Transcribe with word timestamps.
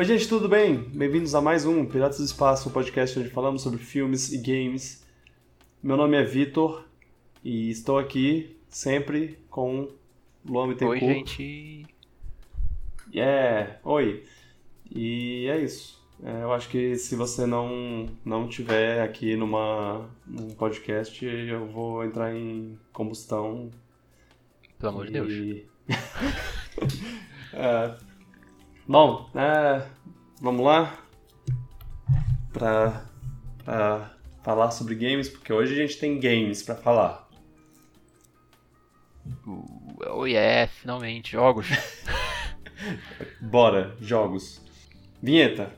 Oi, 0.00 0.06
gente, 0.06 0.26
tudo 0.26 0.48
bem? 0.48 0.78
Bem-vindos 0.78 1.34
a 1.34 1.42
mais 1.42 1.66
um 1.66 1.84
Piratas 1.84 2.16
do 2.16 2.24
Espaço, 2.24 2.70
um 2.70 2.72
podcast 2.72 3.18
onde 3.18 3.28
falamos 3.28 3.60
sobre 3.60 3.80
filmes 3.80 4.32
e 4.32 4.38
games. 4.38 5.06
Meu 5.82 5.94
nome 5.94 6.16
é 6.16 6.24
Vitor 6.24 6.86
e 7.44 7.68
estou 7.68 7.98
aqui 7.98 8.56
sempre 8.70 9.38
com 9.50 9.90
Luan 10.42 10.68
Bittencourt. 10.68 11.02
Oi, 11.02 11.14
gente. 11.14 11.86
Yeah, 13.14 13.78
oi. 13.84 14.24
E 14.90 15.46
é 15.48 15.60
isso. 15.60 16.02
É, 16.24 16.44
eu 16.44 16.52
acho 16.54 16.70
que 16.70 16.96
se 16.96 17.14
você 17.14 17.44
não, 17.44 18.06
não 18.24 18.48
tiver 18.48 19.02
aqui 19.02 19.36
numa, 19.36 20.08
num 20.26 20.48
podcast, 20.48 21.22
eu 21.22 21.66
vou 21.66 22.02
entrar 22.06 22.34
em 22.34 22.78
combustão. 22.90 23.70
Pelo 24.78 24.92
amor 24.92 25.06
de 25.08 25.12
Deus. 25.12 25.62
É, 27.52 27.96
bom, 28.90 29.30
é, 29.36 29.86
vamos 30.40 30.64
lá 30.64 30.98
pra, 32.52 33.04
pra 33.64 34.16
falar 34.42 34.72
sobre 34.72 34.96
games, 34.96 35.28
porque 35.28 35.52
hoje 35.52 35.74
a 35.74 35.86
gente 35.86 35.96
tem 35.96 36.18
games 36.18 36.60
pra 36.60 36.74
falar. 36.74 37.28
Uh, 39.46 39.96
oh 40.08 40.26
yeah, 40.26 40.66
finalmente, 40.66 41.32
jogos. 41.32 41.68
Bora, 43.40 43.96
jogos. 44.00 44.60
Vinheta. 45.22 45.72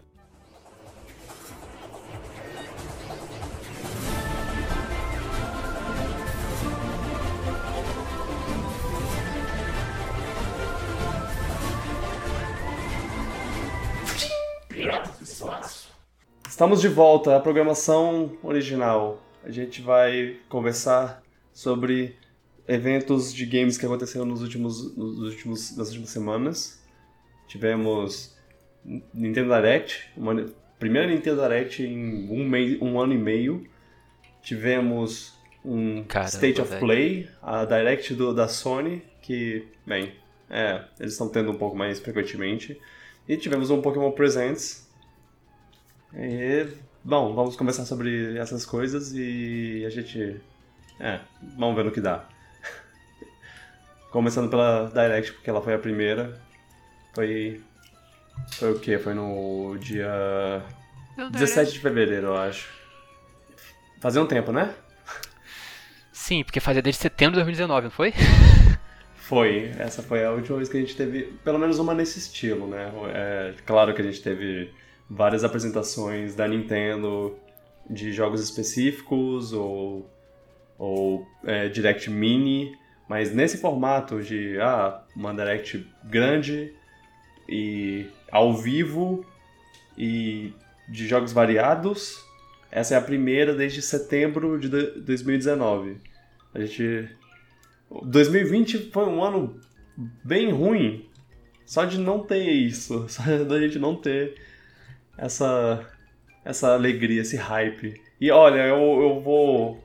Estamos 16.53 16.83
de 16.83 16.89
volta 16.89 17.35
à 17.35 17.41
programação 17.41 18.37
original. 18.43 19.23
A 19.43 19.51
gente 19.51 19.81
vai 19.81 20.37
conversar 20.51 21.23
sobre 21.51 22.15
eventos 22.69 23.33
de 23.33 23.47
games 23.47 23.79
que 23.79 23.87
aconteceram 23.87 24.27
nos 24.27 24.43
últimos, 24.43 24.95
nos 24.95 25.33
últimos, 25.33 25.75
nas 25.75 25.89
últimas 25.89 26.11
semanas. 26.11 26.85
Tivemos 27.49 28.37
Nintendo 29.15 29.49
Direct, 29.55 30.11
uma 30.15 30.47
primeira 30.79 31.09
Nintendo 31.09 31.41
Direct 31.41 31.83
em 31.83 32.29
um, 32.31 32.47
mês, 32.47 32.79
um 32.83 33.01
ano 33.01 33.15
e 33.15 33.19
meio. 33.19 33.67
Tivemos 34.43 35.33
um 35.65 36.05
Caramba, 36.05 36.29
State 36.29 36.61
of 36.61 36.69
velho. 36.69 36.81
Play, 36.81 37.29
a 37.41 37.65
Direct 37.65 38.13
do, 38.13 38.35
da 38.35 38.47
Sony, 38.47 39.03
que, 39.23 39.67
bem, 39.87 40.13
é, 40.51 40.85
eles 41.01 41.13
estão 41.13 41.31
tendo 41.31 41.51
um 41.51 41.57
pouco 41.57 41.75
mais 41.75 41.99
frequentemente. 41.99 42.79
E 43.27 43.39
tivemos 43.39 43.71
um 43.71 43.81
Pokémon 43.81 44.11
Presents. 44.11 44.92
E, 46.15 46.67
bom, 47.03 47.35
vamos 47.35 47.57
conversar 47.57 47.85
sobre 47.85 48.37
essas 48.39 48.67
coisas 48.67 49.13
e 49.15 49.85
a 49.87 49.91
gente. 49.91 50.41
É, 51.01 51.21
vamos 51.57 51.75
ver 51.75 51.85
no 51.85 51.91
que 51.91 52.01
dá. 52.01 52.25
Começando 54.11 54.51
pela 54.51 54.91
Direct, 54.93 55.33
porque 55.33 55.49
ela 55.49 55.63
foi 55.63 55.75
a 55.75 55.79
primeira. 55.79 56.41
Foi. 57.15 57.63
Foi 58.53 58.73
o 58.73 58.79
quê? 58.79 58.99
Foi 58.99 59.15
no 59.15 59.77
dia 59.79 60.63
17 61.31 61.73
de 61.73 61.81
fevereiro, 61.81 62.29
eu 62.29 62.37
acho. 62.37 62.69
Fazia 64.01 64.21
um 64.21 64.27
tempo, 64.27 64.53
né? 64.53 64.75
Sim, 66.13 66.45
porque 66.45 66.61
fazia 66.61 66.83
desde 66.83 67.01
setembro 67.01 67.33
de 67.33 67.45
2019, 67.45 67.85
não 67.85 67.91
foi? 67.91 68.13
Foi. 69.15 69.73
Essa 69.79 70.03
foi 70.03 70.25
a 70.25 70.31
última 70.31 70.59
vez 70.59 70.69
que 70.69 70.77
a 70.77 70.81
gente 70.81 70.95
teve, 70.95 71.23
pelo 71.43 71.59
menos 71.59 71.79
uma 71.79 71.95
nesse 71.95 72.19
estilo, 72.19 72.67
né? 72.67 72.93
É, 73.15 73.55
claro 73.65 73.95
que 73.95 74.03
a 74.03 74.05
gente 74.05 74.21
teve 74.21 74.71
várias 75.13 75.45
apresentações 75.45 76.35
da 76.35 76.49
Nintendo 76.49 77.37
de 77.89 78.13
jogos 78.13 78.41
específicos 78.43 79.53
ou, 79.53 80.11
ou 80.79 81.27
é, 81.45 81.69
Direct 81.69 82.09
Mini, 82.11 82.75
mas 83.09 83.35
nesse 83.35 83.59
formato 83.59 84.23
de 84.23 84.59
ah, 84.59 85.03
uma 85.15 85.35
Direct 85.35 85.87
grande 86.05 86.73
e 87.47 88.07
ao 88.31 88.57
vivo 88.57 89.25
e 89.99 90.53
de 90.89 91.07
jogos 91.07 91.33
variados, 91.33 92.25
essa 92.71 92.95
é 92.95 92.97
a 92.97 93.03
primeira 93.03 93.55
desde 93.55 93.83
setembro 93.83 94.59
de 94.59 94.69
do- 94.69 95.03
2019. 95.03 95.99
A 96.55 96.61
gente 96.61 97.09
2020 98.05 98.91
foi 98.91 99.05
um 99.05 99.23
ano 99.23 99.61
bem 100.25 100.51
ruim. 100.51 101.07
Só 101.67 101.85
de 101.85 101.99
não 101.99 102.21
ter 102.21 102.51
isso. 102.51 103.07
Só 103.11 103.23
da 103.45 103.61
gente 103.61 103.79
não 103.79 103.95
ter 103.95 104.35
essa, 105.17 105.87
essa 106.45 106.75
alegria, 106.75 107.23
esse 107.23 107.37
hype. 107.37 108.01
E 108.21 108.31
olha, 108.31 108.67
eu, 108.67 108.77
eu 109.03 109.21
vou. 109.21 109.85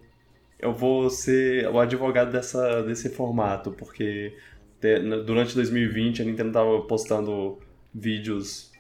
Eu 0.60 0.74
vou 0.74 1.10
ser 1.10 1.68
o 1.70 1.80
advogado 1.80 2.32
dessa, 2.32 2.82
desse 2.84 3.10
formato, 3.10 3.72
porque 3.74 4.36
te- 4.82 5.00
durante 5.24 5.56
2020 5.56 6.22
a 6.22 6.26
Nintendo 6.26 6.52
tava 6.54 6.82
postando 6.84 7.60
vídeos, 7.94 8.72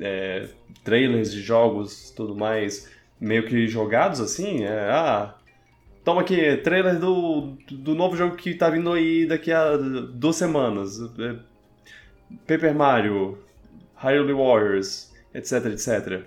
é, 0.00 0.48
trailers 0.84 1.32
de 1.32 1.40
jogos 1.42 2.10
tudo 2.16 2.34
mais, 2.36 2.90
meio 3.20 3.46
que 3.46 3.66
jogados 3.68 4.20
assim. 4.20 4.64
É, 4.64 4.90
ah, 4.90 5.36
Toma 6.04 6.22
aqui, 6.22 6.56
trailer 6.58 6.98
do, 6.98 7.56
do 7.70 7.94
novo 7.94 8.16
jogo 8.16 8.36
que 8.36 8.54
tá 8.54 8.68
vindo 8.70 8.92
aí 8.92 9.24
daqui 9.26 9.52
a 9.52 9.76
duas 9.76 10.36
semanas. 10.36 10.98
É, 11.18 11.36
Paper 12.46 12.74
Mario, 12.74 13.38
Hyrule 13.96 14.32
Warriors, 14.32 15.11
etc, 15.34 15.66
etc. 15.66 16.22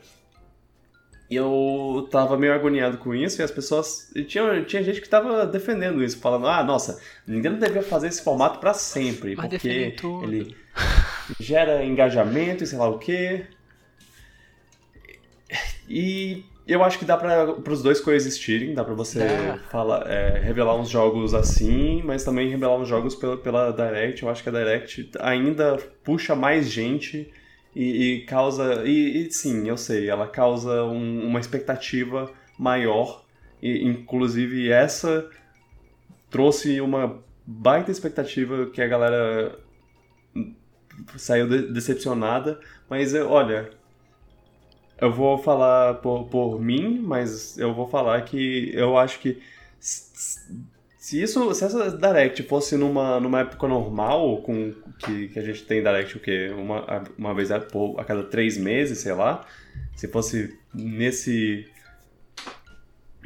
E 1.30 1.36
eu 1.36 2.08
tava 2.12 2.38
meio 2.38 2.54
agoniado 2.54 2.98
com 2.98 3.14
isso 3.14 3.42
e 3.42 3.44
as 3.44 3.50
pessoas... 3.50 4.12
E 4.16 4.24
tinha, 4.24 4.64
tinha 4.64 4.84
gente 4.84 5.02
que 5.02 5.10
tava 5.10 5.46
defendendo 5.48 6.04
isso, 6.04 6.20
falando, 6.20 6.48
ah, 6.48 6.64
nossa, 6.64 7.02
Nintendo 7.26 7.58
devia 7.58 7.82
fazer 7.82 8.08
esse 8.08 8.24
formato 8.24 8.60
pra 8.60 8.74
sempre, 8.74 9.36
Mas 9.36 9.50
porque 9.50 9.96
ele 10.24 10.56
gera 11.40 11.84
engajamento 11.84 12.64
e 12.64 12.68
sei 12.68 12.78
lá 12.78 12.88
o 12.88 13.00
quê. 13.00 13.48
E 15.90 16.46
eu 16.68 16.84
acho 16.84 17.00
que 17.00 17.06
dá 17.06 17.18
para 17.18 17.72
os 17.72 17.82
dois 17.82 18.00
coexistirem, 18.00 18.74
dá 18.74 18.84
pra 18.84 18.94
você 18.94 19.20
falar, 19.70 20.08
é, 20.08 20.40
revelar 20.40 20.76
uns 20.76 20.90
jogos 20.90 21.34
assim, 21.34 22.02
mas 22.04 22.24
também 22.24 22.50
revelar 22.50 22.78
uns 22.78 22.88
jogos 22.88 23.16
pela, 23.16 23.38
pela 23.38 23.72
Direct. 23.72 24.22
Eu 24.22 24.30
acho 24.30 24.44
que 24.44 24.50
a 24.50 24.52
Direct 24.52 25.12
ainda 25.20 25.78
puxa 26.04 26.36
mais 26.36 26.70
gente 26.70 27.32
e, 27.76 28.14
e 28.16 28.26
causa. 28.26 28.84
E, 28.86 29.28
e 29.28 29.32
sim, 29.32 29.68
eu 29.68 29.78
sei, 29.78 30.10
ela 30.10 30.28
causa 30.28 30.84
um- 30.86 31.28
uma 31.28 31.40
expectativa 31.40 32.32
maior. 32.58 33.26
E, 33.62 33.84
inclusive 33.86 34.70
essa 34.72 35.30
trouxe 36.30 36.82
uma 36.82 37.24
baita 37.46 37.92
expectativa 37.92 38.68
que 38.68 38.82
a 38.82 38.88
galera 38.88 39.58
saiu 41.18 41.48
de- 41.48 41.72
decepcionada, 41.72 42.60
mas 42.90 43.14
olha, 43.14 43.72
eu 45.00 45.12
vou 45.12 45.38
falar 45.38 45.96
por, 45.96 46.26
por 46.28 46.62
mim, 46.62 47.00
mas 47.00 47.58
eu 47.58 47.74
vou 47.74 47.88
falar 47.88 48.22
que 48.24 48.72
eu 48.74 48.98
acho 48.98 49.20
que 49.20 49.42
se 51.06 51.22
isso, 51.22 51.54
se 51.54 51.64
essa 51.64 51.92
Direct 51.96 52.42
fosse 52.44 52.76
numa, 52.76 53.20
numa 53.20 53.42
época 53.42 53.68
normal, 53.68 54.42
com 54.42 54.74
que, 54.98 55.28
que 55.28 55.38
a 55.38 55.44
gente 55.44 55.62
tem 55.64 55.84
Direct 55.84 56.18
o 56.18 56.20
quê? 56.20 56.52
Uma, 56.58 57.04
uma 57.16 57.32
vez 57.36 57.52
a, 57.52 57.58
a 57.58 58.04
cada 58.04 58.24
três 58.24 58.58
meses, 58.58 58.98
sei 58.98 59.14
lá, 59.14 59.46
se 59.96 60.08
fosse 60.08 60.58
nesse 60.74 61.68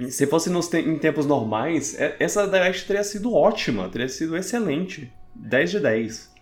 se 0.09 0.28
fosse 0.28 0.50
nos 0.50 0.67
te- 0.67 0.79
em 0.79 0.97
tempos 1.00 1.25
normais, 1.25 1.97
é- 1.97 2.17
essa 2.19 2.45
Direct 2.45 2.85
teria 2.85 3.03
sido 3.03 3.34
ótima, 3.34 3.88
teria 3.88 4.09
sido 4.09 4.35
excelente. 4.35 5.09
10 5.34 5.72
de 5.72 5.79
10. 5.79 6.34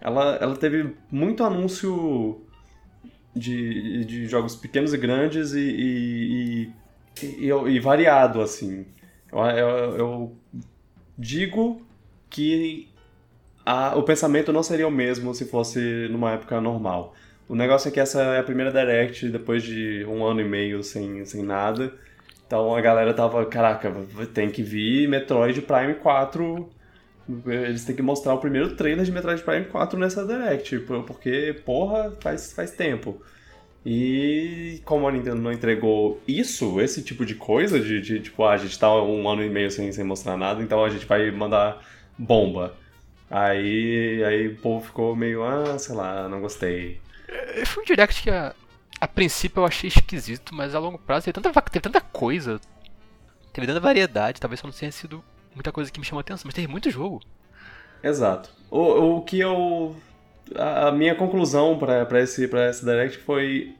Ela, 0.00 0.36
ela 0.40 0.56
teve 0.56 0.94
muito 1.10 1.44
anúncio 1.44 2.40
de, 3.36 4.06
de 4.06 4.26
jogos 4.26 4.56
pequenos 4.56 4.94
e 4.94 4.96
grandes 4.96 5.52
e, 5.52 5.60
e, 5.60 6.72
e, 7.22 7.46
e- 7.50 7.70
e 7.76 7.78
variado, 7.78 8.40
assim. 8.40 8.86
Eu, 9.30 9.38
eu- 9.40 9.96
eu 9.98 10.36
digo 11.18 11.82
que 12.30 12.88
a- 13.66 13.96
o 13.96 14.02
pensamento 14.02 14.52
não 14.52 14.62
seria 14.62 14.86
o 14.86 14.90
mesmo 14.90 15.34
se 15.34 15.44
fosse 15.46 16.08
numa 16.10 16.32
época 16.32 16.60
normal. 16.60 17.14
O 17.48 17.54
negócio 17.54 17.88
é 17.88 17.90
que 17.90 18.00
essa 18.00 18.20
é 18.22 18.38
a 18.40 18.42
primeira 18.42 18.70
Direct 18.70 19.28
depois 19.30 19.62
de 19.62 20.04
um 20.08 20.24
ano 20.24 20.40
e 20.40 20.44
meio 20.44 20.82
sem, 20.82 21.24
sem 21.24 21.42
nada. 21.42 21.92
Então 22.46 22.74
a 22.74 22.80
galera 22.80 23.12
tava, 23.14 23.44
caraca, 23.46 23.92
tem 24.32 24.50
que 24.50 24.62
vir 24.62 25.08
Metroid 25.08 25.60
Prime 25.62 25.94
4. 25.94 26.68
Eles 27.46 27.84
têm 27.84 27.94
que 27.94 28.00
mostrar 28.02 28.34
o 28.34 28.38
primeiro 28.38 28.74
trailer 28.74 29.04
de 29.04 29.12
Metroid 29.12 29.42
Prime 29.42 29.66
4 29.66 29.98
nessa 29.98 30.26
Direct, 30.26 30.78
por- 30.80 31.02
porque, 31.04 31.54
porra, 31.64 32.12
faz, 32.20 32.52
faz 32.54 32.70
tempo. 32.70 33.20
E 33.86 34.82
como 34.84 35.06
a 35.08 35.12
Nintendo 35.12 35.40
não 35.40 35.52
entregou 35.52 36.20
isso, 36.26 36.80
esse 36.80 37.02
tipo 37.02 37.24
de 37.24 37.34
coisa, 37.34 37.80
de, 37.80 38.00
de, 38.00 38.20
tipo, 38.20 38.44
ah, 38.44 38.52
a 38.52 38.56
gente 38.56 38.78
tá 38.78 38.92
um 39.02 39.28
ano 39.28 39.42
e 39.42 39.48
meio 39.48 39.70
sem, 39.70 39.90
sem 39.92 40.04
mostrar 40.04 40.36
nada, 40.36 40.62
então 40.62 40.84
a 40.84 40.90
gente 40.90 41.06
vai 41.06 41.30
mandar 41.30 41.80
bomba. 42.18 42.74
Aí, 43.30 44.22
aí 44.24 44.48
o 44.48 44.56
povo 44.56 44.84
ficou 44.84 45.14
meio, 45.14 45.44
ah, 45.44 45.78
sei 45.78 45.94
lá, 45.94 46.28
não 46.28 46.40
gostei. 46.40 47.00
É, 47.28 47.64
Foi 47.64 47.82
um 47.82 47.86
direct 47.86 48.22
que 48.22 48.30
a, 48.30 48.54
a 49.00 49.06
princípio 49.08 49.60
eu 49.60 49.66
achei 49.66 49.88
esquisito, 49.88 50.54
mas 50.54 50.74
a 50.74 50.78
longo 50.78 50.98
prazo 50.98 51.26
teve 51.26 51.40
tanta, 51.40 51.62
teve 51.62 51.82
tanta 51.82 52.00
coisa. 52.00 52.60
Teve 53.52 53.66
tanta 53.66 53.80
variedade, 53.80 54.40
talvez 54.40 54.60
só 54.60 54.66
não 54.66 54.74
tenha 54.74 54.92
sido 54.92 55.22
muita 55.54 55.72
coisa 55.72 55.90
que 55.90 55.98
me 55.98 56.06
chamou 56.06 56.20
atenção, 56.20 56.46
mas 56.46 56.54
teve 56.54 56.68
muito 56.68 56.90
jogo. 56.90 57.20
Exato. 58.02 58.50
O, 58.70 59.16
o 59.16 59.22
que 59.22 59.38
eu. 59.40 59.96
A, 60.56 60.88
a 60.88 60.92
minha 60.92 61.14
conclusão 61.14 61.78
pra 61.78 62.20
esse, 62.20 62.46
pra 62.48 62.68
esse 62.70 62.84
Direct 62.84 63.18
foi. 63.18 63.74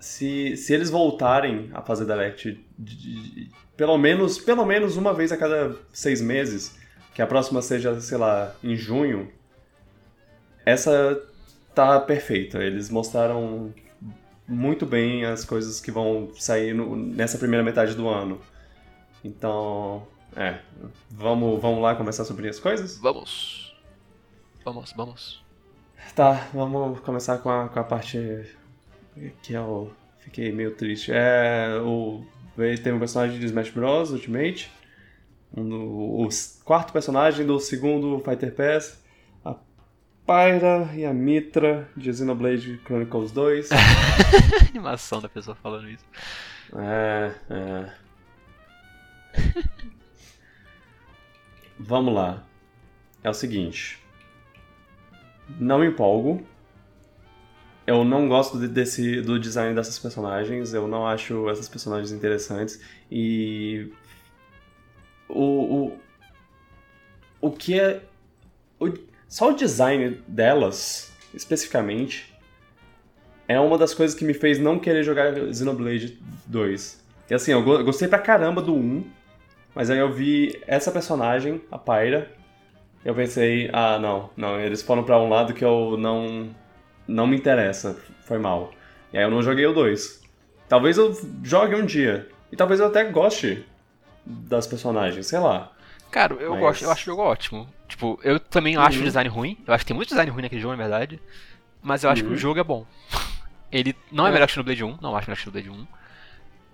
Se, 0.00 0.56
se 0.56 0.72
eles 0.72 0.90
voltarem 0.90 1.70
a 1.74 1.82
fazer 1.82 2.04
Direct 2.04 2.64
de- 2.78 2.96
de- 2.96 3.30
de- 3.46 3.50
pelo, 3.76 3.98
menos, 3.98 4.38
pelo 4.38 4.64
menos 4.64 4.96
uma 4.96 5.12
vez 5.12 5.32
a 5.32 5.36
cada 5.36 5.74
seis 5.92 6.20
meses, 6.20 6.76
que 7.14 7.20
a 7.20 7.26
próxima 7.26 7.60
seja, 7.62 8.00
sei 8.00 8.16
lá, 8.18 8.54
em 8.62 8.76
junho, 8.76 9.30
essa 10.64 11.20
tá 11.74 11.98
perfeita. 12.00 12.58
Eles 12.62 12.90
mostraram 12.90 13.72
muito 14.46 14.86
bem 14.86 15.24
as 15.24 15.44
coisas 15.44 15.80
que 15.80 15.90
vão 15.90 16.30
sair 16.38 16.72
no- 16.74 16.94
nessa 16.96 17.38
primeira 17.38 17.64
metade 17.64 17.94
do 17.94 18.08
ano. 18.08 18.40
Então, 19.24 20.06
é, 20.36 20.58
vamos, 21.10 21.60
vamos 21.60 21.82
lá 21.82 21.94
começar 21.96 22.24
sobre 22.24 22.48
as 22.48 22.58
coisas? 22.60 22.98
Vamos. 22.98 23.74
Vamos, 24.64 24.92
vamos. 24.96 25.44
Tá, 26.14 26.48
vamos 26.52 27.00
começar 27.00 27.38
com 27.38 27.48
a, 27.50 27.68
com 27.68 27.78
a 27.78 27.84
parte 27.84 28.18
que 29.42 29.52
eu 29.52 29.92
fiquei 30.18 30.50
meio 30.52 30.74
triste. 30.74 31.12
É, 31.12 31.78
o, 31.82 32.24
tem 32.82 32.92
um 32.92 32.98
personagem 32.98 33.38
de 33.38 33.46
Smash 33.46 33.70
Bros. 33.70 34.10
Ultimate, 34.10 34.70
um 35.56 35.68
do- 35.68 36.22
o 36.24 36.28
quarto 36.64 36.92
personagem 36.92 37.46
do 37.46 37.58
segundo 37.60 38.18
Fighter 38.20 38.52
Pass, 38.52 39.00
a 39.44 39.54
Pyra 40.26 40.88
e 40.94 41.04
a 41.04 41.12
Mitra 41.14 41.88
de 41.96 42.12
Xenoblade 42.12 42.80
Chronicles 42.84 43.30
2. 43.30 43.70
A 43.72 43.76
animação 44.70 45.20
da 45.20 45.28
pessoa 45.28 45.54
falando 45.56 45.88
isso. 45.88 46.04
É, 46.76 47.32
é. 47.50 47.92
Vamos 51.78 52.12
lá. 52.14 52.44
É 53.22 53.30
o 53.30 53.34
seguinte. 53.34 53.98
Não 55.58 55.78
me 55.78 55.86
empolgo. 55.86 56.42
Eu 57.86 58.04
não 58.04 58.28
gosto 58.28 58.58
de- 58.58 58.68
desse, 58.68 59.22
do 59.22 59.38
design 59.38 59.74
dessas 59.74 59.98
personagens. 59.98 60.74
Eu 60.74 60.86
não 60.86 61.06
acho 61.06 61.48
essas 61.48 61.68
personagens 61.68 62.12
interessantes. 62.12 62.80
E. 63.10 63.90
O. 65.28 65.86
O, 65.90 65.98
o 67.40 67.50
que 67.50 67.78
é. 67.80 68.02
o- 68.80 68.92
só 69.28 69.50
o 69.50 69.54
design 69.56 70.20
delas, 70.26 71.12
especificamente, 71.34 72.34
é 73.46 73.58
uma 73.60 73.76
das 73.78 73.92
coisas 73.94 74.16
que 74.18 74.24
me 74.24 74.34
fez 74.34 74.58
não 74.58 74.78
querer 74.78 75.02
jogar 75.02 75.34
Xenoblade 75.54 76.18
2. 76.46 77.02
E 77.30 77.34
assim, 77.34 77.52
eu 77.52 77.62
go- 77.62 77.82
gostei 77.84 78.08
pra 78.08 78.18
caramba 78.18 78.60
do 78.62 78.74
1, 78.74 79.04
mas 79.74 79.90
aí 79.90 79.98
eu 79.98 80.10
vi 80.12 80.58
essa 80.66 80.90
personagem, 80.90 81.60
a 81.70 81.78
Pyra, 81.78 82.30
eu 83.04 83.14
pensei, 83.14 83.70
ah, 83.72 83.98
não, 83.98 84.30
não, 84.36 84.60
eles 84.60 84.82
foram 84.82 85.02
pra 85.04 85.18
um 85.18 85.28
lado 85.28 85.54
que 85.54 85.64
eu 85.64 85.96
não 85.98 86.50
não 87.06 87.26
me 87.26 87.36
interessa, 87.36 87.98
foi 88.26 88.38
mal. 88.38 88.70
E 89.12 89.16
aí 89.18 89.24
eu 89.24 89.30
não 89.30 89.42
joguei 89.42 89.64
o 89.66 89.72
2. 89.72 90.22
Talvez 90.68 90.98
eu 90.98 91.16
jogue 91.42 91.74
um 91.74 91.86
dia, 91.86 92.28
e 92.52 92.56
talvez 92.56 92.80
eu 92.80 92.86
até 92.86 93.02
goste 93.04 93.64
das 94.26 94.66
personagens, 94.66 95.26
sei 95.26 95.38
lá. 95.38 95.72
Cara, 96.10 96.34
eu 96.34 96.50
Mas- 96.52 96.60
gosto, 96.60 96.84
eu 96.84 96.90
acho 96.90 97.02
o 97.02 97.06
jogo 97.06 97.22
ótimo. 97.22 97.66
Tipo, 97.88 98.20
eu 98.22 98.38
também 98.38 98.76
acho 98.76 98.96
Uhum. 98.98 99.02
o 99.02 99.06
design 99.06 99.28
ruim. 99.30 99.56
Eu 99.66 99.72
acho 99.72 99.84
que 99.84 99.88
tem 99.88 99.96
muito 99.96 100.10
design 100.10 100.30
ruim 100.30 100.42
naquele 100.42 100.60
jogo, 100.60 100.76
na 100.76 100.82
verdade. 100.82 101.18
Mas 101.82 102.04
eu 102.04 102.10
acho 102.10 102.22
que 102.22 102.28
Uhum. 102.28 102.34
o 102.34 102.38
jogo 102.38 102.60
é 102.60 102.64
bom. 102.64 102.84
Ele 103.72 103.94
não 104.12 104.26
é, 104.26 104.30
É. 104.30 104.32
melhor 104.32 104.46
que 104.46 104.52
o 104.52 104.54
Xenoblade 104.54 104.84
1, 104.84 104.98
não 105.00 105.16
acho 105.16 105.26
melhor 105.30 105.36
que 105.36 105.48
o 105.48 105.52
Xenoblade 105.52 105.70
1. 105.70 105.86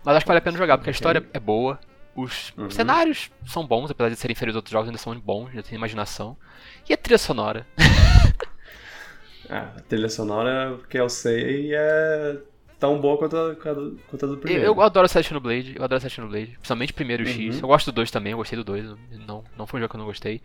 Mas 0.04 0.16
acho 0.16 0.24
que 0.24 0.28
vale 0.28 0.38
a 0.38 0.42
pena 0.42 0.58
jogar, 0.58 0.78
porque 0.78 0.90
a 0.90 0.92
história 0.92 1.24
é 1.32 1.38
boa. 1.40 1.78
Os 2.16 2.52
Uhum. 2.56 2.70
cenários 2.70 3.30
são 3.46 3.66
bons, 3.66 3.90
apesar 3.90 4.08
de 4.10 4.16
serem 4.16 4.32
inferiores 4.32 4.54
aos 4.54 4.58
outros 4.58 4.72
jogos, 4.72 4.88
ainda 4.88 4.98
são 4.98 5.18
bons, 5.18 5.52
já 5.52 5.62
tem 5.62 5.76
imaginação. 5.76 6.36
E 6.88 6.92
a 6.92 6.96
trilha 6.96 7.18
sonora. 7.18 7.66
Ah, 9.48 9.72
a 9.76 9.80
trilha 9.82 10.08
sonora, 10.08 10.78
que 10.88 10.98
eu 10.98 11.06
sei, 11.08 11.74
é 11.74 12.38
tão 12.78 12.98
boa 12.98 13.18
quanto 13.18 13.36
a, 13.36 13.54
quanto 13.54 14.24
a 14.24 14.28
do 14.28 14.34
Eu, 14.34 14.38
primeiro. 14.38 14.64
eu 14.64 14.80
adoro 14.80 15.04
a 15.06 15.22
Xenoblade, 15.22 15.74
eu 15.76 15.84
adoro 15.84 16.04
a 16.04 16.08
Xenoblade. 16.08 16.52
Principalmente 16.52 16.92
o 16.92 16.94
primeiro 16.94 17.22
o 17.24 17.26
X. 17.26 17.56
Uhum. 17.56 17.60
Eu 17.62 17.68
gosto 17.68 17.86
do 17.92 17.94
2 17.94 18.10
também, 18.10 18.32
eu 18.32 18.38
gostei 18.38 18.56
do 18.56 18.64
2. 18.64 18.96
Não, 19.26 19.44
não 19.56 19.66
foi 19.66 19.78
um 19.78 19.82
jogo 19.82 19.90
que 19.90 19.96
eu 19.96 19.98
não 19.98 20.06
gostei. 20.06 20.40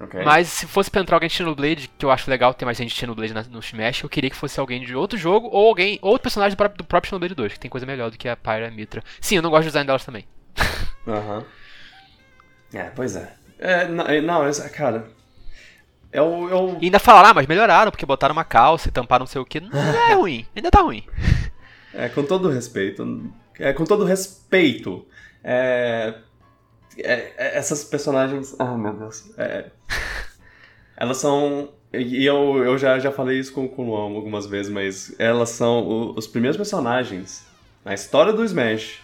Ok. 0.00 0.22
Mas 0.24 0.46
se 0.48 0.66
fosse 0.66 0.88
pra 0.90 1.00
entrar 1.00 1.16
alguém 1.16 1.28
de 1.28 1.34
Xenoblade, 1.34 1.90
que 1.98 2.04
eu 2.04 2.10
acho 2.10 2.30
legal 2.30 2.54
ter 2.54 2.64
mais 2.64 2.76
gente 2.78 2.90
de 2.90 2.96
Xenoblade 3.00 3.32
no 3.50 3.58
Smash, 3.58 4.02
eu 4.04 4.08
queria 4.08 4.30
que 4.30 4.36
fosse 4.36 4.60
alguém 4.60 4.80
de 4.84 4.94
outro 4.94 5.18
jogo 5.18 5.48
ou 5.50 5.66
alguém, 5.66 5.98
outro 6.00 6.22
personagem 6.22 6.54
do 6.54 6.58
próprio, 6.58 6.78
do 6.78 6.84
próprio 6.84 7.08
Xenoblade 7.08 7.34
2, 7.34 7.54
que 7.54 7.58
tem 7.60 7.70
coisa 7.70 7.86
melhor 7.86 8.10
do 8.10 8.16
que 8.16 8.28
a 8.28 8.36
Pyra 8.36 8.66
e 8.66 8.68
a 8.68 8.70
Mitra. 8.70 9.02
Sim, 9.20 9.36
eu 9.36 9.42
não 9.42 9.50
gosto 9.50 9.64
do 9.64 9.66
design 9.68 9.86
delas 9.86 10.04
também. 10.04 10.24
Aham. 11.06 11.44
É, 12.74 12.84
pois 12.94 13.16
é. 13.16 13.32
É, 13.58 13.88
não, 13.88 14.04
é, 14.06 14.20
não 14.20 14.44
essa- 14.46 14.68
cara. 14.68 15.08
Eu, 16.12 16.48
eu, 16.50 16.78
E 16.80 16.86
ainda 16.86 16.98
falaram, 16.98 17.30
ah, 17.30 17.34
mas 17.34 17.46
melhoraram, 17.46 17.90
porque 17.90 18.06
botaram 18.06 18.32
uma 18.32 18.44
calça 18.44 18.88
e 18.88 18.92
tamparam 18.92 19.22
não 19.22 19.26
sei 19.26 19.40
o 19.40 19.44
que. 19.44 19.60
Não 19.60 19.70
é 19.78 20.14
ruim, 20.14 20.46
ainda 20.54 20.70
tá 20.70 20.80
ruim. 20.80 21.04
é, 21.92 22.08
com 22.08 22.22
todo 22.22 22.48
respeito. 22.48 23.30
É, 23.58 23.72
com 23.72 23.84
todo 23.84 24.04
respeito. 24.04 25.06
É, 25.44 26.14
é, 26.98 27.32
é, 27.36 27.58
essas 27.58 27.84
personagens. 27.84 28.54
Ah, 28.58 28.76
meu 28.76 28.92
Deus. 28.94 29.30
É, 29.38 29.66
elas 30.96 31.18
são. 31.18 31.70
E 31.92 32.26
eu, 32.26 32.62
eu 32.64 32.76
já, 32.76 32.98
já 32.98 33.10
falei 33.12 33.38
isso 33.38 33.52
com, 33.54 33.66
com 33.68 33.82
o 33.82 33.86
Luan 33.90 34.16
algumas 34.16 34.46
vezes, 34.46 34.70
mas 34.70 35.14
elas 35.18 35.50
são 35.50 35.82
o- 35.82 36.14
os 36.18 36.26
primeiros 36.26 36.56
personagens 36.56 37.46
na 37.84 37.94
história 37.94 38.32
do 38.32 38.44
Smash 38.44 39.00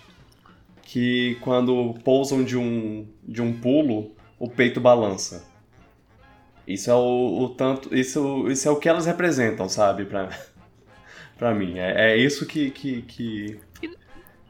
que 0.93 1.39
quando 1.41 1.95
pousam 2.05 2.45
de 2.45 2.55
um, 2.55 3.09
de 3.23 3.41
um 3.41 3.51
pulo, 3.51 4.15
o 4.39 4.47
peito 4.47 4.79
balança. 4.79 5.51
Isso 6.67 6.91
é 6.91 6.95
o, 6.95 7.45
o 7.45 7.49
tanto. 7.49 7.95
Isso, 7.97 8.47
isso 8.49 8.69
é 8.69 8.71
o 8.71 8.77
que 8.77 8.91
elas 8.91 9.07
representam, 9.07 9.71
sabe? 9.71 10.05
Pra, 10.05 10.29
pra 11.39 11.55
mim. 11.55 11.79
É, 11.79 12.13
é 12.13 12.17
isso 12.19 12.45
que, 12.45 12.71
que, 12.71 13.01
que. 13.03 13.59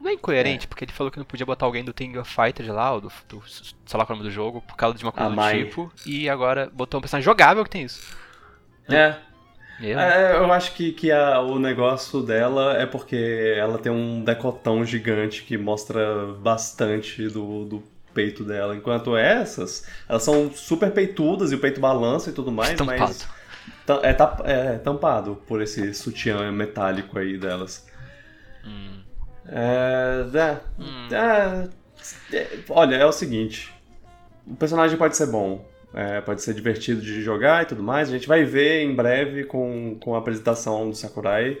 Não 0.01 0.09
é 0.09 0.15
incoerente, 0.15 0.67
porque 0.67 0.83
ele 0.83 0.91
falou 0.91 1.09
que 1.09 1.17
não 1.17 1.23
podia 1.23 1.45
botar 1.45 1.65
alguém 1.65 1.81
do 1.81 1.93
King 1.93 2.17
of 2.17 2.29
Fighters 2.29 2.67
lá, 2.67 2.91
ou 2.91 2.99
do, 2.99 3.11
do 3.29 3.41
sei 3.47 3.97
lá 3.97 4.05
qual 4.05 4.09
é 4.09 4.11
o 4.11 4.17
nome 4.17 4.29
do 4.29 4.29
jogo, 4.29 4.61
por 4.63 4.75
causa 4.75 4.97
de 4.97 5.05
uma 5.05 5.13
coisa 5.13 5.31
A 5.31 5.53
do 5.53 5.57
tipo, 5.57 5.89
e 6.05 6.27
agora 6.27 6.69
botou 6.73 6.97
um 6.97 7.01
personagem 7.01 7.23
jogável 7.23 7.63
que 7.63 7.69
tem 7.69 7.83
isso. 7.83 8.17
É, 8.89 9.15
Eu, 9.79 9.99
É, 9.99 10.35
eu 10.37 10.51
acho 10.53 10.73
que, 10.75 10.91
que 10.91 11.11
a- 11.11 11.39
o 11.41 11.57
negócio 11.59 12.21
dela 12.21 12.77
é 12.77 12.85
porque 12.85 13.53
ela 13.57 13.77
tem 13.77 13.91
um 13.91 14.23
decotão 14.23 14.85
gigante 14.85 15.43
que 15.43 15.57
mostra 15.57 16.27
bastante 16.39 17.27
do, 17.27 17.65
do 17.65 17.83
peito 18.13 18.43
dela. 18.43 18.75
Enquanto 18.75 19.17
essas, 19.17 19.85
elas 20.07 20.23
são 20.23 20.51
super 20.53 20.91
peitudas 20.91 21.51
e 21.51 21.55
o 21.55 21.59
peito 21.59 21.81
balança 21.81 22.29
e 22.29 22.33
tudo 22.33 22.51
mais, 22.51 22.71
Estampado. 22.71 22.99
mas 22.99 23.27
é, 24.03 24.13
tap- 24.13 24.41
é 24.45 24.77
tampado 24.77 25.35
por 25.47 25.61
esse 25.61 25.93
sutiã 25.93 26.51
metálico 26.51 27.17
aí 27.17 27.37
delas. 27.37 27.85
Hum. 28.65 29.01
É, 29.47 30.23
é, 30.37 30.57
Hum. 30.81 31.09
é, 31.11 31.67
é, 32.37 32.59
olha, 32.69 32.95
é 32.95 33.05
o 33.05 33.11
seguinte. 33.11 33.73
O 34.45 34.55
personagem 34.55 34.97
pode 34.97 35.17
ser 35.17 35.27
bom, 35.27 35.65
é, 35.93 36.21
pode 36.21 36.41
ser 36.41 36.53
divertido 36.53 37.01
de 37.01 37.21
jogar 37.21 37.63
e 37.63 37.65
tudo 37.67 37.83
mais. 37.83 38.09
A 38.09 38.11
gente 38.11 38.27
vai 38.27 38.43
ver 38.43 38.81
em 38.83 38.95
breve 38.95 39.43
com, 39.45 39.97
com 39.99 40.15
a 40.15 40.19
apresentação 40.19 40.89
do 40.89 40.95
Sakurai. 40.95 41.57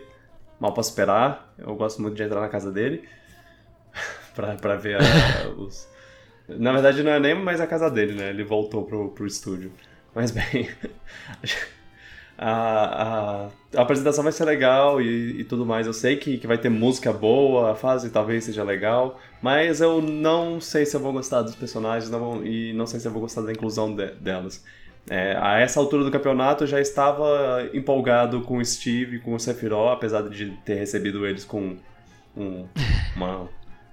Mal 0.59 0.73
posso 0.73 0.89
esperar. 0.89 1.53
Eu 1.57 1.75
gosto 1.75 2.01
muito 2.01 2.15
de 2.15 2.23
entrar 2.23 2.41
na 2.41 2.49
casa 2.49 2.71
dele 2.71 3.03
pra, 4.35 4.55
pra 4.55 4.75
ver 4.75 4.97
a- 4.97 5.49
os. 5.57 5.87
Na 6.47 6.73
verdade, 6.73 7.03
não 7.03 7.11
é 7.11 7.19
nem 7.19 7.35
mais 7.35 7.61
a 7.61 7.67
casa 7.67 7.89
dele, 7.89 8.13
né? 8.13 8.29
Ele 8.29 8.43
voltou 8.43 8.83
pro, 8.85 9.09
pro 9.11 9.25
estúdio. 9.25 9.71
Mas 10.13 10.31
bem. 10.31 10.69
A, 12.35 13.45
a, 13.45 13.77
a 13.77 13.81
apresentação 13.83 14.23
vai 14.23 14.33
ser 14.33 14.43
legal 14.45 14.99
e, 14.99 15.41
e 15.41 15.43
tudo 15.43 15.65
mais. 15.65 15.85
Eu 15.85 15.93
sei 15.93 16.17
que, 16.17 16.37
que 16.39 16.47
vai 16.47 16.57
ter 16.57 16.67
música 16.69 17.13
boa, 17.13 17.71
a 17.71 17.75
fase 17.75 18.09
talvez 18.09 18.43
seja 18.43 18.63
legal, 18.63 19.19
mas 19.43 19.79
eu 19.81 20.01
não 20.01 20.59
sei 20.59 20.85
se 20.85 20.95
eu 20.95 20.99
vou 21.01 21.11
gostar 21.13 21.41
dos 21.43 21.53
personagens 21.53 22.09
não 22.09 22.19
vou- 22.19 22.45
e 22.45 22.73
não 22.73 22.87
sei 22.87 22.99
se 22.99 23.07
eu 23.07 23.11
vou 23.11 23.21
gostar 23.21 23.41
da 23.41 23.51
inclusão 23.51 23.93
de- 23.95 24.15
delas. 24.15 24.63
É, 25.09 25.35
a 25.39 25.59
essa 25.59 25.79
altura 25.81 26.05
do 26.05 26.09
campeonato 26.11 26.63
eu 26.63 26.67
já 26.67 26.79
estava 26.79 27.67
empolgado 27.73 28.39
com 28.41 28.57
o 28.57 28.65
Steve 28.65 29.17
e 29.17 29.19
com 29.19 29.35
o 29.35 29.39
Sephiroth, 29.39 29.91
apesar 29.93 30.21
de 30.29 30.51
ter 30.65 30.75
recebido 30.75 31.27
eles 31.27 31.43
com 31.43 31.75
um- 32.37 32.65
uma. 33.15 33.49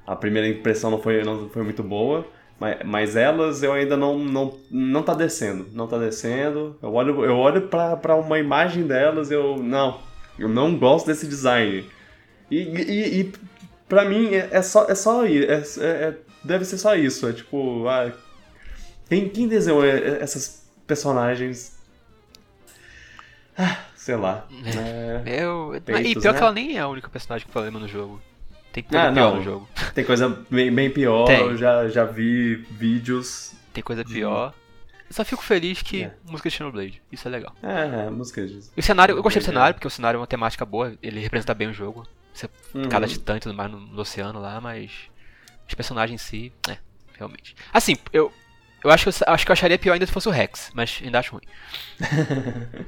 A 0.06 0.14
primeira 0.16 0.48
impressão 0.48 0.90
não 0.90 1.00
foi, 1.02 1.22
não 1.24 1.48
foi 1.50 1.62
muito 1.64 1.82
boa. 1.82 2.24
Mas, 2.60 2.76
mas 2.84 3.16
elas 3.16 3.62
eu 3.62 3.72
ainda 3.72 3.96
não, 3.96 4.18
não, 4.18 4.54
não 4.70 5.02
tá 5.02 5.14
descendo. 5.14 5.66
Não 5.72 5.86
tá 5.88 5.96
descendo. 5.98 6.76
Eu 6.82 6.92
olho, 6.92 7.24
eu 7.24 7.36
olho 7.36 7.62
pra, 7.62 7.96
pra 7.96 8.14
uma 8.16 8.38
imagem 8.38 8.86
delas 8.86 9.30
eu. 9.30 9.56
Não. 9.56 9.98
Eu 10.38 10.48
não 10.48 10.76
gosto 10.76 11.06
desse 11.06 11.26
design. 11.26 11.84
E, 12.50 12.56
e, 12.58 13.20
e 13.20 13.32
pra 13.90 14.06
mim 14.08 14.32
é, 14.32 14.48
é 14.52 14.62
só, 14.62 14.86
é 14.88 14.94
só 14.94 15.26
i- 15.26 15.44
é, 15.44 15.62
é- 15.78 15.84
é- 15.84 16.14
deve 16.42 16.64
ser 16.64 16.78
só 16.78 16.94
isso. 16.94 17.28
É 17.28 17.32
tipo. 17.34 17.86
Ah, 17.88 18.10
quem, 19.08 19.28
quem 19.28 19.46
desenhou 19.46 19.84
é- 19.84 19.98
é- 19.98 20.22
essas 20.22 20.66
personagens? 20.86 21.78
Ah, 23.58 23.76
sei 23.94 24.16
lá. 24.16 24.46
É, 25.26 25.44
eu... 25.44 25.78
Peitos, 25.84 26.10
e 26.10 26.14
pior 26.18 26.32
né? 26.32 26.38
que 26.38 26.44
ela 26.44 26.52
nem 26.52 26.76
é 26.78 26.80
a 26.80 26.88
única 26.88 27.08
personagem 27.10 27.46
com 27.46 27.52
problema 27.52 27.78
no 27.78 27.88
jogo. 27.88 28.22
Tem 28.72 28.82
coisa 28.84 29.08
ah, 29.08 29.12
pior 29.12 29.30
não. 29.32 29.36
no 29.36 29.42
jogo. 29.42 29.68
Tem 29.94 30.04
coisa 30.04 30.28
bem, 30.48 30.72
bem 30.72 30.88
pior, 30.90 31.26
Tem. 31.26 31.40
eu 31.40 31.56
já, 31.56 31.88
já 31.88 32.04
vi 32.04 32.54
vídeos. 32.54 33.52
Tem 33.74 33.82
coisa 33.82 34.04
pior. 34.04 34.54
Eu 35.08 35.14
só 35.14 35.24
fico 35.24 35.42
feliz 35.42 35.82
que 35.82 36.04
é. 36.04 36.14
música 36.24 36.48
de 36.48 36.54
Xenoblade. 36.54 37.02
Isso 37.10 37.26
é 37.26 37.30
legal. 37.32 37.52
É, 37.60 38.06
é 38.06 38.10
música 38.10 38.46
de. 38.46 38.60
E 38.76 38.80
o 38.80 38.82
cenário, 38.82 39.16
eu 39.16 39.22
gostei 39.22 39.42
do 39.42 39.44
cenário, 39.44 39.74
porque 39.74 39.88
o 39.88 39.90
cenário 39.90 40.16
é 40.18 40.20
uma 40.20 40.26
temática 40.26 40.64
boa, 40.64 40.94
ele 41.02 41.18
representa 41.18 41.52
bem 41.52 41.68
o 41.68 41.72
jogo. 41.74 42.06
Você, 42.32 42.48
uhum. 42.74 42.88
Cada 42.88 43.06
titã 43.06 43.36
e 43.36 43.40
tudo 43.40 43.54
mais 43.54 43.70
no, 43.70 43.80
no, 43.80 44.00
oceano 44.00 44.40
lá, 44.40 44.60
mas. 44.60 44.90
Os 45.68 45.74
personagens 45.74 46.20
em 46.20 46.24
si, 46.24 46.52
é, 46.68 46.78
realmente. 47.16 47.54
Assim, 47.72 47.96
eu. 48.12 48.32
Eu 48.82 48.90
acho, 48.90 49.12
que 49.12 49.22
eu 49.22 49.32
acho 49.34 49.44
que 49.44 49.50
eu 49.50 49.52
acharia 49.52 49.78
pior 49.78 49.92
ainda 49.92 50.06
se 50.06 50.12
fosse 50.12 50.26
o 50.26 50.32
Rex, 50.32 50.70
mas 50.72 51.00
ainda 51.04 51.18
acho 51.18 51.32
ruim. 51.32 51.44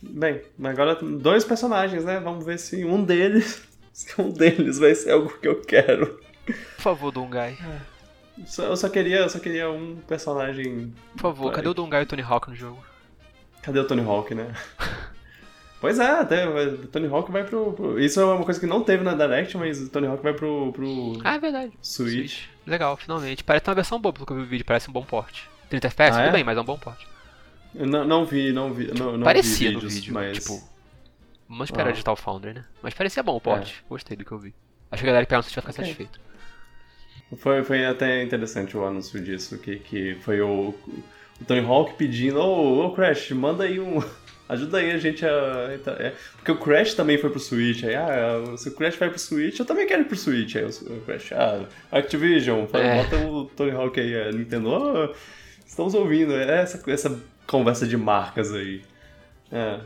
Bem, 0.00 0.40
agora 0.64 0.94
dois 0.94 1.44
personagens, 1.44 2.02
né? 2.02 2.18
Vamos 2.18 2.46
ver 2.46 2.58
se 2.58 2.84
um 2.84 3.04
deles. 3.04 3.62
Se 3.92 4.18
um 4.18 4.30
deles 4.30 4.78
vai 4.78 4.94
ser 4.94 5.10
algo 5.10 5.28
que 5.38 5.46
eu 5.46 5.60
quero. 5.60 6.18
Por 6.46 6.82
favor, 6.82 7.12
Dungai. 7.12 7.58
É. 7.60 7.92
Eu 8.66 8.74
só 8.74 8.88
queria, 8.88 9.18
eu 9.18 9.28
só 9.28 9.38
queria 9.38 9.70
um 9.70 9.96
personagem. 10.08 10.94
Por 11.12 11.20
favor, 11.20 11.52
cadê 11.52 11.68
o 11.68 11.74
Dungai 11.74 12.00
e 12.00 12.04
o 12.04 12.06
Tony 12.06 12.22
Hawk 12.22 12.48
no 12.48 12.56
jogo? 12.56 12.82
Cadê 13.60 13.78
o 13.78 13.86
Tony 13.86 14.00
Hawk, 14.00 14.34
né? 14.34 14.50
pois 15.82 15.98
é, 15.98 16.06
até 16.06 16.48
o 16.48 16.86
Tony 16.86 17.08
Hawk 17.08 17.30
vai 17.30 17.44
pro, 17.44 17.74
pro, 17.74 18.00
Isso 18.00 18.18
é 18.18 18.24
uma 18.24 18.44
coisa 18.44 18.58
que 18.58 18.66
não 18.66 18.82
teve 18.82 19.04
na 19.04 19.12
Direct, 19.14 19.54
mas 19.58 19.82
o 19.82 19.90
Tony 19.90 20.06
Hawk 20.06 20.22
vai 20.22 20.32
pro. 20.32 20.72
pro 20.72 21.18
ah, 21.22 21.34
é 21.34 21.38
verdade. 21.38 21.72
Switch. 21.82 22.12
Switch. 22.12 22.44
Legal, 22.66 22.96
finalmente. 22.96 23.44
Parece 23.44 23.68
uma 23.68 23.74
versão 23.74 24.00
boa, 24.00 24.12
pelo 24.12 24.24
que 24.24 24.32
eu 24.32 24.36
vi 24.36 24.42
o 24.42 24.46
vídeo, 24.46 24.64
parece 24.64 24.88
um 24.88 24.92
bom 24.92 25.04
porte. 25.04 25.50
30 25.68 25.88
FPS, 25.88 26.16
ah, 26.16 26.20
tudo 26.20 26.28
é? 26.30 26.32
bem, 26.32 26.44
mas 26.44 26.56
é 26.56 26.60
um 26.60 26.64
bom 26.64 26.78
porte. 26.78 27.06
Eu 27.74 27.86
não, 27.86 28.04
não 28.04 28.24
vi, 28.24 28.52
não 28.52 28.72
vi. 28.72 28.92
Não, 28.96 29.18
não 29.18 29.24
parecia 29.24 29.68
vi 29.68 29.74
vídeos, 29.74 29.82
no 29.94 30.00
vídeo, 30.00 30.14
mas... 30.14 30.38
tipo. 30.38 30.72
Vamos 31.48 31.68
esperar 31.68 31.88
ah. 31.88 31.92
Digital 31.92 32.16
Foundry, 32.16 32.54
né? 32.54 32.64
Mas 32.82 32.94
parecia 32.94 33.22
bom 33.22 33.36
o 33.36 33.40
porte. 33.40 33.82
É. 33.84 33.88
Gostei 33.88 34.16
do 34.16 34.24
que 34.24 34.32
eu 34.32 34.38
vi. 34.38 34.54
Acho 34.90 35.02
que 35.02 35.08
a 35.08 35.12
galera 35.12 35.26
que 35.26 35.34
se 35.34 35.54
vai 35.54 35.62
ficar 35.62 35.70
okay. 35.70 35.84
satisfeito. 35.84 36.20
Foi, 37.36 37.64
foi 37.64 37.86
até 37.86 38.22
interessante 38.22 38.76
o 38.76 38.84
anúncio 38.84 39.20
disso, 39.20 39.58
que, 39.58 39.76
que 39.76 40.14
foi 40.16 40.40
o, 40.40 40.74
o 41.40 41.44
Tony 41.46 41.60
Hawk 41.60 41.94
pedindo, 41.94 42.38
ô, 42.38 42.42
oh, 42.42 42.86
oh, 42.86 42.92
Crash, 42.92 43.30
manda 43.30 43.64
aí 43.64 43.80
um. 43.80 44.02
Ajuda 44.52 44.78
aí 44.78 44.90
a 44.90 44.98
gente 44.98 45.24
a. 45.24 45.70
É, 45.98 46.12
porque 46.36 46.52
o 46.52 46.58
Crash 46.58 46.94
também 46.94 47.16
foi 47.16 47.30
pro 47.30 47.40
Switch. 47.40 47.84
Aí, 47.84 47.94
ah, 47.94 48.56
se 48.56 48.68
o 48.68 48.74
Crash 48.74 48.96
vai 48.96 49.08
pro 49.08 49.18
Switch, 49.18 49.58
eu 49.58 49.64
também 49.64 49.86
quero 49.86 50.02
ir 50.02 50.04
pro 50.04 50.16
Switch. 50.16 50.56
Aí 50.56 50.64
o 50.64 51.00
Crash, 51.06 51.32
ah, 51.32 51.64
Activision, 51.90 52.66
é. 52.74 53.02
bota 53.02 53.16
o 53.16 53.46
Tony 53.46 53.70
Hawk 53.70 53.98
aí, 53.98 54.28
a 54.28 54.30
Nintendo, 54.30 54.68
oh, 54.68 55.14
estamos 55.64 55.94
ouvindo. 55.94 56.34
É 56.34 56.60
essa, 56.60 56.82
essa 56.90 57.18
conversa 57.46 57.86
de 57.86 57.96
marcas 57.96 58.52
aí. 58.52 58.82
É, 59.50 59.80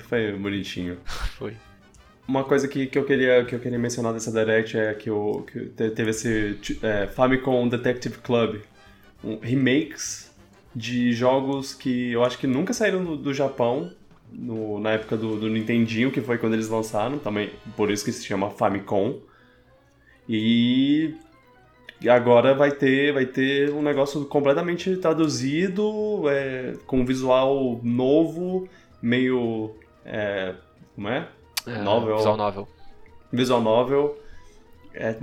foi 0.00 0.32
bonitinho. 0.32 0.98
Foi. 1.38 1.56
Uma 2.26 2.42
coisa 2.42 2.66
que, 2.66 2.86
que, 2.86 2.98
eu 2.98 3.04
queria, 3.04 3.44
que 3.44 3.54
eu 3.54 3.60
queria 3.60 3.78
mencionar 3.78 4.12
dessa 4.12 4.32
Direct 4.32 4.78
é 4.78 4.94
que, 4.94 5.10
o, 5.10 5.42
que 5.42 5.66
teve 5.66 6.10
esse 6.10 6.58
é, 6.82 7.06
Famicom 7.06 7.68
Detective 7.68 8.18
Club. 8.18 8.60
Um, 9.22 9.38
remakes 9.38 10.34
de 10.74 11.12
jogos 11.12 11.72
que 11.72 12.12
eu 12.12 12.24
acho 12.24 12.38
que 12.38 12.46
nunca 12.46 12.72
saíram 12.72 13.04
do, 13.04 13.16
do 13.16 13.32
Japão, 13.32 13.92
no, 14.36 14.80
na 14.80 14.92
época 14.92 15.16
do, 15.16 15.38
do 15.38 15.48
Nintendinho, 15.48 16.10
que 16.10 16.20
foi 16.20 16.38
quando 16.38 16.54
eles 16.54 16.68
lançaram, 16.68 17.18
também 17.18 17.50
por 17.76 17.90
isso 17.90 18.04
que 18.04 18.12
se 18.12 18.24
chama 18.24 18.50
Famicom. 18.50 19.20
E 20.28 21.14
agora 22.08 22.54
vai 22.54 22.72
ter, 22.72 23.12
vai 23.12 23.26
ter 23.26 23.70
um 23.70 23.82
negócio 23.82 24.24
completamente 24.24 24.96
traduzido, 24.96 26.28
é, 26.28 26.74
com 26.86 27.04
visual 27.04 27.80
novo, 27.82 28.68
meio. 29.00 29.74
É, 30.04 30.54
como 30.94 31.08
é? 31.08 31.28
É, 31.66 31.78
novel. 31.78 32.16
Visual 32.16 32.36
novel. 32.36 32.68
Visual 33.32 33.60
novel. 33.60 34.18
É 34.94 35.16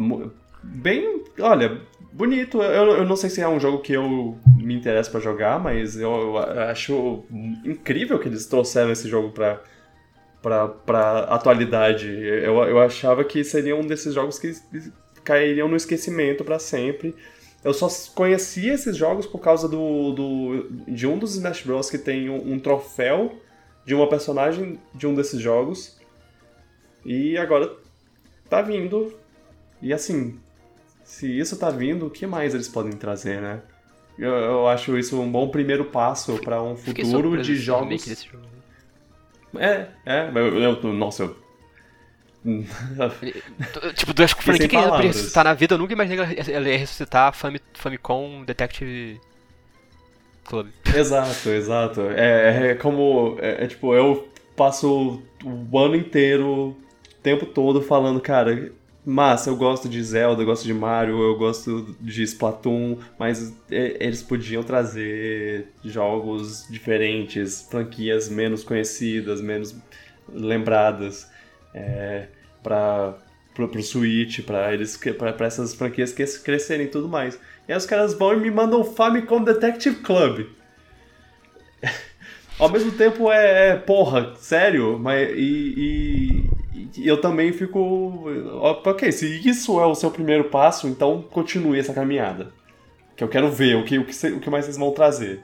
bem. 0.63 1.23
Olha, 1.39 1.81
bonito. 2.11 2.61
Eu, 2.61 2.97
eu 2.97 3.05
não 3.05 3.15
sei 3.15 3.29
se 3.29 3.41
é 3.41 3.47
um 3.47 3.59
jogo 3.59 3.79
que 3.79 3.93
eu 3.93 4.37
me 4.71 4.79
interesso 4.79 5.11
para 5.11 5.19
jogar, 5.19 5.59
mas 5.59 5.95
eu, 5.95 6.11
eu, 6.11 6.37
acho 6.37 7.23
incrível 7.63 8.17
que 8.19 8.27
eles 8.27 8.45
trouxeram 8.45 8.91
esse 8.91 9.07
jogo 9.07 9.31
pra, 9.31 9.61
pra, 10.41 10.67
pra 10.67 11.19
atualidade. 11.25 12.07
Eu, 12.07 12.63
eu 12.63 12.79
achava 12.79 13.23
que 13.23 13.43
seria 13.43 13.75
um 13.75 13.85
desses 13.85 14.13
jogos 14.13 14.39
que 14.39 14.53
cairiam 15.23 15.67
no 15.67 15.75
esquecimento 15.75 16.43
para 16.43 16.59
sempre. 16.59 17.15
Eu 17.63 17.73
só 17.73 17.87
conhecia 18.15 18.73
esses 18.73 18.97
jogos 18.97 19.25
por 19.27 19.39
causa 19.39 19.67
do, 19.67 20.13
do 20.13 20.69
de 20.87 21.05
um 21.05 21.17
dos 21.17 21.35
Smash 21.35 21.61
Bros. 21.61 21.89
que 21.89 21.97
tem 21.97 22.29
um, 22.29 22.53
um 22.53 22.59
troféu 22.59 23.39
de 23.85 23.93
uma 23.93 24.07
personagem 24.07 24.79
de 24.95 25.05
um 25.05 25.13
desses 25.13 25.39
jogos. 25.39 25.99
E 27.05 27.37
agora 27.37 27.75
tá 28.49 28.61
vindo. 28.61 29.13
E 29.81 29.93
assim, 29.93 30.39
se 31.03 31.27
isso 31.39 31.57
tá 31.57 31.69
vindo, 31.69 32.07
o 32.07 32.09
que 32.09 32.25
mais 32.25 32.53
eles 32.53 32.67
podem 32.67 32.93
trazer, 32.93 33.41
né? 33.41 33.61
Eu, 34.21 34.33
eu 34.33 34.67
acho 34.67 34.97
isso 34.97 35.19
um 35.19 35.31
bom 35.31 35.49
primeiro 35.49 35.85
passo 35.85 36.37
para 36.43 36.61
um 36.61 36.75
futuro 36.75 37.41
de 37.41 37.55
jogos. 37.55 38.05
Jogo. 38.05 38.45
É, 39.57 39.87
é, 40.05 40.29
eu, 40.33 40.59
eu, 40.59 40.93
nossa, 40.93 41.23
eu 41.23 41.35
tipo, 43.95 44.13
duas 44.13 44.31
franquias 44.31 44.69
que 44.69 44.75
ele 44.75 45.07
ressuscitar 45.07 45.43
na 45.43 45.53
vida, 45.53 45.75
eu 45.75 45.77
nunca 45.77 45.93
imaginei 45.93 46.25
que 46.25 46.51
ele 46.51 46.71
ia 46.71 46.77
ressuscitar 46.77 47.33
Fami, 47.33 47.59
Famicom 47.73 48.43
Detective 48.43 49.19
Club. 50.43 50.67
Exato, 50.95 51.49
exato. 51.49 52.01
É, 52.01 52.71
é 52.71 52.75
como. 52.75 53.37
É, 53.39 53.63
é, 53.63 53.67
tipo, 53.67 53.93
eu 53.93 54.27
passo 54.55 55.21
o 55.43 55.79
ano 55.79 55.95
inteiro 55.95 56.75
tempo 57.21 57.45
todo 57.45 57.81
falando, 57.81 58.19
cara, 58.19 58.71
massa, 59.05 59.49
eu 59.49 59.55
gosto 59.55 59.89
de 59.89 60.01
Zelda, 60.03 60.41
eu 60.41 60.45
gosto 60.45 60.63
de 60.63 60.73
Mario, 60.73 61.21
eu 61.21 61.35
gosto 61.37 61.95
de 61.99 62.23
Splatoon, 62.23 62.97
mas 63.17 63.53
eles 63.69 64.21
podiam 64.21 64.63
trazer 64.63 65.67
jogos 65.83 66.67
diferentes, 66.69 67.67
franquias 67.69 68.29
menos 68.29 68.63
conhecidas, 68.63 69.41
menos 69.41 69.75
lembradas, 70.31 71.29
é, 71.73 72.27
para 72.61 73.15
pro, 73.53 73.81
Switch, 73.81 74.41
para 74.45 74.73
eles 74.73 74.97
para 75.17 75.45
essas 75.45 75.73
franquias 75.73 76.13
crescerem 76.43 76.85
e 76.85 76.89
tudo 76.89 77.09
mais. 77.09 77.39
E 77.67 77.71
aí 77.71 77.77
os 77.77 77.85
caras 77.85 78.13
vão 78.13 78.33
e 78.33 78.39
me 78.39 78.51
mandam 78.51 78.83
Famicom 78.83 79.43
Detective 79.43 79.97
Club. 79.97 80.47
Ao 82.59 82.69
mesmo 82.69 82.91
tempo 82.91 83.31
é, 83.31 83.69
é 83.69 83.75
porra, 83.75 84.35
sério, 84.35 84.99
mas 84.99 85.31
e 85.35 85.73
e 85.77 86.60
eu 86.97 87.19
também 87.21 87.53
fico. 87.53 88.25
Ok, 88.61 89.11
se 89.11 89.47
isso 89.47 89.79
é 89.79 89.85
o 89.85 89.95
seu 89.95 90.11
primeiro 90.11 90.45
passo, 90.45 90.87
então 90.87 91.21
continue 91.21 91.79
essa 91.79 91.93
caminhada. 91.93 92.51
Que 93.15 93.23
eu 93.23 93.27
quero 93.27 93.49
ver 93.51 93.75
o 93.75 93.85
que, 93.85 93.97
o 93.97 94.05
que, 94.05 94.27
o 94.27 94.39
que 94.39 94.49
mais 94.49 94.65
vocês 94.65 94.77
vão 94.77 94.91
trazer. 94.91 95.43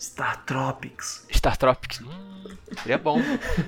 Star 0.00 0.44
Tropics. 0.44 1.26
Star 1.32 1.56
Tropics. 1.56 2.00
Hum, 2.00 2.56
seria 2.82 2.98
bom. 2.98 3.20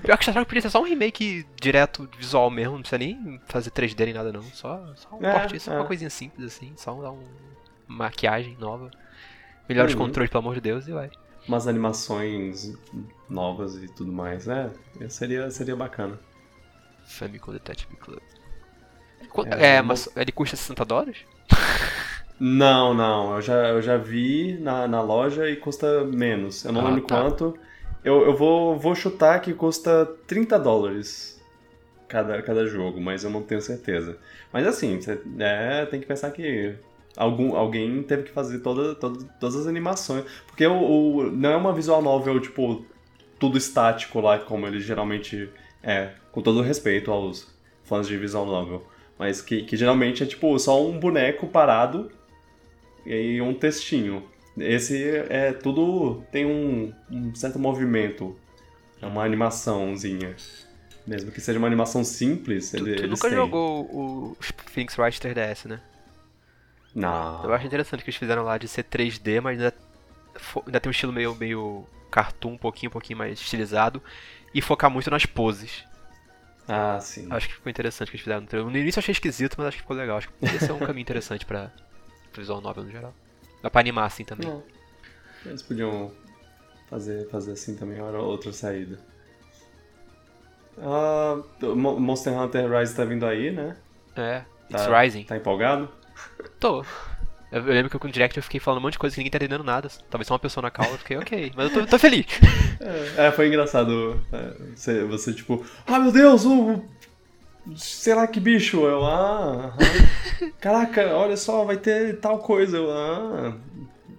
Pior 0.02 0.16
que 0.16 0.24
Star 0.24 0.34
Tropics 0.34 0.46
podia 0.46 0.62
ser 0.62 0.70
só 0.70 0.80
um 0.80 0.84
remake 0.84 1.46
direto 1.60 2.08
visual 2.18 2.50
mesmo, 2.50 2.74
não 2.74 2.80
precisa 2.80 2.98
nem 2.98 3.40
fazer 3.46 3.70
3D 3.70 4.04
nem 4.04 4.14
nada 4.14 4.32
não. 4.32 4.42
Só, 4.42 4.84
só 4.94 5.16
um 5.16 5.24
é, 5.24 5.58
só 5.58 5.72
é. 5.72 5.76
uma 5.76 5.86
coisinha 5.86 6.10
simples 6.10 6.46
assim, 6.46 6.72
só 6.76 6.94
um, 6.94 7.00
uma 7.02 7.16
maquiagem 7.88 8.56
nova. 8.58 8.90
Melhores 9.68 9.94
uhum. 9.94 10.00
controles, 10.00 10.30
pelo 10.30 10.42
amor 10.42 10.54
de 10.54 10.60
Deus, 10.60 10.86
e 10.86 10.92
vai. 10.92 11.10
Umas 11.48 11.66
animações 11.66 12.76
novas 13.28 13.76
e 13.76 13.88
tudo 13.88 14.12
mais. 14.12 14.46
É, 14.48 14.70
seria, 15.08 15.50
seria 15.50 15.76
bacana. 15.76 16.18
Famicom 17.06 17.52
Detective 17.52 17.96
Club. 17.96 18.20
É, 19.58 19.76
é 19.76 19.82
mas 19.82 20.08
ele 20.16 20.32
custa 20.32 20.56
60 20.56 20.84
dólares? 20.84 21.18
Não, 22.38 22.92
não. 22.92 23.34
Eu 23.34 23.42
já, 23.42 23.68
eu 23.68 23.82
já 23.82 23.96
vi 23.96 24.58
na, 24.60 24.86
na 24.86 25.00
loja 25.00 25.48
e 25.48 25.56
custa 25.56 26.04
menos. 26.04 26.64
Eu 26.64 26.72
não 26.72 26.82
ah, 26.82 26.84
lembro 26.84 27.02
tá. 27.02 27.22
quanto. 27.22 27.58
Eu, 28.04 28.24
eu 28.24 28.36
vou, 28.36 28.78
vou 28.78 28.94
chutar 28.94 29.40
que 29.40 29.52
custa 29.52 30.06
30 30.26 30.58
dólares 30.58 31.42
cada, 32.06 32.40
cada 32.42 32.66
jogo, 32.66 33.00
mas 33.00 33.24
eu 33.24 33.30
não 33.30 33.42
tenho 33.42 33.60
certeza. 33.60 34.18
Mas 34.52 34.66
assim, 34.66 35.00
você, 35.00 35.20
é, 35.38 35.86
tem 35.86 36.00
que 36.00 36.06
pensar 36.06 36.30
que 36.30 36.74
algum, 37.16 37.56
alguém 37.56 38.02
teve 38.02 38.24
que 38.24 38.30
fazer 38.30 38.60
toda, 38.60 38.94
toda, 38.94 39.24
todas 39.40 39.56
as 39.56 39.66
animações. 39.66 40.24
Porque 40.46 40.66
o, 40.66 40.74
o, 40.74 41.32
não 41.32 41.50
é 41.50 41.56
uma 41.56 41.72
visual 41.72 42.02
novel, 42.02 42.38
tipo, 42.38 42.84
tudo 43.38 43.58
estático 43.58 44.20
lá, 44.20 44.38
como 44.38 44.66
ele 44.66 44.80
geralmente 44.80 45.48
é, 45.86 46.10
com 46.32 46.42
todo 46.42 46.60
respeito 46.60 47.12
aos 47.12 47.46
fãs 47.84 48.08
de 48.08 48.18
visual 48.18 48.44
novel. 48.44 48.84
Mas 49.16 49.40
que, 49.40 49.62
que 49.62 49.76
geralmente 49.76 50.24
é 50.24 50.26
tipo 50.26 50.58
só 50.58 50.84
um 50.84 50.98
boneco 50.98 51.46
parado 51.46 52.10
e 53.06 53.40
um 53.40 53.54
textinho. 53.54 54.24
Esse 54.58 55.16
é 55.30 55.52
tudo. 55.52 56.24
tem 56.32 56.44
um, 56.44 56.92
um 57.10 57.34
certo 57.34 57.58
movimento. 57.58 58.36
É 59.00 59.06
uma 59.06 59.24
animaçãozinha. 59.24 60.34
Mesmo 61.06 61.30
que 61.30 61.40
seja 61.40 61.58
uma 61.58 61.68
animação 61.68 62.02
simples, 62.02 62.72
tu, 62.72 62.78
ele, 62.78 62.96
tu 62.96 63.06
nunca 63.06 63.28
têm. 63.28 63.36
jogou 63.36 63.82
o 63.84 64.36
Phoenix 64.40 64.98
Wright 64.98 65.20
3DS, 65.20 65.66
né? 65.66 65.80
Não. 66.92 67.44
Eu 67.44 67.52
acho 67.52 67.66
interessante 67.66 68.02
que 68.02 68.10
eles 68.10 68.18
fizeram 68.18 68.42
lá 68.42 68.58
de 68.58 68.66
ser 68.66 68.82
3D, 68.84 69.40
mas 69.40 69.60
ainda, 69.60 69.74
ainda 70.66 70.80
tem 70.80 70.88
um 70.88 70.90
estilo 70.90 71.12
meio, 71.12 71.34
meio 71.36 71.86
cartoon, 72.10 72.54
um 72.54 72.58
pouquinho, 72.58 72.88
um 72.88 72.92
pouquinho 72.92 73.18
mais 73.18 73.38
estilizado. 73.38 74.02
E 74.56 74.62
focar 74.62 74.90
muito 74.90 75.10
nas 75.10 75.26
poses. 75.26 75.84
Ah, 76.66 76.98
sim. 76.98 77.28
Acho 77.30 77.46
que 77.46 77.54
ficou 77.54 77.68
interessante 77.68 78.10
que 78.10 78.16
eles 78.16 78.24
fizeram 78.24 78.40
no 78.40 78.46
trailer. 78.46 78.70
No 78.70 78.78
início 78.78 78.98
eu 78.98 79.02
achei 79.02 79.12
esquisito, 79.12 79.54
mas 79.58 79.66
acho 79.66 79.76
que 79.76 79.82
ficou 79.82 79.94
legal. 79.94 80.16
Acho 80.16 80.28
que 80.28 80.34
poderia 80.34 80.58
ser 80.58 80.72
um 80.72 80.78
caminho 80.78 81.02
interessante 81.02 81.44
pra 81.44 81.70
visual 82.34 82.62
novel 82.62 82.84
no 82.84 82.90
geral. 82.90 83.14
Dá 83.62 83.68
pra 83.68 83.80
animar 83.80 84.06
assim 84.06 84.24
também. 84.24 84.48
Não. 84.48 84.62
Eles 85.44 85.62
podiam 85.62 86.10
fazer, 86.88 87.28
fazer 87.28 87.52
assim 87.52 87.76
também, 87.76 88.00
outra 88.00 88.50
saída. 88.50 88.98
Uh, 90.78 91.76
Monster 91.76 92.32
Hunter 92.32 92.70
Rise 92.70 92.96
tá 92.96 93.04
vindo 93.04 93.26
aí, 93.26 93.50
né? 93.50 93.76
É, 94.16 94.42
It's 94.70 94.86
tá, 94.86 95.00
Rising. 95.00 95.24
Tá 95.24 95.36
empolgado? 95.36 95.90
Tô. 96.58 96.82
Eu, 97.50 97.62
lembro 97.62 97.90
que 97.90 97.98
com 97.98 98.08
o 98.08 98.10
Direct 98.10 98.36
eu 98.36 98.42
fiquei 98.42 98.58
falando 98.58 98.80
um 98.80 98.82
monte 98.82 98.94
de 98.94 98.98
coisa 98.98 99.14
que 99.14 99.20
ninguém 99.20 99.30
tá 99.30 99.38
entendendo 99.38 99.62
nada. 99.62 99.88
Talvez 100.10 100.26
só 100.26 100.34
uma 100.34 100.40
pessoa 100.40 100.62
na 100.62 100.70
call, 100.70 100.90
eu 100.90 100.98
fiquei, 100.98 101.16
ok, 101.16 101.52
mas 101.54 101.70
eu 101.70 101.80
tô, 101.82 101.90
tô 101.90 101.98
feliz. 101.98 102.26
É, 102.80 103.26
é, 103.26 103.32
foi 103.32 103.48
engraçado. 103.48 104.20
É, 104.32 104.52
você, 104.74 105.04
você, 105.04 105.32
tipo, 105.32 105.64
ah 105.86 105.98
meu 105.98 106.12
Deus, 106.12 106.44
o. 106.44 106.82
Sei 107.76 108.14
lá 108.14 108.26
que 108.26 108.38
bicho. 108.38 108.84
Eu, 108.86 109.04
ah. 109.04 109.76
Caraca, 110.60 111.14
olha 111.14 111.36
só, 111.36 111.64
vai 111.64 111.76
ter 111.76 112.20
tal 112.20 112.38
coisa. 112.38 112.76
Eu, 112.76 112.90
ah. 112.90 113.56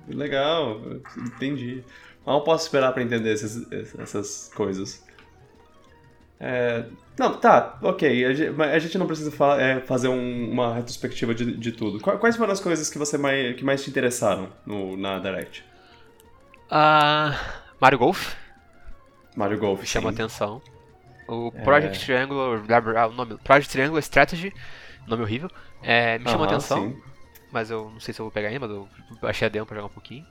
Legal, 0.07 0.81
entendi. 1.17 1.83
Mal 2.25 2.43
posso 2.43 2.65
esperar 2.65 2.93
pra 2.93 3.03
entender 3.03 3.33
essas, 3.33 3.65
essas 3.99 4.51
coisas. 4.55 5.05
É, 6.39 6.85
não, 7.17 7.33
tá, 7.33 7.77
ok. 7.81 8.25
A 8.25 8.33
gente, 8.33 8.61
a 8.61 8.79
gente 8.79 8.97
não 8.97 9.07
precisa 9.07 9.31
fa 9.31 9.59
é, 9.59 9.79
fazer 9.81 10.07
um, 10.07 10.51
uma 10.51 10.75
retrospectiva 10.75 11.33
de, 11.33 11.57
de 11.57 11.71
tudo. 11.71 11.99
Quais 11.99 12.35
foram 12.35 12.53
as 12.53 12.59
coisas 12.59 12.89
que 12.89 12.97
você 12.97 13.17
mais, 13.17 13.55
que 13.55 13.63
mais 13.63 13.83
te 13.83 13.89
interessaram 13.89 14.49
no, 14.65 14.95
na 14.95 15.17
Direct? 15.17 15.63
Uh, 16.69 17.33
Mario 17.79 17.97
Golf. 17.97 18.35
Mario 19.35 19.57
Golf. 19.57 19.83
Chama 19.85 20.11
atenção. 20.11 20.61
O 21.27 21.51
Project 21.51 21.97
é... 21.97 22.05
Triangle. 22.05 22.37
O 22.37 23.11
nome, 23.13 23.37
Project 23.43 23.71
Triangle 23.71 23.99
Strategy. 23.99 24.53
Nome 25.07 25.23
horrível. 25.23 25.49
É, 25.81 26.19
me 26.19 26.25
chamou 26.25 26.45
uh 26.45 26.49
-huh, 26.49 26.53
atenção. 26.53 26.89
Sim. 26.89 27.01
Mas 27.51 27.71
eu 27.71 27.89
não 27.89 27.99
sei 27.99 28.13
se 28.13 28.19
eu 28.19 28.25
vou 28.25 28.31
pegar 28.31 28.49
ainda, 28.49 28.67
mas 28.67 28.71
eu 28.71 28.87
achei 29.23 29.47
a 29.47 29.49
demo 29.49 29.65
pra 29.65 29.75
jogar 29.75 29.87
um 29.87 29.93
pouquinho. 29.93 30.25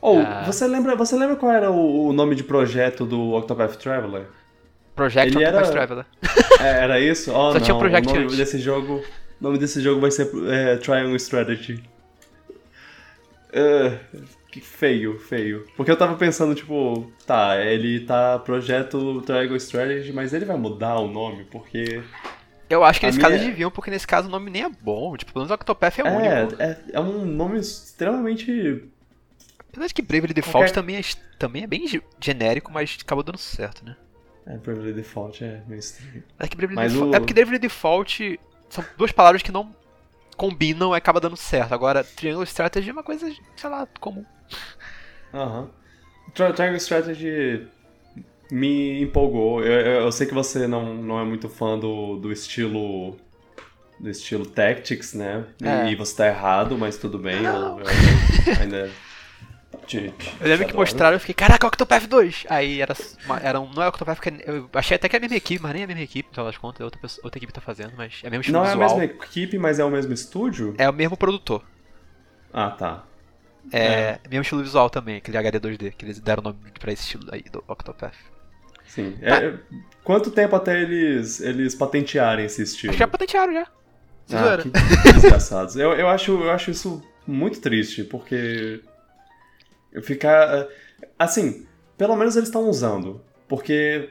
Ou, 0.00 0.18
oh, 0.18 0.22
uh... 0.22 0.44
você, 0.44 0.66
lembra, 0.66 0.96
você 0.96 1.16
lembra 1.16 1.36
qual 1.36 1.52
era 1.52 1.70
o, 1.70 2.08
o 2.08 2.12
nome 2.12 2.34
de 2.34 2.42
projeto 2.42 3.04
do 3.04 3.32
Octopath 3.32 3.76
Traveler? 3.76 4.26
Project 4.96 5.36
Ele 5.36 5.44
era... 5.44 5.62
Traveler. 5.62 6.06
É, 6.58 6.84
era 6.84 6.98
isso? 6.98 7.30
Oh, 7.32 7.52
Só 7.52 7.54
não. 7.54 7.60
tinha 7.60 7.74
um 7.74 7.78
Project 7.78 8.08
o 8.08 8.12
nome 8.12 8.24
antes. 8.24 8.38
desse 8.38 8.58
jogo, 8.58 8.94
o 8.94 9.44
nome 9.44 9.58
desse 9.58 9.82
jogo 9.82 10.00
vai 10.00 10.10
ser 10.10 10.30
é, 10.48 10.76
Triangle 10.78 11.14
Strategy. 11.16 11.82
Uh, 13.50 14.24
que 14.50 14.58
feio, 14.58 15.18
feio. 15.18 15.66
Porque 15.76 15.90
eu 15.90 15.96
tava 15.98 16.16
pensando, 16.16 16.54
tipo, 16.54 17.12
tá, 17.26 17.62
ele 17.62 18.00
tá 18.00 18.38
projeto 18.38 19.20
Triangle 19.20 19.58
Strategy, 19.58 20.14
mas 20.14 20.32
ele 20.32 20.46
vai 20.46 20.56
mudar 20.56 20.98
o 20.98 21.08
nome, 21.08 21.44
porque. 21.44 22.02
Eu 22.70 22.82
acho 22.82 22.98
que 22.98 23.06
nesse 23.06 23.18
minha... 23.18 23.28
caso 23.28 23.38
eles 23.38 23.50
deviam, 23.50 23.70
porque 23.70 23.90
nesse 23.90 24.06
caso 24.06 24.28
o 24.28 24.30
nome 24.30 24.50
nem 24.50 24.62
é 24.62 24.70
bom. 24.70 25.14
Tipo, 25.14 25.34
pelo 25.34 25.44
menos 25.44 25.54
Octopath 25.54 25.98
é, 25.98 26.02
é 26.02 26.10
único. 26.10 26.62
É, 26.62 26.78
é 26.94 27.00
um 27.00 27.26
nome 27.26 27.60
extremamente. 27.60 28.82
Apesar 29.68 29.88
de 29.88 29.94
que 29.94 30.00
Bravely 30.00 30.32
Default 30.32 30.70
Qualquer... 30.70 30.72
também, 30.72 30.96
é, 30.96 31.02
também 31.38 31.64
é 31.64 31.66
bem 31.66 31.86
genérico, 32.18 32.72
mas 32.72 32.96
acabou 32.98 33.22
dando 33.22 33.36
certo, 33.36 33.84
né? 33.84 33.94
É, 34.46 34.56
Bravely 34.58 34.92
Default 34.92 35.44
é 35.44 35.62
meio 35.66 35.80
estranho. 35.80 36.22
É, 36.38 36.46
que 36.46 36.56
Bravely 36.56 36.88
Default, 36.88 37.10
o... 37.10 37.14
é 37.14 37.18
porque 37.18 37.34
Bravely 37.34 37.58
Default 37.58 38.40
são 38.68 38.84
duas 38.96 39.12
palavras 39.12 39.42
que 39.42 39.50
não 39.50 39.74
combinam 40.36 40.94
e 40.94 40.96
acaba 40.96 41.20
dando 41.20 41.36
certo. 41.36 41.72
Agora, 41.72 42.04
Triangle 42.04 42.44
Strategy 42.44 42.90
é 42.90 42.92
uma 42.92 43.02
coisa, 43.02 43.30
sei 43.56 43.70
lá, 43.70 43.86
comum. 44.00 44.24
Aham. 45.34 45.62
Uhum. 45.62 46.52
Triangle 46.52 46.76
Strategy 46.76 47.66
me 48.50 49.02
empolgou. 49.02 49.62
Eu, 49.62 49.80
eu, 49.80 50.00
eu, 50.02 50.12
sei 50.12 50.26
que 50.26 50.34
você 50.34 50.66
não, 50.66 50.94
não 50.94 51.18
é 51.18 51.24
muito 51.24 51.48
fã 51.48 51.78
do, 51.78 52.16
do 52.16 52.30
estilo 52.30 53.16
do 53.98 54.10
estilo 54.10 54.44
Tactics, 54.44 55.14
né? 55.14 55.44
É. 55.62 55.90
E, 55.90 55.96
você 55.96 56.16
tá 56.16 56.26
errado, 56.26 56.76
mas 56.76 56.98
tudo 56.98 57.18
bem. 57.18 57.42
Eu, 57.42 57.80
eu, 57.80 57.86
ainda 58.60 58.90
eu 60.40 60.48
lembro 60.48 60.66
que 60.66 60.74
mostraram 60.74 61.16
e 61.16 61.20
fiquei, 61.20 61.34
caraca, 61.34 61.66
Octopath 61.66 62.06
2! 62.06 62.46
Aí 62.48 62.80
era, 62.80 62.94
era 63.42 63.60
um, 63.60 63.70
não 63.72 63.82
é 63.82 63.88
Octopath, 63.88 64.16
porque 64.16 64.44
eu 64.46 64.68
achei 64.74 64.96
até 64.96 65.08
que 65.08 65.16
é 65.16 65.18
a 65.18 65.20
mesma 65.20 65.36
equipe, 65.36 65.62
mas 65.62 65.72
nem 65.72 65.82
é 65.82 65.84
a 65.84 65.88
mesma 65.88 66.02
equipe, 66.02 66.28
então 66.30 66.44
das 66.44 66.56
contas, 66.56 66.80
outra, 66.80 67.00
pessoa, 67.00 67.24
outra 67.24 67.38
equipe 67.38 67.52
tá 67.52 67.60
fazendo, 67.60 67.92
mas 67.96 68.20
é 68.22 68.30
mesmo 68.30 68.40
estilo 68.42 68.58
Não 68.58 68.64
visual. 68.64 68.82
é 68.82 68.84
a 68.84 68.98
mesma 68.98 69.04
equipe, 69.04 69.58
mas 69.58 69.78
é 69.78 69.84
o 69.84 69.90
mesmo 69.90 70.12
estúdio? 70.12 70.74
É 70.78 70.88
o 70.88 70.92
mesmo 70.92 71.16
produtor. 71.16 71.62
Ah, 72.52 72.70
tá. 72.70 73.04
É, 73.72 73.80
é. 73.82 74.20
mesmo 74.28 74.42
estilo 74.42 74.62
visual 74.62 74.88
também, 74.88 75.16
aquele 75.16 75.36
HD 75.36 75.60
2D, 75.60 75.92
que 75.92 76.04
eles 76.04 76.20
deram 76.20 76.42
nome 76.42 76.58
pra 76.78 76.92
esse 76.92 77.02
estilo 77.02 77.24
aí 77.32 77.42
do 77.42 77.62
Octopath. 77.68 78.14
Sim. 78.86 79.16
Tá. 79.20 79.42
É, 79.42 79.58
quanto 80.04 80.30
tempo 80.30 80.54
até 80.56 80.80
eles, 80.80 81.40
eles 81.40 81.74
patentearem 81.74 82.46
esse 82.46 82.62
estilo? 82.62 82.92
Já 82.92 83.06
patentearam, 83.06 83.52
já. 83.52 83.66
Ah, 84.32 84.58
que 84.60 84.70
desgraçados. 85.12 85.76
eu, 85.76 85.92
eu, 85.92 86.08
acho, 86.08 86.32
eu 86.32 86.50
acho 86.50 86.70
isso 86.70 87.02
muito 87.26 87.60
triste, 87.60 88.02
porque 88.04 88.80
Ficar. 90.02 90.58
Eh, 90.58 90.68
assim, 91.18 91.66
pelo 91.96 92.16
menos 92.16 92.36
eles 92.36 92.48
estão 92.48 92.68
usando. 92.68 93.20
Porque. 93.48 94.10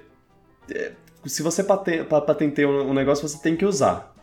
Eh, 0.69 0.91
se 1.25 1.41
você 1.41 1.63
patenteia 1.63 2.67
um 2.67 2.93
negócio, 2.93 3.27
você 3.27 3.41
tem 3.41 3.55
que 3.55 3.65
usar. 3.65 4.13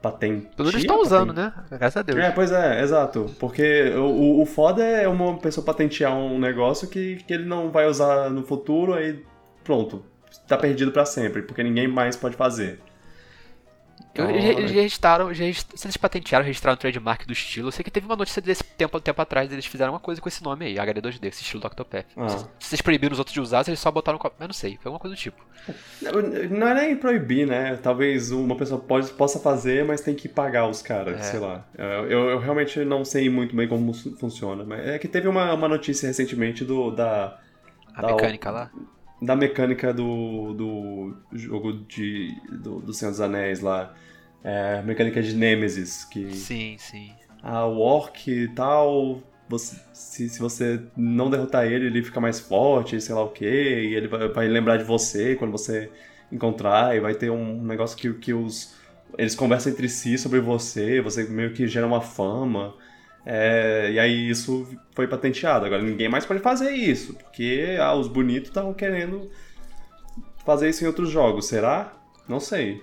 Patente. 0.00 0.46
Pelo 0.56 0.68
menos 0.68 0.74
eles 0.74 0.84
estão 0.84 1.00
usando, 1.00 1.32
né? 1.32 1.52
Graças 1.70 1.96
a 1.96 2.02
Deus. 2.02 2.18
É, 2.18 2.30
pois 2.30 2.52
é, 2.52 2.82
exato. 2.82 3.26
Porque 3.38 3.90
o, 3.96 4.40
o 4.40 4.46
foda 4.46 4.82
é 4.84 5.08
uma 5.08 5.38
pessoa 5.38 5.64
patentear 5.64 6.14
um 6.16 6.38
negócio 6.38 6.88
que, 6.88 7.16
que 7.16 7.34
ele 7.34 7.44
não 7.44 7.70
vai 7.70 7.86
usar 7.86 8.30
no 8.30 8.42
futuro, 8.42 8.94
aí 8.94 9.22
pronto. 9.64 10.04
Tá 10.46 10.56
perdido 10.56 10.92
para 10.92 11.04
sempre, 11.04 11.42
porque 11.42 11.62
ninguém 11.62 11.88
mais 11.88 12.16
pode 12.16 12.36
fazer. 12.36 12.80
Eles 14.22 14.70
registraram, 14.70 15.32
já, 15.34 15.44
se 15.52 15.86
eles 15.86 15.96
patentearam, 15.96 16.44
registraram 16.44 16.74
o 16.74 16.78
trademark 16.78 17.26
do 17.26 17.32
estilo. 17.32 17.68
Eu 17.68 17.72
sei 17.72 17.84
que 17.84 17.90
teve 17.90 18.06
uma 18.06 18.16
notícia 18.16 18.40
desse 18.40 18.64
tempo, 18.64 19.00
tempo 19.00 19.20
atrás, 19.20 19.52
eles 19.52 19.66
fizeram 19.66 19.92
uma 19.92 20.00
coisa 20.00 20.20
com 20.20 20.28
esse 20.28 20.42
nome 20.42 20.66
aí, 20.66 20.74
HD2D, 20.74 21.26
esse 21.26 21.42
estilo 21.42 21.60
do 21.60 21.66
Octopath. 21.66 22.06
Ah. 22.16 22.28
Se, 22.28 22.38
se 22.38 22.48
vocês 22.60 22.80
proibiram 22.80 23.12
os 23.12 23.18
outros 23.18 23.34
de 23.34 23.40
usar, 23.40 23.64
eles 23.66 23.80
só 23.80 23.90
botaram. 23.90 24.18
Eu 24.40 24.46
não 24.46 24.54
sei, 24.54 24.78
foi 24.80 24.88
alguma 24.88 24.98
coisa 24.98 25.14
do 25.14 25.18
tipo. 25.18 25.44
Não, 26.00 26.12
não 26.58 26.68
é 26.68 26.74
nem 26.74 26.96
proibir, 26.96 27.46
né? 27.46 27.76
Talvez 27.76 28.30
uma 28.30 28.56
pessoa 28.56 28.80
pode, 28.80 29.10
possa 29.10 29.38
fazer, 29.38 29.84
mas 29.84 30.00
tem 30.00 30.14
que 30.14 30.28
pagar 30.28 30.68
os 30.68 30.82
caras, 30.82 31.20
é. 31.20 31.22
sei 31.22 31.40
lá. 31.40 31.66
Eu, 31.76 32.30
eu, 32.30 32.38
realmente 32.38 32.84
não 32.84 33.04
sei 33.04 33.28
muito 33.28 33.54
bem 33.54 33.68
como 33.68 33.92
funciona. 33.92 34.64
Mas 34.64 34.86
é 34.86 34.98
que 34.98 35.08
teve 35.08 35.28
uma, 35.28 35.52
uma 35.52 35.68
notícia 35.68 36.06
recentemente 36.06 36.64
do. 36.64 36.90
da. 36.90 37.38
A 37.94 38.02
da, 38.02 38.08
mecânica 38.08 38.50
lá? 38.50 38.70
Da 39.20 39.34
mecânica 39.34 39.92
do, 39.92 40.52
do 40.52 41.16
jogo 41.32 41.72
de, 41.72 42.34
do, 42.50 42.80
do 42.80 42.92
Senhor 42.92 43.10
dos 43.10 43.20
Anéis 43.20 43.60
lá 43.60 43.94
é, 44.46 44.80
mecânica 44.82 45.20
de 45.20 45.34
Nemesis, 45.34 46.04
que... 46.04 46.32
Sim, 46.32 46.76
sim. 46.78 47.12
A 47.42 47.66
Orc 47.66 48.30
e 48.30 48.46
tal, 48.46 49.20
você, 49.48 49.76
se, 49.92 50.28
se 50.28 50.38
você 50.38 50.80
não 50.96 51.28
derrotar 51.28 51.66
ele, 51.66 51.86
ele 51.86 52.00
fica 52.00 52.20
mais 52.20 52.38
forte, 52.38 53.00
sei 53.00 53.12
lá 53.12 53.24
o 53.24 53.30
que, 53.30 53.44
e 53.44 53.96
ele 53.96 54.06
vai, 54.06 54.28
vai, 54.28 54.46
lembrar 54.46 54.76
de 54.76 54.84
você 54.84 55.34
quando 55.34 55.50
você 55.50 55.90
encontrar, 56.30 56.96
e 56.96 57.00
vai 57.00 57.14
ter 57.14 57.28
um 57.28 57.60
negócio 57.60 57.98
que, 57.98 58.12
que 58.14 58.32
os... 58.32 58.76
Eles 59.18 59.34
conversam 59.34 59.72
entre 59.72 59.88
si 59.88 60.16
sobre 60.16 60.38
você, 60.38 61.00
você 61.00 61.24
meio 61.24 61.52
que 61.52 61.66
gera 61.66 61.86
uma 61.86 62.00
fama. 62.00 62.72
É, 63.24 63.90
e 63.92 63.98
aí 63.98 64.30
isso 64.30 64.68
foi 64.94 65.08
patenteado. 65.08 65.66
Agora 65.66 65.82
ninguém 65.82 66.08
mais 66.08 66.24
pode 66.24 66.40
fazer 66.40 66.70
isso, 66.70 67.14
porque 67.14 67.76
ah, 67.80 67.94
os 67.94 68.06
bonitos 68.06 68.50
estavam 68.50 68.74
querendo 68.74 69.28
fazer 70.44 70.68
isso 70.68 70.84
em 70.84 70.86
outros 70.86 71.10
jogos. 71.10 71.46
Será? 71.46 71.92
Não 72.28 72.38
sei. 72.38 72.82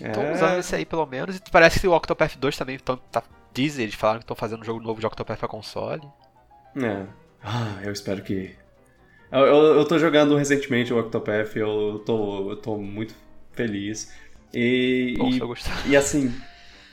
Estão 0.00 0.22
é... 0.22 0.32
usando 0.32 0.58
esse 0.58 0.74
aí 0.74 0.84
pelo 0.84 1.06
menos. 1.06 1.36
E 1.36 1.40
parece 1.50 1.80
que 1.80 1.88
o 1.88 1.92
Octopath 1.94 2.36
2 2.36 2.56
também 2.56 2.78
tão, 2.78 2.96
tá, 2.96 3.22
dizem, 3.52 3.84
eles 3.84 3.94
falaram 3.94 4.20
que 4.20 4.24
estão 4.24 4.36
fazendo 4.36 4.62
um 4.62 4.64
jogo 4.64 4.80
novo 4.80 5.00
de 5.00 5.06
Octopath 5.06 5.38
pra 5.38 5.48
console. 5.48 6.02
É. 6.76 7.06
Ah, 7.42 7.80
eu 7.82 7.92
espero 7.92 8.22
que. 8.22 8.54
Eu, 9.30 9.40
eu, 9.40 9.64
eu 9.76 9.84
tô 9.84 9.98
jogando 9.98 10.36
recentemente 10.36 10.92
o 10.92 10.98
Octopath, 10.98 11.56
eu 11.56 12.02
tô, 12.04 12.50
eu 12.50 12.56
tô 12.56 12.76
muito 12.78 13.14
feliz. 13.52 14.12
E. 14.52 15.14
Bom, 15.18 15.30
e, 15.30 15.90
e 15.90 15.96
assim. 15.96 16.34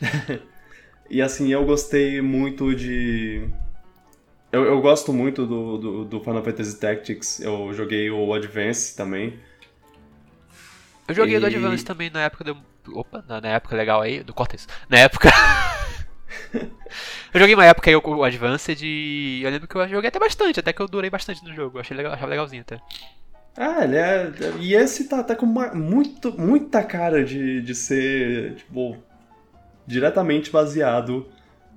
e 1.10 1.22
assim, 1.22 1.52
eu 1.52 1.66
gostei 1.66 2.22
muito 2.22 2.76
de. 2.76 3.48
Eu, 4.52 4.66
eu 4.66 4.82
gosto 4.82 5.14
muito 5.14 5.46
do, 5.46 5.78
do, 5.78 6.06
do 6.06 6.20
Final 6.20 6.44
Fantasy 6.44 6.80
Tactics. 6.80 7.40
Eu 7.40 7.74
joguei 7.74 8.10
o 8.10 8.34
Advance 8.34 8.96
também. 8.96 9.40
Eu 11.08 11.16
joguei 11.16 11.38
e... 11.38 11.40
do 11.40 11.46
Advance 11.46 11.86
também 11.86 12.10
na 12.10 12.22
época 12.22 12.44
do. 12.44 12.58
Opa, 12.89 13.24
na, 13.28 13.50
época 13.50 13.76
legal 13.76 14.02
aí, 14.02 14.24
do 14.24 14.34
Cortex. 14.34 14.67
Na 14.89 15.00
época. 15.00 15.30
eu 16.54 17.39
joguei 17.39 17.54
uma 17.54 17.65
época 17.65 17.89
aí 17.89 17.96
o 17.96 18.24
Advanced 18.24 18.82
e 18.82 19.41
eu 19.44 19.50
lembro 19.50 19.67
que 19.67 19.76
eu 19.76 19.88
joguei 19.88 20.10
até 20.10 20.20
bastante, 20.20 20.60
até 20.60 20.74
que 20.74 20.82
eu 20.82 20.88
durei 20.88 21.10
bastante 21.10 21.44
no 21.44 21.54
jogo. 21.54 21.80
Achei 21.80 21.96
legal, 21.96 22.13
achava 22.13 22.30
legalzinho 22.30 22.62
até. 22.62 22.80
Ah, 23.56 23.84
ele 23.84 23.98
é. 23.98 24.32
E 24.60 24.74
esse 24.74 25.08
tá, 25.08 25.24
tá 25.24 25.36
com 25.36 25.46
uma, 25.46 25.74
muito, 25.74 26.32
muita 26.39 26.84
cara 26.84 27.24
de, 27.24 27.62
de 27.62 27.76
ser, 27.76 28.56
tipo, 28.56 28.98
diretamente 29.86 30.50
baseado 30.50 31.28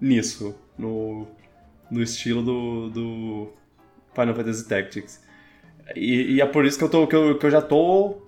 nisso. 0.01 0.55
No, 0.77 1.29
no 1.91 2.03
estilo 2.03 2.43
do, 2.43 2.91
do 2.91 3.53
Final 4.15 4.35
Fantasy 4.35 4.69
Tactics. 4.69 5.23
E, 5.95 6.35
e, 6.35 6.41
é 6.41 6.47
por 6.47 6.65
isso 6.65 6.79
que 6.79 6.85
eu, 6.85 6.89
tô, 6.89 7.07
que 7.07 7.15
eu, 7.15 7.39
que 7.39 7.47
eu 7.47 7.51
já 7.51 7.61
tô 7.61 8.23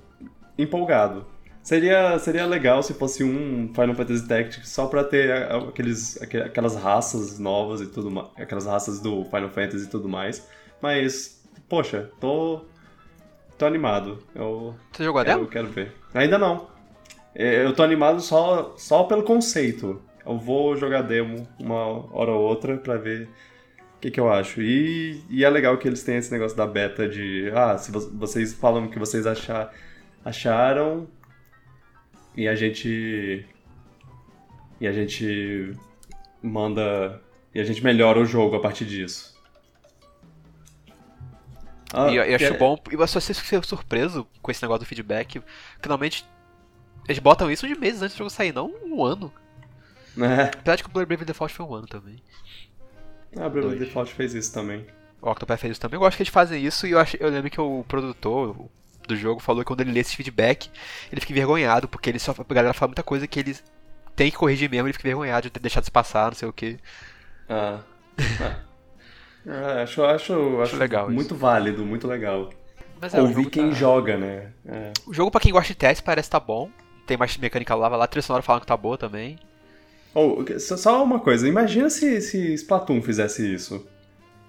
empolgado. 0.58 1.26
Seria, 1.66 2.16
seria 2.20 2.46
legal 2.46 2.80
se 2.80 2.94
fosse 2.94 3.24
um 3.24 3.66
Final 3.74 3.92
Fantasy 3.96 4.28
Tactics 4.28 4.68
só 4.68 4.86
pra 4.86 5.02
ter 5.02 5.32
aqueles, 5.52 6.16
aquelas 6.22 6.76
raças 6.76 7.40
novas 7.40 7.80
e 7.80 7.88
tudo 7.88 8.08
mais. 8.08 8.28
Aquelas 8.38 8.66
raças 8.66 9.00
do 9.00 9.24
Final 9.24 9.48
Fantasy 9.48 9.86
e 9.86 9.88
tudo 9.88 10.08
mais. 10.08 10.48
Mas, 10.80 11.44
poxa, 11.68 12.08
tô. 12.20 12.60
tô 13.58 13.66
animado. 13.66 14.22
Eu, 14.32 14.76
Você 14.92 15.02
jogou 15.02 15.20
a 15.20 15.24
demo? 15.24 15.48
quero 15.48 15.66
ver. 15.66 15.92
Ainda 16.14 16.38
não. 16.38 16.68
É, 17.34 17.64
eu 17.64 17.74
tô 17.74 17.82
animado 17.82 18.20
só, 18.20 18.76
só 18.78 19.02
pelo 19.02 19.24
conceito. 19.24 20.00
Eu 20.24 20.38
vou 20.38 20.76
jogar 20.76 21.02
demo 21.02 21.48
uma 21.58 21.84
hora 22.16 22.30
ou 22.30 22.42
outra 22.42 22.76
pra 22.76 22.96
ver 22.96 23.28
o 23.96 24.00
que, 24.00 24.12
que 24.12 24.20
eu 24.20 24.32
acho. 24.32 24.62
E, 24.62 25.20
e 25.28 25.44
é 25.44 25.50
legal 25.50 25.76
que 25.78 25.88
eles 25.88 26.04
têm 26.04 26.18
esse 26.18 26.30
negócio 26.30 26.56
da 26.56 26.64
beta 26.64 27.08
de. 27.08 27.50
Ah, 27.52 27.76
se 27.76 27.90
vocês 27.90 28.52
falam 28.52 28.84
o 28.84 28.88
que 28.88 29.00
vocês 29.00 29.26
achar, 29.26 29.74
acharam, 30.24 31.08
e 32.36 32.46
a 32.46 32.54
gente. 32.54 33.46
E 34.80 34.86
a 34.86 34.92
gente 34.92 35.72
manda. 36.42 37.20
E 37.54 37.60
a 37.60 37.64
gente 37.64 37.82
melhora 37.82 38.20
o 38.20 38.24
jogo 38.24 38.56
a 38.56 38.60
partir 38.60 38.84
disso. 38.84 39.34
Ah, 41.92 42.10
e 42.10 42.16
eu, 42.16 42.24
eu 42.24 42.36
acho 42.36 42.44
é... 42.44 42.58
bom. 42.58 42.78
E 42.90 42.94
eu 42.94 43.06
só 43.06 43.20
fiquei 43.20 43.62
surpreso 43.62 44.26
com 44.42 44.50
esse 44.50 44.62
negócio 44.62 44.84
do 44.84 44.86
feedback. 44.86 45.42
Finalmente. 45.80 46.24
Eles 47.08 47.20
botam 47.20 47.48
isso 47.48 47.68
de 47.68 47.78
meses 47.78 48.02
antes 48.02 48.16
do 48.16 48.18
jogo 48.18 48.30
sair, 48.30 48.52
não 48.52 48.68
um 48.84 49.04
ano. 49.04 49.32
É. 50.18 50.42
Apesar 50.42 50.74
de 50.74 50.82
que 50.82 50.88
o 50.88 50.92
Brave 50.92 51.24
Default 51.24 51.54
foi 51.54 51.64
um 51.64 51.72
ano 51.72 51.86
também. 51.86 52.16
Ah, 53.36 53.46
o 53.46 53.50
Brave 53.50 53.78
Default 53.78 54.12
fez 54.12 54.34
isso 54.34 54.52
também. 54.52 54.84
O 55.20 55.30
Octopath 55.30 55.60
fez 55.60 55.72
isso 55.72 55.80
também. 55.80 55.96
Eu 55.96 56.00
gosto 56.00 56.16
que 56.16 56.22
eles 56.22 56.32
fazem 56.32 56.64
isso 56.64 56.86
e 56.86 56.90
eu, 56.90 56.98
acho, 56.98 57.16
eu 57.18 57.30
lembro 57.30 57.50
que 57.50 57.60
o 57.60 57.84
produtor, 57.86 58.68
do 59.06 59.16
jogo 59.16 59.40
falou 59.40 59.62
que 59.62 59.66
quando 59.66 59.80
ele 59.80 59.92
lê 59.92 60.00
esse 60.00 60.16
feedback, 60.16 60.70
ele 61.10 61.20
fica 61.20 61.32
envergonhado, 61.32 61.88
porque 61.88 62.10
ele 62.10 62.18
só, 62.18 62.34
a 62.36 62.54
galera 62.54 62.74
fala 62.74 62.88
muita 62.88 63.02
coisa 63.02 63.26
que 63.26 63.40
ele 63.40 63.56
tem 64.14 64.30
que 64.30 64.36
corrigir 64.36 64.70
mesmo, 64.70 64.86
ele 64.86 64.92
fica 64.92 65.06
envergonhado 65.06 65.42
de 65.42 65.50
ter 65.50 65.60
deixado 65.60 65.84
se 65.84 65.90
passar, 65.90 66.26
não 66.26 66.34
sei 66.34 66.48
o 66.48 66.52
que. 66.52 66.78
Ah. 67.48 67.80
ah. 69.46 69.82
acho, 69.82 70.04
acho, 70.04 70.32
acho, 70.32 70.60
acho 70.62 70.76
legal 70.76 71.10
muito 71.10 71.34
isso. 71.34 71.36
válido, 71.36 71.84
muito 71.84 72.06
legal. 72.06 72.50
Mas 73.00 73.14
é, 73.14 73.20
Ouvir 73.20 73.50
quem 73.50 73.68
tá... 73.70 73.74
joga, 73.74 74.16
né? 74.16 74.52
É. 74.66 74.92
O 75.06 75.12
jogo, 75.12 75.30
pra 75.30 75.40
quem 75.40 75.52
gosta 75.52 75.68
de 75.68 75.78
teste, 75.78 76.02
parece 76.02 76.30
tá 76.30 76.40
bom. 76.40 76.70
Tem 77.06 77.16
mais 77.16 77.36
mecânica 77.36 77.74
lá, 77.74 77.88
lá, 77.88 78.04
a 78.04 78.06
trilha 78.08 78.22
sonora 78.22 78.42
falando 78.42 78.62
que 78.62 78.66
tá 78.66 78.76
boa 78.76 78.98
também. 78.98 79.38
Oh, 80.14 80.42
só 80.58 81.04
uma 81.04 81.20
coisa, 81.20 81.46
imagina 81.46 81.90
se, 81.90 82.22
se 82.22 82.54
Splatoon 82.54 83.02
fizesse 83.02 83.52
isso. 83.52 83.86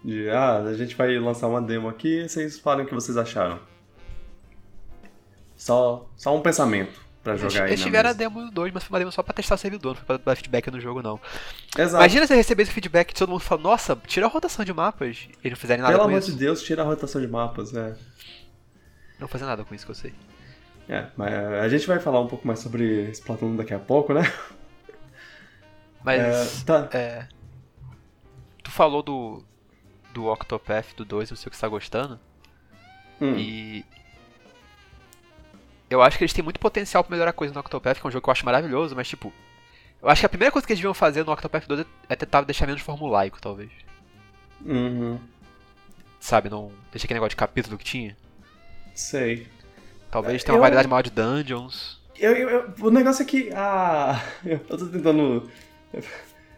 De, 0.03 0.29
ah, 0.29 0.59
a 0.59 0.73
gente 0.73 0.95
vai 0.95 1.19
lançar 1.19 1.47
uma 1.47 1.61
demo 1.61 1.89
aqui 1.89 2.21
e 2.21 2.29
vocês 2.29 2.57
falem 2.57 2.85
o 2.85 2.87
que 2.87 2.95
vocês 2.95 3.17
acharam. 3.17 3.59
Só, 5.57 6.07
só 6.15 6.33
um 6.35 6.41
pensamento 6.41 7.01
pra 7.23 7.35
jogar 7.35 7.47
eles, 7.47 7.61
aí. 7.61 7.69
Eles 7.71 7.81
tiveram 7.81 8.09
a 8.11 8.13
demo 8.13 8.45
do 8.45 8.51
2, 8.51 8.71
mas 8.71 8.83
foi 8.83 8.93
uma 8.93 8.99
demo 8.99 9.11
só 9.11 9.21
pra 9.23 9.33
testar 9.33 9.55
o 9.55 9.57
servidor, 9.57 9.95
não 9.95 10.05
foi 10.05 10.17
pra 10.19 10.31
dar 10.31 10.35
feedback 10.37 10.71
no 10.71 10.79
jogo, 10.79 11.01
não. 11.01 11.19
Exato. 11.77 12.01
Imagina 12.01 12.25
você 12.27 12.35
receber 12.35 12.63
esse 12.63 12.71
feedback 12.71 13.09
e 13.11 13.13
todo 13.13 13.29
mundo 13.29 13.41
fala, 13.41 13.61
nossa, 13.61 13.97
tira 14.07 14.27
a 14.27 14.29
rotação 14.29 14.63
de 14.63 14.71
mapas. 14.71 15.27
E 15.43 15.49
não 15.49 15.57
fizerem 15.57 15.81
nada 15.81 15.93
Pelo 15.93 16.03
com 16.03 16.09
amor 16.09 16.19
isso. 16.19 16.31
de 16.31 16.37
Deus, 16.37 16.61
tira 16.61 16.83
a 16.83 16.85
rotação 16.85 17.19
de 17.19 17.27
mapas, 17.27 17.73
é. 17.75 17.95
Não 19.19 19.27
fazer 19.27 19.45
nada 19.45 19.65
com 19.65 19.73
isso 19.73 19.83
que 19.83 19.91
eu 19.91 19.95
sei. 19.95 20.13
É, 20.87 21.07
mas 21.17 21.33
a 21.33 21.67
gente 21.67 21.85
vai 21.85 21.99
falar 21.99 22.21
um 22.21 22.27
pouco 22.27 22.47
mais 22.47 22.59
sobre 22.59 23.09
Splatoon 23.11 23.55
daqui 23.57 23.73
a 23.73 23.79
pouco, 23.79 24.13
né? 24.13 24.21
Mas. 26.03 26.61
É, 26.61 26.65
tá. 26.65 26.89
É, 26.93 27.27
tu 28.63 28.71
falou 28.71 29.01
do. 29.03 29.43
Do 30.13 30.25
Octopath 30.27 30.95
do 30.95 31.05
2, 31.05 31.29
não 31.29 31.37
sei 31.37 31.47
o 31.47 31.51
que 31.51 31.57
você 31.57 31.61
tá 31.61 31.67
gostando. 31.67 32.19
Hum. 33.21 33.35
E 33.37 33.85
eu 35.89 36.01
acho 36.01 36.17
que 36.17 36.23
eles 36.23 36.33
têm 36.33 36.43
muito 36.43 36.59
potencial 36.59 37.03
pra 37.03 37.11
melhorar 37.11 37.33
coisa 37.33 37.53
no 37.53 37.59
Octopath, 37.59 37.99
que 37.99 38.05
é 38.05 38.07
um 38.07 38.11
jogo 38.11 38.23
que 38.23 38.29
eu 38.29 38.31
acho 38.31 38.45
maravilhoso, 38.45 38.95
mas 38.95 39.07
tipo. 39.07 39.33
Eu 40.01 40.09
acho 40.09 40.21
que 40.21 40.25
a 40.25 40.29
primeira 40.29 40.51
coisa 40.51 40.65
que 40.65 40.73
eles 40.73 40.79
deviam 40.79 40.93
fazer 40.93 41.25
no 41.25 41.31
Octopath 41.31 41.65
2 41.67 41.85
é 42.07 42.15
tentar 42.15 42.41
deixar 42.41 42.67
menos 42.67 42.81
formulaico, 42.81 43.41
talvez. 43.41 43.71
Uhum. 44.63 45.19
Sabe, 46.19 46.49
não. 46.49 46.71
Deixa 46.91 47.05
aquele 47.05 47.15
negócio 47.15 47.31
de 47.31 47.35
capítulo 47.35 47.77
que 47.77 47.85
tinha. 47.85 48.15
Sei. 48.93 49.47
Talvez 50.11 50.43
tenha 50.43 50.53
uma 50.53 50.57
eu... 50.57 50.61
variedade 50.61 50.87
maior 50.87 51.01
de 51.01 51.09
dungeons. 51.09 51.99
Eu, 52.19 52.35
eu, 52.35 52.49
eu, 52.49 52.73
o 52.81 52.91
negócio 52.91 53.23
é 53.23 53.25
que. 53.25 53.49
Ah. 53.55 54.23
Eu 54.43 54.59
tô 54.59 54.77
tentando 54.87 55.49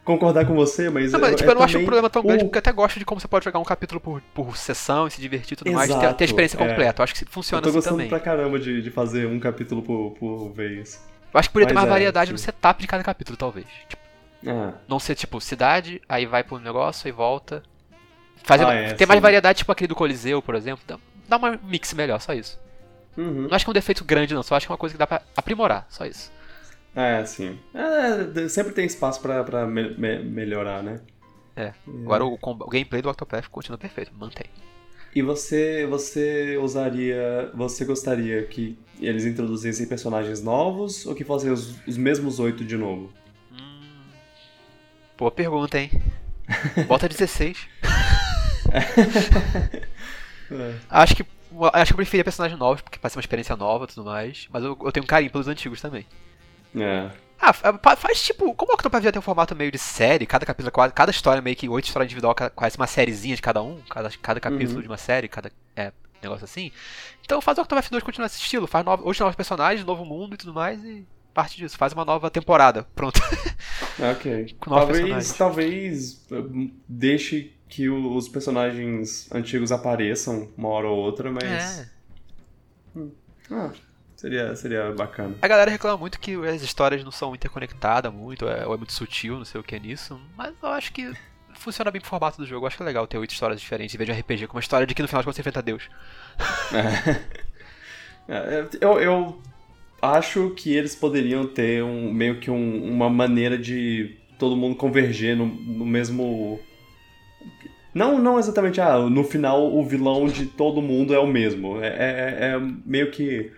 concordar 0.10 0.46
com 0.46 0.56
você, 0.56 0.90
mas. 0.90 1.12
Não, 1.12 1.20
mas 1.20 1.36
tipo, 1.36 1.44
eu 1.44 1.48
não 1.54 1.62
também... 1.62 1.66
acho 1.66 1.78
um 1.78 1.86
problema 1.86 2.10
tão 2.10 2.24
grande, 2.24 2.44
porque 2.44 2.58
eu 2.58 2.60
até 2.60 2.72
gosto 2.72 2.98
de 3.00 3.06
como 3.06 3.22
você 3.22 3.28
pode 3.28 3.46
jogar 3.46 3.60
um 3.60 3.64
capítulo 3.64 4.02
por, 4.02 4.22
por 4.34 4.58
sessão 4.58 5.08
e 5.08 5.12
se 5.12 5.22
divertir 5.22 5.54
e 5.54 5.56
tudo 5.58 5.70
Exato, 5.70 5.90
mais, 5.92 6.02
ter, 6.02 6.14
ter 6.16 6.24
a 6.24 6.26
experiência 6.26 6.58
é. 6.58 6.68
completa. 6.68 7.02
Eu 7.02 7.04
acho 7.04 7.14
que 7.14 7.26
funciona 7.26 7.60
eu 7.60 7.64
tô 7.64 7.70
assim 7.70 7.78
gostando 7.78 7.96
também. 7.98 8.10
pra 8.10 8.20
caramba 8.20 8.58
de, 8.60 8.82
de 8.82 8.90
fazer 8.90 9.28
um 9.28 9.40
capítulo 9.40 9.82
por, 9.84 10.12
por 10.20 10.50
vez. 10.52 11.08
Eu 11.34 11.40
acho 11.40 11.50
que 11.50 11.54
poderia 11.54 11.68
ter 11.68 11.74
mais 11.76 11.88
é, 11.88 11.90
variedade 11.90 12.30
sim. 12.30 12.34
no 12.34 12.38
setup 12.40 12.82
de 12.82 12.88
cada 12.88 13.04
capítulo, 13.04 13.38
talvez. 13.38 13.68
Tipo, 13.88 14.02
Ah, 14.48 14.74
não 14.88 15.00
ser 15.00 15.16
tipo 15.16 15.40
cidade, 15.40 16.02
aí 16.10 16.26
vai 16.26 16.44
pro 16.44 16.58
negócio 16.60 17.08
e 17.08 17.12
volta. 17.12 17.62
Fazer, 18.44 18.66
Ah, 18.66 18.74
é, 18.74 18.94
ter 18.94 19.06
mais 19.06 19.22
variedade, 19.22 19.60
tipo 19.60 19.72
aquele 19.72 19.88
do 19.90 19.96
Coliseu, 19.96 20.42
por 20.42 20.56
exemplo. 20.56 20.84
Dá, 20.88 20.98
dá 21.28 21.38
uma 21.38 21.60
mix 21.64 21.94
melhor, 21.94 22.20
só 22.20 22.34
isso. 22.34 22.60
uhum. 23.18 23.48
Não 23.48 23.56
acho 23.56 23.64
que 23.66 23.70
é 23.70 23.72
um 23.72 23.74
defeito 23.74 24.04
grande, 24.04 24.34
não. 24.34 24.42
Só 24.42 24.56
acho 24.56 24.66
que 24.66 24.72
é 24.72 24.74
uma 24.74 24.78
coisa 24.80 24.94
que 24.96 25.00
dá 25.00 25.06
pra 25.06 25.22
aprimorar, 25.38 25.86
só 25.90 26.06
isso. 26.06 26.32
É, 26.96 27.24
sim. 27.26 27.58
É, 27.74 28.24
de- 28.24 28.50
sempre 28.50 28.74
tem 28.74 28.86
espaço 28.86 29.22
pra, 29.22 29.44
pra 29.44 29.66
me- 29.68 29.96
me- 29.96 30.20
melhorar, 30.24 30.82
né? 30.84 31.00
É. 31.56 31.74
Agora 31.88 32.26
o, 32.26 32.34
o 32.42 32.68
gameplay 32.70 33.02
do 33.02 33.10
Octopath 33.10 33.48
continua 33.50 33.78
perfeito, 33.78 34.12
mantém. 34.18 34.46
E 35.16 35.22
você, 35.22 35.86
você 35.88 36.58
usaria. 36.58 37.52
Você 37.56 37.84
gostaria 37.84 38.44
que 38.46 38.78
eles 39.00 39.26
introduzissem 39.26 39.88
personagens 39.88 40.42
novos 40.42 41.06
ou 41.06 41.16
que 41.16 41.24
fossem 41.24 41.50
os, 41.52 41.76
os 41.88 41.98
mesmos 41.98 42.40
oito 42.40 42.64
de 42.64 42.78
novo? 42.78 43.12
Hum. 43.52 43.82
Boa 45.18 45.32
pergunta, 45.32 45.80
hein? 45.80 45.90
Bota 46.88 47.08
16. 47.10 47.68
É. 50.52 50.74
Acho 50.90 51.16
que. 51.16 51.26
Acho 51.74 51.86
que 51.88 51.94
eu 51.94 51.98
preferia 51.98 52.24
personagens 52.24 52.60
novos, 52.60 52.82
porque 52.82 52.98
parece 53.00 53.16
uma 53.18 53.22
experiência 53.22 53.56
nova 53.56 53.86
e 53.86 53.88
tudo 53.88 54.06
mais. 54.06 54.48
Mas 54.52 54.64
eu, 54.64 54.78
eu 54.84 54.92
tenho 54.92 55.04
um 55.04 55.08
carinho 55.08 55.32
pelos 55.32 55.48
antigos 55.48 55.82
também. 55.82 56.06
É. 56.76 57.10
Ah, 57.42 57.54
fa- 57.54 57.96
faz 57.96 58.22
tipo. 58.22 58.54
Como 58.54 58.72
o 58.72 58.76
Octopath 58.76 59.02
já 59.04 59.12
tem 59.12 59.20
um 59.20 59.24
formato 59.24 59.56
meio 59.56 59.72
de 59.72 59.78
série, 59.78 60.26
cada 60.26 60.46
capítulo, 60.46 60.72
cada 60.94 61.10
história 61.12 61.42
meio 61.42 61.56
que 61.56 61.70
oito 61.70 61.86
histórias 61.86 62.08
individual, 62.08 62.36
quase 62.54 62.76
uma 62.78 62.88
sériezinha 62.88 63.36
de 63.36 63.42
cada 63.42 63.62
um, 63.64 63.82
cada, 63.90 64.10
cada 64.22 64.40
capítulo 64.40 64.76
Uhum. 64.78 64.82
de 64.82 64.88
uma 64.88 64.98
série, 64.98 65.28
cada 65.30 65.50
é, 65.76 65.94
negócio 66.22 66.44
assim. 66.44 66.72
Então 67.24 67.40
faz 67.42 67.58
o 67.58 67.62
Octopath 67.62 67.90
2 67.90 68.04
continuar 68.04 68.26
esse 68.28 68.40
estilo, 68.40 68.68
faz 68.68 68.84
novo, 68.86 69.08
oito 69.08 69.20
novos 69.22 69.36
personagens, 69.36 69.86
novo 69.86 70.04
mundo 70.04 70.34
e 70.34 70.38
tudo 70.38 70.54
mais, 70.54 70.84
e 70.84 71.08
parte 71.34 71.56
disso, 71.56 71.78
faz 71.78 71.94
uma 71.94 72.04
nova 72.04 72.30
temporada. 72.30 72.86
Pronto. 72.96 73.20
Ok. 74.02 74.56
Talvez, 74.64 75.34
talvez 75.34 76.26
uh, 76.32 76.72
deixe 76.88 77.54
que 77.68 77.90
os 77.90 78.30
personagens 78.30 79.30
antigos 79.32 79.74
apareçam 79.74 80.50
uma 80.58 80.70
hora 80.70 80.88
ou 80.88 80.98
outra, 80.98 81.30
mas. 81.30 81.44
É. 81.44 81.90
Ah, 83.52 83.72
seria, 84.20 84.56
seria 84.56 84.92
bacana. 84.92 85.36
A 85.42 85.48
galera 85.48 85.72
reclama 85.72 85.98
muito 85.98 86.20
que 86.20 86.36
as 86.48 86.62
histórias 86.62 87.04
não 87.04 87.12
são 87.12 87.34
interconectadas 87.34 88.12
muito, 88.14 88.48
é- 88.48 88.66
ou 88.66 88.74
é 88.74 88.78
muito 88.78 88.94
sutil, 88.94 89.38
não 89.38 89.46
sei 89.46 89.60
o 89.60 89.64
que 89.64 89.76
é 89.76 89.80
nisso, 89.80 90.20
mas 90.38 90.54
eu 90.62 90.70
acho 90.70 90.92
que 90.92 91.12
funciona 91.56 91.92
bem 91.92 92.00
pro 92.02 92.10
formato 92.10 92.38
do 92.38 92.46
jogo. 92.46 92.64
Eu 92.64 92.68
acho 92.68 92.78
que 92.78 92.84
é 92.84 92.86
legal 92.86 93.06
ter 93.08 93.18
oito 93.18 93.32
histórias 93.32 93.60
diferentes 93.60 93.94
em 93.96 93.98
vez 93.98 94.08
de 94.08 94.14
um 94.16 94.20
RPG, 94.20 94.48
com 94.48 94.56
uma 94.58 94.60
história 94.62 94.86
de 94.88 94.94
que 94.94 95.02
no 95.02 95.08
final 95.08 95.22
de 95.22 95.26
contas 95.26 95.36
você 95.36 95.42
enfrenta 95.42 95.62
Deus. 95.62 95.90
É, 98.28 98.68
eu, 98.80 99.00
eu 99.00 99.42
acho 100.02 100.52
que 100.52 100.72
eles 100.76 100.96
poderiam 100.96 101.48
ter 101.48 101.84
um, 101.84 102.14
meio 102.14 102.40
que 102.40 102.52
um- 102.52 102.84
uma 102.94 103.10
maneira 103.10 103.58
de 103.58 104.16
todo 104.38 104.56
mundo 104.56 104.76
converger 104.76 105.36
no, 105.36 105.48
no 105.48 105.84
mesmo. 105.84 106.60
Não, 107.92 108.20
não 108.20 108.38
exatamente, 108.38 108.80
ah, 108.80 109.00
no 109.00 109.24
final 109.24 109.76
o 109.76 109.84
vilão 109.84 110.28
de 110.28 110.46
todo 110.46 110.80
mundo 110.80 111.12
é 111.14 111.18
o 111.20 111.26
mesmo. 111.26 111.82
É, 111.84 111.88
é- 111.88 112.38
é 112.54 112.60
meio 112.86 113.10
que. 113.10 113.52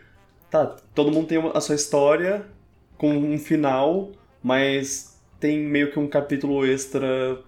Tá, 0.52 0.66
todo 0.94 1.12
mundo 1.12 1.28
tem 1.28 1.38
uma- 1.38 1.58
a 1.58 1.62
sua 1.62 1.76
história 1.76 2.46
com 2.98 3.10
um 3.16 3.38
final, 3.40 4.12
mas 4.44 5.20
tem 5.40 5.58
meio 5.58 5.92
que 5.92 5.98
um 5.98 6.08
capítulo 6.08 6.66
extra 6.66 7.42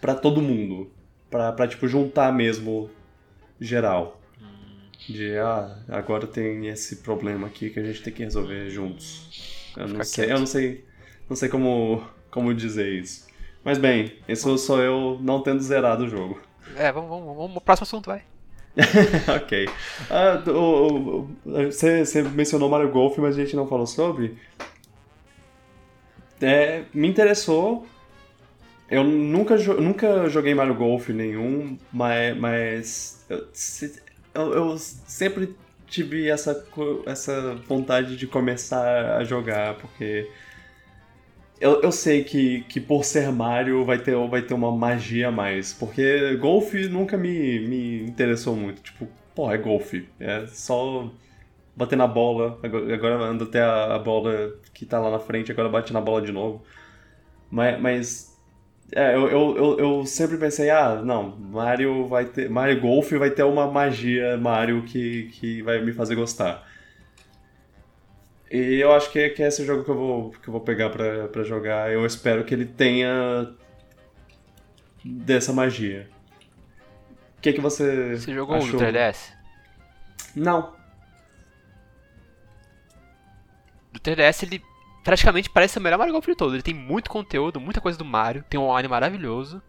pra 0.00 0.14
todo 0.14 0.40
mundo. 0.42 0.90
Pra, 1.30 1.52
pra 1.52 1.68
tipo, 1.68 1.86
juntar 1.86 2.32
mesmo 2.32 2.90
geral. 3.60 4.20
De, 5.08 5.36
ah, 5.38 5.78
agora 5.88 6.26
tem 6.26 6.66
esse 6.68 6.96
problema 6.96 7.46
aqui 7.46 7.68
que 7.70 7.78
a 7.78 7.84
gente 7.84 8.02
tem 8.02 8.12
que 8.12 8.24
resolver 8.24 8.70
juntos. 8.70 9.70
Eu 9.76 9.88
não 9.88 10.02
sei, 10.02 10.32
eu 10.32 10.38
não 10.38 10.46
sei, 10.46 10.84
não 11.28 11.36
sei 11.36 11.48
como, 11.48 12.02
como 12.30 12.54
dizer 12.54 12.90
isso. 13.00 13.26
Mas 13.62 13.76
bem, 13.78 14.14
isso 14.26 14.56
sou 14.58 14.80
eu 14.82 15.18
não 15.20 15.42
tendo 15.42 15.60
zerado 15.60 16.04
o 16.04 16.08
jogo. 16.08 16.40
É, 16.76 16.90
vamos, 16.90 17.10
vamos, 17.10 17.36
vamos 17.36 17.52
pro 17.52 17.60
próximo 17.60 17.84
assunto, 17.84 18.06
vai. 18.06 18.22
ok. 19.36 19.68
Ah, 20.10 20.42
o- 20.50 21.20
o- 21.20 21.30
você, 21.44 22.04
você 22.04 22.22
mencionou 22.22 22.68
Mario 22.68 22.90
Golf, 22.90 23.16
mas 23.18 23.36
a 23.36 23.40
gente 23.40 23.56
não 23.56 23.66
falou 23.66 23.86
sobre. 23.86 24.36
É, 26.40 26.84
me 26.92 27.08
interessou. 27.08 27.86
Eu 28.90 29.02
nunca, 29.02 29.56
nunca 29.56 30.28
joguei 30.28 30.54
Mario 30.54 30.74
Golf 30.74 31.08
nenhum, 31.08 31.76
mas. 31.92 32.36
mas 32.38 33.26
eu, 33.28 33.46
eu, 34.34 34.54
eu 34.54 34.78
sempre 34.78 35.56
tive 35.88 36.28
essa, 36.28 36.64
essa 37.06 37.54
vontade 37.68 38.16
de 38.16 38.26
começar 38.26 39.16
a 39.16 39.24
jogar, 39.24 39.74
porque 39.76 40.28
eu, 41.60 41.82
eu 41.82 41.92
sei 41.92 42.24
que, 42.24 42.62
que 42.64 42.80
por 42.80 43.04
ser 43.04 43.30
Mario 43.32 43.84
vai 43.84 43.98
ter, 43.98 44.14
vai 44.28 44.42
ter 44.42 44.54
uma 44.54 44.70
magia 44.72 45.28
a 45.28 45.32
mais, 45.32 45.72
porque 45.72 46.36
golfe 46.36 46.88
nunca 46.88 47.16
me, 47.16 47.60
me 47.60 48.02
interessou 48.02 48.54
muito. 48.56 48.82
Tipo, 48.82 49.08
porra, 49.34 49.54
é 49.54 49.58
golfe. 49.58 50.08
É 50.20 50.46
só 50.48 51.10
bater 51.76 51.96
na 51.96 52.06
bola, 52.06 52.58
agora, 52.62 52.94
agora 52.94 53.14
anda 53.24 53.44
até 53.44 53.60
a, 53.60 53.94
a, 53.94 53.98
bola 53.98 54.54
que 54.72 54.86
tá 54.86 54.98
lá 54.98 55.10
na 55.10 55.18
frente, 55.18 55.52
agora 55.52 55.68
bate 55.68 55.92
na 55.92 56.00
bola 56.00 56.22
de 56.22 56.32
novo. 56.32 56.62
Mas, 57.50 57.80
mas 57.80 58.38
é, 58.92 59.14
eu, 59.14 59.28
eu, 59.28 59.56
eu, 59.56 59.78
eu, 59.78 60.06
sempre 60.06 60.36
pensei, 60.38 60.70
ah, 60.70 61.02
não, 61.04 61.36
Mario 61.36 62.06
vai 62.06 62.24
ter. 62.26 62.48
Mario 62.50 62.80
Golf 62.80 63.12
vai 63.12 63.30
ter 63.30 63.42
uma 63.44 63.70
magia 63.70 64.36
Mario 64.36 64.82
que, 64.84 65.24
que 65.32 65.62
vai 65.62 65.80
me 65.84 65.92
fazer 65.92 66.14
gostar. 66.14 66.65
E 68.50 68.80
eu 68.80 68.92
acho 68.92 69.10
que, 69.10 69.28
que 69.30 69.42
é 69.42 69.48
esse 69.48 69.64
jogo 69.64 69.84
que 69.84 69.90
eu 69.90 69.96
vou, 69.96 70.30
que 70.30 70.48
eu 70.48 70.52
vou 70.52 70.60
pegar 70.60 70.90
pra, 70.90 71.28
pra 71.28 71.42
jogar. 71.42 71.92
Eu 71.92 72.06
espero 72.06 72.44
que 72.44 72.54
ele 72.54 72.64
tenha 72.64 73.52
dessa 75.04 75.52
magia. 75.52 76.08
O 77.38 77.40
que, 77.40 77.52
que 77.52 77.60
você. 77.60 78.16
Você 78.16 78.32
jogou 78.32 78.56
achou? 78.56 78.78
o 78.78 78.82
3DS? 78.82 79.32
Não. 80.34 80.74
Do 83.92 84.00
3DS 84.00 84.42
ele 84.44 84.62
praticamente 85.02 85.48
parece 85.50 85.78
o 85.78 85.80
melhor 85.80 85.98
Mario 85.98 86.12
Golf 86.12 86.26
de 86.26 86.34
todo. 86.34 86.54
Ele 86.54 86.62
tem 86.62 86.74
muito 86.74 87.10
conteúdo, 87.10 87.60
muita 87.60 87.80
coisa 87.80 87.98
do 87.98 88.04
Mario, 88.04 88.44
tem 88.48 88.58
um 88.58 88.64
online 88.64 88.88
maravilhoso. 88.88 89.62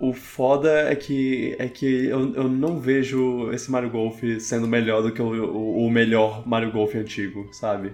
O 0.00 0.14
foda 0.14 0.90
é 0.90 0.96
que, 0.96 1.54
é 1.58 1.68
que 1.68 2.06
eu, 2.06 2.34
eu 2.34 2.48
não 2.48 2.80
vejo 2.80 3.52
esse 3.52 3.70
Mario 3.70 3.90
Golf 3.90 4.22
sendo 4.40 4.66
melhor 4.66 5.02
do 5.02 5.12
que 5.12 5.20
o, 5.20 5.86
o 5.86 5.90
melhor 5.90 6.48
Mario 6.48 6.72
Golf 6.72 6.94
antigo, 6.94 7.52
sabe? 7.52 7.92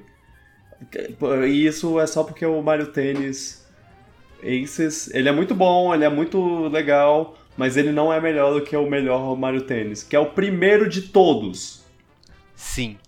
E 1.49 1.67
isso 1.67 1.99
é 1.99 2.07
só 2.07 2.23
porque 2.23 2.47
o 2.47 2.63
Mario 2.63 2.93
Tennis 2.93 3.67
Aces, 4.41 5.13
ele 5.13 5.29
é 5.29 5.33
muito 5.33 5.53
bom, 5.53 5.93
ele 5.93 6.05
é 6.05 6.09
muito 6.09 6.69
legal, 6.69 7.37
mas 7.57 7.77
ele 7.77 7.91
não 7.91 8.13
é 8.13 8.21
melhor 8.21 8.53
do 8.53 8.63
que 8.63 8.77
o 8.77 8.89
melhor 8.89 9.37
Mario 9.37 9.63
Tennis, 9.63 10.05
que 10.05 10.15
é 10.15 10.21
o 10.21 10.27
primeiro 10.27 10.89
de 10.89 11.03
todos. 11.03 11.85
Sim. 12.55 12.99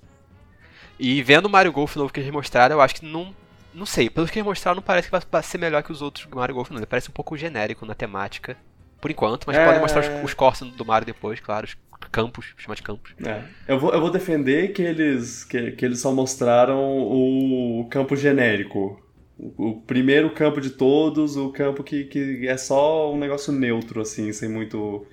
E 0.98 1.22
vendo 1.22 1.46
o 1.46 1.50
Mario 1.50 1.72
Golf 1.72 1.94
novo 1.94 2.12
que 2.12 2.18
eles 2.18 2.32
mostraram, 2.32 2.74
eu 2.76 2.80
acho 2.80 2.96
que 2.96 3.06
não. 3.06 3.34
Não 3.72 3.86
sei, 3.86 4.10
pelo 4.10 4.26
que 4.26 4.38
eles 4.38 4.46
mostraram, 4.46 4.76
não 4.76 4.82
parece 4.82 5.08
que 5.08 5.16
vai 5.30 5.42
ser 5.42 5.58
melhor 5.58 5.84
que 5.84 5.92
os 5.92 6.02
outros 6.02 6.26
Mario 6.26 6.56
Golf, 6.56 6.70
não. 6.70 6.78
Ele 6.78 6.86
parece 6.86 7.10
um 7.10 7.12
pouco 7.12 7.36
genérico 7.36 7.86
na 7.86 7.94
temática, 7.94 8.56
por 9.00 9.10
enquanto, 9.10 9.44
mas 9.46 9.56
é... 9.56 9.64
podem 9.64 9.80
mostrar 9.80 10.00
os, 10.00 10.24
os 10.24 10.34
cortes 10.34 10.68
do 10.72 10.84
Mario 10.84 11.06
depois, 11.06 11.40
claro, 11.40 11.66
os 11.66 11.76
campos, 12.10 12.54
chama 12.56 12.74
de 12.74 12.82
campos. 12.82 13.14
É. 13.24 13.42
Eu, 13.66 13.78
vou, 13.78 13.92
eu 13.92 14.00
vou 14.00 14.10
defender 14.10 14.72
que 14.72 14.82
eles, 14.82 15.44
que, 15.44 15.72
que 15.72 15.84
eles 15.84 16.00
só 16.00 16.12
mostraram 16.12 16.78
o 16.80 17.86
campo 17.90 18.16
genérico. 18.16 19.02
O, 19.38 19.68
o 19.68 19.80
primeiro 19.82 20.30
campo 20.30 20.60
de 20.60 20.70
todos, 20.70 21.36
o 21.36 21.50
campo 21.50 21.82
que, 21.82 22.04
que 22.04 22.46
é 22.48 22.56
só 22.56 23.12
um 23.12 23.18
negócio 23.18 23.52
neutro, 23.52 24.00
assim, 24.00 24.32
sem 24.32 24.48
muito 24.48 25.06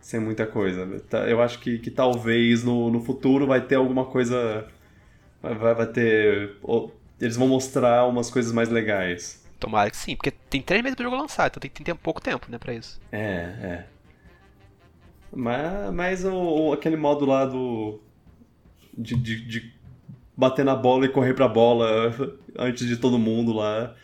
sem 0.00 0.18
muita 0.18 0.44
coisa. 0.46 1.00
Tá, 1.08 1.28
eu 1.28 1.40
acho 1.40 1.60
que, 1.60 1.78
que 1.78 1.90
talvez 1.90 2.64
no, 2.64 2.90
no 2.90 3.00
futuro 3.00 3.46
vai 3.46 3.60
ter 3.60 3.76
alguma 3.76 4.04
coisa 4.04 4.66
Vai, 5.42 5.74
vai 5.74 5.86
ter. 5.86 6.56
Eles 7.20 7.36
vão 7.36 7.48
mostrar 7.48 8.06
umas 8.06 8.30
coisas 8.30 8.52
mais 8.52 8.68
legais. 8.68 9.41
Tomara 9.62 9.92
que 9.92 9.96
sim, 9.96 10.16
porque 10.16 10.32
tem 10.32 10.60
três 10.60 10.82
meses 10.82 10.96
pro 10.96 11.04
jogo 11.04 11.16
lançar, 11.16 11.46
então 11.46 11.60
tem, 11.60 11.70
tem 11.70 11.94
pouco 11.94 12.20
tempo, 12.20 12.50
né, 12.50 12.58
pra 12.58 12.74
isso. 12.74 13.00
É, 13.12 13.16
é. 13.62 13.84
Mas, 15.32 15.94
mas 15.94 16.24
o, 16.24 16.72
aquele 16.72 16.96
modo 16.96 17.24
lá 17.24 17.44
do. 17.46 18.00
De, 18.92 19.14
de, 19.14 19.46
de, 19.46 19.72
bater 20.36 20.64
na 20.64 20.74
bola 20.74 21.06
e 21.06 21.08
correr 21.08 21.32
pra 21.34 21.46
bola 21.46 22.12
antes 22.58 22.88
de 22.88 22.96
todo 22.96 23.20
mundo 23.20 23.52
lá. 23.52 23.94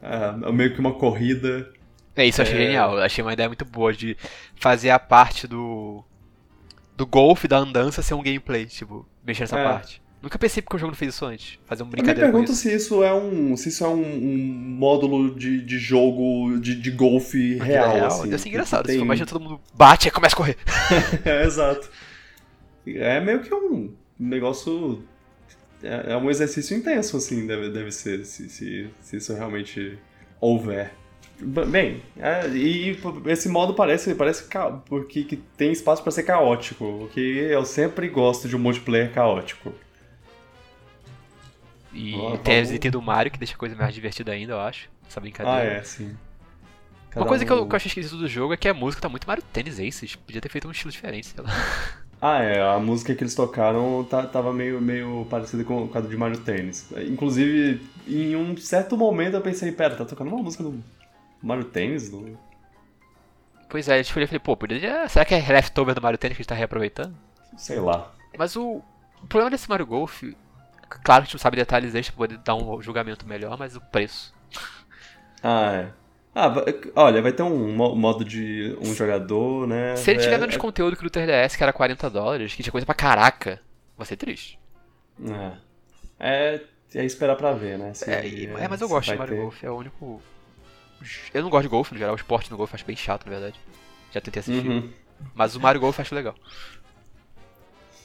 É, 0.00 0.52
meio 0.52 0.72
que 0.72 0.78
uma 0.78 0.94
corrida. 0.94 1.68
É, 2.14 2.24
isso 2.24 2.40
eu 2.40 2.44
achei 2.44 2.56
é... 2.56 2.66
genial. 2.66 2.96
Eu 2.96 3.02
achei 3.02 3.24
uma 3.24 3.32
ideia 3.32 3.48
muito 3.48 3.64
boa 3.64 3.92
de 3.92 4.16
fazer 4.54 4.90
a 4.90 5.00
parte 5.00 5.48
do. 5.48 6.04
do 6.96 7.04
golfe, 7.04 7.48
da 7.48 7.58
andança 7.58 8.02
ser 8.02 8.14
um 8.14 8.22
gameplay, 8.22 8.66
tipo, 8.66 9.04
mexer 9.26 9.42
nessa 9.42 9.58
é. 9.58 9.64
parte. 9.64 10.00
Nunca 10.20 10.36
pensei 10.38 10.60
porque 10.60 10.76
o 10.76 10.78
jogo 10.78 10.90
não 10.90 10.96
fez 10.96 11.14
isso 11.14 11.24
antes. 11.24 11.58
Fazer 11.64 11.84
um 11.84 11.86
brincadeira. 11.86 12.22
Eu 12.22 12.26
me 12.26 12.32
pergunto 12.32 12.52
se 12.52 12.74
isso 12.74 13.04
é 13.04 13.14
um. 13.14 13.56
se 13.56 13.68
isso 13.68 13.84
é 13.84 13.88
um, 13.88 14.02
um 14.02 14.36
módulo 14.76 15.34
de, 15.34 15.62
de 15.62 15.78
jogo 15.78 16.58
de, 16.58 16.74
de 16.74 16.90
golfe 16.90 17.54
real. 17.58 17.92
real. 17.92 18.06
Assim, 18.08 18.28
Deve 18.28 18.42
ser 18.42 18.48
engraçado. 18.48 18.86
Tem... 18.86 18.98
Imagina 18.98 19.26
todo 19.26 19.40
mundo 19.40 19.60
bate 19.74 20.08
e 20.08 20.10
começa 20.10 20.34
a 20.34 20.36
correr. 20.36 20.56
é, 21.24 21.44
exato. 21.44 21.88
É 22.84 23.20
meio 23.20 23.40
que 23.40 23.54
um 23.54 23.94
negócio. 24.18 25.04
É, 25.82 26.12
é, 26.12 26.16
um 26.16 26.28
exercício 26.28 26.76
intenso, 26.76 27.16
assim, 27.16 27.46
deve, 27.46 27.70
deve 27.70 27.92
ser, 27.92 28.24
se, 28.26 28.48
se, 28.48 28.90
se 29.00 29.16
isso 29.16 29.32
realmente 29.32 29.96
houver. 30.40 30.92
Bem, 31.40 32.02
é, 32.18 32.48
e 32.48 32.98
esse 33.26 33.48
modo 33.48 33.72
parece, 33.72 34.12
parece 34.16 34.48
porque 34.86 35.22
que 35.22 35.36
tem 35.36 35.70
espaço 35.70 36.02
para 36.02 36.10
ser 36.10 36.24
caótico, 36.24 36.84
o 36.84 37.08
que 37.08 37.20
eu 37.20 37.64
sempre 37.64 38.08
gosto 38.08 38.48
de 38.48 38.56
um 38.56 38.58
multiplayer 38.58 39.12
caótico. 39.12 39.72
E 41.98 42.14
oh, 42.14 42.38
tem 42.38 42.60
as 42.60 42.70
itens 42.70 42.92
do 42.92 43.02
Mario, 43.02 43.32
que 43.32 43.38
deixa 43.38 43.54
a 43.54 43.58
coisa 43.58 43.74
mais 43.74 43.92
divertida 43.92 44.30
ainda, 44.30 44.52
eu 44.52 44.60
acho. 44.60 44.88
Essa 45.08 45.18
brincadeira. 45.18 45.58
Ah, 45.58 45.64
é, 45.64 45.82
sim. 45.82 46.16
Cada 47.10 47.22
Uma 47.22 47.26
coisa 47.26 47.42
um... 47.42 47.46
que, 47.46 47.52
eu, 47.52 47.66
que 47.66 47.72
eu 47.72 47.76
achei 47.76 47.88
esquisito 47.88 48.16
do 48.16 48.28
jogo 48.28 48.54
é 48.54 48.56
que 48.56 48.68
a 48.68 48.74
música 48.74 49.02
tá 49.02 49.08
muito 49.08 49.26
Mario 49.26 49.42
Tennis 49.52 49.80
Aces. 49.80 50.14
Podia 50.14 50.40
ter 50.40 50.48
feito 50.48 50.68
um 50.68 50.70
estilo 50.70 50.92
diferente, 50.92 51.26
sei 51.26 51.42
lá. 51.42 51.50
Ah, 52.20 52.42
é. 52.42 52.60
A 52.60 52.80
música 52.80 53.14
que 53.14 53.22
eles 53.22 53.32
tocaram 53.32 54.02
tá, 54.02 54.26
tava 54.26 54.52
meio, 54.52 54.80
meio 54.80 55.24
parecida 55.30 55.62
com 55.62 55.84
o 55.84 55.88
caso 55.88 56.08
de 56.08 56.16
Mario 56.16 56.40
Tennis. 56.40 56.90
Inclusive, 57.08 57.80
em 58.08 58.34
um 58.34 58.56
certo 58.56 58.96
momento 58.96 59.34
eu 59.34 59.40
pensei, 59.40 59.70
pera, 59.70 59.94
tá 59.94 60.04
tocando 60.04 60.26
uma 60.26 60.42
música 60.42 60.64
do 60.64 60.82
Mario 61.40 61.62
Tennis? 61.62 62.10
Do... 62.10 62.36
Pois 63.68 63.88
é, 63.88 64.00
eu 64.00 64.04
falei, 64.04 64.40
pô, 64.40 64.56
podia... 64.56 65.08
será 65.08 65.24
que 65.24 65.32
é 65.32 65.38
leftover 65.38 65.94
do 65.94 66.02
Mario 66.02 66.18
Tennis 66.18 66.36
que 66.36 66.40
a 66.40 66.42
gente 66.42 66.48
tá 66.48 66.56
reaproveitando? 66.56 67.14
Sei 67.56 67.78
lá. 67.78 68.12
Mas 68.36 68.56
o, 68.56 68.82
o 69.22 69.26
problema 69.28 69.52
desse 69.52 69.70
Mario 69.70 69.86
Golf 69.86 70.24
Claro 70.88 71.02
que 71.04 71.12
a 71.12 71.20
gente 71.24 71.34
não 71.34 71.40
sabe 71.40 71.56
detalhes 71.56 71.94
extras 71.94 72.10
pra 72.14 72.26
poder 72.26 72.38
dar 72.38 72.54
um 72.54 72.80
julgamento 72.80 73.26
melhor, 73.26 73.58
mas 73.58 73.76
o 73.76 73.80
preço. 73.80 74.34
Ah, 75.42 75.72
é. 75.72 75.92
Ah, 76.34 76.52
olha, 76.94 77.20
vai 77.20 77.32
ter 77.32 77.42
um 77.42 77.74
modo 77.74 78.24
de 78.24 78.76
um 78.80 78.94
jogador, 78.94 79.66
né? 79.66 79.96
Se 79.96 80.10
ele 80.10 80.20
tiver 80.20 80.38
menos 80.38 80.54
é... 80.54 80.58
conteúdo 80.58 80.96
que 80.96 81.06
o 81.06 81.10
3DS, 81.10 81.56
que 81.56 81.62
era 81.62 81.72
40 81.72 82.08
dólares, 82.08 82.54
que 82.54 82.62
tinha 82.62 82.70
coisa 82.70 82.86
pra 82.86 82.94
caraca, 82.94 83.60
vai 83.96 84.06
ser 84.06 84.16
triste. 84.16 84.58
É. 85.28 85.52
É, 86.20 86.60
é 86.94 87.04
esperar 87.04 87.36
pra 87.36 87.52
ver, 87.52 87.78
né? 87.78 87.92
Se, 87.92 88.08
é, 88.10 88.44
é, 88.44 88.68
mas 88.68 88.80
eu 88.80 88.88
gosto 88.88 89.10
de 89.10 89.18
Mario 89.18 89.34
ter... 89.34 89.40
Golf, 89.42 89.64
é 89.64 89.70
o 89.70 89.76
único. 89.76 90.22
Eu 91.34 91.42
não 91.42 91.50
gosto 91.50 91.64
de 91.64 91.68
golfe 91.68 91.92
no 91.92 91.98
geral, 91.98 92.14
o 92.14 92.16
esporte 92.16 92.50
no 92.50 92.56
golfe 92.56 92.74
eu 92.74 92.76
acho 92.76 92.86
bem 92.86 92.96
chato, 92.96 93.24
na 93.26 93.32
verdade. 93.32 93.58
Já 94.12 94.20
tentei 94.20 94.40
assistir. 94.40 94.68
Uhum. 94.68 94.92
Mas 95.34 95.56
o 95.56 95.60
Mario 95.60 95.80
Golf 95.80 95.98
acho 95.98 96.14
legal. 96.14 96.34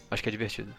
Acho 0.10 0.24
que 0.24 0.30
é 0.30 0.32
divertido. 0.32 0.74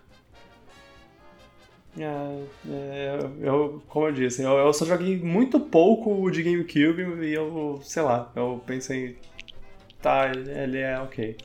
É, 1.98 2.42
é, 2.68 3.18
eu, 3.40 3.83
como 3.88 4.09
eu 4.09 4.12
disse, 4.12 4.42
eu, 4.42 4.50
eu, 4.52 4.72
só 4.72 4.85
joguei 4.85 5.16
muito 5.18 5.61
pouco 5.61 6.28
de 6.30 6.42
GameCube 6.42 7.24
e 7.24 7.33
eu, 7.33 7.80
sei 7.85 8.02
lá, 8.02 8.33
eu 8.35 8.61
pensei, 8.66 9.16
tá, 10.02 10.30
ele 10.30 10.78
é 10.78 10.98
ok. 10.98 11.37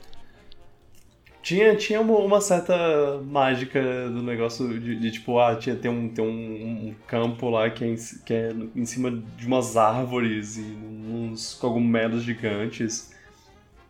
Tinha, 1.42 1.74
tinha 1.76 2.00
uma, 2.00 2.18
uma 2.18 2.40
certa 2.40 3.20
mágica 3.24 3.80
do 4.10 4.22
negócio 4.22 4.78
de, 4.78 4.96
de, 4.96 5.10
tipo, 5.10 5.38
ah, 5.38 5.56
tinha, 5.56 5.74
tem, 5.74 5.90
um, 5.90 6.08
tem 6.08 6.24
um, 6.24 6.88
um 6.88 6.94
campo 7.06 7.48
lá 7.48 7.70
que 7.70 7.84
é, 7.84 7.86
em, 7.86 7.96
que 8.26 8.34
é 8.34 8.52
em 8.74 8.84
cima 8.84 9.10
de 9.10 9.46
umas 9.46 9.76
árvores 9.76 10.58
e 10.58 10.62
uns 10.62 11.54
cogumelos 11.54 12.24
gigantes. 12.24 13.12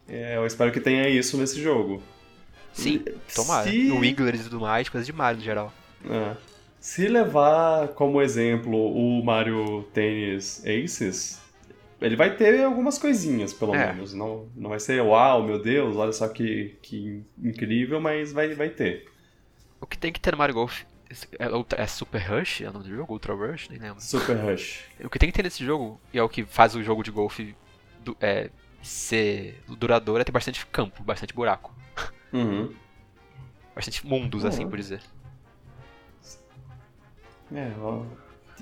É, 0.08 0.36
eu 0.36 0.46
espero 0.46 0.70
que 0.70 0.80
tenha 0.80 1.08
isso 1.08 1.36
nesse 1.38 1.60
jogo. 1.60 2.02
Sim, 2.72 3.02
tomara. 3.34 3.68
Se... 3.68 3.90
O 3.90 3.98
Wigglers 3.98 4.40
e 4.40 4.44
tudo 4.44 4.60
mais, 4.60 4.88
coisa 4.88 5.04
de 5.04 5.12
Mario 5.12 5.38
no 5.38 5.44
geral. 5.44 5.72
É. 6.08 6.49
Se 6.80 7.06
levar 7.08 7.88
como 7.88 8.22
exemplo 8.22 8.74
o 8.74 9.22
Mario 9.22 9.82
Tennis 9.92 10.64
Aces, 10.64 11.38
ele 12.00 12.16
vai 12.16 12.34
ter 12.34 12.64
algumas 12.64 12.96
coisinhas, 12.96 13.52
pelo 13.52 13.74
é. 13.74 13.92
menos. 13.92 14.14
Não, 14.14 14.48
não 14.56 14.70
vai 14.70 14.80
ser, 14.80 15.02
uau, 15.02 15.42
meu 15.42 15.62
Deus, 15.62 15.94
olha 15.94 16.12
só 16.12 16.26
que, 16.26 16.78
que 16.80 17.22
incrível, 17.38 18.00
mas 18.00 18.32
vai, 18.32 18.54
vai 18.54 18.70
ter. 18.70 19.06
O 19.78 19.86
que 19.86 19.98
tem 19.98 20.10
que 20.10 20.18
ter 20.18 20.32
no 20.32 20.38
Mario 20.38 20.54
Golf 20.54 20.82
é, 21.38 21.82
é 21.82 21.86
Super 21.86 22.18
Rush? 22.18 22.62
É 22.62 22.70
o 22.70 22.72
nome 22.72 22.86
do 22.86 22.96
jogo? 22.96 23.12
Ultra 23.12 23.34
Rush? 23.34 23.68
Nem 23.68 23.78
lembro. 23.78 24.00
Super 24.00 24.36
Rush. 24.36 24.84
O 25.04 25.10
que 25.10 25.18
tem 25.18 25.30
que 25.30 25.36
ter 25.36 25.42
nesse 25.42 25.62
jogo, 25.62 26.00
e 26.14 26.18
é 26.18 26.22
o 26.22 26.28
que 26.30 26.44
faz 26.44 26.74
o 26.74 26.82
jogo 26.82 27.02
de 27.02 27.10
golfe 27.10 27.54
é, 28.22 28.48
ser 28.82 29.62
duradouro, 29.68 30.22
é 30.22 30.24
ter 30.24 30.32
bastante 30.32 30.64
campo, 30.66 31.02
bastante 31.02 31.34
buraco. 31.34 31.74
Uhum. 32.32 32.74
Bastante 33.74 34.06
mundos, 34.06 34.44
uhum. 34.44 34.48
assim 34.48 34.66
por 34.66 34.78
dizer. 34.78 35.02
É, 37.52 37.72
ó, 37.80 38.02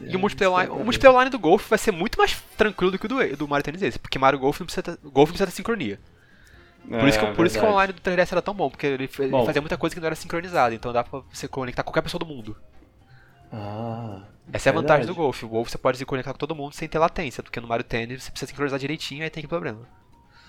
e 0.00 0.16
o 0.16 0.18
multiplayer 0.18 0.52
online, 0.52 0.70
o 0.70 0.84
multiplayer 0.84 1.14
online 1.14 1.30
do 1.30 1.38
Golf 1.38 1.68
vai 1.68 1.78
ser 1.78 1.90
muito 1.90 2.18
mais 2.18 2.40
tranquilo 2.56 2.92
do 2.92 2.98
que 2.98 3.06
o 3.06 3.08
do, 3.08 3.36
do 3.36 3.48
Mario 3.48 3.64
Tennis 3.64 3.82
Ace, 3.82 3.98
porque 3.98 4.18
Mario 4.18 4.38
Golf 4.38 4.60
não 4.60 4.66
precisa 4.66 4.82
ter, 4.82 4.98
Golf 5.02 5.28
não 5.28 5.34
precisa 5.34 5.46
ter 5.46 5.52
sincronia. 5.52 5.98
Por, 6.88 7.08
isso, 7.08 7.18
que, 7.18 7.26
por 7.32 7.46
isso 7.46 7.58
que 7.58 7.64
o 7.64 7.68
online 7.68 7.92
do 7.92 8.00
3DS 8.00 8.32
era 8.32 8.40
tão 8.40 8.54
bom, 8.54 8.70
porque 8.70 8.86
ele, 8.86 9.10
ele 9.18 9.28
bom. 9.28 9.44
fazia 9.44 9.60
muita 9.60 9.76
coisa 9.76 9.94
que 9.94 10.00
não 10.00 10.06
era 10.06 10.14
sincronizada, 10.14 10.74
então 10.74 10.92
dá 10.92 11.04
pra 11.04 11.20
você 11.30 11.46
conectar 11.46 11.82
qualquer 11.82 12.02
pessoa 12.02 12.18
do 12.18 12.24
mundo. 12.24 12.56
Ah. 13.52 14.22
Essa 14.52 14.70
é 14.70 14.72
a 14.72 14.74
vantagem 14.74 15.06
do 15.06 15.14
Golf. 15.14 15.42
O 15.42 15.48
Golf 15.48 15.68
você 15.68 15.76
pode 15.76 15.98
se 15.98 16.04
conectar 16.06 16.32
com 16.32 16.38
todo 16.38 16.54
mundo 16.54 16.72
sem 16.72 16.88
ter 16.88 16.98
latência, 16.98 17.42
porque 17.42 17.60
no 17.60 17.68
Mario 17.68 17.84
Tennis 17.84 18.22
você 18.22 18.30
precisa 18.30 18.50
sincronizar 18.50 18.78
direitinho 18.78 19.20
e 19.20 19.24
aí 19.24 19.30
tem 19.30 19.42
que 19.42 19.48
problema. 19.48 19.80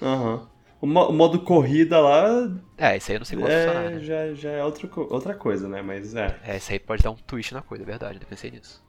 Aham. 0.02 0.34
Uhum. 0.34 0.59
O, 0.82 0.88
modo 0.88 1.39
corrida 1.39 2.00
lá. 2.00 2.50
É, 2.78 2.96
isso 2.96 3.12
aí 3.12 3.18
eu 3.18 3.20
não 3.20 3.26
sei 3.26 3.38
como 3.38 3.50
é, 3.50 3.65
funcionar. 3.65 3.89
Né? 3.89 4.00
Já, 4.00 4.34
já 4.34 4.50
é 4.52 4.63
outra, 4.63 4.89
outra 4.96 5.34
coisa, 5.34 5.68
né? 5.68 5.82
Mas 5.82 6.15
é. 6.15 6.38
É, 6.44 6.58
isso 6.58 6.72
aí 6.72 6.80
pode 6.80 7.04
dar 7.04 7.12
um 7.12 7.15
twist 7.15 7.54
na 7.54 7.62
coisa, 7.62 7.84
é 7.84 7.86
verdade, 7.86 8.18
eu 8.22 8.28
pensei 8.28 8.50
nisso. 8.50 8.82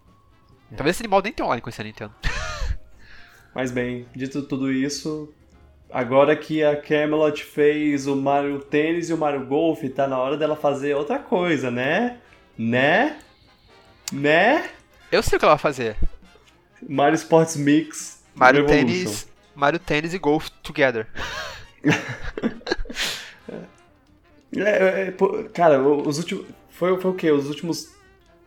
É. 0.71 0.77
Talvez 0.77 0.97
esse 0.97 1.03
animal 1.03 1.21
nem 1.23 1.33
tenha 1.33 1.47
online 1.47 1.61
com 1.61 1.69
esse 1.69 1.83
Nintendo. 1.83 2.15
Mas 3.53 3.73
bem, 3.73 4.07
dito 4.15 4.43
tudo 4.43 4.71
isso, 4.71 5.35
agora 5.91 6.37
que 6.37 6.63
a 6.63 6.81
Camelot 6.81 7.43
fez 7.43 8.07
o 8.07 8.15
Mario 8.15 8.61
Tênis 8.61 9.11
e 9.11 9.13
o 9.13 9.19
Mario 9.19 9.45
Golf, 9.45 9.83
tá 9.93 10.07
na 10.07 10.17
hora 10.17 10.37
dela 10.37 10.55
fazer 10.55 10.95
outra 10.95 11.19
coisa, 11.19 11.73
né? 11.73 12.19
Né? 12.57 13.19
Né? 14.13 14.71
Eu 15.11 15.23
sei 15.25 15.37
o 15.37 15.39
que 15.41 15.45
ela 15.45 15.55
vai 15.55 15.63
fazer. 15.63 15.97
Mario 16.89 17.17
Sports 17.17 17.57
Mix. 17.57 18.23
Mario 18.33 18.65
Tênis, 18.65 19.29
Mario 19.57 19.81
Tênis 19.81 20.15
e 20.15 20.19
Golf 20.19 20.49
together. 20.63 21.09
é, 24.57 24.61
é, 24.61 25.09
é, 25.09 25.13
cara, 25.53 25.83
os 25.83 26.19
últimos. 26.19 26.47
Foi, 26.71 26.99
foi 27.01 27.11
o 27.11 27.15
quê? 27.15 27.31
Os 27.31 27.49
últimos 27.49 27.95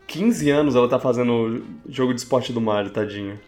15 0.08 0.50
anos 0.50 0.76
ela 0.76 0.89
tá 0.89 1.00
fazendo 1.00 1.63
jogo 1.88 2.13
de 2.13 2.22
esporte 2.22 2.52
do 2.52 2.62
Mario, 2.62 2.91
tadinho. 2.91 3.39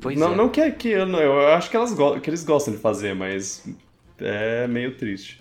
Pois 0.00 0.18
não, 0.18 0.32
é. 0.32 0.36
não 0.36 0.48
que, 0.48 0.60
é 0.60 0.70
que 0.70 0.88
eu, 0.88 1.08
eu 1.08 1.48
acho 1.48 1.70
que, 1.70 1.76
elas 1.76 1.94
que 2.20 2.28
eles 2.28 2.44
gostam 2.44 2.74
de 2.74 2.80
fazer, 2.80 3.14
mas 3.14 3.66
é 4.18 4.66
meio 4.66 4.96
triste. 4.96 5.40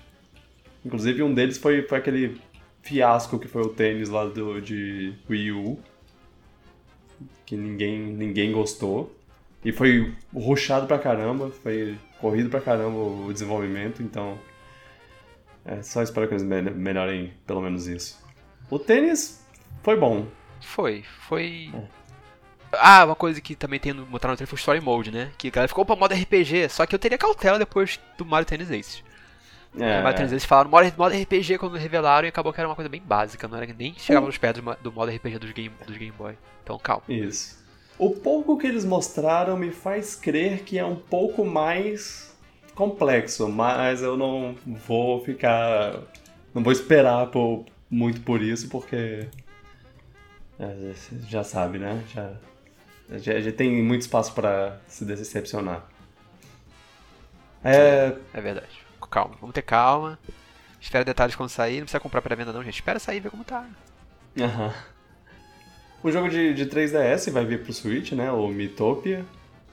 Inclusive 0.86 1.24
um 1.24 1.34
deles 1.34 1.58
foi, 1.58 1.84
foi 1.84 1.98
aquele 1.98 2.39
fiasco 2.82 3.39
que 3.39 3.48
foi 3.48 3.62
o 3.62 3.69
tênis 3.69 4.10
lá 4.10 4.26
do, 4.26 4.62
de 4.62 5.13
Wii 5.30 5.52
U. 5.54 5.80
Que 7.46 7.56
ninguém, 7.56 8.00
ninguém 8.00 8.52
gostou. 8.52 9.15
E 9.63 9.72
foi 9.72 10.13
ruxado 10.34 10.88
pra 10.88 11.00
caramba, 11.00 11.50
foi 11.50 11.98
corrido 12.24 12.50
pra 12.50 12.62
caramba 12.62 12.98
o 12.98 13.34
desenvolvimento, 13.34 14.02
então. 14.02 14.40
É 15.66 15.82
só 15.82 16.02
espero 16.02 16.26
que 16.26 16.34
eles 16.34 16.44
melhorem 16.44 17.34
pelo 17.46 17.62
menos 17.62 17.86
isso. 17.86 18.18
O 18.70 18.80
tênis 18.80 19.46
foi 19.82 19.98
bom. 19.98 20.26
Foi, 20.62 21.04
foi. 21.28 21.70
É. 21.74 21.84
Ah, 22.72 23.04
uma 23.04 23.16
coisa 23.16 23.42
que 23.42 23.56
também 23.56 23.80
tem 23.80 23.92
no 23.92 24.06
botar 24.06 24.30
no 24.30 24.38
trailer 24.38 24.50
foi 24.50 24.56
o 24.56 24.60
Story 24.60 24.80
Mode, 24.80 25.12
né? 25.12 25.32
Que 25.38 25.50
a 25.50 25.52
galera 25.52 25.68
ficou, 25.68 25.86
pra 25.86 25.98
modo 25.98 26.14
RPG, 26.14 26.70
só 26.70 26.86
que 26.86 26.96
eu 26.96 27.00
teria 27.00 27.18
cautela 27.18 27.60
depois 27.60 28.00
do 28.18 28.26
Mario 28.26 28.48
Tennis 28.48 28.72
Ace. 28.72 29.04
É, 29.78 30.00
o 30.00 30.04
Mario 30.04 30.18
Tennis 30.18 30.34
Ace 30.34 30.48
falaram 30.48 30.70
modo, 30.70 30.92
modo 30.98 31.16
RPG 31.16 31.58
quando 31.58 31.76
revelaram 31.76 32.26
e 32.26 32.30
acabou 32.30 32.54
que 32.54 32.60
era 32.60 32.70
uma 32.70 32.76
coisa 32.76 32.90
bem 32.90 33.02
básica, 33.02 33.48
não 33.48 33.58
era 33.58 33.72
nem 33.74 33.94
chegava 33.98 34.26
nos 34.26 34.38
pés 34.38 34.54
do, 34.56 34.78
do 34.82 34.92
modo 34.92 35.12
RPG 35.12 35.40
dos 35.40 35.52
Game, 35.52 35.76
dos 35.86 35.98
Game 35.98 36.14
Boy. 36.18 36.38
Então 36.64 36.80
calma. 36.80 37.04
Isso. 37.10 37.62
O 38.04 38.10
pouco 38.10 38.58
que 38.58 38.68
eles 38.68 38.84
mostraram 38.84 39.56
me 39.56 39.72
faz 39.72 40.13
crer 40.13 40.63
que 40.66 40.78
é 40.78 40.84
um 40.84 40.98
pouco 40.98 41.46
mais 41.46 42.36
complexo, 42.76 43.48
mas 43.48 44.02
eu 44.02 44.18
não 44.18 44.58
vou 44.66 45.24
ficar. 45.24 46.02
Não 46.54 46.62
vou 46.62 46.74
esperar 46.74 47.28
por, 47.28 47.63
muito 47.89 48.20
por 48.20 48.42
isso, 48.42 48.68
porque. 48.68 49.30
É, 50.60 50.94
já 51.30 51.46
sabe, 51.46 51.80
né? 51.80 52.04
Já, 52.13 52.34
já, 53.20 53.39
já 53.39 53.52
tem 53.54 53.82
muito 53.82 54.02
espaço 54.02 54.34
para 54.34 54.82
se 54.86 55.06
decepcionar. 55.06 55.88
É... 57.63 58.18
é 58.34 58.42
verdade. 58.42 58.86
Calma, 59.10 59.38
vamos 59.39 59.54
ter 59.54 59.62
calma. 59.62 60.20
Espera 60.82 61.06
detalhes 61.06 61.38
quando 61.38 61.48
sair. 61.48 61.78
Não 61.78 61.84
precisa 61.84 62.02
comprar 62.02 62.22
pré-venda, 62.22 62.52
não, 62.52 62.66
gente. 62.66 62.76
Espera 62.76 63.00
sair 63.00 63.18
e 63.18 63.22
ver 63.22 63.32
como 63.32 63.46
tá. 63.46 63.66
Aham. 64.38 64.66
Uhum. 64.66 64.93
O 66.04 66.12
jogo 66.12 66.28
de, 66.28 66.54
de 66.54 66.66
3DS 66.66 67.32
vai 67.32 67.46
vir 67.46 67.63
pro 67.63 67.72
Switch, 67.72 68.12
né? 68.12 68.30
O 68.30 68.50
Mitopia. 68.50 69.26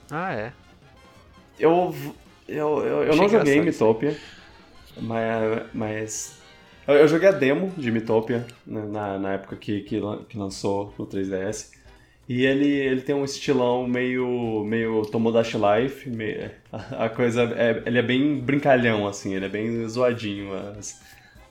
Ah, 0.09 0.33
é. 0.33 0.53
Eu. 1.59 1.93
Eu, 2.47 2.85
eu, 2.85 3.03
eu 3.05 3.17
não 3.17 3.29
joguei 3.29 3.61
Mitopia, 3.61 4.17
mas. 4.97 5.63
mas 5.75 6.41
eu, 6.87 6.95
eu, 6.95 7.09
joguei 7.09 7.29
a 7.29 7.33
demo 7.33 7.73
de 7.77 7.91
Mitopia 7.91 8.47
né, 8.67 8.85
na, 8.89 9.19
na 9.19 9.33
época 9.35 9.57
que, 9.57 9.81
que, 9.81 10.01
que 10.29 10.39
lançou 10.39 10.95
no 10.97 11.07
3DS. 11.07 11.73
E 12.29 12.47
ele, 12.47 12.69
ele 12.69 13.01
tem 13.01 13.15
um 13.15 13.25
estilão 13.25 13.89
meio, 13.89 14.63
meio 14.65 15.03
Tomodachi 15.03 15.57
Life, 15.57 16.09
meio, 16.09 16.49
a, 16.73 17.07
a, 17.07 17.09
coisa, 17.09 17.43
é, 17.43 17.83
ele 17.85 17.99
é 17.99 18.03
bem 18.03 18.39
brincalhão, 18.39 19.05
assim, 19.05 19.35
ele 19.35 19.47
é 19.47 19.49
bem 19.49 19.89
zoadinho, 19.89 20.55
as, 20.55 21.03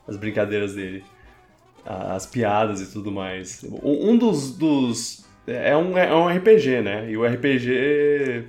as 0.08 0.16
brincadeiras 0.16 0.74
dele 0.74 1.04
as 1.84 2.26
piadas 2.26 2.80
e 2.80 2.92
tudo 2.92 3.10
mais. 3.10 3.64
Um 3.82 4.16
dos. 4.16 4.56
dos 4.56 5.24
é, 5.46 5.76
um, 5.76 5.98
é 5.98 6.14
um 6.14 6.28
RPG, 6.28 6.82
né? 6.82 7.10
E 7.10 7.16
o 7.16 7.26
RPG 7.26 8.46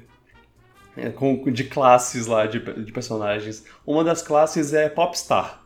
é 0.97 1.09
com, 1.09 1.43
de 1.51 1.63
classes 1.63 2.27
lá, 2.27 2.45
de, 2.45 2.59
de 2.59 2.91
personagens. 2.91 3.65
Uma 3.85 4.03
das 4.03 4.21
classes 4.21 4.73
é 4.73 4.89
Popstar. 4.89 5.61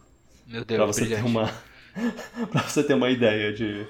Meu 0.47 0.63
Deus, 0.63 0.77
pra 0.77 0.85
você 0.85 1.05
ter 1.07 1.25
uma 1.25 1.51
Pra 2.51 2.61
você 2.61 2.83
ter 2.83 2.93
uma 2.93 3.09
ideia 3.09 3.53
de. 3.53 3.87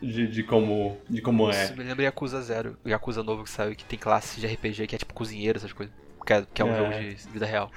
De, 0.00 0.28
de, 0.28 0.44
como, 0.44 0.96
de 1.10 1.20
como 1.20 1.50
é. 1.50 1.64
Isso 1.64 1.76
me 1.76 1.82
lembra 1.82 2.04
Yakuza 2.04 2.40
Zero, 2.40 2.78
Yakuza 2.86 3.20
novo 3.20 3.42
que 3.42 3.50
saiu, 3.50 3.74
que 3.74 3.84
tem 3.84 3.98
classe 3.98 4.40
de 4.40 4.46
RPG 4.46 4.86
que 4.86 4.94
é 4.94 4.98
tipo 4.98 5.12
cozinheiro, 5.12 5.58
essas 5.58 5.72
coisas. 5.72 5.92
Que 6.24 6.32
é, 6.34 6.46
que 6.54 6.62
é 6.62 6.64
um 6.64 6.72
é. 6.72 6.78
jogo 6.78 6.90
de 6.90 7.32
vida 7.32 7.44
real. 7.44 7.72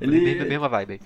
Ele... 0.00 0.56
Uma 0.56 0.68
vibe 0.68 0.94
aí 0.94 1.00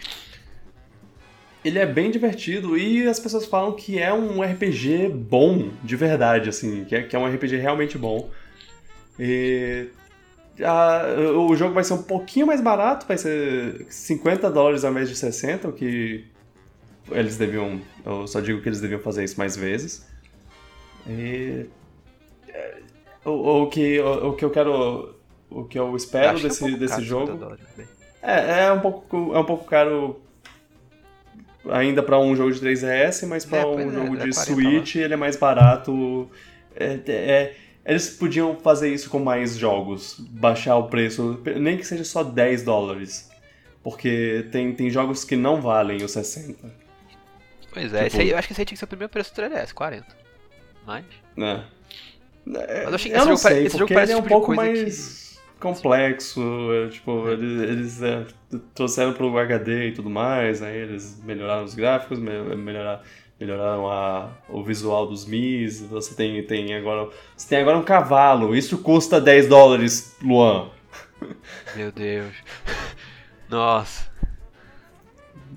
ele 1.65 1.79
é 1.79 1.87
bem 1.87 2.11
divertido 2.11 2.77
e 2.77 3.07
as 3.09 3.19
pessoas 3.19 3.47
falam 3.47 3.73
que 3.73 3.99
é 3.99 4.13
um 4.13 4.43
RPG 4.43 5.09
bom, 5.09 5.71
de 5.83 5.97
verdade, 5.97 6.51
assim, 6.51 6.85
que 6.85 6.95
é, 6.95 7.03
que 7.03 7.17
é 7.17 7.19
um 7.19 7.27
RPG 7.27 7.57
realmente 7.57 7.97
bom. 7.97 8.29
E 9.19 9.89
a, 10.63 11.03
o 11.37 11.57
jogo 11.57 11.73
vai 11.73 11.83
ser 11.83 11.95
um 11.95 12.03
pouquinho 12.03 12.47
mais 12.47 12.61
barato, 12.61 13.07
vai 13.07 13.17
ser 13.17 13.87
50 13.89 14.51
dólares 14.51 14.85
ao 14.85 14.91
invés 14.91 15.09
de 15.09 15.17
60, 15.17 15.69
o 15.69 15.73
que 15.73 16.25
eles 17.11 17.37
deviam. 17.37 17.81
Eu 18.05 18.27
só 18.27 18.41
digo 18.41 18.61
que 18.61 18.69
eles 18.69 18.81
deviam 18.81 19.01
fazer 19.01 19.25
isso 19.25 19.39
mais 19.39 19.57
vezes. 19.57 20.07
E. 21.09 21.67
É, 22.49 22.77
o, 23.25 23.63
o, 23.63 23.67
que, 23.69 24.01
o, 24.01 24.29
o 24.29 24.33
que 24.35 24.45
eu 24.45 24.51
quero. 24.51 25.15
O 25.51 25.65
que 25.65 25.79
eu 25.79 25.95
espero 25.95 26.41
desse, 26.41 26.65
é 26.65 26.67
um 26.67 26.79
desse 26.79 27.03
jogo. 27.03 27.57
É, 28.21 28.65
é 28.65 28.73
um 28.73 28.81
pouco, 28.81 29.33
é 29.35 29.39
um 29.39 29.45
pouco 29.45 29.65
caro 29.65 30.21
ainda 31.71 32.03
para 32.03 32.19
um 32.19 32.35
jogo 32.37 32.53
de 32.53 32.61
3DS, 32.61 33.27
mas 33.27 33.45
para 33.45 33.59
é, 33.59 33.67
um 33.67 33.91
jogo 33.93 34.17
é, 34.17 34.25
de 34.25 34.33
Switch 34.33 34.97
ele 34.97 35.15
é 35.15 35.17
mais 35.17 35.37
barato. 35.37 36.31
É, 36.77 36.99
é, 37.09 37.55
eles 37.85 38.11
podiam 38.11 38.57
fazer 38.57 38.93
isso 38.93 39.11
com 39.11 39.19
mais 39.19 39.57
jogos, 39.57 40.17
baixar 40.19 40.77
o 40.77 40.89
preço, 40.89 41.41
nem 41.57 41.77
que 41.77 41.87
seja 41.87 42.05
só 42.05 42.23
10 42.23 42.63
dólares. 42.63 43.31
Porque 43.83 44.47
tem, 44.51 44.73
tem 44.75 44.89
jogos 44.89 45.25
que 45.25 45.37
não 45.37 45.61
valem 45.61 46.03
os 46.03 46.13
60. 46.13 46.85
Pois 47.71 47.93
é, 47.93 48.09
tipo... 48.09 48.23
aí, 48.23 48.31
eu 48.31 48.39
acho 48.39 48.49
que 48.49 48.55
esse 48.55 48.63
aí 48.63 48.65
tinha 48.65 48.77
que 48.77 48.79
ser 48.79 48.85
o 48.87 48.89
primeiro 48.89 49.13
preço 49.13 49.35
do 49.35 49.43
3DS, 49.43 49.73
40. 49.73 50.07
Mas. 50.87 51.05
É. 51.37 51.61
Mas 52.47 52.69
eu 52.69 52.95
achei 52.95 53.11
que 53.11 53.17
eu 53.17 53.21
esse 53.21 53.29
não 53.29 53.37
jogo, 53.37 53.37
sei, 53.37 53.67
esse 53.67 53.79
jogo 53.79 53.93
parece 53.93 54.13
é 54.13 54.17
um 54.17 54.23
tipo 54.23 54.29
pouco 54.29 54.55
mais. 54.55 54.75
Que 54.75 55.24
complexo, 55.65 56.43
é, 56.73 56.89
tipo, 56.91 57.27
eles, 57.29 57.63
eles 57.63 58.03
é, 58.03 58.27
trouxeram 58.75 59.15
pro 59.15 59.37
HD 59.39 59.89
e 59.89 59.93
tudo 59.93 60.11
mais, 60.11 60.63
aí 60.63 60.77
eles 60.77 61.23
melhoraram 61.25 61.65
os 61.65 61.75
gráficos, 61.75 62.19
melhoraram, 62.19 63.01
melhoraram 63.41 63.91
a, 63.91 64.31
o 64.47 64.63
visual 64.63 65.07
dos 65.07 65.25
Mis, 65.25 65.81
você 65.81 66.15
tem, 66.15 66.43
tem 66.45 66.75
agora 66.75 67.09
você 67.35 67.49
tem 67.49 67.59
agora 67.63 67.79
um 67.79 67.83
cavalo, 67.83 68.55
isso 68.55 68.77
custa 68.79 69.19
10 69.19 69.49
dólares, 69.49 70.15
Luan. 70.23 70.69
Meu 71.75 71.91
Deus. 71.91 72.35
Nossa. 73.49 74.13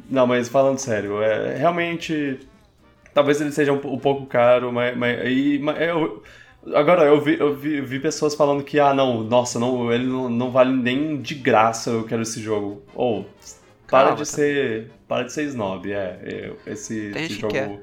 Não, 0.09 0.25
mas 0.25 0.47
falando 0.47 0.77
sério, 0.77 1.21
é, 1.21 1.57
realmente 1.57 2.39
talvez 3.13 3.41
ele 3.41 3.51
seja 3.51 3.73
um, 3.73 3.93
um 3.93 3.99
pouco 3.99 4.25
caro, 4.25 4.71
mas, 4.71 4.95
mas, 4.95 5.19
e, 5.25 5.59
mas 5.59 5.81
eu, 5.81 6.23
Agora, 6.73 7.03
eu 7.05 7.21
vi, 7.21 7.39
eu 7.39 7.55
vi, 7.55 7.81
vi, 7.81 7.99
pessoas 7.99 8.35
falando 8.35 8.63
que, 8.63 8.79
ah, 8.79 8.93
não, 8.93 9.23
nossa, 9.23 9.59
não, 9.59 9.91
ele 9.91 10.05
não, 10.05 10.29
não 10.29 10.51
vale 10.51 10.75
nem 10.75 11.21
de 11.21 11.35
graça, 11.35 11.91
eu 11.91 12.03
quero 12.03 12.21
esse 12.21 12.41
jogo. 12.41 12.81
Ou, 12.93 13.21
oh, 13.21 13.89
para 13.89 14.11
de 14.11 14.19
tá. 14.19 14.25
ser. 14.25 14.91
Para 15.07 15.23
de 15.23 15.31
ser 15.31 15.43
snob, 15.43 15.91
é. 15.91 16.19
é 16.65 16.71
esse, 16.71 17.11
esse 17.15 17.35
jogo. 17.35 17.79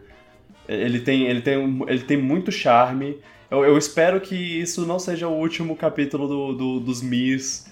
Ele 0.69 1.01
tem, 1.01 1.27
ele, 1.27 1.41
tem, 1.41 1.83
ele 1.89 2.03
tem 2.03 2.17
muito 2.17 2.53
charme. 2.53 3.19
Eu, 3.51 3.65
eu 3.65 3.79
espero 3.79 4.21
que 4.21 4.35
isso 4.35 4.87
não 4.87 4.99
seja 4.99 5.29
o 5.29 5.39
último 5.39 5.77
capítulo 5.77 6.27
do, 6.27 6.53
do 6.53 6.81
dos 6.81 7.03
Mis, 7.03 7.71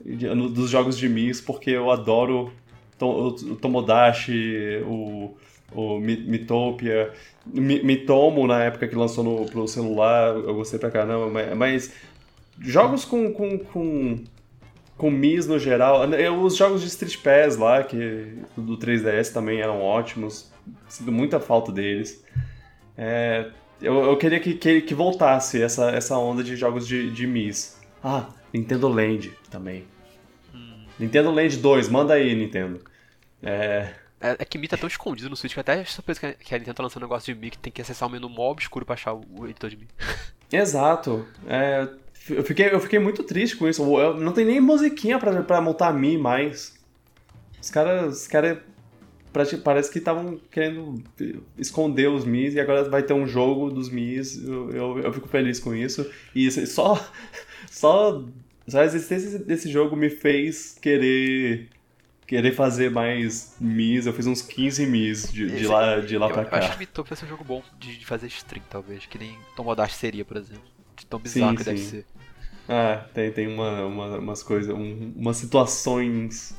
dos 0.00 0.70
jogos 0.70 0.96
de 0.96 1.08
Mis, 1.08 1.40
porque 1.40 1.70
eu 1.70 1.90
adoro 1.90 2.52
o 3.00 3.32
Tomodachi, 3.56 4.82
o, 4.86 5.34
o 5.72 5.98
Mitopia. 5.98 7.12
Mitomo, 7.46 8.46
na 8.46 8.64
época 8.64 8.88
que 8.88 8.94
lançou 8.94 9.22
no, 9.22 9.46
pro 9.46 9.68
celular, 9.68 10.34
eu 10.34 10.54
gostei 10.54 10.78
pra 10.78 10.90
caramba, 10.90 11.28
mas, 11.28 11.56
mas 11.56 11.94
jogos 12.58 13.04
com, 13.04 13.32
com, 13.32 13.58
com, 13.58 14.24
com 14.96 15.10
Mis 15.10 15.46
no 15.46 15.58
geral. 15.58 16.02
Os 16.42 16.56
jogos 16.56 16.82
de 16.82 16.88
Street 16.88 17.18
Pass 17.18 17.56
lá, 17.56 17.82
que 17.82 18.38
do 18.56 18.76
3DS 18.76 19.32
também 19.32 19.60
eram 19.60 19.80
ótimos. 19.80 20.50
Sinto 20.88 21.12
muita 21.12 21.38
falta 21.38 21.70
deles. 21.70 22.24
É, 22.96 23.50
eu, 23.80 24.04
eu, 24.04 24.16
queria 24.16 24.40
que, 24.40 24.54
que, 24.54 24.80
que, 24.80 24.94
voltasse 24.94 25.62
essa, 25.62 25.90
essa 25.90 26.16
onda 26.18 26.42
de 26.42 26.56
jogos 26.56 26.86
de, 26.88 27.10
de 27.10 27.26
Mis. 27.26 27.78
Ah, 28.02 28.28
Nintendo 28.52 28.88
Land 28.88 29.32
também. 29.50 29.84
Hum. 30.54 30.84
Nintendo 30.98 31.30
Land 31.30 31.58
2, 31.58 31.88
manda 31.88 32.14
aí, 32.14 32.34
Nintendo. 32.34 32.80
É... 33.42 33.90
É, 34.26 34.36
é 34.40 34.44
que 34.44 34.58
Mi 34.58 34.66
tá 34.66 34.76
tão 34.76 34.88
escondido 34.88 35.30
no 35.30 35.36
Switch 35.36 35.54
que 35.54 35.60
até 35.60 35.84
surpreso 35.84 36.20
que 36.20 36.26
a, 36.26 36.32
que 36.32 36.58
Nintendo 36.58 36.74
tá 36.74 36.82
lançando 36.82 37.02
um 37.02 37.06
negócio 37.06 37.32
de 37.32 37.40
Mi 37.40 37.50
que 37.50 37.58
tem 37.58 37.72
que 37.72 37.80
acessar 37.80 38.08
o 38.08 38.10
menu 38.12 38.28
mó 38.28 38.50
obscuro 38.50 38.84
pra 38.84 38.94
achar 38.94 39.14
o 39.14 39.44
editor 39.44 39.70
de 39.70 39.76
Mi. 39.76 39.88
Exato. 40.50 41.26
É, 41.46 41.88
eu, 42.30 42.42
fiquei, 42.42 42.72
eu 42.72 42.80
fiquei 42.80 42.98
muito 42.98 43.22
triste 43.22 43.56
com 43.56 43.68
isso. 43.68 43.82
Eu, 43.98 44.18
não 44.18 44.32
tem 44.32 44.44
nem 44.44 44.60
musiquinha 44.60 45.18
pra, 45.18 45.42
pra 45.42 45.60
montar 45.60 45.92
Mi 45.92 46.18
mais. 46.18 46.74
Os 47.60 47.70
caras. 47.70 48.22
Os 48.22 48.26
cara, 48.26 48.64
parece 49.62 49.92
que 49.92 49.98
estavam 49.98 50.40
querendo 50.50 51.02
esconder 51.58 52.08
os 52.08 52.24
Mis 52.24 52.54
e 52.54 52.60
agora 52.60 52.88
vai 52.88 53.02
ter 53.02 53.12
um 53.12 53.26
jogo 53.26 53.70
dos 53.70 53.90
Mis. 53.90 54.42
Eu, 54.42 54.70
eu, 54.70 54.98
eu 55.00 55.12
fico 55.12 55.28
feliz 55.28 55.60
com 55.60 55.74
isso. 55.74 56.08
E 56.34 56.50
só. 56.50 56.98
Só. 57.70 58.24
Só 58.68 58.80
a 58.80 58.84
existência 58.84 59.38
desse 59.38 59.70
jogo 59.70 59.94
me 59.94 60.10
fez 60.10 60.76
querer 60.80 61.68
querer 62.26 62.52
fazer 62.52 62.90
mais 62.90 63.56
Mis. 63.60 64.06
Eu 64.06 64.12
fiz 64.12 64.26
uns 64.26 64.42
15 64.42 64.86
Mis 64.86 65.32
de, 65.32 65.46
de 65.46 65.66
lá, 65.66 66.00
de 66.00 66.18
lá 66.18 66.28
eu, 66.28 66.34
pra 66.34 66.44
cá. 66.44 66.56
Eu 66.56 66.62
acho 66.64 66.72
que 66.72 66.78
Mito 66.78 67.04
vai 67.04 67.16
ser 67.16 67.24
um 67.24 67.28
jogo 67.28 67.44
bom 67.44 67.62
de, 67.78 67.96
de 67.98 68.04
fazer 68.06 68.26
stream, 68.26 68.64
talvez. 68.68 69.06
Que 69.06 69.18
nem 69.18 69.38
Tomodachi 69.54 69.94
seria, 69.94 70.24
por 70.24 70.36
exemplo. 70.36 70.64
De 70.96 71.06
tão 71.06 71.18
bizarro 71.18 71.50
sim, 71.50 71.56
que 71.56 71.64
sim. 71.64 71.70
deve 71.70 71.82
ser. 71.82 72.06
Ah, 72.68 73.04
tem, 73.14 73.30
tem 73.30 73.46
uma, 73.46 73.84
uma 73.84 74.18
umas 74.18 74.42
coisas, 74.42 74.74
um, 74.74 75.12
umas 75.14 75.36
situações. 75.36 76.54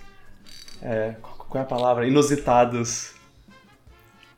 É, 0.82 1.16
qual 1.22 1.60
é 1.62 1.66
a 1.66 1.66
palavra? 1.66 2.08
Inusitadas 2.08 3.16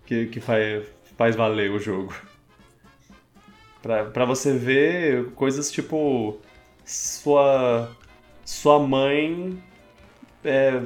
que, 0.05 0.25
que 0.27 0.39
faz, 0.39 0.85
faz 1.17 1.35
valer 1.35 1.69
o 1.69 1.79
jogo. 1.79 2.15
Pra, 3.81 4.05
pra 4.05 4.25
você 4.25 4.53
ver 4.53 5.31
coisas 5.31 5.71
tipo. 5.71 6.39
Sua. 6.83 7.95
Sua 8.43 8.79
mãe 8.79 9.61
é, 10.43 10.81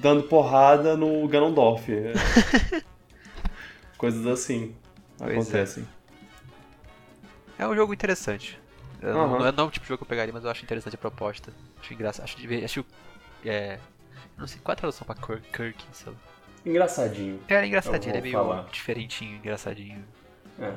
dando 0.00 0.22
porrada 0.24 0.96
no 0.96 1.26
Ganondorf. 1.28 1.90
Coisas 3.96 4.26
assim 4.26 4.74
pois 5.18 5.30
é. 5.30 5.34
acontecem. 5.34 5.88
É. 7.58 7.62
é 7.62 7.68
um 7.68 7.74
jogo 7.74 7.92
interessante. 7.92 8.60
Uhum. 9.02 9.12
Não, 9.12 9.52
não, 9.52 9.64
é 9.64 9.66
o 9.66 9.70
tipo 9.70 9.84
de 9.84 9.88
jogo 9.88 9.98
que 9.98 10.04
eu 10.04 10.08
pegaria, 10.08 10.32
mas 10.32 10.44
eu 10.44 10.50
acho 10.50 10.64
interessante 10.64 10.94
a 10.94 10.98
proposta. 10.98 11.52
Acho 11.80 11.94
engraçado. 11.94 12.24
Acho, 12.24 12.36
acho 12.64 12.84
é, 13.44 13.78
não 14.36 14.46
sei 14.46 14.60
qual 14.62 14.72
é 14.72 14.74
a 14.74 14.76
tradução 14.76 15.06
pra 15.06 15.14
Kirk, 15.14 15.50
Kirk 15.50 15.84
sei 15.92 16.12
lá. 16.12 16.18
Engraçadinho. 16.64 17.40
É, 17.48 17.54
era 17.54 17.66
engraçadinho, 17.66 18.10
ele 18.10 18.18
é 18.18 18.22
meio 18.22 18.34
falar. 18.34 18.68
diferentinho, 18.72 19.36
engraçadinho. 19.36 20.04
É. 20.58 20.72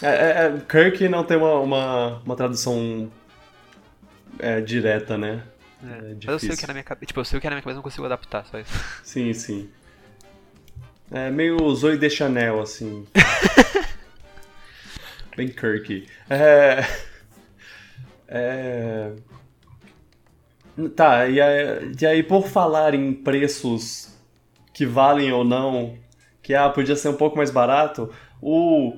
É, 0.00 0.08
é, 0.08 0.46
é, 0.46 0.60
Kirk 0.68 1.08
não 1.08 1.24
tem 1.24 1.36
uma, 1.36 1.54
uma, 1.54 2.18
uma 2.18 2.36
tradução 2.36 3.10
é, 4.38 4.60
direta, 4.60 5.16
né? 5.16 5.42
É, 5.82 6.14
mas 6.14 6.24
eu 6.24 6.38
sei 6.38 6.50
o 6.50 6.56
que 6.56 6.64
é 6.64 6.66
na 6.66 6.74
minha 6.74 6.84
cabeça. 6.84 7.06
Tipo, 7.06 7.20
eu 7.20 7.24
sei 7.24 7.38
o 7.38 7.40
que 7.40 7.46
é 7.46 7.50
na 7.50 7.56
minha 7.56 7.62
cabeça, 7.62 7.76
não 7.76 7.82
consigo 7.82 8.04
adaptar, 8.04 8.44
só 8.46 8.58
isso. 8.58 8.72
Sim, 9.04 9.32
sim. 9.32 9.70
É 11.10 11.30
meio 11.30 11.74
Zoe 11.74 11.96
de 11.96 12.10
Chanel, 12.10 12.60
assim. 12.60 13.06
Bem 15.36 15.48
Kirky. 15.48 16.06
É... 16.28 16.84
é... 18.28 19.12
Tá, 20.94 21.26
e 21.26 21.40
aí, 21.40 21.92
e 22.00 22.06
aí 22.06 22.22
por 22.22 22.46
falar 22.46 22.94
em 22.94 23.12
preços 23.12 24.16
que 24.72 24.86
valem 24.86 25.32
ou 25.32 25.44
não, 25.44 25.96
que 26.42 26.54
ah, 26.54 26.68
podia 26.68 26.94
ser 26.94 27.08
um 27.08 27.16
pouco 27.16 27.36
mais 27.36 27.50
barato, 27.50 28.12
o 28.40 28.96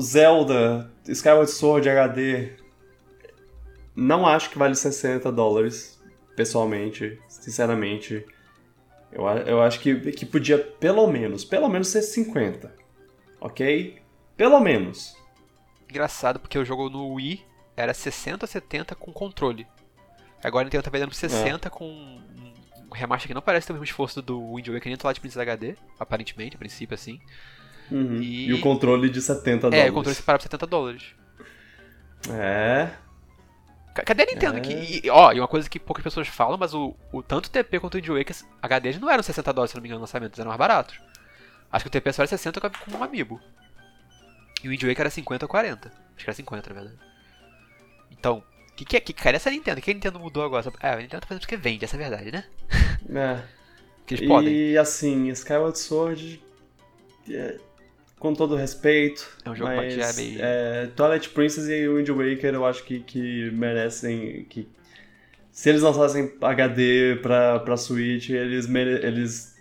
Zelda 0.00 0.88
Skyward 1.08 1.50
Sword 1.50 1.88
HD 1.88 2.52
não 3.94 4.26
acho 4.26 4.50
que 4.50 4.58
vale 4.58 4.74
60 4.74 5.32
dólares 5.32 5.95
pessoalmente, 6.36 7.18
sinceramente, 7.26 8.24
eu, 9.10 9.24
eu 9.24 9.62
acho 9.62 9.80
que, 9.80 10.12
que 10.12 10.26
podia 10.26 10.58
pelo 10.58 11.06
menos, 11.06 11.44
pelo 11.44 11.68
menos 11.68 11.88
ser 11.88 12.02
50. 12.02 12.72
Ok? 13.40 13.98
Pelo 14.36 14.60
menos. 14.60 15.16
Engraçado, 15.88 16.38
porque 16.38 16.58
o 16.58 16.64
jogo 16.64 16.90
no 16.90 17.14
Wii 17.14 17.42
era 17.76 17.94
60 17.94 18.46
70 18.46 18.94
com 18.94 19.12
controle. 19.12 19.66
Agora 20.42 20.62
a 20.62 20.64
Nintendo 20.66 20.82
tá 20.82 20.90
vendendo 20.90 21.08
por 21.08 21.14
60 21.14 21.66
é. 21.66 21.70
com 21.70 21.86
um 21.86 22.92
remaster 22.92 23.28
que 23.28 23.34
não 23.34 23.42
parece 23.42 23.66
ter 23.66 23.72
o 23.72 23.74
mesmo 23.74 23.84
esforço 23.84 24.20
do 24.20 24.54
Wind 24.54 24.68
Waker 24.68 24.88
nem 24.88 24.96
do 24.96 25.04
Light 25.04 25.20
Princess 25.20 25.40
HD, 25.40 25.76
aparentemente, 25.98 26.56
a 26.56 26.58
princípio 26.58 26.94
assim. 26.94 27.20
Uhum. 27.90 28.20
E... 28.20 28.48
e... 28.48 28.54
o 28.54 28.60
controle 28.60 29.08
de 29.08 29.20
70 29.20 29.70
dólares. 29.70 29.86
É, 29.86 29.90
o 29.90 29.94
controle 29.94 30.16
separado 30.16 30.42
por 30.42 30.50
70 30.50 30.66
dólares. 30.66 31.14
É, 32.30 32.90
Cadê 34.04 34.22
a 34.22 34.26
Nintendo? 34.26 34.58
É. 34.58 34.60
Que, 34.60 35.00
e, 35.04 35.10
ó, 35.10 35.32
e 35.32 35.40
uma 35.40 35.48
coisa 35.48 35.68
que 35.68 35.78
poucas 35.78 36.02
pessoas 36.02 36.28
falam, 36.28 36.58
mas 36.58 36.74
o, 36.74 36.94
o 37.12 37.22
tanto 37.22 37.46
o 37.46 37.50
TP 37.50 37.80
quanto 37.80 37.94
o 37.94 37.98
Wind 37.98 38.08
Waker 38.08 38.36
HD 38.62 38.98
não 38.98 39.10
eram 39.10 39.22
60 39.22 39.52
dólares, 39.52 39.70
se 39.70 39.76
não 39.76 39.82
me 39.82 39.88
engano, 39.88 40.00
no 40.00 40.04
lançamento, 40.04 40.40
eram 40.40 40.48
mais 40.48 40.58
baratos. 40.58 41.00
Acho 41.70 41.84
que 41.84 41.88
o 41.88 41.90
TP 41.90 42.12
só 42.12 42.22
era 42.22 42.28
60 42.28 42.60
com 42.60 42.96
um 42.96 43.02
amiibo. 43.02 43.40
E 44.62 44.68
o 44.68 44.70
Wind 44.70 44.82
Waker 44.82 45.00
era 45.00 45.10
50 45.10 45.44
ou 45.44 45.48
40. 45.48 45.88
Acho 45.88 46.24
que 46.24 46.30
era 46.30 46.34
50, 46.34 46.74
na 46.74 46.80
verdade. 46.80 46.98
Então, 48.10 48.42
o 48.70 48.74
que, 48.74 48.84
que, 48.84 48.96
é, 48.96 49.00
que 49.00 49.12
cara 49.12 49.36
é 49.36 49.38
essa 49.38 49.50
Nintendo? 49.50 49.78
O 49.78 49.82
que 49.82 49.90
a 49.90 49.94
Nintendo 49.94 50.20
mudou 50.20 50.44
agora? 50.44 50.72
É, 50.80 50.90
a 50.90 50.96
Nintendo 50.96 51.20
tá 51.20 51.26
fazendo 51.26 51.40
porque 51.40 51.56
vende, 51.56 51.84
essa 51.84 51.96
é 51.96 52.04
a 52.04 52.08
verdade, 52.08 52.32
né? 52.32 52.44
É. 53.08 53.42
que 54.06 54.14
eles 54.14 54.28
podem. 54.28 54.52
E 54.52 54.78
assim, 54.78 55.28
Skyward 55.28 55.78
Sword. 55.78 56.42
É, 57.28 57.58
com 58.18 58.34
todo 58.34 58.56
respeito. 58.56 59.28
É 59.44 59.50
um 59.50 59.54
jogo 59.54 59.70
mas, 59.74 59.94
já 59.94 60.08
é 60.08 60.12
meio. 60.12 60.38
É, 60.40 60.86
Twilight 60.94 61.28
Princess 61.30 61.68
e 61.68 61.88
Wind 61.88 62.08
Waker 62.08 62.54
eu 62.54 62.64
acho 62.64 62.84
que, 62.84 63.00
que 63.00 63.50
merecem. 63.52 64.44
Que, 64.48 64.68
se 65.50 65.70
eles 65.70 65.82
lançassem 65.82 66.34
HD 66.40 67.16
pra, 67.22 67.60
pra 67.60 67.76
Switch, 67.76 68.28
eles, 68.28 68.66
mere, 68.66 69.06
eles 69.06 69.56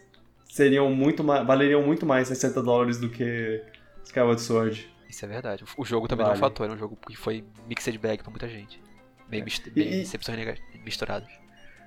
seriam 0.50 0.90
muito 0.94 1.24
mais, 1.24 1.46
valeriam 1.46 1.82
muito 1.82 2.06
mais 2.06 2.28
60 2.28 2.62
dólares 2.62 2.98
do 2.98 3.10
que 3.10 3.62
Skyward 4.04 4.42
Sword. 4.42 4.90
Isso 5.10 5.24
é 5.24 5.28
verdade. 5.28 5.64
O 5.78 5.86
jogo 5.86 6.08
também 6.08 6.26
vale. 6.26 6.38
não 6.38 6.46
é 6.46 6.48
um 6.48 6.50
fator, 6.50 6.70
é 6.70 6.74
um 6.74 6.78
jogo 6.78 6.98
que 7.08 7.16
foi 7.16 7.46
mixed 7.68 7.98
bag 7.98 8.22
pra 8.22 8.30
muita 8.30 8.50
gente. 8.50 8.82
Bem, 9.30 9.42
é. 9.42 9.70
bem 9.70 9.88
e, 9.88 10.00
decepções 10.02 10.60
misturadas. 10.84 11.30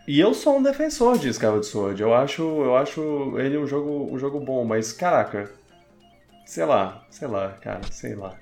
E 0.06 0.18
eu 0.18 0.32
sou 0.32 0.56
um 0.56 0.62
defensor 0.62 1.18
de 1.18 1.28
Skyward 1.28 1.66
Sword. 1.66 2.00
Eu 2.00 2.14
acho, 2.14 2.42
eu 2.42 2.76
acho 2.76 3.38
ele 3.38 3.58
um 3.58 3.66
jogo, 3.66 4.08
um 4.10 4.18
jogo 4.18 4.40
bom, 4.40 4.64
mas 4.64 4.90
caraca, 4.90 5.50
Sei 6.48 6.64
lá, 6.64 7.04
sei 7.10 7.28
lá, 7.28 7.50
cara, 7.60 7.82
sei 7.92 8.14
lá. 8.14 8.34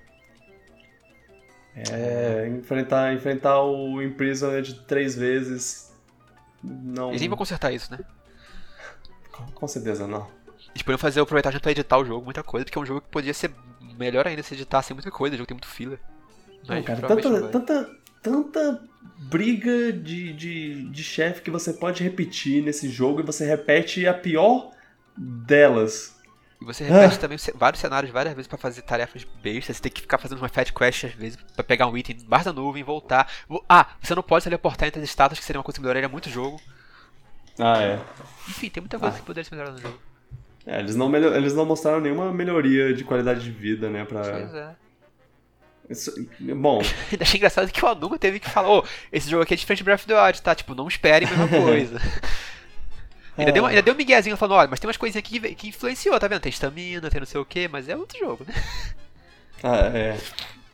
É, 1.75 2.47
enfrentar, 2.47 3.13
enfrentar 3.13 3.61
o 3.65 4.01
Imprisoned 4.01 4.85
três 4.87 5.17
vezes. 5.17 5.93
Não. 6.63 7.09
Eles 7.09 7.21
nem 7.21 7.29
vão 7.29 7.37
consertar 7.37 7.73
isso, 7.73 7.91
né? 7.91 7.99
Com, 9.33 9.51
com 9.51 9.67
certeza 9.67 10.07
não. 10.07 10.29
Eles 10.69 10.83
poderiam 10.83 10.99
fazer 10.99 11.21
aproveitar 11.21 11.51
já 11.51 11.59
pra 11.59 11.73
editar 11.73 11.99
o 11.99 12.05
jogo, 12.05 12.25
muita 12.25 12.45
coisa, 12.45 12.65
porque 12.65 12.79
é 12.79 12.81
um 12.81 12.87
jogo 12.87 13.01
que 13.01 13.09
podia 13.09 13.35
ser 13.35 13.51
melhor 13.99 14.25
ainda 14.25 14.43
se 14.45 14.55
editasse 14.55 14.95
muita 14.95 15.11
coisa, 15.11 15.35
o 15.35 15.39
jogo 15.39 15.49
tem 15.49 15.57
muito 15.57 15.67
filler. 15.67 15.99
Mas, 16.65 16.77
não, 16.77 16.83
cara, 16.85 17.09
tanta, 17.09 17.49
tanta, 17.49 17.91
tanta 18.23 18.89
briga 19.19 19.93
de, 19.93 20.33
de, 20.33 20.89
de 20.91 21.03
chefe 21.03 21.43
que 21.43 21.51
você 21.51 21.73
pode 21.73 22.05
repetir 22.05 22.63
nesse 22.63 22.89
jogo 22.89 23.19
e 23.19 23.25
você 23.25 23.45
repete 23.45 24.07
a 24.07 24.15
pior 24.15 24.71
delas. 25.17 26.16
E 26.61 26.65
você 26.65 26.85
repete 26.85 27.17
ah. 27.17 27.19
também 27.19 27.39
vários 27.55 27.81
cenários 27.81 28.13
várias 28.13 28.35
vezes 28.35 28.49
para 28.49 28.59
fazer 28.59 28.83
tarefas 28.83 29.27
bestas. 29.43 29.77
Você 29.77 29.83
tem 29.83 29.93
que 29.93 30.01
ficar 30.01 30.19
fazendo 30.19 30.39
uma 30.39 30.49
fat 30.49 30.73
quest 30.73 31.05
às 31.05 31.13
vezes 31.13 31.39
para 31.55 31.65
pegar 31.65 31.87
um 31.87 31.97
item 31.97 32.17
embaixo 32.17 32.47
da 32.47 32.53
nuvem, 32.53 32.83
voltar. 32.83 33.31
Ah, 33.69 33.87
você 34.01 34.15
não 34.15 34.23
pode 34.23 34.45
teleportar 34.45 34.89
entre 34.89 35.01
as 35.01 35.09
estátuas, 35.09 35.39
que 35.39 35.45
seria 35.45 35.59
uma 35.59 35.65
coisa 35.65 35.77
que 35.77 35.83
melhoraria 35.83 36.09
muito 36.09 36.27
o 36.27 36.31
jogo. 36.31 36.61
Ah, 37.59 37.83
é. 37.83 38.01
Enfim, 38.49 38.71
tem 38.71 38.81
muita 38.81 38.99
coisa 38.99 39.17
ah. 39.17 39.19
que 39.19 39.27
poderia 39.27 39.45
ser 39.45 39.55
melhorada 39.55 39.77
no 39.77 39.83
jogo. 39.83 39.99
É, 40.67 40.81
eles 40.81 40.97
não, 40.97 41.09
melhor... 41.09 41.37
eles 41.37 41.55
não 41.55 41.65
mostraram 41.65 42.01
nenhuma 42.01 42.33
melhoria 42.33 42.93
de 42.93 43.05
qualidade 43.05 43.45
de 43.45 43.51
vida, 43.51 43.89
né? 43.89 44.05
Pra... 44.05 44.23
Pois 44.23 44.55
é. 44.55 44.75
Isso... 45.89 46.13
Bom. 46.41 46.81
Achei 47.21 47.39
engraçado 47.39 47.71
que 47.71 47.85
o 47.85 47.89
Anuga 47.89 48.19
teve 48.19 48.41
que 48.41 48.51
falar: 48.51 48.69
Ô, 48.69 48.79
oh, 48.81 48.85
esse 49.13 49.31
jogo 49.31 49.43
aqui 49.43 49.55
é 49.55 49.57
diferente 49.57 49.79
de 49.79 49.85
Breath 49.85 50.01
of 50.01 50.09
the 50.09 50.21
Wild, 50.21 50.43
tá? 50.43 50.55
Tipo, 50.55 50.75
não 50.75 50.89
espere 50.89 51.27
a 51.27 51.29
mesma 51.29 51.49
coisa. 51.63 52.01
Ainda, 53.37 53.53
deu, 53.53 53.67
ainda 53.67 53.83
deu 53.83 53.95
um 53.95 53.97
miguezinho 53.97 54.37
falando, 54.37 54.59
olha, 54.59 54.69
mas 54.69 54.81
tem 54.81 54.89
umas 54.89 54.97
coisinhas 54.97 55.25
aqui 55.25 55.39
que, 55.39 55.55
que 55.55 55.69
influenciou, 55.69 56.19
tá 56.19 56.27
vendo? 56.27 56.41
Tem 56.41 56.51
estamina, 56.51 57.11
tem 57.11 57.21
não 57.21 57.27
sei 57.27 57.41
o 57.41 57.45
que, 57.45 57.69
mas 57.69 57.89
é 57.89 57.97
outro 57.97 58.19
jogo, 58.19 58.45
né? 58.47 58.55
Ah, 59.63 59.87
é. 59.87 60.19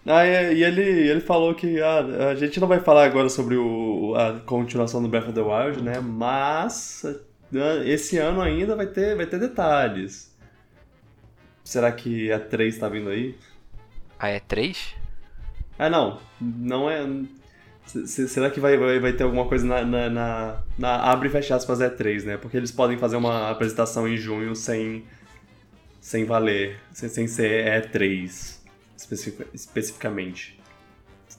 Ah, 0.05 0.27
e 0.27 0.65
ele, 0.65 0.83
ele 0.83 1.21
falou 1.21 1.55
que 1.55 1.81
ah, 1.81 2.31
a 2.31 2.35
gente 2.35 2.59
não 2.59 2.67
vai 2.67 2.81
falar 2.81 3.05
agora 3.05 3.29
sobre 3.29 3.57
o, 3.57 4.13
a 4.17 4.41
continuação 4.41 5.01
do 5.01 5.09
Breath 5.09 5.29
of 5.29 5.33
the 5.33 5.41
Wild, 5.41 5.81
né? 5.81 6.01
Mas 6.01 7.05
ah, 7.05 7.85
esse 7.85 8.19
ano 8.19 8.41
ainda 8.41 8.75
vai 8.75 8.87
ter, 8.87 9.15
vai 9.15 9.27
ter 9.27 9.39
detalhes. 9.39 10.37
Será 11.63 11.93
que 11.93 12.33
a 12.33 12.41
3 12.41 12.79
tá 12.79 12.89
vindo 12.89 13.09
aí? 13.11 13.37
A 14.19 14.29
E3? 14.29 14.95
Ah, 15.79 15.89
não. 15.89 16.19
Não 16.41 16.91
é. 16.91 17.07
Será 17.87 18.51
que 18.51 18.61
vai, 18.61 18.77
vai, 18.77 18.99
vai 18.99 19.13
ter 19.13 19.25
alguma 19.25 19.47
coisa 19.47 19.67
na, 19.67 19.85
na, 19.85 20.09
na, 20.09 20.63
na 20.79 20.97
abre 21.11 21.29
e 21.29 21.31
fecha 21.31 21.55
aspas 21.55 21.81
E3, 21.81 22.25
né? 22.25 22.37
Porque 22.37 22.57
eles 22.57 22.71
podem 22.71 22.97
fazer 22.97 23.17
uma 23.17 23.51
apresentação 23.51 24.09
em 24.09 24.17
junho 24.17 24.55
sem, 24.57 25.05
sem 26.01 26.25
valer, 26.25 26.79
sem, 26.93 27.09
sem 27.09 27.27
ser 27.27 27.67
E3 27.83 28.63
especific, 29.03 29.49
especificamente. 29.53 30.59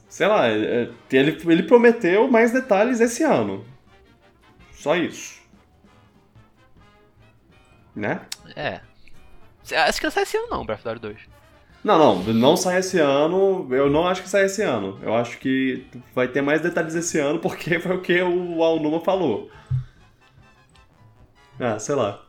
Sei 0.08 0.28
lá, 0.28 0.48
é, 0.48 0.92
ele, 1.12 1.38
ele 1.46 1.64
prometeu 1.64 2.30
mais 2.30 2.52
detalhes 2.52 3.00
esse 3.00 3.24
ano. 3.24 3.66
Só 4.72 4.96
isso. 4.96 5.42
Né? 7.96 8.22
É. 8.56 8.82
Acho 9.88 10.00
que 10.00 10.06
não 10.06 10.12
sai 10.12 10.24
esse 10.24 10.38
ano 10.38 10.48
não, 10.50 10.66
Breath 10.66 10.86
of 10.86 11.00
the 11.00 11.08
Wild 11.08 11.26
2. 11.26 11.43
Não, 11.84 11.98
não, 11.98 12.34
não 12.34 12.56
sai 12.56 12.80
esse 12.80 12.98
ano. 13.00 13.68
Eu 13.72 13.90
não 13.90 14.08
acho 14.08 14.24
que 14.24 14.30
sai 14.30 14.46
esse 14.46 14.62
ano. 14.62 14.98
Eu 15.02 15.14
acho 15.14 15.38
que 15.40 15.86
vai 16.16 16.28
ter 16.28 16.42
mais 16.42 16.62
detalhes 16.62 16.96
esse 16.96 17.20
ano 17.20 17.40
porque 17.40 17.78
foi 17.82 17.96
o 17.96 18.02
que 18.02 18.22
o 18.22 18.64
Alnuma 18.64 19.02
falou. 19.02 19.50
Ah, 21.60 21.78
sei 21.78 21.96
lá. 21.96 22.24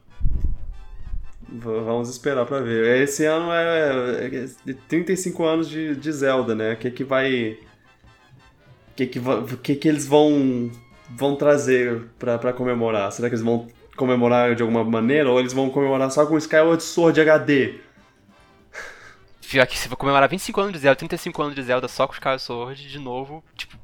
Vamos 1.49 2.11
esperar 2.11 2.47
pra 2.47 2.61
ver. 2.61 3.03
Esse 3.03 3.25
ano 3.27 3.53
é, 3.53 4.27
é 4.67 4.75
35 4.89 5.45
anos 5.45 5.69
de, 5.69 5.95
de 5.95 6.13
Zelda, 6.13 6.55
né? 6.55 6.73
O 6.73 6.77
que 6.77 6.91
que 6.91 7.05
vai. 7.05 7.53
O 8.91 8.95
que 8.97 9.07
que, 9.07 9.21
que 9.63 9.75
que 9.77 9.89
eles 9.89 10.07
vão 10.07 10.71
vão 11.11 11.37
trazer 11.37 12.03
pra 12.19 12.53
comemorar? 12.53 13.13
Será 13.13 13.29
que 13.29 13.35
eles 13.35 13.45
vão 13.45 13.69
comemorar 13.97 14.57
de 14.57 14.63
alguma 14.63 14.83
maneira 14.83 15.31
ou 15.31 15.39
eles 15.39 15.53
vão 15.53 15.71
comemorar 15.71 16.11
só 16.11 16.27
com 16.27 16.37
Skyward 16.37 16.83
Sword 16.83 17.21
HD? 17.21 17.75
Pior 19.55 19.69
que 19.69 19.79
se 19.79 19.89
for 19.89 19.95
comemorar 19.95 20.29
25 20.29 20.61
anos 20.61 20.73
de 20.73 20.81
Zelda, 20.81 20.97
35 20.97 21.43
anos 21.43 21.55
de 21.55 21.63
Zelda 21.63 21.87
só 21.87 22.09
com 22.09 22.13
os 22.13 22.17
Skyward 22.17 22.43
Sword, 22.43 22.89
de 22.89 22.99
novo, 22.99 23.45
tipo, 23.55 23.79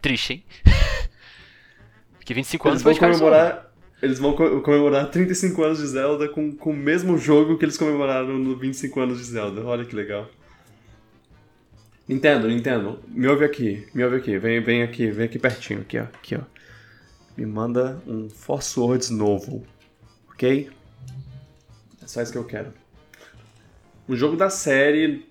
triste, 0.00 0.32
hein? 0.32 0.44
Porque 2.16 2.32
25 2.32 2.66
eles 2.66 2.86
anos 2.86 2.98
vão 2.98 3.10
comemorar 3.10 3.70
Eles 4.00 4.18
vão 4.18 4.34
comemorar 4.34 5.10
35 5.10 5.64
anos 5.64 5.80
de 5.80 5.86
Zelda 5.88 6.30
com, 6.30 6.56
com 6.56 6.70
o 6.70 6.74
mesmo 6.74 7.18
jogo 7.18 7.58
que 7.58 7.64
eles 7.66 7.76
comemoraram 7.76 8.38
no 8.38 8.56
25 8.56 9.00
anos 9.00 9.18
de 9.18 9.24
Zelda. 9.24 9.62
Olha 9.66 9.84
que 9.84 9.94
legal. 9.94 10.30
Nintendo, 12.08 12.48
Nintendo, 12.48 12.98
me 13.06 13.26
ouve 13.26 13.44
aqui, 13.44 13.86
me 13.92 14.02
ouve 14.02 14.16
aqui, 14.16 14.38
vem, 14.38 14.62
vem 14.62 14.82
aqui, 14.82 15.10
vem 15.10 15.26
aqui 15.26 15.38
pertinho, 15.38 15.82
aqui 15.82 15.98
ó, 15.98 16.04
aqui 16.04 16.36
ó. 16.36 16.40
Me 17.36 17.44
manda 17.44 18.02
um 18.06 18.30
Force 18.30 18.80
Words 18.80 19.10
novo, 19.10 19.62
ok? 20.30 20.70
É 22.02 22.06
só 22.06 22.22
isso 22.22 22.32
que 22.32 22.38
eu 22.38 22.46
quero 22.46 22.81
um 24.12 24.16
jogo 24.16 24.36
da 24.36 24.50
série 24.50 25.26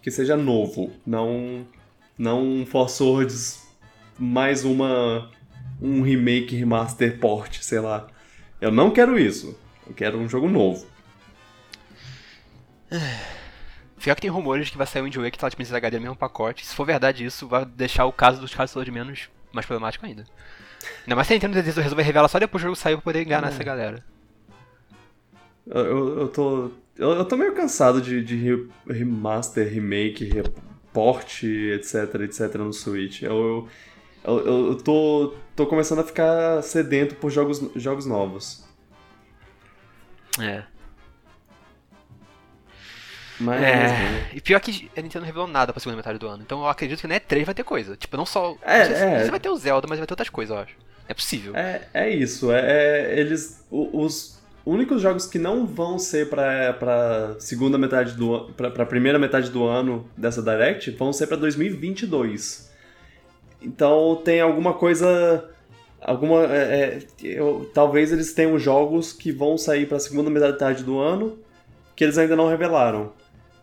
que 0.00 0.10
seja 0.10 0.36
novo, 0.36 0.90
não 1.06 1.66
não 2.16 2.42
um 2.42 2.66
Force 2.66 3.02
Words 3.02 3.68
mais 4.18 4.64
uma 4.64 5.30
um 5.80 6.02
remake, 6.02 6.56
remaster, 6.56 7.18
port, 7.18 7.58
sei 7.60 7.80
lá. 7.80 8.06
Eu 8.60 8.70
não 8.70 8.90
quero 8.90 9.18
isso. 9.18 9.58
Eu 9.86 9.94
quero 9.94 10.18
um 10.18 10.28
jogo 10.28 10.48
novo. 10.48 10.86
Pior 13.98 14.14
que 14.14 14.22
tem 14.22 14.30
rumores 14.30 14.70
que 14.70 14.78
vai 14.78 14.86
sair 14.86 15.02
um 15.02 15.04
Wind 15.04 15.16
Waker 15.16 15.32
que 15.32 15.38
tá 15.38 15.48
de 15.48 15.56
Princesa 15.56 15.76
HD 15.76 15.98
no 15.98 16.02
mesmo 16.02 16.16
pacote. 16.16 16.66
Se 16.66 16.74
for 16.74 16.86
verdade 16.86 17.24
isso, 17.24 17.46
vai 17.46 17.64
deixar 17.64 18.06
o 18.06 18.12
caso 18.12 18.40
dos 18.40 18.54
casos 18.54 18.82
de 18.84 18.90
menos 18.90 19.28
mais 19.52 19.66
problemático 19.66 20.06
ainda. 20.06 20.24
Ainda 21.02 21.16
mais 21.16 21.26
se 21.26 21.34
a 21.34 21.36
Nintendo 21.36 21.60
resolver 21.60 22.02
revelar 22.02 22.28
só 22.28 22.38
depois 22.38 22.62
do 22.62 22.66
jogo 22.66 22.76
sair 22.76 22.94
pra 22.94 23.02
poder 23.02 23.22
enganar 23.22 23.48
é. 23.48 23.50
essa 23.50 23.62
galera. 23.62 24.02
Eu, 25.66 26.20
eu 26.20 26.28
tô 26.28 26.70
eu, 26.96 27.10
eu 27.12 27.24
tô 27.24 27.36
meio 27.36 27.54
cansado 27.54 28.00
de, 28.00 28.22
de 28.22 28.68
remaster, 28.86 29.68
remake, 29.68 30.24
report, 30.24 31.44
etc, 31.44 32.14
etc 32.22 32.54
no 32.56 32.72
Switch. 32.72 33.22
Eu, 33.22 33.68
eu, 34.24 34.38
eu, 34.38 34.66
eu 34.68 34.74
tô, 34.76 35.34
tô 35.56 35.66
começando 35.66 36.00
a 36.00 36.04
ficar 36.04 36.62
sedento 36.62 37.14
por 37.14 37.30
jogos, 37.30 37.70
jogos 37.76 38.06
novos. 38.06 38.64
É. 40.38 40.64
Mas, 43.40 43.62
é. 43.62 43.74
Né? 43.74 44.30
E 44.34 44.40
pior 44.40 44.60
que 44.60 44.90
a 44.96 45.00
Nintendo 45.00 45.20
não 45.20 45.26
revelou 45.26 45.48
nada 45.48 45.72
pra 45.72 45.80
segunda 45.80 45.96
metade 45.96 46.18
do 46.18 46.28
ano. 46.28 46.42
Então 46.42 46.60
eu 46.60 46.68
acredito 46.68 47.00
que 47.00 47.06
na 47.06 47.18
E3 47.18 47.44
vai 47.44 47.54
ter 47.54 47.64
coisa. 47.64 47.96
Tipo, 47.96 48.16
não 48.16 48.26
só. 48.26 48.56
É, 48.62 48.88
não 48.88 48.96
é. 48.96 49.24
Você 49.24 49.30
vai 49.30 49.40
ter 49.40 49.48
o 49.48 49.56
Zelda, 49.56 49.86
mas 49.88 49.98
vai 49.98 50.06
ter 50.06 50.12
outras 50.12 50.28
coisas, 50.28 50.54
eu 50.54 50.62
acho. 50.62 50.74
É 51.08 51.14
possível. 51.14 51.56
É, 51.56 51.88
é 51.94 52.10
isso. 52.10 52.52
É, 52.52 52.60
é 52.60 53.18
eles. 53.18 53.64
Os, 53.70 54.39
únicos 54.64 55.00
jogos 55.02 55.26
que 55.26 55.38
não 55.38 55.66
vão 55.66 55.98
ser 55.98 56.28
para 56.28 56.72
para 56.74 57.36
segunda 57.38 57.78
metade 57.78 58.14
do 58.14 58.50
para 58.56 58.86
primeira 58.86 59.18
metade 59.18 59.50
do 59.50 59.64
ano 59.64 60.08
dessa 60.16 60.42
Direct 60.42 60.90
vão 60.92 61.12
ser 61.12 61.26
para 61.26 61.36
2022. 61.36 62.70
Então 63.62 64.20
tem 64.24 64.40
alguma 64.40 64.74
coisa 64.74 65.48
alguma 66.00 66.44
é, 66.44 66.56
é, 66.56 67.06
eu, 67.22 67.70
talvez 67.74 68.12
eles 68.12 68.32
tenham 68.32 68.58
jogos 68.58 69.12
que 69.12 69.32
vão 69.32 69.56
sair 69.58 69.86
para 69.86 69.98
segunda 69.98 70.30
metade 70.30 70.82
do 70.82 70.98
ano 70.98 71.38
que 71.94 72.04
eles 72.04 72.16
ainda 72.16 72.34
não 72.36 72.48
revelaram. 72.48 73.12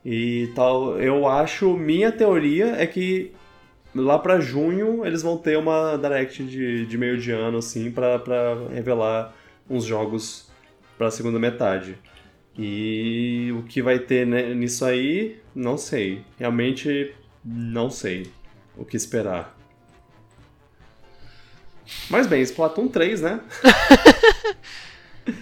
E 0.05 0.51
tal, 0.55 0.99
eu 1.01 1.27
acho, 1.27 1.75
minha 1.75 2.11
teoria 2.11 2.75
é 2.77 2.85
que 2.85 3.33
lá 3.95 4.19
para 4.19 4.39
junho 4.39 5.05
eles 5.05 5.21
vão 5.23 5.37
ter 5.37 5.57
uma 5.57 5.97
direct 5.97 6.43
de, 6.43 6.85
de 6.85 6.97
meio 6.97 7.17
de 7.17 7.31
ano 7.31 7.57
assim 7.57 7.91
para 7.91 8.21
revelar 8.71 9.33
uns 9.69 9.83
jogos 9.85 10.46
para 10.97 11.07
a 11.07 11.11
segunda 11.11 11.39
metade. 11.39 11.97
E 12.57 13.53
o 13.57 13.63
que 13.63 13.81
vai 13.81 13.99
ter 13.99 14.25
nisso 14.55 14.83
aí, 14.83 15.39
não 15.53 15.77
sei. 15.77 16.23
Realmente 16.39 17.13
não 17.45 17.89
sei 17.89 18.31
o 18.75 18.83
que 18.83 18.97
esperar. 18.97 19.55
Mas 22.09 22.25
bem, 22.27 22.41
Splatoon 22.41 22.87
3, 22.87 23.21
né? 23.21 23.39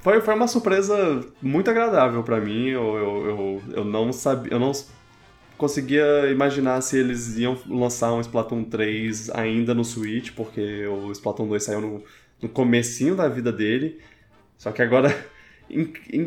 foi, 0.00 0.20
foi 0.20 0.34
uma 0.34 0.46
surpresa 0.46 1.26
muito 1.42 1.68
agradável 1.68 2.22
para 2.22 2.40
mim. 2.40 2.68
Eu, 2.68 2.96
eu, 2.96 3.26
eu, 3.26 3.62
eu, 3.74 3.84
não 3.84 4.12
sabia. 4.12 4.52
Eu 4.52 4.60
não 4.60 4.72
conseguia 5.58 6.30
imaginar 6.30 6.80
se 6.80 6.96
eles 6.98 7.36
iam 7.36 7.58
lançar 7.68 8.12
um 8.12 8.20
Splatoon 8.20 8.64
3 8.64 9.30
ainda 9.30 9.74
no 9.74 9.84
Switch, 9.84 10.32
porque 10.32 10.86
o 10.86 11.12
Splatoon 11.12 11.48
2 11.48 11.62
saiu 11.62 11.80
no, 11.80 12.04
no 12.42 12.48
comecinho 12.48 13.14
da 13.14 13.28
vida 13.28 13.52
dele. 13.52 14.00
Só 14.58 14.72
que 14.72 14.82
agora 14.82 15.08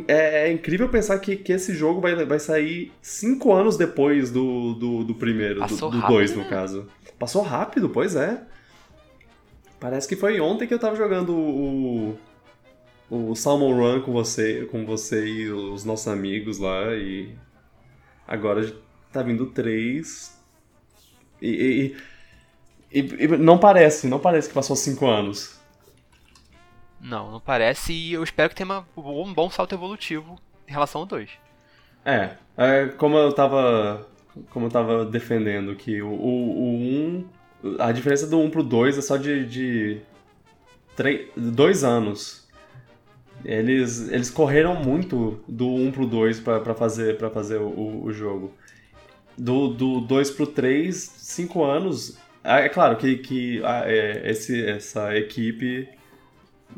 é, 0.07 0.47
é, 0.47 0.51
incrível 0.51 0.89
pensar 0.89 1.20
que, 1.20 1.36
que 1.36 1.51
esse 1.51 1.76
jogo 1.76 2.01
vai, 2.01 2.26
vai 2.26 2.39
sair 2.39 2.91
cinco 3.01 3.53
anos 3.53 3.78
depois 3.78 4.32
do, 4.32 4.74
do, 4.74 5.03
do 5.03 5.16
primeiro, 5.16 5.59
Passou 5.59 5.91
do 5.91 6.01
2 6.01 6.32
no 6.36 6.43
né? 6.43 6.49
caso. 6.49 6.88
Passou 7.20 7.41
rápido, 7.41 7.89
pois 7.89 8.16
é. 8.16 8.41
Parece 9.80 10.07
que 10.07 10.16
foi 10.16 10.39
ontem 10.39 10.68
que 10.68 10.74
eu 10.74 10.80
tava 10.80 10.95
jogando 10.95 11.36
o, 11.36 12.18
o 13.09 13.36
Salmon 13.36 13.76
Run 13.76 14.01
com 14.01 14.13
você, 14.13 14.66
com 14.72 14.86
você 14.86 15.26
e 15.26 15.51
os 15.51 15.84
nossos 15.84 16.07
amigos 16.07 16.57
lá 16.57 16.93
e 16.95 17.36
agora 18.28 18.74
tá 19.11 19.22
vindo 19.22 19.45
três 19.47 20.36
e, 21.41 21.95
e, 22.91 22.99
e, 22.99 23.24
e 23.26 23.28
não 23.38 23.57
parece, 23.57 24.07
não 24.07 24.20
parece 24.20 24.47
que 24.47 24.53
passou 24.53 24.76
cinco 24.76 25.05
anos. 25.05 25.59
Não, 27.06 27.32
não 27.32 27.39
parece. 27.39 27.93
E 27.93 28.14
eu 28.14 28.24
espero 28.24 28.49
que 28.49 28.56
tenha 28.56 28.68
uma, 28.68 28.88
um 28.97 29.32
bom 29.32 29.49
salto 29.49 29.76
evolutivo 29.76 30.39
em 30.68 30.72
relação 30.72 31.01
ao 31.01 31.08
2. 31.08 31.30
É, 32.03 32.32
é, 32.58 32.88
como 32.97 33.16
eu 33.18 33.32
tava. 33.32 34.08
Como 34.49 34.66
eu 34.66 34.70
tava 34.70 35.06
defendendo 35.06 35.76
que 35.76 36.01
o, 36.01 36.10
o, 36.10 36.60
o 36.60 36.76
1. 36.76 37.30
A 37.80 37.91
diferença 37.91 38.28
do 38.28 38.39
1 38.39 38.49
pro 38.49 38.64
2 38.64 38.97
é 38.97 39.01
só 39.01 39.18
de. 39.18 39.45
de 39.45 40.01
três, 40.95 41.28
dois 41.36 41.84
anos. 41.84 42.43
Eles, 43.43 44.10
eles 44.10 44.32
correram 44.32 44.76
muito 44.76 45.43
do 45.47 45.68
1 45.68 45.91
pro 45.91 46.08
2 46.08 46.39
para 46.39 46.74
fazer, 46.74 47.18
pra 47.18 47.30
fazer 47.30 47.58
o, 47.60 48.03
o 48.03 48.12
jogo. 48.12 48.51
Do, 49.38 49.68
do 49.68 50.01
2 50.01 50.32
pro 50.32 50.47
3, 50.47 50.95
5 50.95 51.64
anos. 51.64 52.18
É, 52.43 52.66
é 52.66 52.70
claro 52.70 52.97
que, 52.97 53.18
que 53.18 53.62
é, 53.64 54.32
esse, 54.32 54.66
essa 54.66 55.16
equipe 55.16 55.88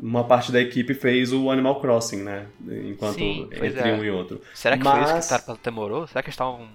uma 0.00 0.24
parte 0.24 0.52
da 0.52 0.60
equipe 0.60 0.94
fez 0.94 1.32
o 1.32 1.50
Animal 1.50 1.80
Crossing, 1.80 2.22
né? 2.22 2.46
Enquanto 2.84 3.16
Sim, 3.16 3.48
entre 3.52 3.88
é. 3.88 3.94
um 3.94 4.04
e 4.04 4.10
outro. 4.10 4.40
Será 4.54 4.76
que 4.76 4.84
Mas... 4.84 5.10
foi 5.10 5.18
isso 5.18 5.44
que 5.44 5.50
o 5.50 5.58
demorou? 5.62 6.06
Será 6.06 6.22
que 6.22 6.28
eles 6.28 6.34
estavam. 6.34 6.68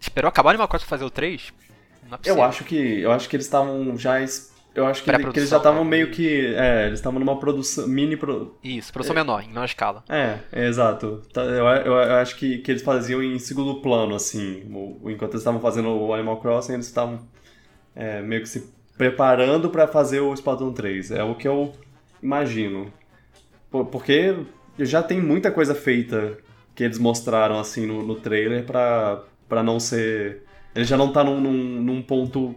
Esperou 0.00 0.28
acabar 0.28 0.48
o 0.48 0.50
Animal 0.50 0.68
Crossing 0.68 0.86
fazer 0.86 1.04
o 1.04 1.10
3? 1.10 1.52
Não 2.10 2.18
é 2.22 2.30
eu 2.30 2.42
acho 2.42 2.64
que. 2.64 3.00
Eu 3.00 3.12
acho 3.12 3.28
que 3.28 3.36
eles 3.36 3.46
estavam 3.46 3.96
já. 3.96 4.18
Eu 4.74 4.86
acho 4.86 5.04
que, 5.04 5.10
que 5.10 5.38
eles 5.38 5.50
já 5.50 5.58
estavam 5.58 5.84
né? 5.84 5.90
meio 5.90 6.10
que. 6.10 6.54
É, 6.56 6.86
eles 6.86 6.98
estavam 6.98 7.20
numa 7.20 7.38
produção. 7.38 7.86
mini. 7.86 8.16
Pro... 8.16 8.58
Isso, 8.62 8.92
produção 8.92 9.14
é, 9.14 9.20
menor, 9.20 9.42
em 9.42 9.48
menor 9.48 9.64
escala. 9.64 10.02
É, 10.08 10.38
é 10.52 10.66
exato. 10.66 11.22
Tá, 11.32 11.42
eu, 11.42 11.64
eu, 11.64 11.92
eu, 11.92 12.14
acho 12.16 12.36
que, 12.36 12.58
que 12.58 12.72
eles 12.72 12.82
faziam 12.82 13.22
em 13.22 13.38
segundo 13.38 13.80
plano, 13.80 14.14
assim. 14.14 14.64
Enquanto 15.04 15.32
eles 15.32 15.40
estavam 15.40 15.60
fazendo 15.60 15.90
o 15.90 16.12
Animal 16.12 16.40
Crossing, 16.40 16.74
eles 16.74 16.86
estavam 16.86 17.20
é, 17.94 18.20
meio 18.20 18.42
que 18.42 18.48
se 18.48 18.74
preparando 18.98 19.70
para 19.70 19.86
fazer 19.86 20.20
o 20.20 20.34
Splatoon 20.34 20.72
3. 20.72 21.12
É 21.12 21.22
o 21.22 21.34
que 21.34 21.46
eu 21.46 21.72
imagino. 22.24 22.92
Porque 23.70 24.36
já 24.78 25.02
tem 25.02 25.20
muita 25.20 25.50
coisa 25.50 25.74
feita 25.74 26.38
que 26.74 26.82
eles 26.82 26.98
mostraram 26.98 27.60
assim 27.60 27.86
no, 27.86 28.02
no 28.02 28.16
trailer 28.16 28.64
pra, 28.64 29.22
pra 29.48 29.62
não 29.62 29.78
ser 29.78 30.42
Ele 30.74 30.84
já 30.84 30.96
não 30.96 31.12
tá 31.12 31.22
num, 31.22 31.40
num, 31.40 31.82
num 31.82 32.02
ponto 32.02 32.54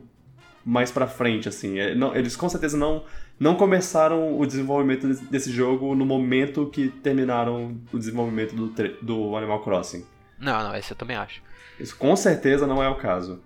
mais 0.66 0.92
pra 0.92 1.08
frente, 1.08 1.48
assim. 1.48 1.80
É, 1.80 1.94
não, 1.94 2.16
eles 2.16 2.36
com 2.36 2.50
certeza 2.50 2.78
não, 2.78 3.04
não 3.40 3.56
começaram 3.56 4.40
o 4.40 4.46
desenvolvimento 4.46 5.08
desse 5.30 5.52
jogo 5.52 5.94
no 5.96 6.06
momento 6.06 6.68
que 6.68 6.90
terminaram 6.90 7.78
o 7.92 7.98
desenvolvimento 7.98 8.56
do, 8.56 8.68
do 9.02 9.36
Animal 9.36 9.64
Crossing. 9.64 10.06
Não, 10.40 10.64
não, 10.64 10.76
esse 10.76 10.92
eu 10.92 10.98
também 10.98 11.16
acho. 11.16 11.42
Isso 11.80 11.96
com 11.96 12.16
certeza 12.16 12.66
não 12.68 12.82
é 12.82 12.90
o 12.90 12.96
caso. 12.96 13.42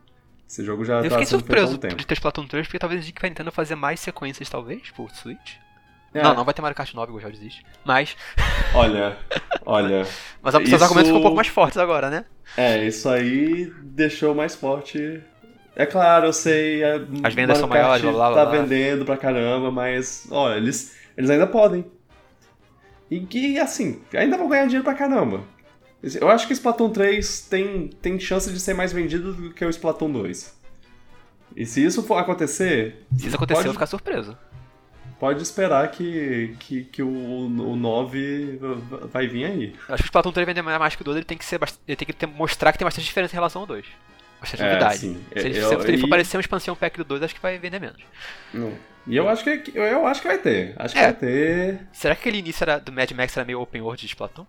Esse 0.48 0.66
jogo 0.66 0.84
já 0.84 0.98
eu 0.98 1.04
tá 1.04 1.10
fiquei 1.12 1.26
surpreso 1.26 1.78
de 1.78 2.06
ter 2.06 2.14
Splatoon 2.14 2.46
3, 2.46 2.68
porque 2.68 2.80
talvez 2.80 3.02
a 3.02 3.06
gente 3.06 3.20
vai 3.22 3.30
Nintendo 3.30 3.52
fazer 3.52 3.76
mais 3.76 4.02
sequências, 4.02 4.50
talvez, 4.50 4.92
por 4.92 5.10
Switch. 5.12 5.56
É. 6.14 6.22
Não, 6.22 6.36
não 6.36 6.44
vai 6.44 6.54
ter 6.54 6.62
Mario 6.62 6.76
Kart 6.76 6.94
9, 6.94 7.12
o 7.14 7.20
já 7.20 7.30
desiste. 7.30 7.66
Mas. 7.86 8.16
Olha, 8.74 9.18
olha. 9.66 10.08
Mas 10.42 10.56
os 10.56 10.62
isso... 10.62 10.82
argumentos 10.82 11.10
ficam 11.10 11.20
um 11.20 11.22
pouco 11.22 11.36
mais 11.36 11.50
fortes 11.50 11.78
agora, 11.78 12.10
né? 12.10 12.24
É, 12.56 12.86
isso 12.86 13.10
aí 13.10 13.70
deixou 13.84 14.34
mais 14.34 14.56
forte. 14.56 15.22
É 15.76 15.86
claro, 15.86 16.28
eu 16.28 16.34
sei. 16.34 16.82
É, 16.82 17.02
As 17.22 17.34
vendas 17.34 17.58
são 17.58 17.68
maiores, 17.68 18.02
blá 18.02 18.14
blá 18.14 18.32
blá. 18.32 18.46
Tá 18.46 18.52
vendendo 18.52 19.04
pra 19.04 19.18
caramba, 19.18 19.70
mas, 19.70 20.26
olha, 20.32 20.56
eles, 20.56 20.96
eles 21.18 21.30
ainda 21.30 21.46
podem. 21.48 21.86
E 23.10 23.20
que, 23.20 23.60
assim, 23.60 24.02
ainda 24.14 24.38
vão 24.38 24.48
ganhar 24.48 24.64
dinheiro 24.64 24.86
pra 24.86 24.94
caramba. 24.94 25.42
Eu 26.02 26.30
acho 26.30 26.48
que 26.48 26.54
o 26.54 26.56
Splatoon 26.56 26.92
3 26.92 27.42
tem, 27.42 27.90
tem 28.02 28.18
chance 28.22 28.52
de 28.52 28.60
ser 28.60 28.74
mais 28.74 28.94
vendido 28.94 29.34
do 29.34 29.54
que 29.54 29.66
o 29.66 29.70
Splatoon 29.70 30.14
2. 30.14 30.58
E 31.58 31.66
se 31.66 31.84
isso 31.84 32.04
for 32.04 32.16
acontecer. 32.16 33.06
Se 33.18 33.28
isso 33.28 33.36
acontecer, 33.36 33.58
pode... 33.58 33.68
eu 33.68 33.74
vou 33.74 33.74
ficar 33.74 33.86
surpreso 33.86 34.38
pode 35.22 35.44
esperar 35.44 35.92
que, 35.92 36.56
que, 36.60 36.84
que 36.86 37.04
o, 37.04 37.08
o 37.08 37.76
9 37.76 38.60
vai 39.14 39.28
vir 39.28 39.46
aí. 39.46 39.76
Acho 39.88 39.98
que 39.98 40.08
o 40.08 40.10
Splatoon 40.10 40.32
3 40.32 40.48
vender 40.48 40.64
mais 40.64 40.96
que 40.96 41.04
o 41.04 41.06
2, 41.06 41.18
ele 41.18 41.26
tem 41.26 41.38
que, 41.38 41.46
ser, 41.46 41.60
ele 41.88 41.96
tem 41.96 42.08
que 42.08 42.12
ter, 42.12 42.26
mostrar 42.26 42.72
que 42.72 42.80
tem 42.80 42.86
bastante 42.86 43.06
diferença 43.06 43.36
em 43.36 43.38
relação 43.38 43.62
ao 43.62 43.68
2. 43.68 43.86
Bastante 44.40 44.64
é, 44.64 44.66
novidade. 44.66 44.98
Sim. 44.98 45.24
Se, 45.32 45.40
ele, 45.40 45.60
eu, 45.60 45.68
se 45.80 45.88
ele 45.88 45.98
for 46.00 46.08
e... 46.08 46.10
parecer 46.10 46.38
uma 46.38 46.42
expansão 46.42 46.76
pack 46.76 46.98
do 46.98 47.04
2, 47.04 47.22
acho 47.22 47.36
que 47.36 47.42
vai 47.42 47.60
vender 47.60 47.80
menos. 47.80 48.02
Não. 48.52 48.74
E 49.06 49.16
eu 49.16 49.30
acho 49.30 49.44
que 49.44 49.72
eu 49.76 50.08
acho 50.08 50.24
que 50.24 50.28
vai 50.28 50.40
ter. 50.40 50.74
Acho 50.76 50.96
que 50.96 51.00
é. 51.00 51.04
vai 51.04 51.14
ter. 51.14 51.80
Será 51.94 52.16
que 52.16 52.22
aquele 52.22 52.40
início 52.40 52.64
era, 52.64 52.80
do 52.80 52.92
Mad 52.92 53.12
Max 53.12 53.38
era 53.38 53.46
meio 53.46 53.62
open 53.62 53.82
world 53.82 54.02
de 54.02 54.08
Splatoon? 54.08 54.46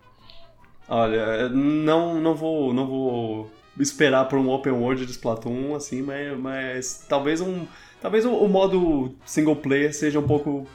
Olha, 0.89 1.51
não, 1.51 2.19
não 2.19 2.35
vou. 2.35 2.73
não 2.73 2.87
vou 2.87 3.53
esperar 3.79 4.27
por 4.27 4.39
um 4.39 4.49
open 4.49 4.73
world 4.73 5.05
de 5.05 5.13
Splatoon, 5.13 5.75
assim, 5.75 6.01
mas, 6.01 6.39
mas 6.39 7.07
talvez 7.07 7.43
um 7.43 7.67
Talvez 8.03 8.27
o, 8.27 8.35
o 8.35 8.49
modo 8.49 9.15
single 9.25 9.57
player 9.57 9.95
seja 9.95 10.19
um 10.19 10.27
pouco 10.27 10.67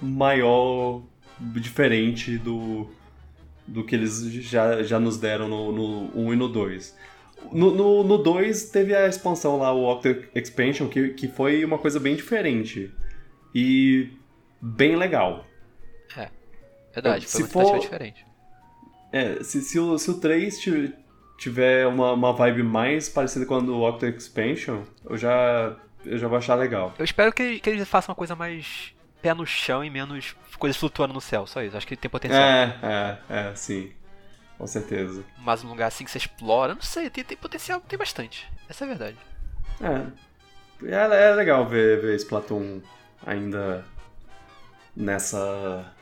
maior, 0.00 1.02
diferente 1.40 2.38
do, 2.38 2.86
do 3.66 3.82
que 3.82 3.94
eles 3.94 4.22
já, 4.30 4.82
já 4.82 5.00
nos 5.00 5.18
deram 5.18 5.48
no, 5.48 5.72
no 5.72 6.20
1 6.28 6.34
e 6.34 6.36
no 6.36 6.48
2. 6.48 6.96
No, 7.52 8.04
no, 8.04 8.18
2 8.18 8.70
teve 8.70 8.94
a 8.94 9.08
expansão 9.08 9.58
lá, 9.58 9.72
o 9.72 9.84
Octo 9.84 10.08
Expansion, 10.34 10.88
que, 10.88 11.10
que 11.10 11.28
foi 11.28 11.64
uma 11.64 11.78
coisa 11.78 11.98
bem 11.98 12.14
diferente. 12.14 12.92
E 13.54 14.10
bem 14.60 14.96
legal. 14.96 15.46
É, 16.16 16.28
verdade, 16.92 17.26
foi 17.26 17.42
se 17.42 17.48
for, 17.48 17.78
diferente. 17.78 18.26
É, 19.12 19.42
se, 19.42 19.60
se, 19.62 19.78
o, 19.78 19.96
se 19.98 20.10
o 20.10 20.14
3 20.14 20.58
tiver 21.38 21.86
uma, 21.86 22.12
uma 22.12 22.32
vibe 22.32 22.62
mais 22.62 23.08
parecida 23.08 23.46
com 23.46 23.54
a 23.54 23.60
do 23.60 23.80
Octo 23.82 24.06
Expansion, 24.06 24.82
eu 25.08 25.16
já 25.16 25.78
eu 26.04 26.18
já 26.18 26.28
vou 26.28 26.38
achar 26.38 26.54
legal. 26.54 26.94
Eu 26.98 27.04
espero 27.04 27.32
que, 27.32 27.60
que 27.60 27.70
eles 27.70 27.88
façam 27.88 28.12
uma 28.12 28.16
coisa 28.16 28.34
mais 28.34 28.94
pé 29.22 29.32
no 29.32 29.46
chão 29.46 29.82
e 29.84 29.90
menos 29.90 30.36
coisas 30.58 30.76
flutuando 30.76 31.14
no 31.14 31.20
céu, 31.20 31.46
só 31.46 31.62
isso. 31.62 31.76
Acho 31.76 31.86
que 31.86 31.96
tem 31.96 32.10
potencial. 32.10 32.42
É, 32.42 32.78
é, 32.82 33.18
é, 33.28 33.54
sim. 33.54 33.92
Com 34.58 34.66
certeza. 34.66 35.24
Mas 35.38 35.64
um 35.64 35.68
lugar 35.68 35.88
assim 35.88 36.04
que 36.04 36.10
você 36.10 36.18
explora, 36.18 36.74
não 36.74 36.82
sei, 36.82 37.10
tem, 37.10 37.24
tem 37.24 37.36
potencial, 37.36 37.80
tem 37.80 37.98
bastante. 37.98 38.48
Essa 38.68 38.84
é 38.84 38.86
a 38.86 38.88
verdade. 38.88 39.16
É. 39.80 40.24
É, 40.86 41.30
é 41.30 41.34
legal 41.34 41.66
ver, 41.66 42.00
ver 42.00 42.16
Splatoon 42.16 42.80
ainda 43.24 43.84
nessa. 44.96 45.92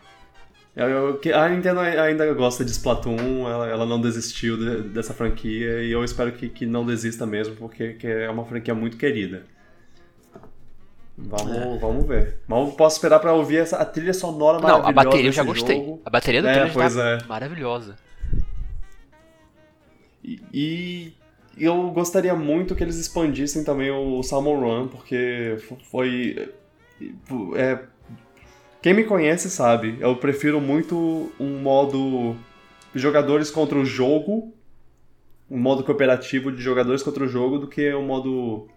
Eu, 0.75 0.89
eu, 0.89 1.39
a 1.39 1.49
Nintendo 1.49 1.81
ainda 1.81 2.33
gosta 2.35 2.65
de 2.65 2.71
Splatoon, 2.71 3.49
ela, 3.49 3.69
ela 3.69 3.87
não 3.87 4.01
desistiu 4.01 4.57
de, 4.57 4.89
dessa 4.89 5.13
franquia 5.13 5.83
e 5.83 5.93
eu 5.93 6.03
espero 6.03 6.33
que, 6.33 6.49
que 6.49 6.65
não 6.65 6.85
desista 6.85 7.27
mesmo, 7.27 7.55
porque 7.57 7.97
é 8.03 8.29
uma 8.31 8.45
franquia 8.45 8.75
muito 8.75 8.97
querida. 8.97 9.45
Vamos, 11.29 11.57
é. 11.57 11.79
vamos 11.79 12.07
ver. 12.07 12.39
Mas 12.47 12.75
posso 12.75 12.97
esperar 12.97 13.19
pra 13.21 13.33
ouvir 13.33 13.59
essa, 13.59 13.77
a 13.77 13.85
trilha 13.85 14.13
sonora 14.13 14.59
Não, 14.59 14.63
maravilhosa. 14.63 14.83
Não, 14.83 14.89
a 14.89 15.05
bateria 15.05 15.29
eu 15.29 15.33
já 15.33 15.43
gostei. 15.43 15.77
Jogo. 15.77 16.03
A 16.05 16.11
bateria 16.11 16.43
do 16.43 16.49
é, 16.49 16.53
trailer 16.53 16.73
pois 16.73 16.95
tá 16.95 17.09
é. 17.09 17.25
maravilhosa. 17.27 17.97
E, 20.23 20.41
e, 20.53 21.13
eu 21.57 21.91
gostaria 21.91 22.35
muito 22.35 22.75
que 22.75 22.83
eles 22.83 22.97
expandissem 22.97 23.65
também 23.65 23.91
o 23.91 24.23
Salmon 24.23 24.61
Run, 24.61 24.89
porque 24.89 25.59
foi. 25.91 26.51
É, 27.57 27.79
quem 28.81 28.95
me 28.95 29.05
conhece 29.05 29.51
sabe, 29.51 29.97
eu 30.01 30.17
prefiro 30.17 30.61
muito 30.61 31.33
um 31.39 31.59
modo 31.59 32.37
jogadores 32.95 33.51
contra 33.51 33.79
o 33.79 33.85
jogo, 33.85 34.53
um 35.51 35.59
modo 35.59 35.85
cooperativo 35.85 36.53
de 36.53 36.63
jogadores 36.63 37.03
contra 37.03 37.25
o 37.25 37.29
jogo, 37.29 37.59
do 37.59 37.67
que 37.67 37.93
um 37.95 38.07
modo 38.07 38.69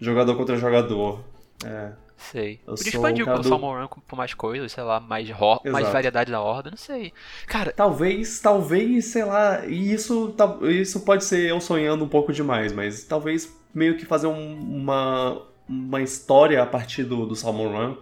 jogador 0.00 0.36
contra 0.36 0.56
jogador. 0.56 1.20
É. 1.64 1.92
Sei. 2.18 2.60
Eu 2.66 2.74
Podia 2.74 2.88
expandir 2.90 3.28
o, 3.28 3.32
o 3.32 3.44
Salmon 3.44 3.80
Run 3.80 3.88
por 4.06 4.16
mais 4.16 4.34
coisas, 4.34 4.72
sei 4.72 4.82
lá, 4.82 4.98
mais, 4.98 5.28
mais 5.64 5.88
variedade 5.88 6.32
da 6.32 6.40
horda, 6.40 6.70
não 6.70 6.76
sei. 6.76 7.12
Cara. 7.46 7.72
Talvez, 7.72 8.40
talvez, 8.40 9.06
sei 9.06 9.24
lá, 9.24 9.64
e 9.64 9.92
isso, 9.92 10.34
isso 10.64 11.00
pode 11.00 11.24
ser 11.24 11.48
eu 11.48 11.60
sonhando 11.60 12.04
um 12.04 12.08
pouco 12.08 12.32
demais, 12.32 12.72
mas 12.72 13.04
talvez 13.04 13.56
meio 13.72 13.96
que 13.96 14.04
fazer 14.04 14.26
um, 14.26 14.60
uma, 14.60 15.42
uma 15.68 16.02
história 16.02 16.60
a 16.60 16.66
partir 16.66 17.04
do, 17.04 17.24
do 17.24 17.36
Salmon 17.36 17.68
Run. 17.68 17.96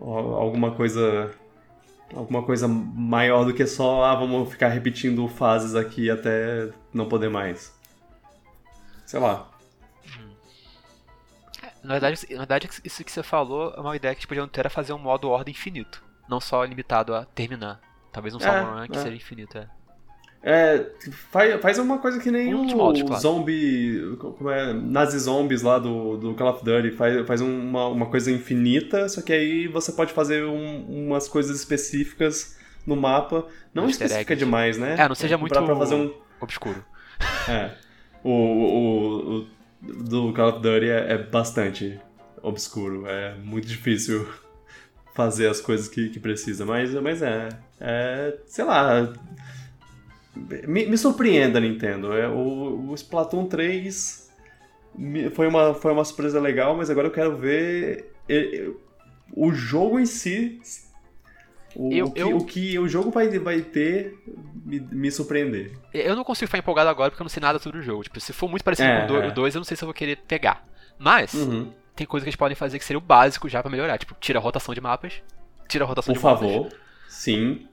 Alguma 0.00 0.70
coisa. 0.72 1.34
Alguma 2.14 2.42
coisa 2.42 2.66
maior 2.66 3.44
do 3.44 3.54
que 3.54 3.64
só, 3.66 4.02
ah, 4.04 4.16
vamos 4.16 4.50
ficar 4.50 4.68
repetindo 4.68 5.28
fases 5.28 5.76
aqui 5.76 6.10
até 6.10 6.68
não 6.92 7.08
poder 7.08 7.30
mais. 7.30 7.72
Sei 9.06 9.20
lá. 9.20 9.49
Na 11.82 11.94
verdade, 11.98 12.26
na 12.30 12.38
verdade, 12.38 12.68
isso 12.84 13.04
que 13.04 13.10
você 13.10 13.22
falou 13.22 13.72
é 13.76 13.80
uma 13.80 13.96
ideia 13.96 14.14
que 14.14 14.20
eles 14.20 14.26
podiam 14.26 14.46
ter 14.46 14.66
a 14.66 14.70
fazer 14.70 14.92
um 14.92 14.98
modo 14.98 15.28
ordem 15.28 15.52
infinito. 15.52 16.02
Não 16.28 16.40
só 16.40 16.62
limitado 16.64 17.14
a 17.14 17.24
terminar. 17.24 17.80
Talvez 18.12 18.34
um 18.34 18.38
é, 18.38 18.42
Salmon 18.42 18.80
Run 18.80 18.86
que 18.88 18.98
é. 18.98 19.02
seja 19.02 19.16
infinito, 19.16 19.58
é. 19.58 19.68
É, 20.42 20.86
faz, 21.30 21.60
faz 21.60 21.78
uma 21.78 21.98
coisa 21.98 22.18
que 22.18 22.30
nem 22.30 22.54
um 22.54 22.66
o 22.66 22.92
claro. 23.04 23.20
zombie. 23.20 24.16
Como 24.18 24.50
é? 24.50 24.72
Nazi 24.72 25.18
Zombies 25.18 25.60
lá 25.60 25.78
do, 25.78 26.16
do 26.16 26.34
Call 26.34 26.48
of 26.48 26.64
Duty. 26.64 26.92
Faz, 26.92 27.26
faz 27.26 27.40
uma, 27.42 27.88
uma 27.88 28.06
coisa 28.06 28.30
infinita, 28.30 29.08
só 29.08 29.20
que 29.20 29.32
aí 29.32 29.68
você 29.68 29.92
pode 29.92 30.12
fazer 30.12 30.44
um, 30.44 31.08
umas 31.08 31.28
coisas 31.28 31.58
específicas 31.58 32.58
no 32.86 32.96
mapa. 32.96 33.46
Não 33.74 33.84
um 33.84 33.88
específica 33.88 34.34
demais, 34.34 34.78
né? 34.78 34.96
É, 34.98 35.06
não 35.06 35.14
seja 35.14 35.36
muito 35.36 35.52
pra 35.52 35.76
fazer 35.76 35.94
um... 35.94 36.14
obscuro. 36.40 36.82
É. 37.46 37.72
O, 38.24 38.30
o, 38.30 39.40
o 39.40 39.46
do 39.80 40.32
Call 40.32 40.50
of 40.50 40.60
Duty 40.60 40.88
é, 40.88 41.12
é 41.12 41.18
bastante 41.18 41.98
obscuro. 42.42 43.06
É 43.06 43.34
muito 43.36 43.66
difícil 43.66 44.28
fazer 45.14 45.48
as 45.48 45.60
coisas 45.60 45.88
que, 45.88 46.08
que 46.08 46.20
precisa. 46.20 46.64
Mas, 46.64 46.92
mas 46.94 47.22
é, 47.22 47.48
é. 47.80 48.38
Sei 48.46 48.64
lá. 48.64 49.12
Me, 50.66 50.86
me 50.86 50.96
surpreenda, 50.96 51.60
Nintendo. 51.60 52.12
É, 52.12 52.28
o, 52.28 52.90
o 52.90 52.94
Splatoon 52.94 53.46
3 53.46 54.30
foi 55.34 55.46
uma, 55.46 55.74
foi 55.74 55.92
uma 55.92 56.04
surpresa 56.04 56.40
legal, 56.40 56.76
mas 56.76 56.90
agora 56.90 57.08
eu 57.08 57.12
quero 57.12 57.36
ver 57.36 58.12
o 59.34 59.52
jogo 59.52 59.98
em 59.98 60.06
si. 60.06 60.60
O, 61.74 61.92
eu, 61.92 62.06
o, 62.06 62.12
que, 62.12 62.20
eu... 62.20 62.36
o 62.36 62.44
que 62.44 62.78
o 62.78 62.88
jogo 62.88 63.10
vai, 63.10 63.28
vai 63.38 63.60
ter 63.60 64.18
me, 64.64 64.80
me 64.80 65.10
surpreender. 65.10 65.72
Eu 65.92 66.16
não 66.16 66.24
consigo 66.24 66.48
ficar 66.48 66.58
empolgado 66.58 66.88
agora 66.88 67.10
porque 67.10 67.22
eu 67.22 67.24
não 67.24 67.30
sei 67.30 67.40
nada 67.40 67.58
sobre 67.58 67.78
o 67.78 67.82
jogo. 67.82 68.02
Tipo, 68.02 68.20
se 68.20 68.32
for 68.32 68.48
muito 68.48 68.64
parecido 68.64 68.88
é, 68.88 69.06
com 69.06 69.28
o 69.28 69.32
2, 69.32 69.54
é. 69.54 69.56
eu 69.56 69.60
não 69.60 69.64
sei 69.64 69.76
se 69.76 69.82
eu 69.82 69.86
vou 69.86 69.94
querer 69.94 70.16
pegar. 70.16 70.66
Mas, 70.98 71.34
uhum. 71.34 71.72
tem 71.94 72.06
coisas 72.06 72.24
que 72.24 72.28
eles 72.28 72.36
podem 72.36 72.54
fazer 72.54 72.78
que 72.78 72.84
seria 72.84 72.98
o 72.98 73.02
básico 73.02 73.48
já 73.48 73.62
para 73.62 73.70
melhorar. 73.70 73.98
Tipo, 73.98 74.14
tira 74.20 74.38
a 74.38 74.42
rotação 74.42 74.74
de 74.74 74.80
mapas. 74.80 75.22
Tira 75.68 75.84
a 75.84 75.88
rotação 75.88 76.12
Por 76.12 76.18
de 76.18 76.22
favor. 76.22 76.64
mapas. 76.64 76.78
Sim. 77.08 77.66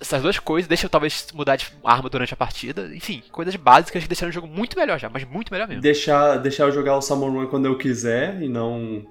Essas 0.00 0.22
duas 0.22 0.38
coisas, 0.38 0.66
deixa 0.66 0.86
eu 0.86 0.90
talvez 0.90 1.28
mudar 1.32 1.56
de 1.56 1.66
arma 1.84 2.08
durante 2.08 2.32
a 2.32 2.36
partida. 2.36 2.90
Enfim, 2.94 3.22
coisas 3.30 3.54
básicas 3.56 4.02
que 4.02 4.08
deixaram 4.08 4.30
o 4.30 4.32
jogo 4.32 4.46
muito 4.46 4.76
melhor 4.76 4.98
já, 4.98 5.08
mas 5.08 5.24
muito 5.24 5.52
melhor 5.52 5.68
mesmo. 5.68 5.82
Deixar, 5.82 6.38
deixar 6.38 6.64
eu 6.64 6.72
jogar 6.72 6.96
o 6.96 7.00
Run 7.00 7.46
quando 7.46 7.66
eu 7.66 7.76
quiser 7.76 8.42
e 8.42 8.48
não 8.48 9.06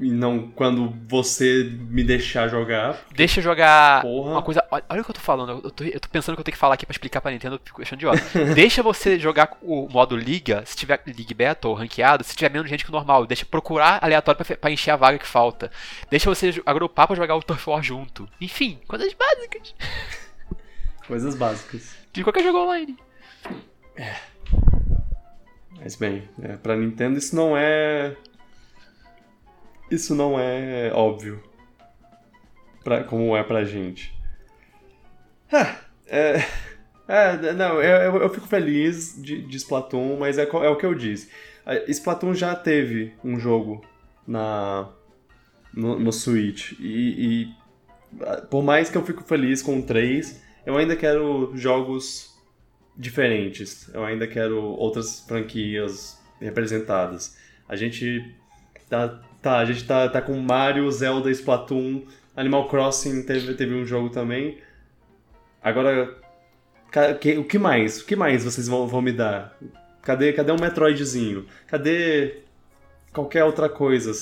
e 0.00 0.10
não 0.10 0.50
quando 0.50 0.94
você 1.06 1.70
me 1.88 2.02
deixar 2.02 2.48
jogar. 2.48 2.98
Deixa 3.14 3.38
eu 3.38 3.44
jogar 3.44 4.00
Porra. 4.00 4.30
uma 4.30 4.42
coisa. 4.42 4.64
Olha, 4.70 4.82
olha, 4.88 5.00
o 5.02 5.04
que 5.04 5.10
eu 5.10 5.14
tô 5.14 5.20
falando. 5.20 5.60
Eu 5.62 5.70
tô, 5.70 5.84
eu 5.84 6.00
tô, 6.00 6.08
pensando 6.08 6.34
que 6.36 6.40
eu 6.40 6.44
tenho 6.44 6.54
que 6.54 6.58
falar 6.58 6.74
aqui 6.74 6.86
pra 6.86 6.92
explicar 6.92 7.20
pra 7.20 7.30
Nintendo, 7.30 7.56
eu 7.56 7.60
fico 7.62 7.82
achando 7.82 7.98
de 7.98 8.06
ódio. 8.06 8.24
deixa 8.54 8.82
você 8.82 9.18
jogar 9.18 9.58
o 9.62 9.88
modo 9.88 10.16
Liga, 10.16 10.62
se 10.64 10.74
tiver 10.74 11.02
League 11.06 11.34
Battle 11.34 11.74
ranqueado, 11.74 12.24
se 12.24 12.34
tiver 12.34 12.50
menos 12.50 12.68
gente 12.68 12.84
que 12.84 12.90
o 12.90 12.92
normal. 12.92 13.26
Deixa 13.26 13.44
procurar 13.44 14.02
aleatório 14.02 14.42
pra, 14.42 14.56
pra 14.56 14.70
encher 14.70 14.92
a 14.92 14.96
vaga 14.96 15.18
que 15.18 15.26
falta. 15.26 15.70
Deixa 16.10 16.34
você 16.34 16.62
agrupar 16.64 17.06
pra 17.06 17.16
jogar 17.16 17.36
o 17.36 17.42
Turf 17.42 17.68
War 17.68 17.82
junto. 17.82 18.26
Enfim, 18.40 18.78
coisas 18.88 19.12
básicas. 19.12 19.74
Coisas 21.06 21.34
básicas. 21.34 21.96
De 22.12 22.22
qualquer 22.22 22.44
jogo 22.44 22.58
online. 22.58 22.96
É. 23.96 24.14
Mas 25.80 25.96
bem, 25.96 26.28
é, 26.40 26.56
pra 26.56 26.76
Nintendo 26.76 27.18
isso 27.18 27.34
não 27.34 27.56
é. 27.56 28.14
Isso 29.90 30.14
não 30.14 30.38
é 30.38 30.92
óbvio. 30.94 31.42
Pra, 32.84 33.04
como 33.04 33.36
é 33.36 33.42
pra 33.42 33.64
gente. 33.64 34.14
Ah, 35.52 35.76
é, 36.06 36.44
é, 37.08 37.52
não, 37.52 37.82
eu, 37.82 38.22
eu, 38.22 38.28
fico 38.30 38.46
feliz 38.46 39.20
de, 39.20 39.42
de 39.42 39.56
Splatoon, 39.56 40.16
mas 40.18 40.38
é, 40.38 40.44
é 40.44 40.68
o 40.68 40.76
que 40.76 40.86
eu 40.86 40.94
disse. 40.94 41.28
Splatoon 41.88 42.34
já 42.34 42.54
teve 42.54 43.12
um 43.22 43.38
jogo 43.38 43.84
na 44.26 44.88
no, 45.74 45.98
no 45.98 46.12
Switch. 46.12 46.72
E, 46.78 47.44
e, 47.44 47.54
por 48.48 48.62
mais 48.62 48.90
que 48.90 48.96
eu 48.96 49.04
fico 49.04 49.22
feliz 49.22 49.62
com 49.62 49.80
3, 49.80 50.42
eu 50.66 50.76
ainda 50.76 50.96
quero 50.96 51.52
jogos 51.54 52.36
diferentes. 52.96 53.88
Eu 53.94 54.04
ainda 54.04 54.26
quero 54.26 54.62
outras 54.62 55.20
franquias 55.20 56.18
representadas. 56.40 57.36
A 57.68 57.76
gente 57.76 58.34
tá, 58.88 59.20
tá, 59.40 59.58
a 59.58 59.64
gente 59.64 59.84
tá, 59.84 60.08
tá 60.08 60.20
com 60.20 60.36
Mario, 60.40 60.90
Zelda, 60.90 61.30
Splatoon, 61.30 62.02
Animal 62.36 62.68
Crossing 62.68 63.22
teve, 63.22 63.54
teve 63.54 63.74
um 63.74 63.84
jogo 63.84 64.10
também. 64.10 64.58
Agora, 65.62 66.16
o 67.38 67.44
que 67.44 67.58
mais? 67.58 68.00
O 68.00 68.06
que 68.06 68.16
mais 68.16 68.44
vocês 68.44 68.66
vão, 68.66 68.86
vão 68.86 69.02
me 69.02 69.12
dar? 69.12 69.56
Cadê, 70.02 70.32
cadê 70.32 70.50
um 70.52 70.56
Metroidzinho? 70.60 71.46
Cadê 71.66 72.38
qualquer 73.12 73.44
outra 73.44 73.68
coisa? 73.68 74.12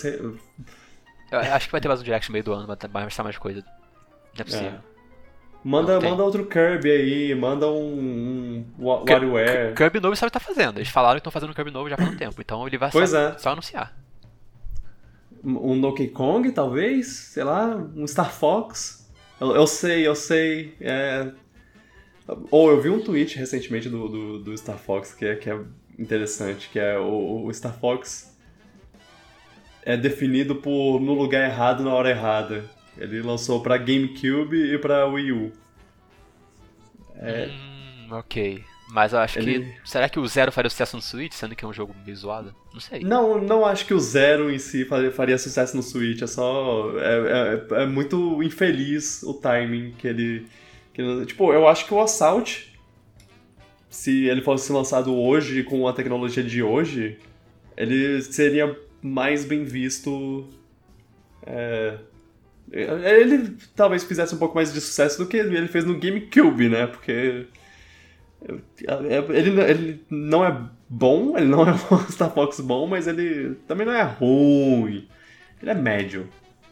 Eu 1.31 1.39
acho 1.39 1.67
que 1.67 1.73
vai 1.73 1.81
ter 1.81 1.89
mais 1.89 2.01
um 2.01 2.05
Direct 2.05 2.29
no 2.29 2.33
meio 2.33 2.45
do 2.45 2.53
ano, 2.53 2.67
vai 2.91 3.05
mostrar 3.05 3.25
mais 3.25 3.39
coisa. 3.39 3.61
Não 3.61 4.41
é 4.41 4.45
possível. 4.45 4.69
É. 4.69 4.99
Manda, 5.63 6.01
manda 6.01 6.23
outro 6.23 6.47
Kirby 6.47 6.91
aí, 6.91 7.35
manda 7.35 7.69
um, 7.69 8.65
um 8.79 8.85
WarioWare. 8.85 9.75
Kirby 9.75 10.01
novo 10.01 10.17
sabe 10.17 10.29
o 10.29 10.31
que 10.31 10.39
tá 10.39 10.45
fazendo. 10.45 10.79
Eles 10.79 10.89
falaram 10.89 11.17
que 11.17 11.21
estão 11.21 11.33
fazendo 11.33 11.51
um 11.51 11.55
Kirby 11.55 11.71
novo 11.71 11.89
já 11.89 11.97
faz 11.97 12.09
um 12.11 12.17
tempo, 12.17 12.41
então 12.41 12.67
ele 12.67 12.79
vai 12.79 12.91
só, 12.91 13.03
é. 13.03 13.39
só 13.39 13.51
anunciar. 13.51 13.95
Um 15.45 15.81
Donkey 15.81 16.09
Kong, 16.09 16.51
talvez? 16.53 17.07
Sei 17.07 17.45
lá, 17.45 17.77
um 17.77 18.07
Star 18.07 18.33
Fox? 18.33 19.09
Eu, 19.41 19.55
eu 19.55 19.67
sei, 19.67 20.07
eu 20.07 20.15
sei. 20.15 20.75
É... 20.81 21.31
Ou 22.51 22.71
eu 22.71 22.81
vi 22.81 22.91
um 22.91 23.01
tweet 23.01 23.39
recentemente 23.39 23.89
do, 23.89 24.09
do, 24.09 24.39
do, 24.41 24.59
Star 24.59 24.79
Fox 24.79 25.15
que 25.15 25.25
é, 25.25 25.37
que 25.37 25.49
é 25.49 25.59
interessante, 25.99 26.69
que 26.69 26.79
é 26.79 26.99
o, 26.99 27.47
o 27.47 27.55
Star 27.55 27.79
Fox 27.79 28.37
é 29.83 29.97
definido 29.97 30.57
por 30.57 31.01
no 31.01 31.15
lugar 31.15 31.49
errado 31.49 31.83
na 31.83 31.95
hora 31.95 32.11
errada. 32.11 32.69
Ele 32.99 33.23
lançou 33.23 33.63
para 33.63 33.79
GameCube 33.79 34.57
e 34.57 34.79
para 34.79 35.07
Wii 35.07 35.33
U. 35.33 35.53
É... 37.15 37.47
Hum, 37.47 38.13
ok. 38.13 38.65
Mas 38.91 39.13
eu 39.13 39.19
acho 39.19 39.39
Ele... 39.39 39.61
que. 39.61 39.89
Será 39.89 40.09
que 40.09 40.19
o 40.19 40.27
Zero 40.27 40.51
faria 40.51 40.71
sucesso 40.71 40.97
no 40.97 41.03
Switch, 41.03 41.33
sendo 41.35 41.55
que 41.55 41.65
é 41.65 41.69
um 41.69 41.73
jogo 41.73 41.95
meio 42.05 42.17
zoado? 42.17 42.55
Não 42.73 42.81
sei. 42.81 43.01
Não, 43.01 43.39
não 43.39 43.65
acho 43.65 43.85
que 43.85 43.93
o 43.93 44.01
Zero 44.01 44.51
em 44.51 44.59
si 44.59 44.87
faria 45.15 45.37
sucesso 45.37 45.77
no 45.77 45.83
Switch. 45.83 46.23
É 46.23 46.27
só. 46.27 46.91
É, 46.99 47.67
é, 47.71 47.83
é 47.83 47.87
muito 47.87 48.43
infeliz 48.43 49.23
o 49.23 49.35
timing 49.35 49.93
que 49.99 50.09
ele, 50.09 50.47
que 50.95 51.03
ele. 51.03 51.27
Tipo, 51.27 51.53
eu 51.53 51.69
acho 51.69 51.85
que 51.87 51.93
o 51.93 52.01
Assault, 52.01 52.75
se 53.91 54.27
ele 54.27 54.41
fosse 54.41 54.73
lançado 54.73 55.15
hoje, 55.15 55.63
com 55.65 55.87
a 55.87 55.93
tecnologia 55.93 56.43
de 56.43 56.63
hoje, 56.63 57.19
ele 57.77 58.23
seria 58.23 58.75
mais 59.03 59.45
bem 59.45 59.65
visto. 59.65 60.49
É, 61.47 61.99
ele 62.73 63.55
talvez 63.77 64.03
fizesse 64.03 64.35
um 64.35 64.39
pouco 64.39 64.55
mais 64.55 64.73
de 64.73 64.81
sucesso 64.81 65.19
do 65.19 65.27
que 65.27 65.37
ele 65.37 65.69
fez 65.69 65.85
no 65.85 65.99
GameCube, 65.99 66.71
né? 66.71 66.87
Porque. 66.87 67.47
Ele, 68.41 69.61
ele 69.61 70.07
não 70.09 70.45
é 70.45 70.69
bom, 70.89 71.37
ele 71.37 71.47
não 71.47 71.67
é 71.67 71.73
um 71.73 71.99
Star 72.11 72.33
Fox 72.33 72.61
bom, 72.61 72.87
mas 72.87 73.07
ele 73.07 73.57
também 73.67 73.87
não 73.87 73.93
é 73.93 74.03
ruim. 74.03 75.09
Ele 75.61 75.71
é 75.71 75.75
médio. 75.75 76.29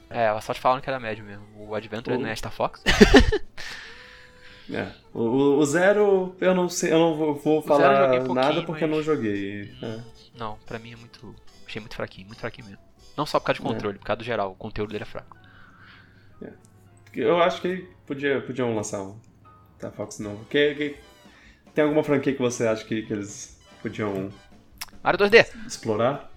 É, 0.08 0.40
só 0.40 0.54
te 0.54 0.60
falando 0.60 0.80
que 0.80 0.88
era 0.88 1.00
médio 1.00 1.24
mesmo. 1.24 1.44
O 1.56 1.74
Adventure 1.74 2.16
o... 2.16 2.20
não 2.20 2.28
é 2.28 2.36
Star 2.36 2.52
Fox? 2.52 2.82
é. 4.72 4.86
O, 5.12 5.58
o, 5.58 5.66
Zero, 5.66 6.36
eu 6.40 6.54
não 6.54 6.68
sei, 6.68 6.92
eu 6.92 6.98
não 6.98 7.16
vou, 7.16 7.34
vou 7.34 7.62
falar 7.62 8.20
nada 8.32 8.62
porque 8.62 8.82
mas... 8.86 8.90
eu 8.90 8.96
não 8.96 9.02
joguei. 9.02 9.72
É. 9.82 10.00
Não, 10.38 10.56
pra 10.66 10.78
mim 10.78 10.92
é 10.92 10.96
muito 10.96 11.34
Achei 11.66 11.80
muito 11.80 11.96
fraquinho, 11.96 12.26
muito 12.26 12.40
fraquinho 12.40 12.68
mesmo. 12.68 12.82
Não 13.16 13.26
só 13.26 13.40
por 13.40 13.46
causa 13.46 13.60
de 13.60 13.66
é. 13.66 13.72
controle, 13.72 13.96
é. 13.96 13.98
por 13.98 14.06
causa 14.06 14.18
do 14.18 14.24
geral, 14.24 14.52
o 14.52 14.54
conteúdo 14.54 14.92
dele 14.92 15.02
é 15.02 15.06
fraco. 15.06 15.36
É. 16.40 16.52
Eu 17.14 17.42
acho 17.42 17.60
que 17.60 17.88
podia, 18.06 18.40
podiam 18.40 18.74
lançar 18.74 19.02
um 19.02 19.18
Star 19.76 19.92
Fox 19.92 20.18
novo. 20.20 20.44
Que, 20.46 20.74
que, 20.74 20.96
tem 21.76 21.84
alguma 21.84 22.02
franquia 22.02 22.32
que 22.32 22.40
você 22.40 22.66
acha 22.66 22.82
que, 22.82 23.02
que 23.02 23.12
eles 23.12 23.60
podiam. 23.82 24.30
Mario 25.04 25.20
2D! 25.20 25.46
Explorar? 25.66 26.32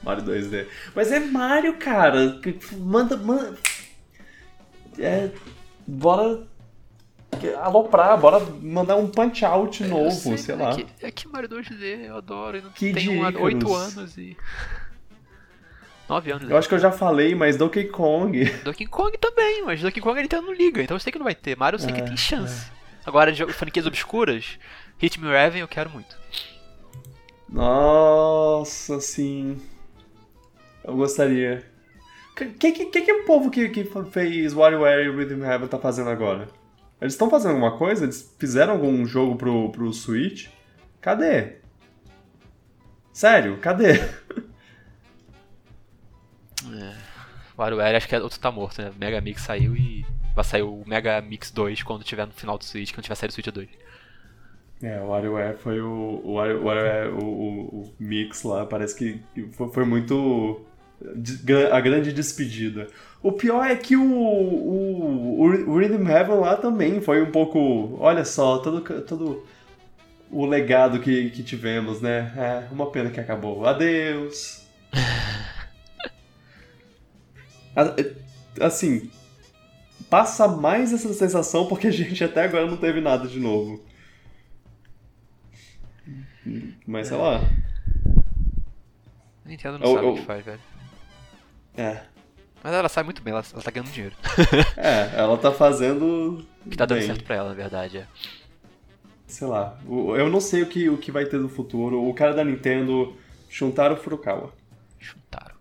Mario 0.00 0.22
2D. 0.22 0.68
Mas 0.94 1.10
é 1.10 1.18
Mario, 1.18 1.76
cara! 1.76 2.40
Manda. 2.78 3.16
manda... 3.16 3.58
É. 4.96 5.30
Bora 5.84 6.46
aloprar, 7.60 8.16
bora 8.16 8.38
mandar 8.62 8.94
um 8.94 9.08
punch 9.08 9.44
out 9.44 9.82
é, 9.82 9.86
novo, 9.88 10.12
sei, 10.12 10.38
sei 10.38 10.54
lá. 10.54 10.70
É 10.70 10.74
que, 10.74 10.86
é 11.02 11.10
que 11.10 11.28
Mario 11.28 11.48
2D 11.48 12.06
eu 12.06 12.16
adoro, 12.16 12.58
eu 12.58 12.70
que 12.70 12.92
tenho 12.92 13.20
8 13.20 13.74
anos 13.74 14.16
e. 14.16 14.36
9 16.08 16.30
anos. 16.30 16.48
Eu 16.48 16.56
acho 16.56 16.68
que 16.68 16.74
eu 16.76 16.78
já 16.78 16.92
falei, 16.92 17.34
mas 17.34 17.56
Donkey 17.56 17.84
Kong. 17.84 18.44
Donkey 18.62 18.86
Kong 18.86 19.18
também, 19.18 19.64
mas 19.64 19.80
Donkey 19.82 20.00
Kong 20.00 20.18
ele 20.18 20.28
não 20.30 20.52
liga, 20.52 20.80
então 20.80 20.94
eu 20.94 21.00
sei 21.00 21.12
que 21.12 21.18
não 21.18 21.24
vai 21.24 21.34
ter. 21.34 21.56
Mario 21.56 21.74
eu 21.74 21.80
sei 21.80 21.90
é, 21.90 21.92
que 21.94 22.02
tem 22.02 22.16
chance. 22.16 22.70
É. 23.04 23.08
Agora, 23.08 23.32
de 23.32 23.44
franquias 23.52 23.86
obscuras, 23.86 24.58
Hit 24.98 25.20
Me 25.20 25.30
Raven 25.30 25.60
eu 25.60 25.68
quero 25.68 25.90
muito. 25.90 26.16
Nossa, 27.48 29.00
sim. 29.00 29.60
Eu 30.82 30.96
gostaria. 30.96 31.64
O 32.32 32.34
que, 32.34 32.72
que, 32.72 32.86
que, 32.86 33.00
que 33.02 33.12
o 33.12 33.24
povo 33.24 33.50
que, 33.50 33.68
que 33.68 33.84
fez 34.10 34.52
WarioWare 34.54 35.06
e 35.06 35.10
Rhythm 35.10 35.44
Heaven 35.44 35.68
tá 35.68 35.78
fazendo 35.78 36.10
agora? 36.10 36.48
Eles 37.00 37.14
estão 37.14 37.30
fazendo 37.30 37.50
alguma 37.52 37.76
coisa? 37.76 38.04
Eles 38.04 38.34
fizeram 38.38 38.72
algum 38.72 39.06
jogo 39.06 39.36
pro, 39.36 39.70
pro 39.70 39.92
Switch? 39.92 40.48
Cadê? 41.00 41.58
Sério, 43.12 43.58
cadê? 43.58 44.00
É. 46.72 46.96
WarioWare 47.56 47.96
acho 47.96 48.08
que 48.08 48.16
é 48.16 48.20
outro 48.20 48.40
tá 48.40 48.50
morto, 48.50 48.82
né? 48.82 48.90
Mega 48.98 49.20
Mix 49.20 49.42
saiu 49.42 49.76
e 49.76 50.04
vai 50.34 50.44
sair 50.44 50.62
o 50.62 50.82
Mega 50.86 51.20
Mix 51.20 51.50
2 51.50 51.82
quando 51.82 52.04
tiver 52.04 52.26
no 52.26 52.32
final 52.32 52.58
do 52.58 52.64
Switch, 52.64 52.92
quando 52.92 53.04
tiver 53.04 53.14
saído 53.14 53.32
o 53.32 53.34
Switch 53.34 53.46
2. 53.46 53.68
É, 54.82 55.00
o 55.00 55.08
WarioWare 55.08 55.56
foi 55.56 55.80
o. 55.80 56.20
O, 56.24 56.34
WarioWare, 56.34 57.08
o, 57.10 57.24
o, 57.24 57.80
o 57.80 57.94
Mix 57.98 58.42
lá, 58.42 58.66
parece 58.66 58.94
que 58.94 59.20
foi, 59.52 59.72
foi 59.72 59.84
muito. 59.84 60.60
A 61.72 61.80
grande 61.80 62.12
despedida. 62.12 62.88
O 63.22 63.32
pior 63.32 63.66
é 63.66 63.76
que 63.76 63.96
o, 63.96 64.02
o, 64.02 65.42
o 65.42 65.78
Rhythm 65.78 66.08
Heaven 66.08 66.36
lá 66.36 66.56
também 66.56 67.00
foi 67.00 67.22
um 67.22 67.30
pouco. 67.30 67.96
Olha 67.98 68.24
só, 68.24 68.58
todo, 68.58 68.80
todo 69.02 69.44
o 70.30 70.46
legado 70.46 71.00
que, 71.00 71.30
que 71.30 71.42
tivemos, 71.42 72.00
né? 72.00 72.32
É 72.36 72.68
uma 72.72 72.90
pena 72.90 73.10
que 73.10 73.20
acabou. 73.20 73.66
Adeus! 73.66 74.64
assim, 78.60 79.10
passa 80.14 80.46
mais 80.46 80.92
essa 80.92 81.12
sensação 81.12 81.66
porque 81.66 81.88
a 81.88 81.90
gente 81.90 82.22
até 82.22 82.44
agora 82.44 82.70
não 82.70 82.76
teve 82.76 83.00
nada 83.00 83.26
de 83.26 83.40
novo. 83.40 83.84
Mas 86.86 87.08
sei 87.08 87.16
lá. 87.16 87.40
Nintendo 89.44 89.80
não 89.80 89.86
eu, 89.86 89.94
sabe 89.94 90.06
eu... 90.06 90.12
o 90.12 90.14
que 90.14 90.22
faz, 90.22 90.44
velho. 90.44 90.60
É. 91.76 92.00
Mas 92.62 92.72
ela 92.72 92.88
sai 92.88 93.02
muito 93.02 93.22
bem, 93.22 93.32
ela, 93.32 93.42
ela 93.52 93.62
tá 93.62 93.72
ganhando 93.72 93.90
dinheiro. 93.90 94.14
é, 94.78 95.10
ela 95.16 95.36
tá 95.36 95.50
fazendo. 95.50 96.46
O 96.64 96.70
que 96.70 96.76
tá 96.76 96.86
dando 96.86 96.98
bem. 96.98 97.08
certo 97.08 97.24
pra 97.24 97.34
ela, 97.34 97.48
na 97.48 97.54
verdade, 97.56 97.98
é. 97.98 98.06
Sei 99.26 99.48
lá, 99.48 99.76
eu 99.84 100.30
não 100.30 100.40
sei 100.40 100.62
o 100.62 100.66
que, 100.66 100.88
o 100.88 100.96
que 100.96 101.10
vai 101.10 101.24
ter 101.24 101.40
no 101.40 101.48
futuro. 101.48 102.08
O 102.08 102.14
cara 102.14 102.32
da 102.32 102.44
Nintendo, 102.44 103.16
Shuntaro 103.48 103.96
Furukawa. 103.96 104.52
Shuntaro. 104.96 105.56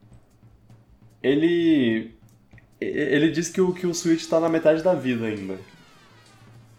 Ele. 1.24 2.14
Ele 2.84 3.30
disse 3.32 3.52
que 3.52 3.62
o, 3.62 3.74
que 3.74 3.88
o 3.88 3.94
Switch 3.94 4.26
tá 4.28 4.40
na 4.40 4.50
metade 4.50 4.84
da 4.84 4.94
vida 4.94 5.26
ainda. 5.26 5.58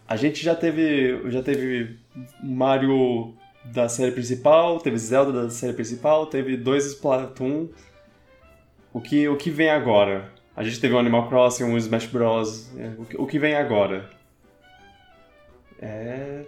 A 0.07 0.15
gente 0.15 0.43
já 0.43 0.55
teve. 0.55 1.29
Já 1.31 1.41
teve 1.41 1.97
Mario 2.43 3.33
da 3.65 3.89
série 3.89 4.11
principal, 4.11 4.79
teve 4.79 4.97
Zelda 4.97 5.31
da 5.31 5.49
série 5.49 5.73
principal, 5.73 6.27
teve 6.27 6.55
dois 6.55 6.85
Splatoon 6.85 7.69
o 8.95 9.01
que, 9.01 9.27
o 9.27 9.35
que 9.35 9.51
vem 9.51 9.69
agora? 9.69 10.31
A 10.55 10.63
gente 10.63 10.79
teve 10.79 10.93
um 10.93 10.97
Animal 10.97 11.27
Crossing, 11.27 11.65
um 11.65 11.75
Smash 11.75 12.05
Bros. 12.05 12.71
É, 12.77 12.93
o 12.97 13.05
que, 13.05 13.21
o 13.23 13.27
que 13.27 13.37
vem 13.37 13.53
agora? 13.53 14.09
É. 15.81 16.45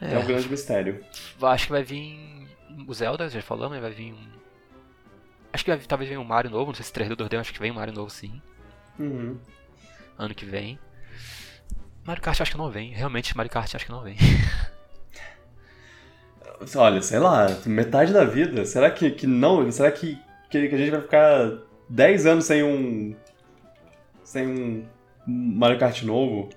É, 0.00 0.14
é 0.14 0.18
um 0.20 0.24
grande 0.24 0.48
mistério. 0.48 1.04
Acho 1.42 1.66
que 1.66 1.72
vai 1.72 1.82
vir. 1.82 2.46
O 2.86 2.94
Zelda, 2.94 3.28
já 3.28 3.42
falamos, 3.42 3.80
vai 3.80 3.90
vir 3.90 4.12
um. 4.12 4.28
Acho 5.52 5.64
que 5.64 5.72
vai, 5.72 5.80
talvez 5.80 6.08
venha 6.08 6.20
um 6.20 6.24
Mario 6.24 6.52
novo, 6.52 6.66
não 6.66 6.74
sei 6.74 6.84
se 6.84 6.92
3D 6.92 7.10
ou 7.10 7.16
2D, 7.16 7.40
acho 7.40 7.52
que 7.52 7.58
vem 7.58 7.72
um 7.72 7.74
Mario 7.74 7.92
novo 7.92 8.10
sim. 8.10 8.40
Uhum. 8.98 9.38
Ano 10.18 10.34
que 10.34 10.44
vem. 10.44 10.78
Mario 12.04 12.22
Kart 12.22 12.40
acho 12.40 12.50
que 12.50 12.58
não 12.58 12.70
vem, 12.70 12.92
realmente 12.92 13.36
Mario 13.36 13.50
Kart 13.50 13.74
acho 13.74 13.84
que 13.84 13.92
não 13.92 14.02
vem. 14.02 14.16
Olha, 16.76 17.02
sei 17.02 17.18
lá, 17.18 17.48
metade 17.66 18.12
da 18.12 18.24
vida. 18.24 18.64
Será 18.64 18.90
que, 18.90 19.10
que 19.10 19.26
não? 19.26 19.70
Será 19.70 19.90
que, 19.90 20.18
que 20.48 20.58
a 20.58 20.60
gente 20.78 20.90
vai 20.90 21.00
ficar 21.00 21.58
10 21.88 22.26
anos 22.26 22.44
sem 22.44 22.62
um. 22.62 23.16
sem 24.22 24.46
um 24.46 24.86
Mario 25.26 25.78
Kart 25.78 26.02
novo? 26.02 26.50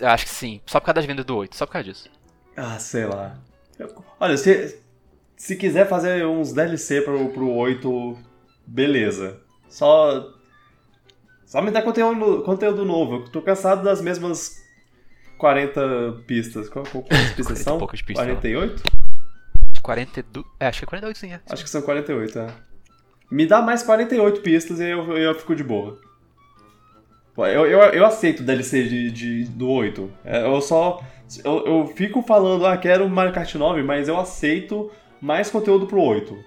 Acho 0.00 0.24
que 0.24 0.30
sim. 0.30 0.60
Só 0.66 0.80
por 0.80 0.86
causa 0.86 0.96
das 0.96 1.06
vendas 1.06 1.24
do 1.24 1.36
8, 1.36 1.56
só 1.56 1.66
por 1.66 1.72
causa 1.72 1.88
disso. 1.88 2.10
Ah, 2.56 2.78
sei 2.78 3.06
lá. 3.06 3.38
Olha, 4.20 4.36
se, 4.36 4.78
se 5.36 5.56
quiser 5.56 5.88
fazer 5.88 6.26
uns 6.26 6.52
DLC 6.52 7.02
pro, 7.02 7.28
pro 7.30 7.50
8, 7.50 8.18
beleza. 8.66 9.40
Só. 9.72 10.34
Só 11.46 11.62
me 11.62 11.70
dá 11.70 11.80
conteúdo, 11.80 12.42
conteúdo 12.42 12.84
novo. 12.84 13.16
Eu 13.16 13.24
tô 13.30 13.40
cansado 13.40 13.82
das 13.82 14.02
mesmas 14.02 14.62
40 15.38 16.22
pistas. 16.26 16.68
Qual, 16.68 16.84
quantas 16.84 17.32
pistas 17.32 17.58
são? 17.60 17.78
poucas 17.78 18.02
pistas. 18.02 18.26
48? 18.26 18.82
42. 19.82 20.46
É, 20.60 20.66
acho 20.66 20.80
que 20.80 20.84
é 20.84 20.88
48 20.88 21.18
sim, 21.18 21.32
é. 21.32 21.40
Acho 21.48 21.64
que 21.64 21.70
são 21.70 21.80
48, 21.80 22.38
é. 22.38 22.46
Me 23.30 23.46
dá 23.46 23.62
mais 23.62 23.82
48 23.82 24.42
pistas 24.42 24.78
e 24.78 24.90
eu, 24.90 25.16
eu 25.16 25.34
fico 25.34 25.56
de 25.56 25.64
boa. 25.64 25.98
Eu, 27.38 27.66
eu, 27.66 27.80
eu 27.80 28.04
aceito 28.04 28.40
o 28.40 28.44
DLC 28.44 28.84
de, 28.84 29.10
de, 29.10 29.44
do 29.44 29.70
8. 29.70 30.12
É, 30.22 30.44
eu 30.44 30.60
só. 30.60 31.02
Eu, 31.42 31.66
eu 31.66 31.86
fico 31.96 32.20
falando, 32.20 32.66
ah, 32.66 32.76
quero 32.76 33.08
Mario 33.08 33.32
Kart 33.32 33.54
9, 33.54 33.82
mas 33.82 34.06
eu 34.06 34.20
aceito 34.20 34.92
mais 35.18 35.50
conteúdo 35.50 35.86
pro 35.86 35.98
8. 35.98 36.38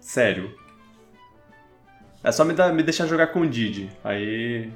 Sério. 0.00 0.67
É 2.22 2.32
só 2.32 2.44
me, 2.44 2.52
dar, 2.52 2.72
me 2.72 2.82
deixar 2.82 3.06
jogar 3.06 3.28
com 3.28 3.40
o 3.40 3.48
Didi. 3.48 3.90
Aí. 4.02 4.72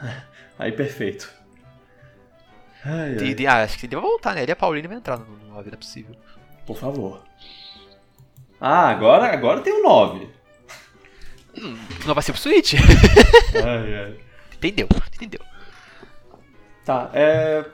Aí 0.58 0.72
perfeito. 0.72 1.32
Ai, 2.84 3.16
ai. 3.18 3.46
ah, 3.46 3.62
acho 3.62 3.78
que 3.78 3.86
ele 3.86 3.96
vai 3.96 4.04
voltar, 4.04 4.34
né? 4.34 4.42
Ele 4.42 4.50
e 4.50 4.52
a 4.52 4.56
Paulina 4.56 4.88
vai 4.88 4.98
entrar 4.98 5.18
numa 5.18 5.62
vida 5.62 5.76
possível. 5.76 6.14
Por 6.66 6.76
favor. 6.76 7.22
Ah, 8.60 8.88
agora, 8.88 9.32
agora 9.32 9.60
tem 9.60 9.72
o 9.72 9.82
9. 9.82 10.28
Hum, 11.56 11.78
não 12.06 12.14
vai 12.14 12.22
ser 12.22 12.32
pro 12.32 12.40
Switch? 12.40 12.74
ai, 13.54 13.94
ai. 13.94 14.18
Entendeu, 14.54 14.88
entendeu. 15.14 15.40
Tá, 16.84 17.10
é. 17.14 17.64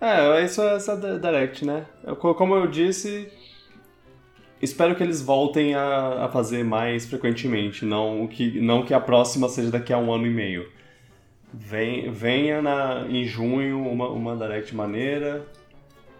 É, 0.00 0.44
isso 0.44 0.62
é 0.62 0.76
essa 0.76 0.96
Direct, 0.96 1.64
né? 1.64 1.84
Como 2.18 2.54
eu 2.54 2.66
disse, 2.66 3.30
espero 4.60 4.94
que 4.94 5.02
eles 5.02 5.22
voltem 5.22 5.74
a, 5.74 6.24
a 6.24 6.28
fazer 6.28 6.64
mais 6.64 7.06
frequentemente, 7.06 7.84
não 7.84 8.26
que, 8.26 8.60
não 8.60 8.84
que 8.84 8.94
a 8.94 9.00
próxima 9.00 9.48
seja 9.48 9.70
daqui 9.70 9.92
a 9.92 9.98
um 9.98 10.12
ano 10.12 10.26
e 10.26 10.30
meio. 10.30 10.70
Vem, 11.52 12.10
venha 12.10 12.62
na, 12.62 13.06
em 13.08 13.24
junho 13.24 13.82
uma, 13.88 14.08
uma 14.08 14.36
Direct 14.36 14.74
maneira, 14.74 15.46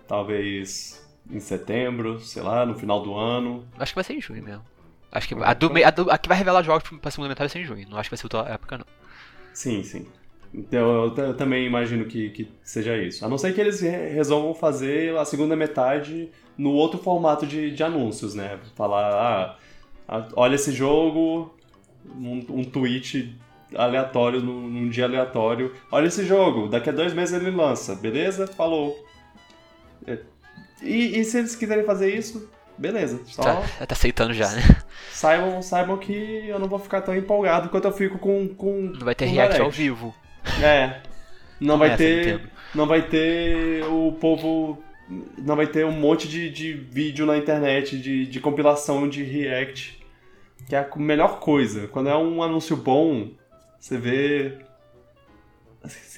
talvez 0.09 1.09
em 1.31 1.39
setembro, 1.39 2.19
sei 2.21 2.43
lá, 2.43 2.67
no 2.67 2.75
final 2.75 3.03
do 3.03 3.15
ano. 3.15 3.65
Acho 3.79 3.93
que 3.93 3.97
vai 3.97 4.05
ser 4.05 4.15
em 4.15 4.21
junho 4.21 4.43
mesmo. 4.43 4.65
Acho 5.13 5.29
que 5.29 5.35
a, 5.35 5.55
do, 5.55 5.85
a, 5.85 5.91
do, 5.91 6.11
a 6.11 6.19
que 6.19 6.29
vai 6.29 6.39
revelar 6.39 6.63
jogos 6.63 6.89
pra 7.01 7.11
segunda 7.11 7.29
metade 7.29 7.49
vai 7.49 7.49
ser 7.49 7.61
em 7.61 7.65
junho. 7.65 7.89
Não 7.89 7.99
acho 7.99 8.09
que 8.09 8.17
vai 8.17 8.19
ser 8.19 8.27
outra 8.27 8.53
época, 8.53 8.79
não. 8.79 8.87
Sim, 9.53 9.83
sim. 9.83 10.07
Então, 10.53 11.05
eu, 11.05 11.17
eu 11.17 11.37
também 11.37 11.65
imagino 11.65 12.05
que, 12.07 12.31
que 12.31 12.49
seja 12.63 12.97
isso. 12.97 13.25
A 13.25 13.29
não 13.29 13.39
ser 13.39 13.55
que 13.55 13.61
eles 13.61 13.81
resolvam 13.81 14.55
fazer 14.55 15.17
a 15.17 15.25
segunda 15.25 15.55
metade 15.55 16.29
no 16.59 16.73
outro 16.73 16.99
formato 16.99 17.47
de, 17.47 17.71
de 17.71 17.83
anúncios, 17.83 18.35
né? 18.35 18.59
Falar, 18.75 19.59
ah, 20.09 20.29
olha 20.35 20.57
esse 20.57 20.73
jogo, 20.73 21.55
um, 22.05 22.45
um 22.51 22.65
tweet 22.65 23.35
aleatório, 23.75 24.41
num, 24.41 24.69
num, 24.69 24.89
dia 24.89 25.05
aleatório. 25.05 25.73
Olha 25.91 26.09
esse 26.09 26.25
jogo, 26.25 26.69
daqui 26.69 26.91
a 26.91 26.93
dois 26.93 27.15
meses 27.15 27.41
ele 27.41 27.51
lança, 27.51 27.95
beleza? 27.95 28.47
Falou. 28.47 29.07
É. 30.07 30.19
E, 30.83 31.21
e 31.21 31.25
se 31.25 31.39
eles 31.39 31.55
quiserem 31.55 31.85
fazer 31.85 32.13
isso, 32.13 32.51
beleza. 32.77 33.21
Só 33.27 33.43
tá, 33.43 33.63
tá 33.87 33.87
aceitando 33.93 34.33
já, 34.33 34.51
né? 34.51 34.63
Saibam, 35.13 35.63
saibam 35.63 35.97
que 35.97 36.49
eu 36.49 36.59
não 36.59 36.69
vou 36.69 36.79
ficar 36.79 37.03
tão 37.03 37.15
empolgado 37.15 37.69
quanto 37.69 37.85
eu 37.85 37.93
fico 37.93 38.19
com. 38.19 38.49
com 38.49 38.93
não 38.99 39.05
vai 39.05 39.15
ter 39.15 39.27
react 39.27 39.53
direct. 39.53 39.63
ao 39.63 39.71
vivo. 39.71 40.15
É. 40.63 41.03
Não, 41.61 41.79
vai 41.79 41.97
ter. 41.97 42.51
Não 42.75 42.87
vai 42.87 43.03
ter 43.03 43.85
o 43.85 44.13
povo. 44.13 44.83
Não 45.39 45.57
vai 45.57 45.67
ter 45.67 45.85
um 45.85 45.93
monte 45.93 46.29
de, 46.29 46.49
de 46.51 46.73
vídeo 46.73 47.27
na 47.27 47.37
internet 47.37 47.99
de, 47.99 48.27
de 48.27 48.41
compilação 48.41 49.09
de 49.09 49.23
react. 49.23 50.01
Que 50.69 50.77
é 50.77 50.79
a 50.79 50.97
melhor 50.97 51.41
coisa. 51.41 51.89
Quando 51.89 52.09
é 52.09 52.17
um 52.17 52.43
anúncio 52.43 52.77
bom, 52.77 53.31
você 53.79 53.99
vê. 53.99 54.59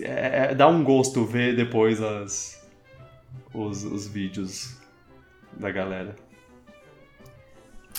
É, 0.00 0.50
é, 0.50 0.54
dá 0.54 0.66
um 0.68 0.82
gosto 0.82 1.24
ver 1.24 1.54
depois 1.54 2.02
as, 2.02 2.68
os, 3.54 3.84
os 3.84 4.08
vídeos 4.08 4.80
da 5.52 5.70
galera. 5.70 6.16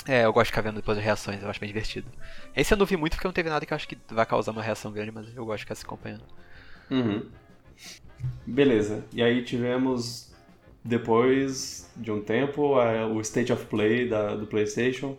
É, 0.08 0.26
eu 0.26 0.34
gosto 0.34 0.46
de 0.46 0.52
ficar 0.52 0.62
vendo 0.62 0.76
depois 0.76 0.98
as 0.98 1.04
reações, 1.04 1.42
eu 1.42 1.50
acho 1.50 1.60
bem 1.60 1.68
divertido. 1.68 2.08
Esse 2.56 2.74
eu 2.74 2.78
não 2.78 2.86
vi 2.86 2.96
muito 2.96 3.14
porque 3.14 3.28
não 3.28 3.34
teve 3.34 3.50
nada 3.50 3.66
que 3.66 3.74
eu 3.74 3.76
acho 3.76 3.88
que 3.88 3.98
vai 4.10 4.26
causar 4.26 4.52
uma 4.52 4.62
reação 4.62 4.92
grande, 4.92 5.12
mas 5.12 5.36
eu 5.36 5.46
gosto 5.46 5.60
de 5.60 5.64
ficar 5.64 5.76
se 5.76 5.86
acompanhando. 5.86 6.24
Uhum. 6.90 7.26
Beleza. 8.46 9.04
E 9.12 9.24
aí 9.24 9.44
tivemos, 9.44 10.32
depois 10.84 11.92
de 11.96 12.12
um 12.12 12.22
tempo, 12.22 12.76
o 13.14 13.22
State 13.22 13.52
of 13.52 13.66
Play 13.66 14.08
da, 14.08 14.36
do 14.36 14.46
PlayStation. 14.46 15.18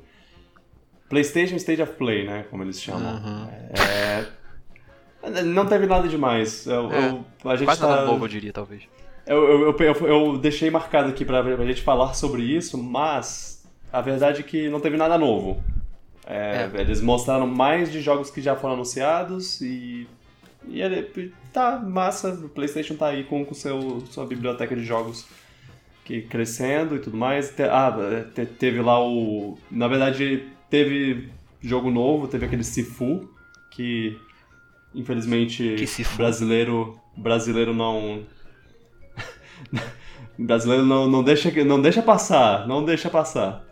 PlayStation 1.09 1.57
State 1.57 1.83
of 1.83 1.93
Play, 1.95 2.27
né? 2.27 2.45
Como 2.51 2.63
eles 2.63 2.81
chamam. 2.81 3.15
Uhum. 3.15 3.49
É... 3.79 5.43
Não 5.43 5.67
teve 5.67 5.87
nada 5.87 6.07
demais. 6.07 6.67
Eu, 6.67 6.93
é, 6.93 7.09
eu, 7.09 7.51
a 7.51 7.57
gente 7.57 7.67
quase 7.67 7.81
tá... 7.81 7.89
nada 7.89 8.05
novo, 8.05 8.25
eu 8.25 8.29
diria, 8.29 8.53
talvez. 8.53 8.85
Eu, 9.27 9.73
eu, 9.73 9.77
eu, 9.79 10.07
eu 10.07 10.39
deixei 10.39 10.71
marcado 10.71 11.09
aqui 11.09 11.25
pra, 11.25 11.43
pra 11.43 11.65
gente 11.65 11.83
falar 11.83 12.13
sobre 12.15 12.43
isso, 12.43 12.77
mas 12.77 13.67
a 13.91 14.01
verdade 14.01 14.41
é 14.41 14.43
que 14.43 14.69
não 14.69 14.81
teve 14.81 14.97
nada 14.97 15.17
novo. 15.17 15.65
É, 16.27 16.71
é. 16.73 16.81
Eles 16.81 17.01
mostraram 17.01 17.47
mais 17.47 17.91
de 17.91 18.01
jogos 18.01 18.31
que 18.31 18.41
já 18.41 18.57
foram 18.57 18.75
anunciados 18.75 19.61
e. 19.61 20.07
E 20.67 20.81
ele, 20.81 21.31
tá 21.53 21.79
massa, 21.79 22.31
o 22.31 22.49
PlayStation 22.49 22.95
tá 22.95 23.09
aí 23.09 23.25
com, 23.25 23.45
com 23.45 23.53
seu, 23.53 24.03
sua 24.11 24.25
biblioteca 24.25 24.75
de 24.75 24.83
jogos 24.83 25.27
que 26.05 26.23
crescendo 26.23 26.97
e 26.97 27.01
tudo 27.01 27.17
mais. 27.17 27.55
Ah, 27.61 27.95
teve 28.59 28.81
lá 28.81 28.99
o. 29.03 29.59
Na 29.71 29.87
verdade, 29.89 30.49
teve 30.71 31.31
jogo 31.61 31.91
novo, 31.91 32.29
teve 32.29 32.47
aquele 32.47 32.65
Sifu, 32.65 33.29
que 33.71 34.19
infelizmente 34.95 35.75
que 35.77 35.87
Sifu? 35.87 36.17
brasileiro 36.17 36.99
brasileiro 37.17 37.73
não 37.75 38.25
brasileiro 40.39 40.85
não, 40.85 41.09
não 41.09 41.23
deixa 41.23 41.51
não 41.65 41.81
deixa 41.81 42.03
passar, 42.03 42.67
não 42.69 42.85
deixa 42.85 43.09
passar. 43.09 43.65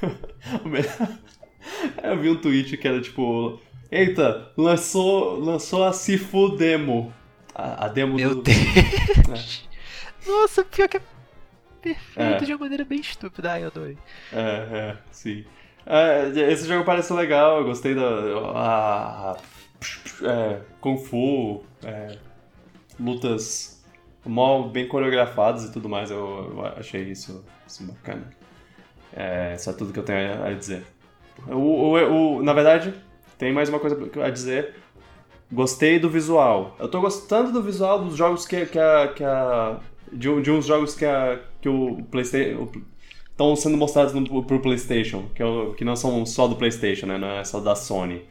Eu 2.02 2.18
vi 2.18 2.30
um 2.30 2.36
tweet 2.36 2.76
que 2.76 2.88
era 2.88 3.00
tipo, 3.00 3.60
eita, 3.90 4.52
lançou 4.56 5.38
lançou 5.38 5.84
a 5.84 5.92
Sifu 5.92 6.56
demo. 6.56 7.12
A, 7.54 7.86
a 7.86 7.88
demo 7.88 8.14
Meu 8.14 8.36
do 8.36 8.42
Deus. 8.42 8.56
É. 10.26 10.30
Nossa, 10.30 10.64
pior 10.64 10.88
que 10.88 10.96
é 10.96 11.02
perfeito 11.82 12.42
é. 12.42 12.46
de 12.46 12.52
uma 12.52 12.60
maneira 12.60 12.84
bem 12.84 13.00
estúpida. 13.00 13.52
Ai, 13.52 13.62
eu 13.62 13.68
adorei. 13.68 13.98
É, 14.32 14.38
é, 14.40 14.96
sim. 15.10 15.44
É, 15.84 16.28
esse 16.50 16.66
jogo 16.66 16.84
parece 16.84 17.12
legal, 17.12 17.58
eu 17.58 17.64
gostei 17.64 17.94
da. 17.94 18.08
A, 18.54 19.36
é, 20.22 20.60
Kung 20.80 20.98
Fu, 20.98 21.64
é, 21.82 22.18
lutas 22.98 23.84
mal 24.26 24.68
bem 24.68 24.86
coreografadas 24.86 25.64
e 25.64 25.72
tudo 25.72 25.88
mais, 25.88 26.10
eu, 26.10 26.52
eu 26.56 26.66
achei 26.66 27.02
isso, 27.04 27.44
isso 27.66 27.84
bacana. 27.84 28.30
É, 29.18 29.56
isso 29.56 29.68
é 29.68 29.72
tudo 29.72 29.92
que 29.92 29.98
eu 29.98 30.04
tenho 30.04 30.44
a, 30.44 30.52
dizer. 30.52 30.84
O, 31.48 31.56
o, 31.56 32.36
o, 32.36 32.42
na 32.44 32.52
verdade, 32.52 32.94
tem 33.36 33.52
mais 33.52 33.68
uma 33.68 33.80
coisa 33.80 33.98
a 34.22 34.30
dizer. 34.30 34.76
Gostei 35.50 35.98
do 35.98 36.08
visual. 36.08 36.76
Eu 36.78 36.88
tô 36.88 37.00
gostando 37.00 37.50
do 37.50 37.60
visual 37.60 38.04
dos 38.04 38.16
jogos 38.16 38.46
que, 38.46 38.64
que 38.66 38.78
a, 38.78 39.08
que 39.08 39.24
a 39.24 39.80
de, 40.12 40.40
de 40.40 40.50
uns 40.52 40.66
jogos 40.66 40.94
que, 40.94 41.04
a, 41.04 41.40
que 41.60 41.68
o 41.68 42.04
PlayStation 42.12 42.70
estão 43.28 43.56
sendo 43.56 43.76
mostrados 43.76 44.14
no, 44.14 44.44
pro 44.44 44.60
PlayStation, 44.60 45.26
que, 45.34 45.42
é 45.42 45.46
que 45.76 45.84
não 45.84 45.96
são 45.96 46.24
só 46.24 46.46
do 46.46 46.54
PlayStation, 46.54 47.06
né? 47.06 47.18
Não 47.18 47.28
é 47.28 47.42
só 47.42 47.58
da 47.58 47.74
Sony. 47.74 48.22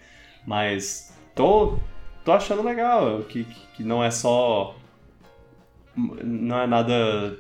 Mas 0.46 1.14
tô, 1.36 1.78
tô 2.24 2.32
achando 2.32 2.64
legal 2.64 3.24
que, 3.24 3.44
que 3.76 3.84
não 3.84 4.02
é 4.02 4.10
só 4.10 4.74
não 5.98 6.60
é 6.60 6.68
nada 6.68 6.94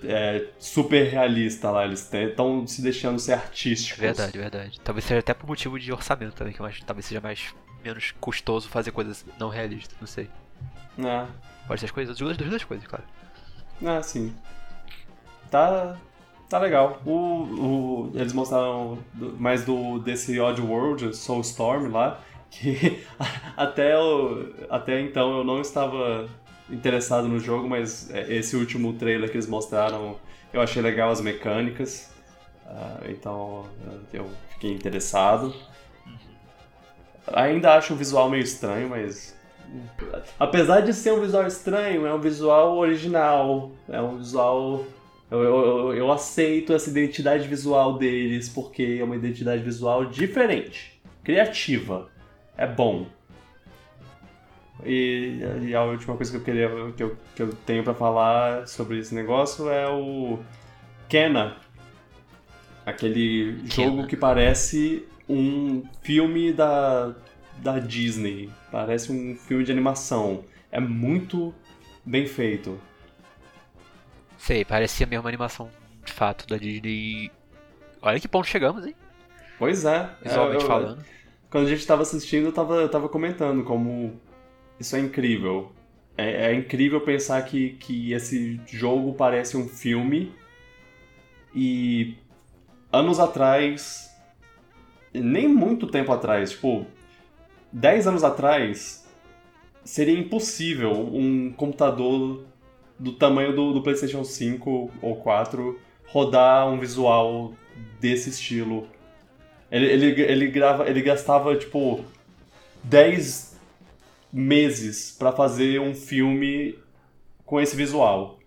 é, 0.03 0.47
super 0.57 1.07
realista 1.07 1.69
lá. 1.69 1.85
Eles 1.85 2.11
estão 2.11 2.65
se 2.65 2.81
deixando 2.81 3.19
ser 3.19 3.33
artísticos. 3.33 3.99
Verdade, 3.99 4.37
verdade. 4.37 4.79
Talvez 4.81 5.05
seja 5.05 5.19
até 5.19 5.33
por 5.33 5.47
motivo 5.47 5.79
de 5.79 5.91
orçamento 5.93 6.33
também, 6.33 6.53
que 6.53 6.85
talvez 6.85 7.05
seja 7.05 7.21
mais 7.21 7.53
menos 7.83 8.11
custoso 8.19 8.67
fazer 8.67 8.91
coisas 8.91 9.25
não 9.39 9.49
realistas, 9.49 9.95
não 9.99 10.07
sei. 10.07 10.29
É. 10.97 11.25
Pode 11.67 11.79
ser 11.79 11.85
as 11.85 11.91
coisas, 11.91 12.21
as 12.21 12.37
duas 12.37 12.63
coisas, 12.63 12.87
claro. 12.87 13.03
Ah, 13.85 14.01
sim. 14.01 14.33
Tá, 15.51 15.95
tá 16.49 16.59
legal. 16.59 17.01
O, 17.05 17.11
o, 17.11 18.11
eles 18.15 18.33
mostraram 18.33 18.97
mais 19.37 19.63
do 19.63 19.99
desse 19.99 20.39
Odd 20.39 20.61
World, 20.61 21.15
Soulstorm 21.15 21.91
lá, 21.91 22.19
que 22.49 23.03
até, 23.55 23.93
eu, 23.93 24.55
até 24.69 24.99
então 24.99 25.37
eu 25.37 25.43
não 25.43 25.61
estava 25.61 26.27
interessado 26.69 27.27
no 27.27 27.39
jogo, 27.39 27.67
mas 27.67 28.09
é, 28.11 28.33
esse 28.33 28.55
último 28.55 28.93
trailer 28.93 29.29
que 29.29 29.35
eles 29.35 29.47
mostraram, 29.47 30.17
eu 30.51 30.61
achei 30.61 30.81
legal 30.81 31.09
as 31.09 31.21
mecânicas. 31.21 32.11
Uh, 32.65 33.09
então 33.09 33.65
eu 34.13 34.29
fiquei 34.49 34.71
interessado. 34.71 35.53
Ainda 37.33 37.75
acho 37.75 37.93
o 37.93 37.97
visual 37.97 38.29
meio 38.29 38.43
estranho, 38.43 38.89
mas. 38.89 39.35
Apesar 40.39 40.81
de 40.81 40.93
ser 40.93 41.11
um 41.11 41.19
visual 41.19 41.45
estranho, 41.45 42.05
é 42.05 42.13
um 42.13 42.19
visual 42.19 42.77
original. 42.77 43.71
É 43.89 44.01
um 44.01 44.17
visual. 44.17 44.85
Eu, 45.29 45.43
eu, 45.43 45.93
eu 45.93 46.11
aceito 46.11 46.73
essa 46.73 46.89
identidade 46.89 47.47
visual 47.47 47.97
deles 47.97 48.47
porque 48.47 48.97
é 48.99 49.03
uma 49.03 49.15
identidade 49.15 49.61
visual 49.61 50.05
diferente, 50.05 51.01
criativa. 51.21 52.09
É 52.57 52.65
bom. 52.65 53.07
E, 54.85 55.39
e, 55.63 55.75
a 55.75 55.83
última 55.83 56.15
coisa 56.15 56.31
que 56.31 56.37
eu 56.37 56.43
queria 56.43 56.69
que 56.95 57.03
eu, 57.03 57.17
que 57.35 57.41
eu 57.41 57.53
tenho 57.65 57.83
para 57.83 57.93
falar 57.93 58.67
sobre 58.67 58.99
esse 58.99 59.13
negócio 59.13 59.69
é 59.69 59.89
o 59.89 60.39
Kena, 61.09 61.57
aquele 62.85 63.63
Kena. 63.69 63.89
jogo 63.89 64.07
que 64.07 64.15
parece 64.15 65.07
um 65.27 65.83
filme 66.01 66.53
da, 66.53 67.15
da 67.57 67.79
Disney. 67.79 68.49
Parece 68.71 69.11
um 69.11 69.35
filme 69.35 69.63
de 69.63 69.71
animação. 69.71 70.43
É 70.71 70.79
muito 70.79 71.53
bem 72.05 72.27
feito. 72.27 72.79
Sei, 74.37 74.63
parecia 74.63 75.05
mesmo 75.05 75.23
uma 75.23 75.29
animação 75.29 75.69
de 76.05 76.13
fato 76.13 76.47
da 76.47 76.57
Disney. 76.57 77.31
Olha 78.01 78.19
que 78.19 78.27
ponto 78.27 78.47
chegamos, 78.47 78.85
hein? 78.85 78.95
Pois 79.57 79.85
é. 79.85 80.09
Visualmente 80.23 80.61
é, 80.61 80.63
eu, 80.63 80.67
falando. 80.67 81.05
Quando 81.49 81.65
a 81.65 81.69
gente 81.69 81.79
estava 81.79 82.03
assistindo, 82.03 82.45
eu 82.45 82.51
tava, 82.51 82.75
eu 82.75 82.89
tava 82.89 83.09
comentando 83.09 83.63
como 83.63 84.19
isso 84.79 84.95
é 84.95 84.99
incrível. 84.99 85.71
É, 86.17 86.51
é, 86.51 86.53
incrível 86.53 87.01
pensar 87.01 87.41
que, 87.43 87.71
que 87.71 88.11
esse 88.11 88.59
jogo 88.65 89.13
parece 89.13 89.55
um 89.55 89.67
filme 89.67 90.33
e 91.55 92.15
anos 92.91 93.19
atrás 93.19 94.07
nem 95.13 95.47
muito 95.47 95.87
tempo 95.87 96.11
atrás, 96.11 96.51
tipo, 96.51 96.85
10 97.71 98.07
anos 98.07 98.23
atrás, 98.23 99.07
seria 99.83 100.17
impossível 100.17 100.91
um 100.91 101.51
computador 101.51 102.43
do 102.99 103.13
tamanho 103.13 103.55
do, 103.55 103.73
do, 103.73 103.81
PlayStation 103.81 104.23
5 104.23 104.91
ou 105.01 105.15
4 105.17 105.79
rodar 106.07 106.67
um 106.67 106.79
visual 106.79 107.53
desse 107.99 108.29
estilo. 108.29 108.87
Ele, 109.71 109.85
ele, 109.85 110.21
ele, 110.21 110.47
grava, 110.47 110.89
ele 110.89 111.01
gastava, 111.01 111.55
tipo, 111.55 112.03
10 112.83 113.46
meses 114.37 115.11
para 115.17 115.31
fazer 115.31 115.79
um 115.79 115.93
filme 115.93 116.77
com 117.45 117.59
esse 117.59 117.75
visual. 117.75 118.39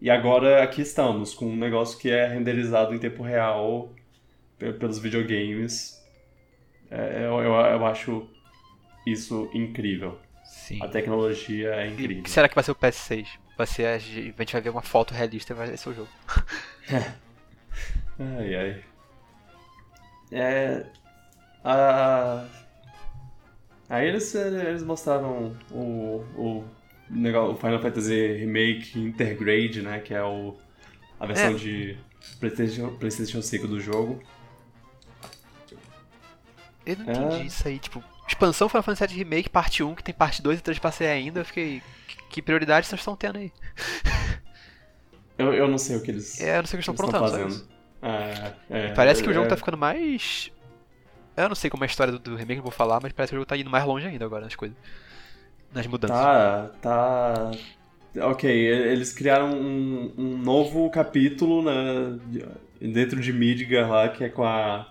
E 0.00 0.10
agora 0.10 0.62
aqui 0.62 0.82
estamos, 0.82 1.34
com 1.34 1.46
um 1.46 1.56
negócio 1.56 1.98
que 1.98 2.10
é 2.10 2.26
renderizado 2.26 2.94
em 2.94 2.98
tempo 2.98 3.22
real 3.22 3.92
pelos 4.58 4.98
videogames 4.98 5.96
é, 6.90 7.24
eu, 7.26 7.40
eu, 7.40 7.52
eu 7.52 7.86
acho 7.86 8.28
isso 9.06 9.50
incrível. 9.52 10.18
Sim. 10.44 10.82
A 10.82 10.88
tecnologia 10.88 11.74
é 11.74 11.88
incrível. 11.88 12.18
E 12.18 12.22
que 12.22 12.30
será 12.30 12.48
que 12.48 12.54
vai 12.54 12.64
ser 12.64 12.72
o 12.72 12.76
PS6? 12.76 13.26
Vai 13.56 13.66
ser, 13.66 13.86
a 13.86 13.98
gente 13.98 14.52
vai 14.52 14.60
ver 14.60 14.70
uma 14.70 14.82
foto 14.82 15.14
realista 15.14 15.52
e 15.52 15.56
vai 15.56 15.76
ser 15.76 15.88
o 15.88 15.94
jogo. 15.94 16.08
ai, 18.18 18.54
ai. 18.54 18.84
É. 20.32 20.86
A... 21.64 22.44
Aí 23.88 24.08
eles, 24.08 24.34
eles 24.34 24.82
mostraram 24.82 25.56
o, 25.70 26.24
o, 26.36 26.64
o 27.16 27.56
Final 27.56 27.80
Fantasy 27.80 28.32
Remake 28.38 28.98
Intergrade, 28.98 29.82
né? 29.82 30.00
Que 30.00 30.14
é 30.14 30.22
o, 30.22 30.56
a 31.20 31.26
versão 31.26 31.50
é. 31.50 31.54
de 31.54 31.96
PlayStation, 32.40 32.96
PlayStation 32.96 33.42
5 33.42 33.68
do 33.68 33.80
jogo. 33.80 34.20
Eu 36.84 36.96
não 36.98 37.04
entendi 37.04 37.42
é. 37.42 37.46
isso 37.46 37.66
aí, 37.66 37.78
tipo, 37.78 38.02
expansão 38.28 38.68
Final 38.68 38.82
Fantasy 38.82 39.06
VII 39.14 39.18
Remake, 39.24 39.48
parte 39.48 39.82
1, 39.82 39.94
que 39.94 40.04
tem 40.04 40.14
parte 40.14 40.42
2 40.42 40.58
e 40.58 40.62
3 40.62 40.78
passei 40.78 41.06
ainda, 41.08 41.40
eu 41.40 41.44
fiquei. 41.44 41.82
Que 42.28 42.42
prioridade 42.42 42.86
vocês 42.86 43.00
estão 43.00 43.16
tendo 43.16 43.38
aí? 43.38 43.52
Eu, 45.38 45.52
eu 45.52 45.68
não 45.68 45.76
sei 45.76 45.96
o 45.96 46.02
que 46.02 46.10
eles. 46.10 46.40
É, 46.40 46.56
eu 46.56 46.62
não 46.62 46.66
sei 46.66 46.78
o 46.78 46.82
que 46.82 46.88
eles 46.88 46.98
estão 47.00 47.20
aprontando. 47.20 47.30
Fazendo. 47.30 47.68
É, 48.00 48.52
é, 48.70 48.94
parece 48.94 49.22
que 49.22 49.28
o 49.28 49.32
jogo 49.34 49.46
é. 49.46 49.48
tá 49.50 49.56
ficando 49.56 49.76
mais. 49.76 50.50
Eu 51.36 51.48
não 51.48 51.54
sei 51.54 51.68
como 51.68 51.84
é 51.84 51.86
a 51.86 51.90
história 51.90 52.12
do, 52.12 52.18
do 52.18 52.36
remake, 52.36 52.56
não 52.56 52.62
vou 52.62 52.72
falar, 52.72 53.00
mas 53.02 53.12
parece 53.12 53.30
que 53.30 53.36
o 53.36 53.38
jogo 53.38 53.48
tá 53.48 53.56
indo 53.56 53.70
mais 53.70 53.84
longe 53.84 54.06
ainda 54.06 54.24
agora 54.24 54.44
nas 54.44 54.54
coisas. 54.54 54.76
Nas 55.72 55.86
mudanças. 55.86 56.16
Tá, 56.16 56.70
tá. 56.80 57.50
Ok, 58.22 58.50
eles 58.50 59.12
criaram 59.12 59.50
um, 59.52 60.12
um 60.16 60.38
novo 60.38 60.88
capítulo 60.88 61.62
né, 61.62 62.18
dentro 62.80 63.20
de 63.20 63.32
Midgar 63.32 63.90
lá, 63.90 64.08
que 64.08 64.24
é 64.24 64.28
com 64.28 64.44
a 64.44 64.88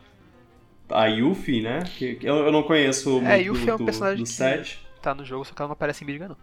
a 0.89 1.05
Yuffie, 1.07 1.61
né? 1.61 1.83
Que, 1.97 2.15
que 2.15 2.27
eu, 2.27 2.35
eu, 2.37 2.51
não 2.51 2.63
conheço 2.63 3.17
é, 3.19 3.21
muito 3.21 3.47
Yuffie 3.47 3.65
do, 3.65 3.71
é 3.71 3.75
um 3.75 3.85
personagem 3.85 4.23
do 4.23 4.29
set. 4.29 4.79
tá 5.01 5.15
no 5.15 5.25
jogo, 5.25 5.43
só 5.45 5.53
que 5.53 5.61
ela 5.61 5.69
não 5.69 5.73
aparece 5.73 6.03
em 6.03 6.07
Midgar, 6.07 6.29
não. 6.29 6.37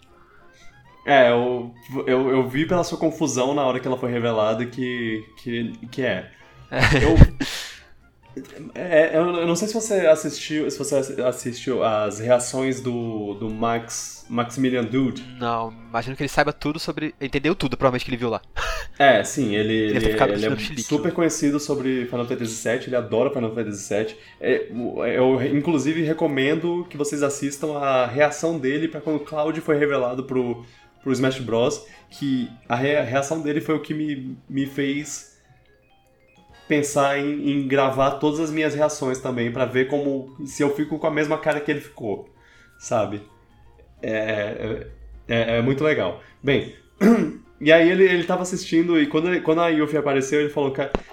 É, 1.04 1.30
eu, 1.30 1.74
eu, 2.06 2.30
eu, 2.30 2.48
vi 2.48 2.64
pela 2.64 2.84
sua 2.84 2.96
confusão 2.96 3.54
na 3.54 3.62
hora 3.64 3.80
que 3.80 3.88
ela 3.88 3.98
foi 3.98 4.10
revelada 4.10 4.64
que, 4.64 5.24
que, 5.42 5.72
que 5.90 6.02
é. 6.02 6.30
é. 6.70 6.78
Eu, 7.02 7.16
é, 8.74 9.16
eu 9.16 9.46
não 9.46 9.54
sei 9.54 9.68
se 9.68 9.74
você 9.74 10.06
assistiu, 10.06 10.70
se 10.70 10.78
você 10.78 10.96
assistiu 11.22 11.84
as 11.84 12.18
reações 12.18 12.80
do, 12.80 13.34
do 13.34 13.50
Max 13.50 14.24
Maximilian 14.28 14.84
Dude. 14.84 15.22
Não, 15.38 15.70
imagino 15.70 16.16
que 16.16 16.22
ele 16.22 16.28
saiba 16.28 16.52
tudo 16.52 16.78
sobre, 16.78 17.14
entendeu 17.20 17.54
tudo 17.54 17.76
provavelmente 17.76 18.04
que 18.04 18.10
ele 18.10 18.16
viu 18.16 18.30
lá. 18.30 18.40
É, 18.98 19.22
sim, 19.22 19.54
ele, 19.54 19.74
ele, 19.74 20.06
ele, 20.06 20.22
ele 20.32 20.46
é 20.46 20.76
super 20.78 21.12
conhecido 21.12 21.60
sobre 21.60 22.06
Final 22.06 22.26
Fantasy 22.26 22.68
VII, 22.68 22.86
ele 22.86 22.96
adora 22.96 23.30
Final 23.30 23.54
Fantasy 23.54 23.94
VII. 23.94 24.16
É, 24.40 24.68
eu 25.16 25.42
inclusive 25.54 26.02
recomendo 26.02 26.86
que 26.88 26.96
vocês 26.96 27.22
assistam 27.22 27.76
a 27.78 28.06
reação 28.06 28.58
dele 28.58 28.88
para 28.88 29.00
quando 29.00 29.16
o 29.16 29.20
Cloud 29.20 29.60
foi 29.60 29.78
revelado 29.78 30.24
pro 30.24 30.64
pro 31.02 31.12
Smash 31.12 31.40
Bros, 31.40 31.84
que 32.08 32.48
a 32.68 32.76
reação 32.76 33.40
dele 33.40 33.60
foi 33.60 33.74
o 33.74 33.80
que 33.80 33.92
me, 33.92 34.36
me 34.48 34.66
fez 34.66 35.31
pensar 36.72 37.18
em, 37.18 37.50
em 37.50 37.68
gravar 37.68 38.12
todas 38.12 38.40
as 38.40 38.50
minhas 38.50 38.74
reações 38.74 39.18
também, 39.18 39.52
para 39.52 39.66
ver 39.66 39.88
como. 39.88 40.34
se 40.46 40.62
eu 40.62 40.74
fico 40.74 40.98
com 40.98 41.06
a 41.06 41.10
mesma 41.10 41.36
cara 41.36 41.60
que 41.60 41.70
ele 41.70 41.82
ficou, 41.82 42.30
sabe? 42.78 43.20
É, 44.00 44.86
é, 45.28 45.58
é 45.58 45.62
muito 45.62 45.84
legal. 45.84 46.22
Bem, 46.42 46.74
e 47.60 47.70
aí 47.70 47.90
ele, 47.90 48.04
ele 48.04 48.24
tava 48.24 48.40
assistindo 48.40 48.98
e 48.98 49.06
quando, 49.06 49.38
quando 49.42 49.60
a 49.60 49.68
Yuffie 49.68 49.98
apareceu, 49.98 50.40
ele 50.40 50.48
falou, 50.48 50.72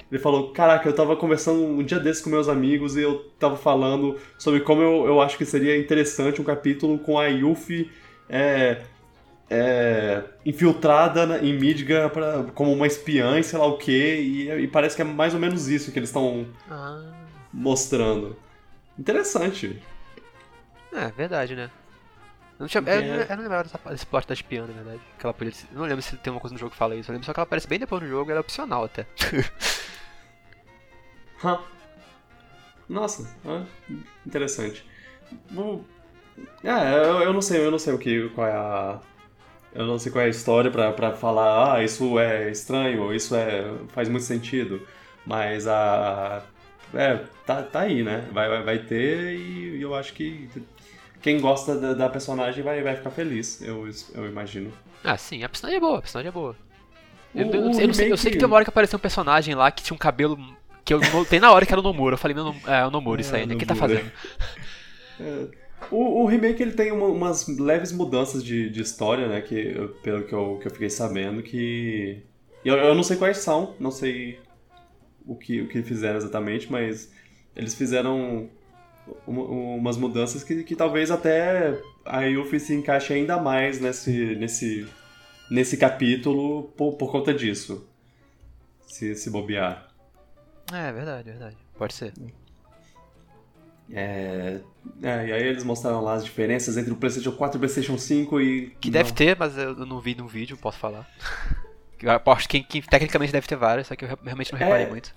ele 0.10 0.22
falou, 0.22 0.54
caraca, 0.54 0.88
eu 0.88 0.96
tava 0.96 1.18
conversando 1.18 1.62
um 1.62 1.84
dia 1.84 2.00
desses 2.00 2.24
com 2.24 2.30
meus 2.30 2.48
amigos 2.48 2.96
e 2.96 3.02
eu 3.02 3.26
tava 3.38 3.58
falando 3.58 4.16
sobre 4.38 4.62
como 4.62 4.82
eu, 4.82 5.08
eu 5.08 5.22
acho 5.22 5.38
que 5.38 5.46
seria 5.46 5.78
interessante 5.78 6.40
um 6.40 6.46
capítulo 6.46 6.98
com 7.00 7.20
a 7.20 7.28
Yuffie 7.28 7.92
é, 8.30 8.78
é, 9.50 10.24
infiltrada 10.46 11.40
em 11.40 11.58
Midgar 11.58 12.10
pra, 12.12 12.44
como 12.54 12.72
uma 12.72 12.86
espiã 12.86 13.40
e 13.40 13.44
sei 13.44 13.58
lá 13.58 13.66
o 13.66 13.78
que, 13.78 13.92
e, 13.92 14.68
parece 14.68 14.96
que 14.96 15.02
é 15.02 15.06
mais 15.06 15.34
ou 15.34 15.40
menos 15.40 15.68
isso 15.68 15.92
que 15.92 16.00
eles 16.00 16.10
estão 16.10 16.48
ah. 16.70 17.12
mostrando. 17.52 18.38
Interessante. 18.98 19.82
É, 20.94 21.10
verdade, 21.12 21.56
né? 21.56 21.72
Eu 22.60 22.64
não, 22.64 22.68
tinha, 22.68 22.84
é... 22.86 23.00
eu, 23.00 23.22
eu 23.22 23.36
não 23.38 23.44
lembrava 23.44 23.64
dessa, 23.64 23.80
da 24.28 24.34
espiã, 24.34 24.68
na 24.68 24.74
verdade. 24.74 25.00
Que 25.18 25.26
ela 25.26 25.34
podia, 25.34 25.54
não 25.72 25.84
lembro 25.84 26.02
se 26.02 26.18
tem 26.18 26.32
uma 26.32 26.42
coisa 26.42 26.54
no 26.54 26.60
jogo 26.60 26.72
que 26.72 26.78
fala 26.78 26.96
isso. 26.96 27.10
Eu 27.10 27.14
lembro 27.14 27.26
só 27.26 27.34
que 27.34 27.40
ela 27.40 27.46
aparece 27.46 27.68
bem 27.68 27.80
depois 27.80 28.02
no 28.02 28.10
jogo 28.10 28.30
e 28.30 28.32
ela 28.32 28.40
é 28.40 28.42
opcional 28.42 28.84
até. 28.84 29.08
huh. 31.44 31.60
Nossa, 32.90 33.30
interessante. 34.26 34.86
É, 36.64 36.96
eu, 36.96 37.22
eu, 37.22 37.34
não 37.34 37.42
sei, 37.42 37.66
eu 37.66 37.72
não 37.72 37.80
sei 37.80 37.94
o 37.94 38.00
que, 38.00 38.30
qual 38.30 38.48
é 38.48 38.52
a, 38.52 39.00
eu 39.74 39.86
não 39.86 40.00
sei 40.00 40.12
qual 40.12 40.24
é 40.24 40.28
a 40.28 40.30
história 40.30 40.72
para 40.72 41.14
falar, 41.14 41.76
ah, 41.76 41.84
isso 41.84 42.20
é 42.20 42.50
estranho, 42.50 43.14
isso 43.14 43.36
é 43.36 43.72
faz 43.90 44.10
muito 44.10 44.24
sentido. 44.24 44.82
Mas 45.26 45.68
a. 45.68 46.44
É, 46.94 47.20
tá, 47.46 47.62
tá 47.62 47.82
aí, 47.82 48.02
né? 48.02 48.28
Vai, 48.32 48.50
vai, 48.50 48.64
vai 48.64 48.80
ter 48.80 49.36
e 49.36 49.80
eu 49.80 49.94
acho 49.94 50.14
que 50.14 50.50
quem 51.22 51.40
gosta 51.40 51.76
da, 51.76 51.94
da, 51.94 52.10
personagem 52.10 52.64
vai, 52.64 52.82
vai 52.82 52.96
ficar 52.96 53.12
feliz, 53.12 53.62
eu, 53.62 53.88
eu 54.16 54.26
imagino. 54.26 54.72
Ah, 55.04 55.18
sim, 55.18 55.44
a 55.44 55.50
personagem 55.50 55.78
é 55.78 55.80
boa, 55.80 56.00
a 56.00 56.02
personagem 56.02 56.30
é 56.30 56.32
boa. 56.32 56.56
Eu, 57.36 57.48
o, 57.48 57.50
eu, 57.50 57.56
eu, 57.56 57.66
não 57.88 57.94
sei, 57.94 58.12
eu 58.12 58.18
sei 58.18 58.32
que 58.32 58.38
tem 58.38 58.48
uma 58.48 58.56
hora 58.56 58.66
que 58.66 58.70
apareceu 58.70 58.98
um 58.98 59.02
personagem 59.02 59.54
lá 59.54 59.70
que 59.70 59.84
tinha 59.84 59.94
um 59.94 60.00
cabelo. 60.00 60.38
que 60.84 60.94
eu 60.94 61.00
tem 61.30 61.40
na 61.40 61.52
hora 61.52 61.66
que 61.66 61.72
era 61.72 61.80
o 61.80 61.84
Nomura. 61.84 62.16
Eu 62.16 62.18
falei, 62.18 62.34
meu, 62.34 62.56
é 62.66 62.86
o 62.86 62.90
Nomura, 62.90 63.22
isso 63.22 63.36
aí, 63.36 63.46
né? 63.46 63.54
O 63.54 63.58
que 63.58 63.66
tá 63.66 63.76
fazendo? 63.76 64.12
É. 65.22 65.48
O, 65.92 66.24
o, 66.24 66.26
remake 66.26 66.62
ele 66.62 66.74
tem 66.74 66.92
uma, 66.92 67.08
umas 67.08 67.48
leves 67.48 67.92
mudanças 67.92 68.44
de, 68.44 68.70
de 68.70 68.82
história, 68.82 69.28
né? 69.28 69.42
Que, 69.42 69.74
pelo 70.04 70.24
que 70.24 70.34
eu, 70.34 70.58
que 70.60 70.68
eu 70.68 70.72
fiquei 70.72 70.90
sabendo, 70.90 71.42
que. 71.42 72.24
Eu, 72.64 72.76
eu 72.76 72.94
não 72.94 73.04
sei 73.04 73.18
quais 73.18 73.38
são, 73.38 73.76
não 73.80 73.90
sei 73.90 74.40
o 75.26 75.36
que, 75.36 75.62
o 75.62 75.68
que 75.68 75.82
fizeram 75.82 76.18
exatamente, 76.18 76.72
mas 76.72 77.12
eles 77.56 77.74
fizeram 77.74 78.50
uma, 79.26 79.44
umas 79.44 79.98
mudanças 79.98 80.44
que, 80.44 80.64
que 80.64 80.76
talvez 80.76 81.10
até 81.10 81.80
a 82.06 82.24
Yuffie 82.24 82.60
se 82.60 82.74
encaixe 82.74 83.14
ainda 83.14 83.40
mais 83.40 83.80
nesse, 83.80 84.36
nesse 84.36 84.88
nesse 85.50 85.78
capítulo 85.78 86.64
por, 86.78 86.94
por 86.96 87.12
conta 87.12 87.34
disso. 87.34 87.88
Se, 88.88 89.16
se 89.16 89.30
bobear. 89.30 89.90
É, 90.72 90.92
verdade, 90.92 91.30
verdade. 91.30 91.58
Pode 91.78 91.94
ser. 91.94 92.14
É, 93.92 94.60
é, 95.02 95.28
e 95.28 95.32
aí 95.32 95.44
eles 95.48 95.64
mostraram 95.64 96.02
lá 96.02 96.14
as 96.14 96.24
diferenças 96.24 96.78
entre 96.78 96.92
o 96.92 96.96
PlayStation 96.96 97.32
4 97.32 97.56
e 97.56 97.58
o 97.58 97.60
PlayStation 97.60 97.98
5 97.98 98.42
e. 98.42 98.70
Que 98.80 98.92
deve 98.92 99.12
ter, 99.14 99.38
mas 99.38 99.58
eu 99.58 99.76
não 99.86 100.00
vi 100.00 100.16
no 100.16 100.28
vídeo, 100.28 100.58
posso 100.58 100.78
falar. 100.78 101.08
Eu 102.02 102.12
aposto 102.12 102.48
que, 102.48 102.64
que 102.64 102.82
tecnicamente 102.82 103.34
deve 103.34 103.46
ter 103.46 103.58
várias, 103.58 103.88
só 103.88 103.94
que 103.94 104.06
eu 104.06 104.08
realmente 104.24 104.54
não 104.54 104.58
reparei 104.58 104.86
é, 104.86 104.90
muito. 104.90 105.14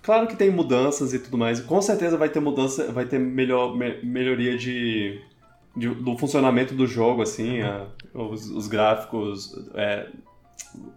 Claro 0.00 0.26
que 0.26 0.34
tem 0.34 0.50
mudanças 0.50 1.12
e 1.12 1.18
tudo 1.18 1.36
mais. 1.36 1.60
Com 1.60 1.82
certeza 1.82 2.16
vai 2.16 2.30
ter 2.30 2.40
mudança, 2.40 2.90
vai 2.90 3.04
ter 3.04 3.18
melhor, 3.18 3.76
me, 3.76 4.02
melhoria 4.02 4.56
de, 4.56 5.20
de, 5.76 5.88
do 5.90 6.16
funcionamento 6.16 6.72
do 6.72 6.86
jogo, 6.86 7.20
assim, 7.20 7.60
a, 7.60 7.88
os, 8.14 8.48
os, 8.48 8.68
gráficos. 8.68 9.52
É, 9.74 10.08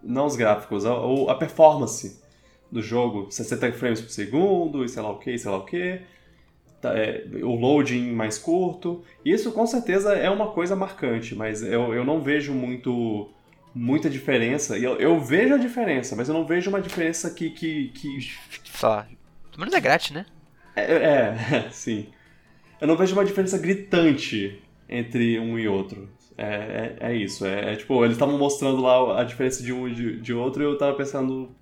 não 0.02 0.24
os 0.24 0.34
gráficos, 0.34 0.86
a, 0.86 0.92
a 1.28 1.34
performance 1.34 2.21
do 2.72 2.82
jogo, 2.82 3.30
60 3.30 3.72
frames 3.74 4.00
por 4.00 4.10
segundo, 4.10 4.84
e 4.84 4.88
sei 4.88 5.02
lá 5.02 5.10
o 5.10 5.18
que, 5.18 5.38
sei 5.38 5.50
lá 5.50 5.58
o 5.58 5.64
que. 5.64 6.00
Tá, 6.80 6.98
é, 6.98 7.24
o 7.42 7.54
loading 7.54 8.10
mais 8.12 8.38
curto. 8.38 9.04
Isso 9.24 9.52
com 9.52 9.66
certeza 9.66 10.14
é 10.14 10.28
uma 10.28 10.50
coisa 10.50 10.74
marcante, 10.74 11.34
mas 11.34 11.62
eu, 11.62 11.94
eu 11.94 12.04
não 12.04 12.20
vejo 12.20 12.52
muito 12.52 13.30
muita 13.74 14.10
diferença. 14.10 14.76
Eu, 14.78 14.96
eu 14.96 15.20
vejo 15.20 15.54
a 15.54 15.58
diferença, 15.58 16.16
mas 16.16 16.28
eu 16.28 16.34
não 16.34 16.46
vejo 16.46 16.70
uma 16.70 16.80
diferença 16.80 17.30
que. 17.30 17.50
que, 17.50 17.88
que... 17.88 18.32
Só. 18.64 19.04
Pelo 19.50 19.60
menos 19.60 19.74
é 19.74 19.80
grátis, 19.80 20.10
né? 20.10 20.26
É, 20.74 20.82
é, 20.82 21.68
sim. 21.70 22.08
Eu 22.80 22.88
não 22.88 22.96
vejo 22.96 23.14
uma 23.14 23.24
diferença 23.24 23.58
gritante 23.58 24.60
entre 24.88 25.38
um 25.38 25.58
e 25.58 25.68
outro. 25.68 26.08
É, 26.36 26.96
é, 27.00 27.12
é 27.12 27.14
isso. 27.14 27.46
É, 27.46 27.72
é, 27.72 27.76
tipo, 27.76 28.02
eles 28.04 28.16
estavam 28.16 28.36
mostrando 28.38 28.80
lá 28.80 29.20
a 29.20 29.24
diferença 29.24 29.62
de 29.62 29.72
um 29.72 29.86
e 29.86 29.94
de, 29.94 30.20
de 30.20 30.34
outro 30.34 30.62
e 30.62 30.66
eu 30.66 30.76
tava 30.76 30.96
pensando. 30.96 31.54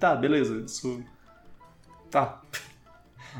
Tá, 0.00 0.16
beleza, 0.16 0.56
isso. 0.66 1.04
Tá. 2.10 2.40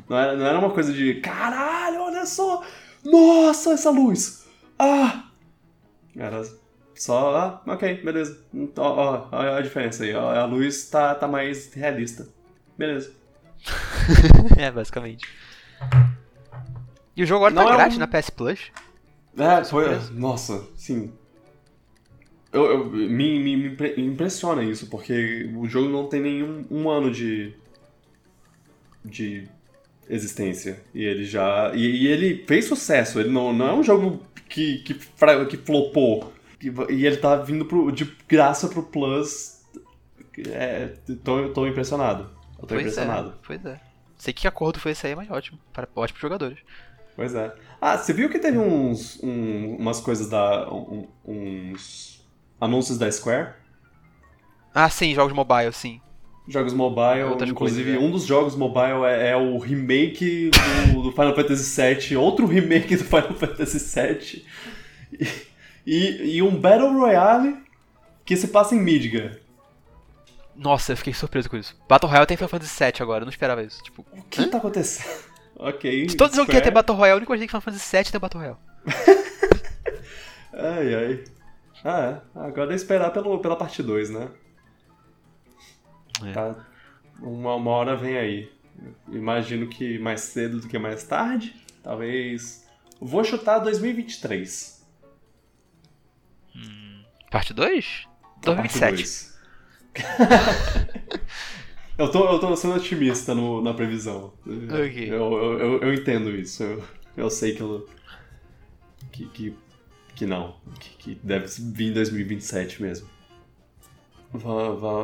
Não 0.08 0.16
era, 0.16 0.36
não 0.36 0.46
era 0.46 0.58
uma 0.58 0.70
coisa 0.70 0.92
de. 0.92 1.14
Caralho, 1.14 2.02
olha 2.02 2.26
só! 2.26 2.62
Nossa, 3.02 3.72
essa 3.72 3.90
luz! 3.90 4.46
Ah! 4.78 5.24
Era 6.14 6.44
só, 6.94 7.34
ah, 7.34 7.62
ok, 7.66 8.02
beleza. 8.04 8.44
Ó, 8.76 8.82
ó, 8.82 9.28
ó 9.32 9.56
a 9.56 9.62
diferença 9.62 10.04
aí. 10.04 10.14
Ó, 10.14 10.30
a 10.30 10.44
luz 10.44 10.90
tá, 10.90 11.14
tá 11.14 11.26
mais 11.26 11.72
realista. 11.72 12.28
Beleza. 12.76 13.10
é, 14.58 14.70
basicamente. 14.70 15.26
E 17.16 17.22
o 17.22 17.26
jogo 17.26 17.46
agora 17.46 17.54
tá 17.54 17.60
não 17.62 17.68
tá 17.68 17.74
é 17.74 17.76
grátis 17.78 17.96
um... 17.96 18.00
na 18.00 18.06
PS 18.06 18.30
Plus? 18.30 18.70
É, 19.38 19.64
foi. 19.64 19.98
Nossa, 20.12 20.62
sim. 20.76 21.10
Eu, 22.52 22.64
eu, 22.64 22.84
me, 22.86 23.38
me, 23.38 23.56
me, 23.56 23.76
impressiona 23.98 24.62
isso, 24.64 24.88
porque 24.88 25.48
o 25.54 25.68
jogo 25.68 25.88
não 25.88 26.08
tem 26.08 26.20
nenhum 26.20 26.64
um 26.70 26.90
ano 26.90 27.10
de. 27.10 27.54
de 29.04 29.48
existência. 30.08 30.82
E 30.92 31.04
ele 31.04 31.24
já. 31.24 31.72
E, 31.74 32.04
e 32.04 32.06
ele 32.08 32.44
fez 32.46 32.64
sucesso. 32.64 33.20
Ele 33.20 33.30
não, 33.30 33.52
não 33.52 33.68
é 33.68 33.72
um 33.72 33.84
jogo 33.84 34.20
que, 34.48 34.78
que, 34.78 34.94
que 34.94 35.56
flopou. 35.58 36.32
E 36.90 37.06
ele 37.06 37.16
tá 37.16 37.36
vindo 37.36 37.64
pro, 37.64 37.90
de 37.90 38.04
graça 38.28 38.68
pro 38.68 38.82
Plus. 38.82 39.62
É, 40.48 40.94
tô, 41.24 41.48
tô 41.50 41.66
impressionado. 41.66 42.30
Eu 42.58 42.66
tô 42.66 42.74
pois 42.74 42.78
é, 42.78 42.82
impressionado. 42.82 43.30
É, 43.30 43.32
pois 43.46 43.64
é. 43.64 43.80
Sei 44.16 44.34
que 44.34 44.46
acordo 44.46 44.78
foi 44.78 44.92
esse 44.92 45.06
aí, 45.06 45.14
mas 45.14 45.30
ótimo. 45.30 45.58
Para 45.72 45.88
ótimos 45.94 46.20
jogadores. 46.20 46.58
Pois 47.16 47.34
é. 47.34 47.54
Ah, 47.80 47.96
você 47.96 48.12
viu 48.12 48.28
que 48.28 48.38
teve 48.38 48.58
uns. 48.58 49.22
Um, 49.22 49.76
umas 49.76 50.00
coisas 50.00 50.28
da. 50.28 50.70
Um, 50.70 51.06
uns 51.24 52.19
anúncios 52.60 52.98
da 52.98 53.10
Square? 53.10 53.54
Ah, 54.74 54.88
sim, 54.88 55.14
jogos 55.14 55.32
mobile, 55.32 55.72
sim. 55.72 56.00
Jogos 56.46 56.72
mobile, 56.72 57.34
inclusive 57.48 57.54
coisas, 57.54 57.86
é. 57.86 57.98
um 57.98 58.10
dos 58.10 58.24
jogos 58.24 58.56
mobile 58.56 59.04
é, 59.04 59.30
é 59.30 59.36
o 59.36 59.58
remake 59.58 60.50
do, 60.92 61.02
do, 61.02 61.12
Final 61.12 61.34
Fantasy 61.34 61.80
VII, 61.80 62.16
outro 62.16 62.46
remake 62.46 62.96
do 62.96 63.04
Final 63.04 63.34
Fantasy 63.34 63.78
VII. 63.78 64.44
E, 65.12 65.26
e, 65.86 66.36
e 66.36 66.42
um 66.42 66.56
Battle 66.56 66.92
Royale 66.92 67.56
que 68.24 68.36
se 68.36 68.48
passa 68.48 68.74
em 68.74 68.80
Midgar. 68.80 69.36
Nossa, 70.56 70.92
eu 70.92 70.96
fiquei 70.96 71.14
surpreso 71.14 71.48
com 71.48 71.56
isso. 71.56 71.76
Battle 71.88 72.10
Royale 72.10 72.26
tem 72.26 72.36
Final 72.36 72.48
Fantasy 72.48 72.84
VII 72.84 72.92
agora, 73.00 73.22
eu 73.22 73.26
não 73.26 73.30
esperava 73.30 73.62
isso. 73.62 73.82
Tipo, 73.82 74.04
o 74.12 74.22
que 74.24 74.42
hã? 74.42 74.48
tá 74.48 74.58
acontecendo? 74.58 75.08
ok. 75.56 76.06
De 76.06 76.16
todos 76.16 76.32
os 76.32 76.36
jogos 76.36 76.50
que 76.50 76.56
ia 76.56 76.62
ter 76.62 76.70
Battle 76.70 76.96
Royale, 76.96 77.14
o 77.14 77.18
único 77.18 77.32
que 77.32 77.46
Final 77.46 77.60
Fantasy 77.60 77.96
VII 77.96 78.10
tem 78.10 78.20
Battle 78.20 78.42
Royale. 78.42 78.58
ai, 80.52 80.94
ai. 80.94 81.24
Ah, 81.84 82.22
é. 82.34 82.40
Agora 82.40 82.72
é 82.72 82.76
esperar 82.76 83.10
pelo, 83.10 83.38
pela 83.40 83.56
parte 83.56 83.82
2, 83.82 84.10
né? 84.10 84.28
É. 86.24 86.32
Tá. 86.32 86.66
Uma, 87.20 87.54
uma 87.54 87.70
hora 87.70 87.96
vem 87.96 88.16
aí. 88.16 88.52
Imagino 89.08 89.68
que 89.68 89.98
mais 89.98 90.20
cedo 90.20 90.60
do 90.60 90.68
que 90.68 90.78
mais 90.78 91.04
tarde. 91.04 91.54
Talvez. 91.82 92.66
Vou 93.00 93.24
chutar 93.24 93.58
2023. 93.60 94.86
Parte 97.30 97.54
2? 97.54 98.06
2027. 98.42 99.30
eu, 101.98 102.10
tô, 102.10 102.32
eu 102.32 102.38
tô 102.38 102.56
sendo 102.56 102.74
otimista 102.74 103.34
no, 103.34 103.62
na 103.62 103.72
previsão. 103.72 104.34
Okay. 104.44 105.10
Eu, 105.10 105.58
eu, 105.58 105.80
eu, 105.80 105.94
entendo 105.94 106.30
isso. 106.30 106.62
Eu, 106.62 106.84
eu 107.16 107.30
sei 107.30 107.54
que, 107.54 107.60
eu, 107.60 107.88
que, 109.12 109.26
que, 109.26 109.56
que 110.20 110.26
não. 110.26 110.54
Que, 110.78 110.90
que 110.98 111.14
deve 111.22 111.46
vir 111.72 111.88
em 111.88 111.92
2027 111.94 112.82
mesmo. 112.82 113.08
V 114.34 114.44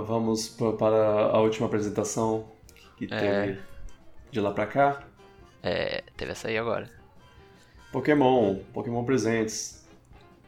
vamos 0.07 0.49
para 0.79 1.31
a 1.33 1.41
última 1.41 1.67
apresentação 1.67 2.47
que 2.99 3.07
é. 3.07 3.09
teve 3.09 3.59
de 4.31 4.41
lá 4.41 4.51
pra 4.51 4.67
cá. 4.67 5.03
É, 5.63 6.05
teve 6.19 6.33
essa 6.33 6.49
aí 6.49 6.59
agora. 6.59 6.91
Pokémon, 7.91 8.57
Pokémon 8.75 9.05
Presentes. 9.05 9.87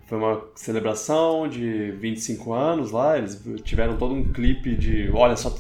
Foi 0.06 0.18
uma 0.18 0.46
celebração 0.54 1.48
de 1.48 1.90
25 1.92 2.52
anos 2.52 2.90
lá, 2.90 3.16
eles 3.16 3.42
tiveram 3.64 3.96
todo 3.96 4.14
um 4.14 4.32
clipe 4.32 4.74
de 4.76 5.10
olha 5.12 5.36
só, 5.36 5.54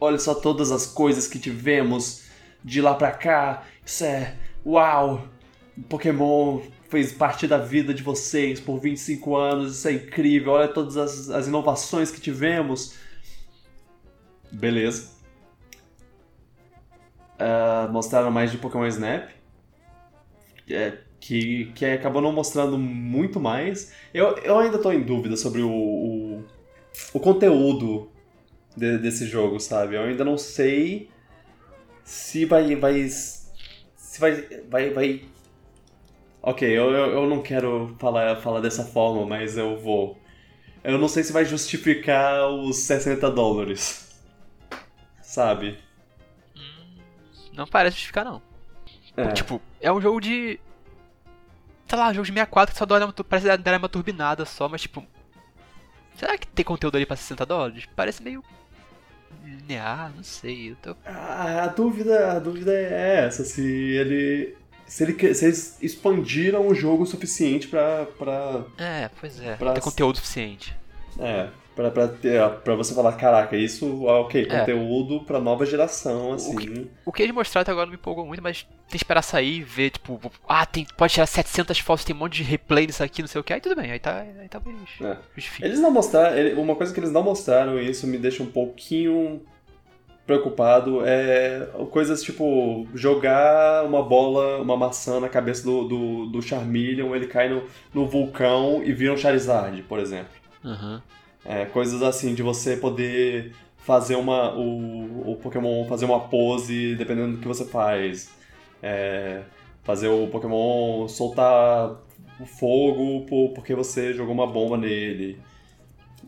olha 0.00 0.18
só 0.18 0.34
todas 0.34 0.70
as 0.70 0.86
coisas 0.86 1.28
que 1.28 1.38
tivemos 1.38 2.24
de 2.64 2.80
lá 2.80 2.94
pra 2.94 3.10
cá. 3.10 3.64
Isso 3.84 4.04
é 4.04 4.34
uau! 4.64 5.28
Pokémon 5.88 6.60
fez 6.92 7.10
parte 7.10 7.46
da 7.46 7.56
vida 7.56 7.94
de 7.94 8.02
vocês 8.02 8.60
por 8.60 8.78
25 8.78 9.34
anos, 9.34 9.78
isso 9.78 9.88
é 9.88 9.92
incrível, 9.92 10.52
olha 10.52 10.68
todas 10.68 10.98
as, 10.98 11.30
as 11.30 11.48
inovações 11.48 12.10
que 12.10 12.20
tivemos. 12.20 12.94
Beleza. 14.50 15.10
Uh, 17.40 17.90
mostraram 17.90 18.30
mais 18.30 18.50
de 18.50 18.58
Pokémon 18.58 18.86
Snap. 18.86 19.30
É, 20.68 20.98
que, 21.18 21.72
que 21.74 21.86
acabou 21.86 22.20
não 22.20 22.30
mostrando 22.30 22.76
muito 22.76 23.40
mais. 23.40 23.94
Eu, 24.12 24.36
eu 24.38 24.58
ainda 24.58 24.76
estou 24.76 24.92
em 24.92 25.00
dúvida 25.00 25.34
sobre 25.34 25.62
o, 25.62 25.70
o, 25.70 26.44
o 27.14 27.20
conteúdo 27.20 28.10
de, 28.76 28.98
desse 28.98 29.26
jogo, 29.26 29.58
sabe? 29.58 29.96
Eu 29.96 30.02
ainda 30.02 30.24
não 30.24 30.36
sei 30.36 31.08
se 32.04 32.44
vai. 32.44 32.76
vai 32.76 33.08
se 33.08 34.20
vai. 34.20 34.46
vai, 34.68 34.90
vai... 34.90 35.31
Ok, 36.42 36.68
eu, 36.68 36.90
eu, 36.90 37.12
eu 37.12 37.26
não 37.28 37.40
quero 37.40 37.94
falar, 37.98 38.36
falar 38.36 38.60
dessa 38.60 38.84
forma, 38.84 39.24
mas 39.24 39.56
eu 39.56 39.78
vou. 39.78 40.18
Eu 40.82 40.98
não 40.98 41.08
sei 41.08 41.22
se 41.22 41.32
vai 41.32 41.44
justificar 41.44 42.48
os 42.48 42.78
60 42.78 43.30
dólares. 43.30 44.20
Sabe? 45.20 45.78
Hum, 46.56 46.98
não 47.54 47.66
parece 47.66 47.94
justificar, 47.94 48.24
não. 48.24 48.42
É. 49.16 49.28
Tipo, 49.28 49.62
é 49.80 49.92
um 49.92 50.00
jogo 50.00 50.20
de 50.20 50.58
sei 51.92 51.98
lá, 51.98 52.10
jogo 52.10 52.24
de 52.24 52.32
64 52.32 52.72
que 52.72 52.78
só 52.78 52.86
dá 52.86 53.04
uma, 53.04 53.12
parece 53.12 53.56
dar 53.58 53.78
uma 53.78 53.88
turbinada 53.88 54.46
só, 54.46 54.66
mas 54.66 54.80
tipo. 54.80 55.06
Será 56.16 56.38
que 56.38 56.46
tem 56.46 56.64
conteúdo 56.64 56.96
ali 56.96 57.04
pra 57.04 57.16
60 57.16 57.44
dólares? 57.44 57.86
Parece 57.94 58.22
meio 58.22 58.42
linear, 59.44 60.10
não 60.14 60.22
sei. 60.22 60.74
Tô... 60.80 60.96
A, 61.04 61.64
a, 61.64 61.66
dúvida, 61.66 62.32
a 62.32 62.38
dúvida 62.38 62.72
é 62.72 63.26
essa, 63.26 63.44
se 63.44 63.62
ele. 63.62 64.56
Se, 64.86 65.04
ele, 65.04 65.34
se 65.34 65.44
eles 65.44 65.78
expandiram 65.80 66.66
o 66.66 66.74
jogo 66.74 67.04
o 67.04 67.06
suficiente 67.06 67.68
pra, 67.68 68.06
pra. 68.18 68.64
É, 68.78 69.10
pois 69.20 69.40
é. 69.40 69.56
Pra 69.56 69.72
ter 69.72 69.80
conteúdo 69.80 70.16
suficiente. 70.16 70.76
É 71.18 71.48
pra, 71.74 71.90
pra, 71.90 72.08
ter, 72.08 72.40
pra 72.62 72.74
você 72.74 72.94
falar, 72.94 73.12
caraca, 73.12 73.56
isso, 73.56 74.06
ah, 74.08 74.20
ok, 74.20 74.42
é. 74.42 74.58
conteúdo 74.58 75.20
pra 75.24 75.40
nova 75.40 75.64
geração, 75.64 76.34
assim. 76.34 76.54
O 76.54 76.58
que, 76.58 76.90
o 77.06 77.12
que 77.12 77.22
eles 77.22 77.34
mostraram 77.34 77.62
até 77.62 77.72
agora 77.72 77.86
não 77.86 77.92
me 77.92 77.98
empolgou 77.98 78.26
muito, 78.26 78.42
mas 78.42 78.62
tem 78.62 78.90
que 78.90 78.96
esperar 78.96 79.22
sair 79.22 79.58
e 79.58 79.62
ver, 79.62 79.90
tipo, 79.90 80.20
ah, 80.48 80.66
tem, 80.66 80.86
pode 80.96 81.14
tirar 81.14 81.26
700 81.26 81.78
fotos, 81.78 82.04
tem 82.04 82.14
um 82.14 82.18
monte 82.18 82.36
de 82.36 82.42
replay 82.42 82.86
nisso 82.86 83.02
aqui, 83.02 83.22
não 83.22 83.28
sei 83.28 83.40
o 83.40 83.44
que, 83.44 83.52
aí 83.52 83.60
tudo 83.60 83.76
bem, 83.76 83.90
aí 83.90 83.98
tá, 83.98 84.20
aí 84.20 84.48
tá 84.48 84.60
bem 84.60 84.76
é. 85.00 85.16
Eles 85.60 85.80
não 85.80 85.90
mostraram, 85.90 86.60
uma 86.60 86.76
coisa 86.76 86.92
que 86.92 87.00
eles 87.00 87.12
não 87.12 87.22
mostraram, 87.22 87.78
e 87.78 87.90
isso 87.90 88.06
me 88.06 88.18
deixa 88.18 88.42
um 88.42 88.50
pouquinho 88.50 89.42
preocupado. 90.32 91.04
É 91.04 91.68
coisas 91.90 92.22
tipo 92.22 92.86
jogar 92.94 93.84
uma 93.84 94.02
bola, 94.02 94.60
uma 94.60 94.76
maçã 94.76 95.20
na 95.20 95.28
cabeça 95.28 95.62
do, 95.64 95.84
do, 95.84 96.26
do 96.26 96.42
Charmeleon, 96.42 97.14
ele 97.14 97.26
cai 97.26 97.48
no, 97.48 97.64
no 97.92 98.06
vulcão 98.06 98.82
e 98.84 98.92
vira 98.92 99.12
um 99.12 99.16
Charizard, 99.16 99.82
por 99.82 99.98
exemplo. 99.98 100.32
Uhum. 100.64 101.00
É, 101.44 101.66
coisas 101.66 102.02
assim 102.02 102.34
de 102.34 102.42
você 102.42 102.76
poder 102.76 103.52
fazer 103.78 104.16
uma. 104.16 104.54
O, 104.54 105.32
o 105.32 105.36
Pokémon 105.36 105.84
fazer 105.86 106.04
uma 106.04 106.20
pose 106.20 106.94
dependendo 106.96 107.32
do 107.32 107.38
que 107.38 107.48
você 107.48 107.64
faz. 107.64 108.30
É, 108.82 109.42
fazer 109.84 110.08
o 110.08 110.26
Pokémon 110.28 111.06
soltar 111.08 111.96
o 112.40 112.46
fogo 112.46 113.26
porque 113.54 113.74
você 113.74 114.12
jogou 114.14 114.32
uma 114.32 114.46
bomba 114.46 114.76
nele. 114.76 115.38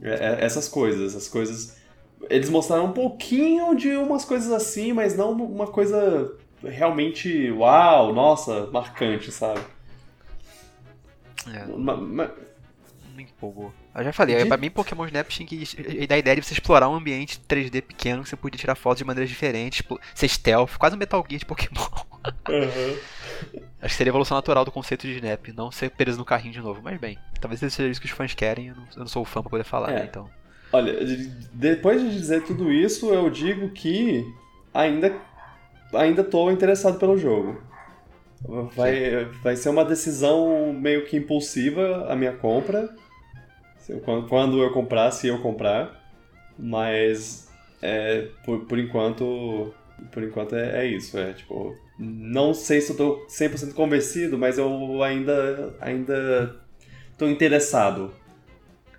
É, 0.02 0.10
é, 0.10 0.44
essas 0.44 0.68
coisas, 0.68 1.14
essas 1.14 1.28
coisas. 1.28 1.83
Eles 2.30 2.48
mostraram 2.48 2.86
um 2.86 2.92
pouquinho 2.92 3.74
de 3.74 3.90
umas 3.96 4.24
coisas 4.24 4.50
assim, 4.52 4.92
mas 4.92 5.16
não 5.16 5.32
uma 5.32 5.66
coisa 5.66 6.32
realmente 6.62 7.50
uau, 7.50 8.12
nossa, 8.12 8.66
marcante, 8.72 9.30
sabe? 9.30 9.60
É. 11.52 11.66
Ma, 11.66 11.96
ma... 11.96 12.30
Me 13.14 13.22
empolgou. 13.22 13.72
Eu 13.94 14.02
já 14.02 14.12
falei, 14.12 14.36
de... 14.36 14.46
pra 14.46 14.56
mim 14.56 14.70
Pokémon 14.70 15.06
Snap 15.06 15.28
tinha 15.28 15.46
que 15.46 16.06
dar 16.08 16.18
ideia 16.18 16.34
de 16.34 16.42
você 16.42 16.52
explorar 16.52 16.88
um 16.88 16.96
ambiente 16.96 17.40
3D 17.48 17.80
pequeno 17.80 18.24
que 18.24 18.28
você 18.28 18.34
podia 18.34 18.58
tirar 18.58 18.74
fotos 18.74 18.98
de 18.98 19.04
maneiras 19.04 19.30
diferentes, 19.30 19.86
ser 20.14 20.28
stealth, 20.28 20.76
quase 20.76 20.96
um 20.96 20.98
Metal 20.98 21.24
Gear 21.28 21.38
de 21.38 21.46
Pokémon. 21.46 21.86
Uhum. 22.48 22.98
Acho 23.80 23.92
que 23.92 23.94
seria 23.94 24.10
a 24.10 24.12
evolução 24.12 24.36
natural 24.36 24.64
do 24.64 24.72
conceito 24.72 25.06
de 25.06 25.14
Snap, 25.14 25.48
não 25.48 25.70
ser 25.70 25.90
preso 25.90 26.18
no 26.18 26.24
carrinho 26.24 26.54
de 26.54 26.60
novo. 26.60 26.80
Mas 26.82 26.98
bem, 26.98 27.18
talvez 27.40 27.60
seja 27.60 27.88
isso 27.88 28.00
que 28.00 28.06
os 28.06 28.12
fãs 28.12 28.34
querem, 28.34 28.68
eu 28.68 28.74
não, 28.74 28.84
eu 28.94 29.00
não 29.00 29.06
sou 29.06 29.22
o 29.22 29.26
fã 29.26 29.42
pra 29.42 29.50
poder 29.50 29.64
falar, 29.64 29.92
é. 29.92 29.94
né, 30.00 30.06
então. 30.08 30.28
Olha, 30.74 30.92
depois 31.52 32.02
de 32.02 32.10
dizer 32.10 32.42
tudo 32.42 32.72
isso, 32.72 33.14
eu 33.14 33.30
digo 33.30 33.68
que 33.68 34.26
ainda 34.72 35.14
ainda 35.92 36.24
tô 36.24 36.50
interessado 36.50 36.98
pelo 36.98 37.16
jogo. 37.16 37.62
Vai, 38.74 39.24
vai 39.40 39.54
ser 39.54 39.68
uma 39.68 39.84
decisão 39.84 40.72
meio 40.72 41.06
que 41.06 41.16
impulsiva 41.16 42.06
a 42.10 42.16
minha 42.16 42.32
compra 42.32 42.92
quando 44.28 44.60
eu 44.60 44.72
comprar, 44.72 45.12
se 45.12 45.28
eu 45.28 45.38
comprar. 45.40 46.02
Mas 46.58 47.48
é, 47.80 48.28
por, 48.44 48.64
por 48.66 48.76
enquanto. 48.76 49.72
Por 50.10 50.24
enquanto 50.24 50.56
é, 50.56 50.84
é, 50.84 50.86
isso. 50.88 51.16
É 51.16 51.34
tipo. 51.34 51.76
Não 51.96 52.52
sei 52.52 52.80
se 52.80 52.90
eu 52.90 52.96
tô 52.96 53.26
100% 53.28 53.74
convencido, 53.74 54.36
mas 54.36 54.58
eu 54.58 55.04
ainda. 55.04 55.76
ainda 55.80 56.60
tô 57.16 57.28
interessado. 57.28 58.12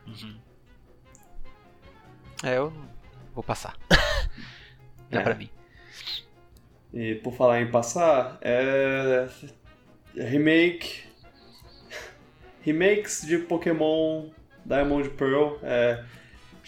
Uhum. 0.08 0.45
É, 2.44 2.58
eu 2.58 2.74
vou 3.34 3.44
passar. 3.44 3.76
é, 5.12 5.18
é 5.18 5.20
pra 5.20 5.36
mim. 5.36 5.50
E 6.94 7.16
por 7.16 7.34
falar 7.34 7.62
em 7.62 7.70
passar, 7.70 8.38
é. 8.42 9.28
Remake. 10.16 11.04
Remakes 12.62 13.22
de 13.28 13.38
Pokémon 13.38 14.30
Diamond 14.66 15.10
Pearl. 15.12 15.58
É, 15.62 16.04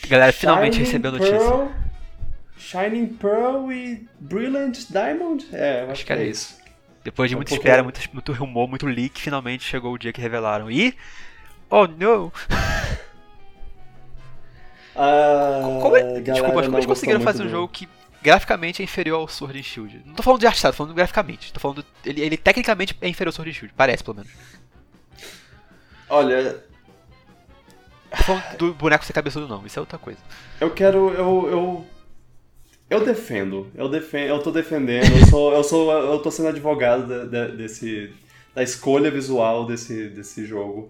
Galera, 0.07 0.31
finalmente 0.31 0.73
Shining 0.73 0.85
recebeu 0.85 1.11
notícia. 1.11 1.37
Pearl, 1.37 1.67
Shining 2.57 3.07
Pearl 3.15 3.71
e 3.71 4.07
Brilliant 4.19 4.77
Diamond? 4.89 5.47
É, 5.51 5.81
acho, 5.81 5.91
acho 5.91 6.05
que 6.05 6.11
era 6.11 6.21
é 6.21 6.27
isso. 6.27 6.57
Depois 7.03 7.29
de 7.29 7.35
é 7.35 7.37
muita 7.37 7.53
espera, 7.53 7.81
muito, 7.81 7.99
muito 8.13 8.33
rumor, 8.33 8.67
muito 8.67 8.85
leak, 8.85 9.19
finalmente 9.19 9.63
chegou 9.63 9.93
o 9.93 9.97
dia 9.97 10.13
que 10.13 10.21
revelaram. 10.21 10.69
E. 10.69 10.93
Oh 11.69 11.87
não! 11.87 12.31
Ah, 14.97 15.61
como 15.81 15.95
é, 15.95 16.19
desculpa, 16.21 16.63
como 16.63 16.75
eles 16.75 16.85
conseguiram 16.85 17.21
fazer 17.21 17.43
um 17.43 17.49
jogo 17.49 17.67
que 17.67 17.87
graficamente 18.21 18.81
é 18.81 18.85
inferior 18.85 19.19
ao 19.19 19.27
Sword 19.27 19.59
and 19.59 19.63
Shield? 19.63 20.01
Não 20.05 20.15
tô 20.15 20.23
falando 20.23 20.39
de 20.39 20.47
arte, 20.47 20.61
tô 20.61 20.73
falando 20.73 20.95
graficamente. 20.95 21.53
Tô 21.53 21.59
falando. 21.59 21.85
Ele, 22.05 22.21
ele 22.21 22.37
tecnicamente 22.37 22.97
é 22.99 23.07
inferior 23.07 23.29
ao 23.29 23.35
Sword 23.35 23.51
and 23.51 23.53
Shield, 23.53 23.73
parece 23.75 24.03
pelo 24.03 24.17
menos. 24.17 24.31
Olha, 26.09 26.63
do 28.57 28.73
boneco 28.73 29.05
ser 29.05 29.13
cabeçudo, 29.13 29.47
não. 29.47 29.65
Isso 29.65 29.79
é 29.79 29.81
outra 29.81 29.97
coisa. 29.97 30.19
Eu 30.59 30.71
quero. 30.71 31.09
Eu. 31.09 31.49
Eu, 31.49 31.85
eu 32.89 33.05
defendo. 33.05 33.69
Eu, 33.75 33.89
defendo, 33.89 34.29
eu 34.29 34.39
tô 34.39 34.51
defendendo. 34.51 35.11
Eu, 35.17 35.25
sou, 35.27 35.53
eu, 35.53 35.63
sou, 35.63 35.91
eu 35.91 36.19
tô 36.19 36.31
sendo 36.31 36.49
advogado 36.49 37.05
de, 37.05 37.27
de, 37.27 37.57
desse. 37.57 38.13
Da 38.55 38.63
escolha 38.63 39.11
visual 39.11 39.65
desse, 39.67 40.09
desse 40.09 40.45
jogo. 40.45 40.89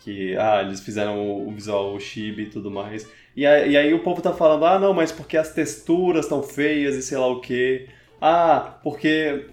Que, 0.00 0.36
ah, 0.36 0.62
eles 0.62 0.80
fizeram 0.80 1.46
o 1.46 1.50
visual 1.52 1.94
o 1.94 2.00
chibi 2.00 2.44
e 2.44 2.50
tudo 2.50 2.70
mais. 2.70 3.08
E 3.34 3.46
aí, 3.46 3.72
e 3.72 3.76
aí 3.76 3.94
o 3.94 4.00
povo 4.00 4.20
tá 4.20 4.32
falando, 4.32 4.64
ah, 4.66 4.78
não, 4.78 4.92
mas 4.92 5.10
porque 5.10 5.36
as 5.36 5.52
texturas 5.52 6.26
estão 6.26 6.42
feias 6.42 6.94
e 6.96 7.02
sei 7.02 7.18
lá 7.18 7.26
o 7.26 7.40
quê. 7.40 7.88
Ah, 8.20 8.78
porque 8.82 9.46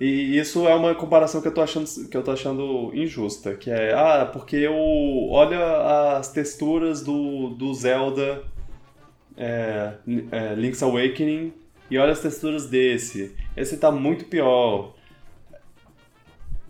e 0.00 0.38
isso 0.38 0.68
é 0.68 0.74
uma 0.74 0.94
comparação 0.94 1.40
que 1.40 1.48
eu 1.48 1.54
tô 1.54 1.60
achando, 1.60 1.86
que 2.08 2.16
eu 2.16 2.22
tô 2.22 2.30
achando 2.30 2.92
injusta, 2.94 3.54
que 3.54 3.68
é, 3.68 3.92
ah, 3.92 4.24
porque 4.32 4.54
eu 4.54 4.76
olha 5.28 6.16
as 6.16 6.30
texturas 6.30 7.02
do, 7.02 7.48
do 7.50 7.74
Zelda 7.74 8.44
é, 9.36 9.94
é, 10.30 10.54
Link's 10.54 10.82
Awakening 10.84 11.52
e 11.90 11.98
olha 11.98 12.12
as 12.12 12.20
texturas 12.20 12.66
desse. 12.66 13.34
Esse 13.56 13.76
tá 13.76 13.90
muito 13.90 14.26
pior. 14.26 14.94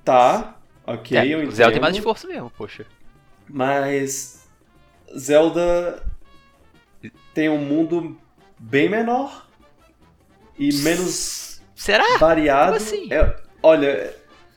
Tá, 0.03 0.59
ok, 0.87 1.19
é, 1.19 1.27
eu 1.27 1.41
entendo. 1.41 1.53
Zelda 1.55 1.73
tem 1.73 1.83
mais 1.83 1.95
esforço 1.95 2.27
mesmo, 2.27 2.51
poxa. 2.57 2.87
Mas 3.47 4.49
Zelda 5.19 6.03
tem 7.39 7.49
um 7.49 7.59
mundo 7.59 8.19
bem 8.59 8.89
menor 8.89 9.47
e 10.59 10.75
menos 10.83 11.63
Será? 11.73 12.19
Variado. 12.19 12.73
Como 12.73 12.85
assim? 12.85 13.13
É, 13.13 13.37
olha, 13.63 14.13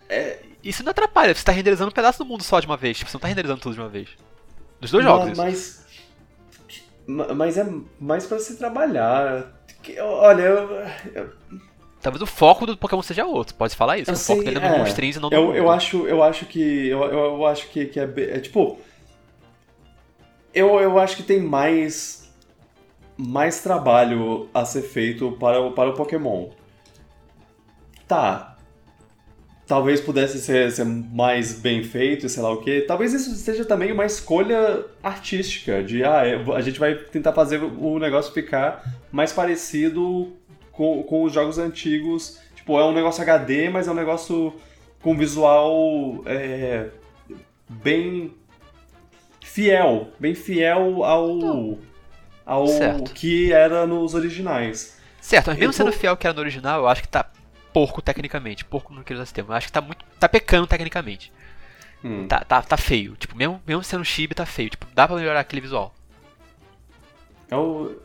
é... 0.09 0.39
Isso 0.63 0.83
não 0.83 0.89
atrapalha, 0.89 1.35
você 1.35 1.43
tá 1.43 1.51
renderizando 1.51 1.91
um 1.91 1.93
pedaço 1.93 2.17
do 2.17 2.25
mundo 2.25 2.41
só 2.43 2.59
de 2.59 2.65
uma 2.65 2.75
vez. 2.75 2.97
Tipo, 2.97 3.11
você 3.11 3.17
não 3.17 3.21
tá 3.21 3.27
renderizando 3.27 3.61
tudo 3.61 3.75
de 3.75 3.79
uma 3.79 3.87
vez. 3.87 4.09
Dos 4.79 4.89
dois 4.89 5.03
jogos. 5.03 5.37
Mas. 5.37 5.85
Mas 7.05 7.59
é 7.59 7.71
mais 7.99 8.25
pra 8.25 8.39
se 8.39 8.57
trabalhar. 8.57 9.51
Olha, 9.99 10.41
eu, 10.41 10.81
eu... 11.13 11.29
Talvez 12.01 12.19
o 12.23 12.25
foco 12.25 12.65
do 12.65 12.75
Pokémon 12.75 13.03
seja 13.03 13.25
outro, 13.25 13.53
pode 13.53 13.75
falar 13.75 13.99
isso. 13.99 14.09
Eu 14.09 14.15
o 14.15 14.17
sei, 14.17 14.35
foco 14.35 14.45
dele 14.45 14.59
é, 14.59 14.65
é 14.65 14.69
nos 14.69 14.77
monstrinhos 14.79 15.17
e 15.17 15.19
não 15.19 15.29
no 15.29 15.35
eu, 15.35 15.55
eu 15.55 15.69
acho 15.69 16.07
Eu 16.07 16.23
acho 16.23 16.47
que. 16.47 16.87
Eu, 16.87 17.03
eu 17.03 17.45
acho 17.45 17.69
que, 17.69 17.85
que 17.85 17.99
é, 17.99 18.11
é. 18.17 18.39
Tipo. 18.39 18.79
Eu, 20.51 20.79
eu 20.79 20.97
acho 20.97 21.15
que 21.15 21.21
tem 21.21 21.39
mais. 21.39 22.20
Mais 23.23 23.61
trabalho 23.61 24.49
a 24.53 24.65
ser 24.65 24.81
feito 24.81 25.31
para, 25.33 25.69
para 25.71 25.89
o 25.89 25.93
Pokémon 25.93 26.49
tá, 28.11 28.57
talvez 29.65 30.01
pudesse 30.01 30.37
ser, 30.37 30.69
ser, 30.69 30.83
mais 30.83 31.53
bem 31.53 31.81
feito, 31.81 32.27
sei 32.27 32.43
lá 32.43 32.51
o 32.51 32.57
que. 32.57 32.81
Talvez 32.81 33.13
isso 33.13 33.33
seja 33.35 33.63
também 33.63 33.93
uma 33.93 34.05
escolha 34.05 34.83
artística, 35.01 35.81
de 35.81 36.03
ah, 36.03 36.27
é, 36.27 36.35
a 36.53 36.59
gente 36.59 36.77
vai 36.77 36.93
tentar 36.93 37.31
fazer 37.31 37.63
o 37.63 37.97
negócio 37.99 38.33
ficar 38.33 38.83
mais 39.13 39.31
parecido 39.31 40.33
com, 40.73 41.01
com 41.03 41.23
os 41.23 41.31
jogos 41.31 41.57
antigos. 41.57 42.37
Tipo, 42.53 42.77
é 42.77 42.83
um 42.83 42.91
negócio 42.91 43.23
HD, 43.23 43.69
mas 43.69 43.87
é 43.87 43.91
um 43.91 43.95
negócio 43.95 44.53
com 45.01 45.15
visual 45.15 46.21
é, 46.25 46.89
bem 47.69 48.33
fiel, 49.41 50.09
bem 50.19 50.35
fiel 50.35 51.05
ao, 51.05 51.79
ao 52.45 52.65
que 53.13 53.51
era 53.51 53.85
nos 53.85 54.13
originais. 54.13 54.99
Certo, 55.19 55.47
mas 55.47 55.57
mesmo 55.57 55.73
sendo 55.73 55.91
fiel 55.91 56.17
que 56.17 56.25
era 56.25 56.33
no 56.33 56.41
original, 56.41 56.81
eu 56.81 56.87
acho 56.87 57.01
que 57.01 57.07
tá 57.07 57.29
porco 57.71 58.01
tecnicamente, 58.01 58.65
porco 58.65 58.93
no 58.93 59.03
que 59.03 59.13
eles 59.13 59.23
sistema. 59.23 59.53
Eu 59.53 59.57
acho 59.57 59.67
que 59.67 59.73
tá 59.73 59.81
muito. 59.81 60.03
tá 60.19 60.27
pecando 60.27 60.67
tecnicamente. 60.67 61.31
Hum. 62.03 62.27
Tá, 62.27 62.39
tá, 62.39 62.61
tá 62.61 62.77
feio. 62.77 63.15
Tipo, 63.15 63.35
mesmo, 63.35 63.61
mesmo 63.65 63.83
sendo 63.83 64.03
chibi, 64.03 64.33
tá 64.33 64.45
feio. 64.45 64.69
Tipo, 64.71 64.87
dá 64.93 65.07
pra 65.07 65.15
melhorar 65.15 65.39
aquele 65.39 65.61
visual. 65.61 65.93
Eu. 67.49 68.01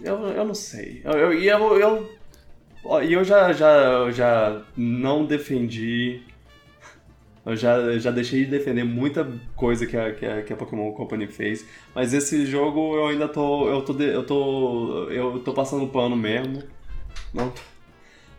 Eu, 0.00 0.26
eu 0.28 0.44
não 0.44 0.54
sei. 0.54 1.00
Eu, 1.04 1.12
eu, 1.12 1.32
eu, 1.32 1.78
eu, 1.78 3.02
eu 3.02 3.24
já, 3.24 3.52
já, 3.52 4.10
já 4.10 4.62
não 4.76 5.24
defendi. 5.24 6.22
Eu 7.50 7.56
já, 7.56 7.98
já 7.98 8.10
deixei 8.10 8.44
de 8.44 8.50
defender 8.50 8.84
muita 8.84 9.30
coisa 9.56 9.86
que 9.86 9.96
a, 9.96 10.12
que 10.12 10.26
a, 10.26 10.42
que 10.42 10.52
a 10.52 10.56
Pokémon 10.56 10.92
Company 10.92 11.26
fez. 11.26 11.66
Mas 11.94 12.12
esse 12.12 12.46
jogo 12.46 12.96
eu 12.96 13.06
ainda 13.06 13.28
tô. 13.28 13.68
Eu 13.68 13.82
tô. 13.82 13.92
Eu 14.00 14.26
tô. 14.26 15.08
Eu 15.10 15.38
tô 15.40 15.52
passando 15.52 15.86
pano 15.88 16.16
mesmo. 16.16 16.62
Não 17.32 17.52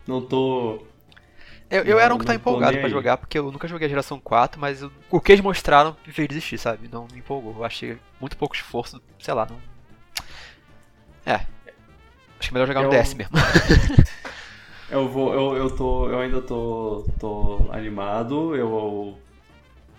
não 0.06 0.20
tô. 0.20 0.82
Eu, 1.70 1.84
eu 1.84 1.94
não, 1.96 2.00
era 2.00 2.14
um 2.14 2.18
que 2.18 2.26
tá 2.26 2.34
empolgado 2.34 2.76
pra 2.78 2.88
jogar, 2.88 3.16
porque 3.16 3.38
eu 3.38 3.50
nunca 3.50 3.66
joguei 3.66 3.86
a 3.86 3.88
geração 3.88 4.20
4, 4.20 4.60
mas 4.60 4.82
eu, 4.82 4.92
o 5.10 5.20
que 5.20 5.32
eles 5.32 5.42
mostraram 5.42 5.96
me 6.06 6.12
fez 6.12 6.28
desistir, 6.28 6.58
sabe? 6.58 6.88
Não 6.90 7.08
me 7.10 7.18
empolgou. 7.18 7.54
Eu 7.56 7.64
achei 7.64 7.96
muito 8.20 8.36
pouco 8.36 8.54
esforço, 8.54 9.00
sei 9.18 9.32
lá, 9.32 9.46
não. 9.48 9.58
É. 11.24 11.34
Acho 11.34 11.46
que 12.40 12.48
é 12.48 12.52
melhor 12.52 12.66
jogar 12.66 12.82
eu... 12.82 12.90
no 12.90 12.98
DS 12.98 13.14
mesmo. 13.14 13.32
eu 14.92 15.08
vou. 15.08 15.34
Eu, 15.34 15.56
eu 15.56 15.70
tô. 15.70 16.08
Eu 16.08 16.18
ainda 16.20 16.40
tô. 16.40 17.04
tô 17.18 17.66
animado. 17.70 18.54
Eu. 18.54 19.16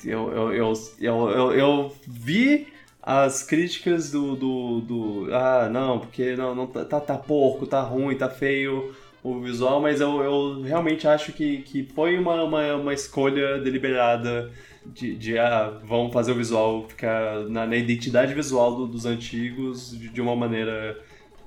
Eu, 0.05 0.31
eu, 0.33 0.53
eu, 0.53 0.73
eu, 0.99 1.31
eu, 1.31 1.51
eu 1.53 1.95
vi 2.05 2.67
as 3.01 3.41
críticas 3.43 4.11
do, 4.11 4.35
do, 4.35 4.81
do, 4.81 5.27
Ah, 5.33 5.69
não, 5.69 5.99
porque 5.99 6.35
não, 6.35 6.53
não 6.53 6.67
tá, 6.67 6.99
tá 6.99 7.17
porco, 7.17 7.65
tá 7.65 7.81
ruim, 7.81 8.15
tá 8.17 8.29
feio 8.29 8.93
o 9.23 9.39
visual, 9.39 9.81
mas 9.81 10.01
eu, 10.01 10.21
eu 10.21 10.61
realmente 10.61 11.07
acho 11.07 11.31
que, 11.31 11.59
que 11.59 11.83
foi 11.95 12.17
uma, 12.17 12.43
uma, 12.43 12.75
uma 12.75 12.93
escolha 12.93 13.59
deliberada 13.59 14.51
de, 14.85 15.15
de 15.15 15.37
ah, 15.37 15.79
vão 15.83 16.11
fazer 16.11 16.33
o 16.33 16.35
visual 16.35 16.85
ficar 16.87 17.45
na, 17.49 17.65
na 17.65 17.75
identidade 17.77 18.33
visual 18.33 18.75
do, 18.75 18.87
dos 18.87 19.05
antigos 19.05 19.97
de, 19.97 20.09
de 20.09 20.21
uma 20.21 20.35
maneira. 20.35 20.99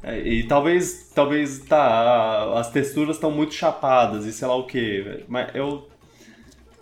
É, 0.02 0.20
e 0.20 0.46
talvez, 0.46 1.10
talvez, 1.14 1.60
tá, 1.60 2.58
as 2.58 2.70
texturas 2.70 3.16
estão 3.16 3.30
muito 3.30 3.54
chapadas 3.54 4.24
e 4.24 4.32
sei 4.32 4.46
lá 4.46 4.54
o 4.54 4.66
que, 4.66 5.24
mas 5.28 5.54
eu 5.54 5.88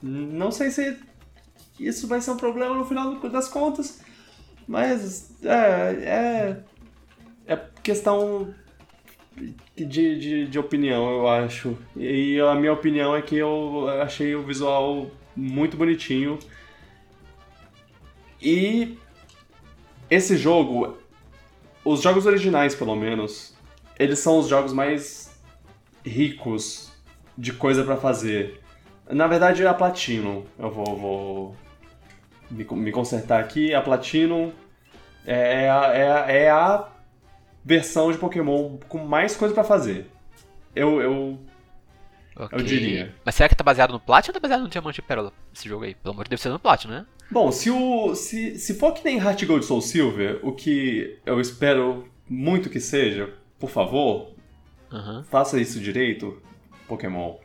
não 0.03 0.51
sei 0.51 0.70
se 0.70 0.99
isso 1.78 2.07
vai 2.07 2.20
ser 2.20 2.32
um 2.32 2.36
problema 2.36 2.74
no 2.74 2.85
final 2.85 3.15
das 3.20 3.49
contas, 3.49 4.01
mas 4.66 5.35
é, 5.43 6.61
é, 7.47 7.55
é 7.55 7.61
questão 7.82 8.55
de, 9.77 10.19
de, 10.19 10.47
de, 10.47 10.59
opinião, 10.59 11.11
eu 11.11 11.28
acho. 11.28 11.77
E 11.97 12.39
a 12.41 12.55
minha 12.55 12.73
opinião 12.73 13.16
é 13.16 13.23
que 13.23 13.36
eu 13.36 13.89
achei 14.03 14.35
o 14.35 14.43
visual 14.43 15.11
muito 15.35 15.77
bonitinho. 15.77 16.39
E 18.41 18.97
esse 20.11 20.36
jogo, 20.36 20.99
os 21.85 22.02
jogos 22.02 22.27
originais 22.27 22.74
pelo 22.74 22.97
menos, 22.97 23.55
eles 23.98 24.19
são 24.19 24.39
os 24.39 24.48
jogos 24.48 24.73
mais 24.73 25.31
ricos 26.05 26.93
de 27.36 27.52
coisa 27.52 27.85
para 27.85 27.97
fazer. 27.97 28.61
Na 29.09 29.27
verdade, 29.27 29.66
a 29.66 29.74
Platinum. 29.74 30.44
Eu 30.59 30.70
vou, 30.70 30.97
vou 30.97 31.56
me, 32.51 32.65
me, 32.65 32.93
consertar 32.93 33.40
aqui. 33.40 33.74
A 33.74 33.82
Platinum 33.82 34.52
é, 35.27 35.65
é 35.65 35.70
a, 35.70 35.93
é, 35.94 36.43
é 36.44 36.51
a 36.51 36.89
versão 37.65 38.11
de 38.11 38.19
Pokémon 38.19 38.78
com 38.89 38.98
mais 38.98 39.36
coisa 39.36 39.55
para 39.55 39.65
fazer. 39.65 40.06
Eu, 40.74 41.01
eu, 41.01 41.39
okay. 42.36 42.59
eu 42.59 42.62
diria. 42.62 43.15
Mas 43.24 43.35
será 43.35 43.48
que 43.48 43.55
tá 43.55 43.65
baseado 43.65 43.93
no 43.93 44.01
Platinum 44.01 44.35
ou 44.35 44.40
tá 44.40 44.40
baseado 44.40 44.62
no 44.62 44.69
Diamante 44.69 44.98
e 44.98 45.02
Pérola? 45.02 45.32
Esse 45.55 45.69
jogo 45.69 45.85
aí? 45.85 45.94
Pelo 45.94 46.15
amor 46.15 46.24
de 46.24 46.31
Deus, 46.31 46.40
deve 46.40 46.43
ser 46.43 46.48
no 46.51 46.59
Platinum, 46.59 46.94
né? 46.94 47.06
Bom, 47.31 47.51
se, 47.51 47.70
o, 47.70 48.15
se, 48.15 48.59
se 48.59 48.74
for 48.74 48.93
que 48.93 49.05
nem 49.05 49.19
Heart 49.19 49.44
Gold 49.44 49.65
Soul 49.65 49.81
Silver, 49.81 50.40
o 50.43 50.52
que 50.52 51.19
eu 51.24 51.40
espero 51.40 52.09
muito 52.28 52.69
que 52.69 52.81
seja, 52.81 53.32
por 53.59 53.70
favor, 53.70 54.32
uhum. 54.93 55.24
faça 55.24 55.61
isso 55.61 55.81
direito, 55.81 56.40
Pokémon. 56.86 57.36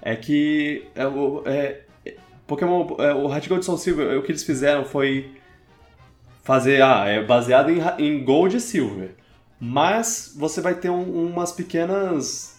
É 0.00 0.14
que 0.14 0.86
é, 0.94 1.82
é, 2.04 2.16
Pokémon, 2.46 2.86
é, 2.98 3.12
o 3.14 3.30
Heart 3.30 3.48
Gold 3.48 3.64
Soul 3.64 3.78
Silver, 3.78 4.18
o 4.18 4.22
que 4.22 4.30
eles 4.30 4.44
fizeram 4.44 4.84
foi 4.84 5.34
fazer, 6.42 6.82
ah, 6.82 7.04
é 7.06 7.22
baseado 7.22 7.70
em, 7.70 7.78
em 7.98 8.24
Gold 8.24 8.56
e 8.56 8.60
Silver. 8.60 9.10
Mas 9.60 10.34
você 10.36 10.60
vai 10.60 10.74
ter 10.74 10.88
um, 10.88 11.26
umas 11.26 11.52
pequenas. 11.52 12.57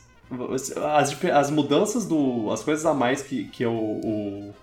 As, 0.96 1.18
as 1.26 1.50
mudanças 1.50 2.06
do. 2.06 2.52
as 2.52 2.64
coisas 2.64 2.86
a 2.86 2.94
mais 2.94 3.24
que, 3.24 3.46
que 3.46 3.66
o, 3.66 3.72
o, 3.72 4.54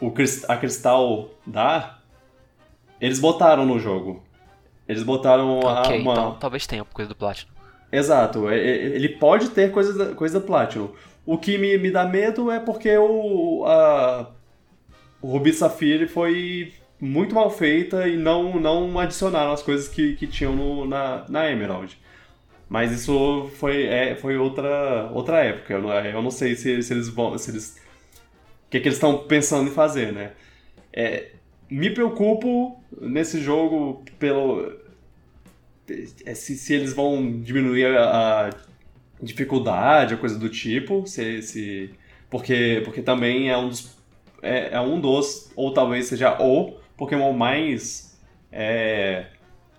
o 0.00 0.14
a 0.48 0.56
Cristal 0.56 1.30
dá, 1.46 1.98
eles 3.00 3.18
botaram 3.18 3.64
no 3.64 3.78
jogo. 3.78 4.22
Eles 4.86 5.02
botaram 5.02 5.60
okay, 5.60 6.00
uma. 6.00 6.12
Então 6.12 6.36
talvez 6.38 6.66
tenha 6.66 6.84
coisa 6.84 7.08
do 7.08 7.16
Platinum. 7.16 7.50
Exato, 7.90 8.48
é, 8.48 8.58
é, 8.58 8.74
ele 8.86 9.08
pode 9.08 9.50
ter 9.50 9.70
coisa 9.70 9.92
da, 9.96 10.14
coisa 10.14 10.40
do 10.40 10.46
Platinum. 10.46 10.90
O 11.24 11.38
que 11.38 11.56
me, 11.56 11.78
me 11.78 11.90
dá 11.90 12.04
medo 12.04 12.50
é 12.50 12.58
porque 12.58 12.94
o, 12.98 13.64
a, 13.64 14.30
o 15.22 15.28
Ruby 15.28 15.52
Safire 15.52 16.06
foi 16.06 16.74
muito 17.00 17.34
mal 17.34 17.50
feita 17.50 18.06
e 18.06 18.16
não, 18.16 18.60
não 18.60 18.98
adicionaram 18.98 19.52
as 19.52 19.62
coisas 19.62 19.88
que, 19.88 20.16
que 20.16 20.26
tinham 20.26 20.54
no, 20.54 20.86
na, 20.86 21.24
na 21.28 21.50
Emerald. 21.50 21.98
Mas 22.68 22.92
isso 22.92 23.50
foi, 23.56 23.84
é, 23.84 24.14
foi 24.16 24.36
outra, 24.36 25.10
outra 25.12 25.44
época. 25.44 25.74
Eu 25.74 25.82
não, 25.82 25.90
eu 25.92 26.22
não 26.22 26.30
sei 26.30 26.56
se, 26.56 26.82
se 26.82 26.92
eles 26.92 27.08
vão. 27.08 27.36
Se 27.38 27.50
eles, 27.50 27.76
o 28.66 28.70
que, 28.70 28.78
é 28.78 28.80
que 28.80 28.88
eles 28.88 28.96
estão 28.96 29.18
pensando 29.18 29.70
em 29.70 29.72
fazer, 29.72 30.12
né? 30.12 30.32
É, 30.92 31.32
me 31.70 31.90
preocupo 31.90 32.82
nesse 33.00 33.40
jogo 33.40 34.04
pelo. 34.18 34.72
É, 36.24 36.34
se, 36.34 36.56
se 36.56 36.74
eles 36.74 36.92
vão 36.92 37.40
diminuir 37.40 37.86
a, 37.96 38.48
a 38.48 38.50
dificuldade 39.22 40.14
ou 40.14 40.20
coisa 40.20 40.38
do 40.38 40.48
tipo. 40.48 41.06
Se, 41.06 41.42
se, 41.42 41.90
porque, 42.30 42.82
porque 42.84 43.02
também 43.02 43.50
é 43.50 43.56
um 43.56 43.68
dos. 43.68 43.94
É, 44.42 44.74
é 44.74 44.80
um 44.80 45.00
dos, 45.00 45.50
ou 45.56 45.72
talvez 45.72 46.06
seja 46.06 46.36
o 46.42 46.76
Pokémon 46.96 47.32
mais 47.32 48.14
é, 48.52 49.26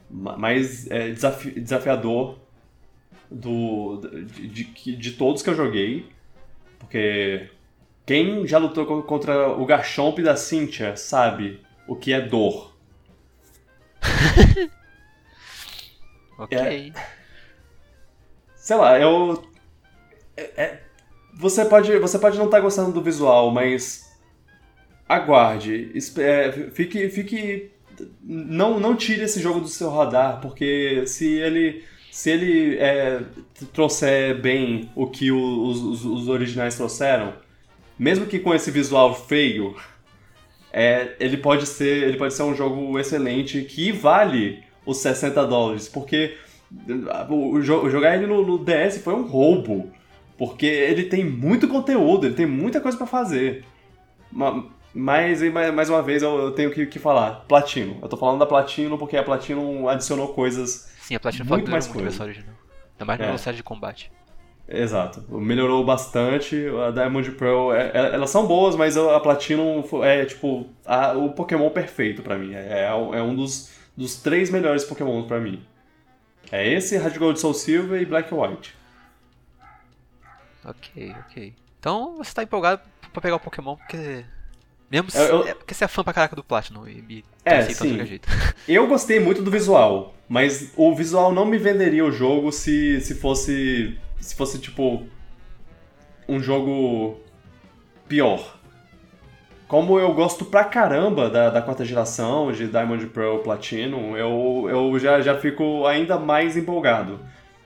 mais 0.09 0.89
é, 0.91 1.09
desafi 1.11 1.51
desafiador 1.51 2.37
do, 3.29 4.01
de, 4.25 4.63
de, 4.65 4.95
de, 4.95 5.11
todos 5.11 5.41
que 5.41 5.49
eu 5.49 5.55
joguei. 5.55 6.07
Porque 6.79 7.49
quem 8.05 8.45
já 8.47 8.57
lutou 8.57 9.03
contra 9.03 9.49
o 9.49 9.65
Garchomp 9.65 10.19
da 10.19 10.35
Cynthia 10.35 10.95
sabe 10.95 11.61
o 11.87 11.95
que 11.95 12.13
é 12.13 12.21
dor. 12.21 12.75
ok. 16.37 16.57
É, 16.57 16.91
sei 18.55 18.75
lá, 18.75 18.99
eu. 18.99 19.43
É, 20.35 20.63
é, 20.63 20.81
você, 21.33 21.65
pode, 21.65 21.97
você 21.99 22.19
pode 22.19 22.37
não 22.37 22.45
estar 22.45 22.57
tá 22.57 22.63
gostando 22.63 22.91
do 22.91 23.01
visual, 23.01 23.51
mas 23.51 24.05
aguarde. 25.07 25.91
É, 26.17 26.51
fique, 26.71 27.09
fique. 27.09 27.71
Não, 28.21 28.79
não 28.79 28.95
tire 28.95 29.23
esse 29.23 29.39
jogo 29.39 29.61
do 29.61 29.67
seu 29.67 29.89
radar, 29.89 30.41
porque 30.41 31.05
se 31.07 31.33
ele. 31.33 31.83
Se 32.15 32.31
ele 32.31 32.77
é, 32.77 33.19
trouxer 33.73 34.39
bem 34.39 34.89
o 34.95 35.05
que 35.05 35.33
os, 35.33 35.81
os, 35.83 36.05
os, 36.05 36.29
originais 36.29 36.73
trouxeram, 36.73 37.33
mesmo 37.99 38.25
que 38.25 38.39
com 38.39 38.55
esse 38.55 38.71
visual 38.71 39.13
feio, 39.13 39.75
é, 40.71 41.13
ele, 41.19 41.35
pode 41.35 41.65
ser, 41.65 42.07
ele 42.07 42.15
pode 42.15 42.33
ser 42.33 42.43
um 42.43 42.55
jogo 42.55 42.97
excelente 42.97 43.63
que 43.63 43.91
vale 43.91 44.63
os 44.85 44.99
60 44.99 45.45
dólares, 45.45 45.89
porque 45.89 46.37
o, 47.29 47.59
jogar 47.61 48.15
ele 48.15 48.27
no, 48.27 48.47
no 48.47 48.63
DS 48.63 48.99
foi 48.99 49.13
um 49.13 49.27
roubo, 49.27 49.91
porque 50.37 50.65
ele 50.65 51.03
tem 51.03 51.25
muito 51.25 51.67
conteúdo, 51.67 52.27
ele 52.27 52.35
tem 52.35 52.45
muita 52.45 52.79
coisa 52.79 52.97
para 52.97 53.07
fazer. 53.07 53.65
Mas, 54.31 55.41
mais 55.73 55.89
uma 55.89 56.01
vez, 56.01 56.23
eu 56.23 56.51
tenho 56.51 56.71
que, 56.71 56.85
que 56.85 56.97
falar. 56.97 57.43
Platino. 57.45 57.97
Eu 58.01 58.07
tô 58.07 58.15
falando 58.15 58.39
da 58.39 58.45
Platino 58.45 58.97
porque 58.97 59.17
a 59.17 59.23
Platino 59.23 59.89
adicionou 59.89 60.29
coisas. 60.29 60.94
Sim, 61.05 61.13
a 61.13 61.19
Platino 61.19 61.45
muito 61.45 61.69
mais 61.69 61.87
muito 61.87 62.01
coisa. 62.01 62.23
original. 62.23 62.55
Ainda 62.93 63.05
mais 63.05 63.19
na 63.19 63.25
é. 63.25 63.27
velocidade 63.27 63.57
de 63.57 63.63
combate. 63.63 64.11
Exato. 64.67 65.21
Melhorou 65.29 65.85
bastante. 65.85 66.65
A 66.83 66.89
Diamond 66.89 67.31
Pearl, 67.33 67.71
é, 67.73 67.91
é, 67.93 68.15
elas 68.15 68.31
são 68.31 68.47
boas, 68.47 68.75
mas 68.75 68.97
a 68.97 69.19
Platino 69.19 69.85
é 70.03 70.25
tipo 70.25 70.67
a, 70.83 71.13
o 71.13 71.31
Pokémon 71.33 71.69
perfeito 71.69 72.23
para 72.23 72.39
mim. 72.39 72.55
É, 72.55 72.85
é, 72.85 72.87
é, 72.87 73.21
um 73.21 73.35
dos, 73.35 73.71
dos 73.95 74.15
três 74.15 74.49
melhores 74.49 74.83
Pokémon 74.83 75.27
para 75.27 75.39
mim. 75.39 75.63
É 76.51 76.67
esse, 76.67 76.97
Red 76.97 77.19
Gold 77.19 77.39
Soul 77.39 77.53
Silver 77.53 78.01
e 78.01 78.05
Black 78.05 78.33
White. 78.33 78.73
Ok, 80.63 81.15
ok. 81.19 81.53
Então 81.79 82.17
você 82.17 82.33
tá 82.33 82.41
empolgado 82.41 82.81
pra 83.13 83.21
pegar 83.21 83.35
o 83.35 83.39
Pokémon 83.39 83.75
porque 83.75 84.25
mesmo 84.89 85.09
se, 85.09 85.17
eu, 85.17 85.47
é 85.47 85.53
porque 85.53 85.73
você 85.73 85.85
é 85.85 85.87
fã 85.87 86.03
pra 86.03 86.13
caraca 86.13 86.35
do 86.35 86.43
Platinum 86.43 86.87
e 86.87 87.01
me 87.01 87.25
é, 87.43 87.61
sim. 87.61 88.03
jeito. 88.05 88.27
Eu 88.67 88.87
gostei 88.87 89.19
muito 89.19 89.41
do 89.41 89.51
visual, 89.51 90.15
mas 90.27 90.71
o 90.75 90.93
visual 90.95 91.31
não 91.31 91.45
me 91.45 91.57
venderia 91.57 92.03
o 92.03 92.11
jogo 92.11 92.51
se, 92.51 92.99
se 93.01 93.15
fosse. 93.15 93.97
Se 94.19 94.35
fosse 94.35 94.59
tipo. 94.59 95.03
Um 96.27 96.39
jogo 96.39 97.19
pior. 98.07 98.57
Como 99.67 99.99
eu 99.99 100.13
gosto 100.13 100.45
pra 100.45 100.63
caramba 100.63 101.29
da, 101.29 101.49
da 101.49 101.61
quarta 101.61 101.83
geração, 101.83 102.51
de 102.51 102.67
Diamond 102.67 103.05
Pearl 103.07 103.39
Platinum, 103.39 104.15
eu, 104.15 104.67
eu 104.69 104.99
já, 104.99 105.21
já 105.21 105.37
fico 105.37 105.85
ainda 105.85 106.17
mais 106.17 106.55
empolgado. 106.55 107.19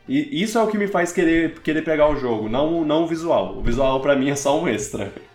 E 0.07 0.41
isso 0.41 0.57
é 0.57 0.63
o 0.63 0.67
que 0.67 0.77
me 0.77 0.87
faz 0.87 1.11
querer, 1.11 1.59
querer 1.59 1.83
pegar 1.83 2.09
o 2.09 2.15
jogo, 2.15 2.49
não, 2.49 2.83
não 2.83 3.03
o 3.03 3.07
visual. 3.07 3.57
O 3.57 3.61
visual 3.61 4.01
pra 4.01 4.15
mim 4.15 4.29
é 4.29 4.35
só 4.35 4.59
um 4.59 4.67
extra 4.67 5.13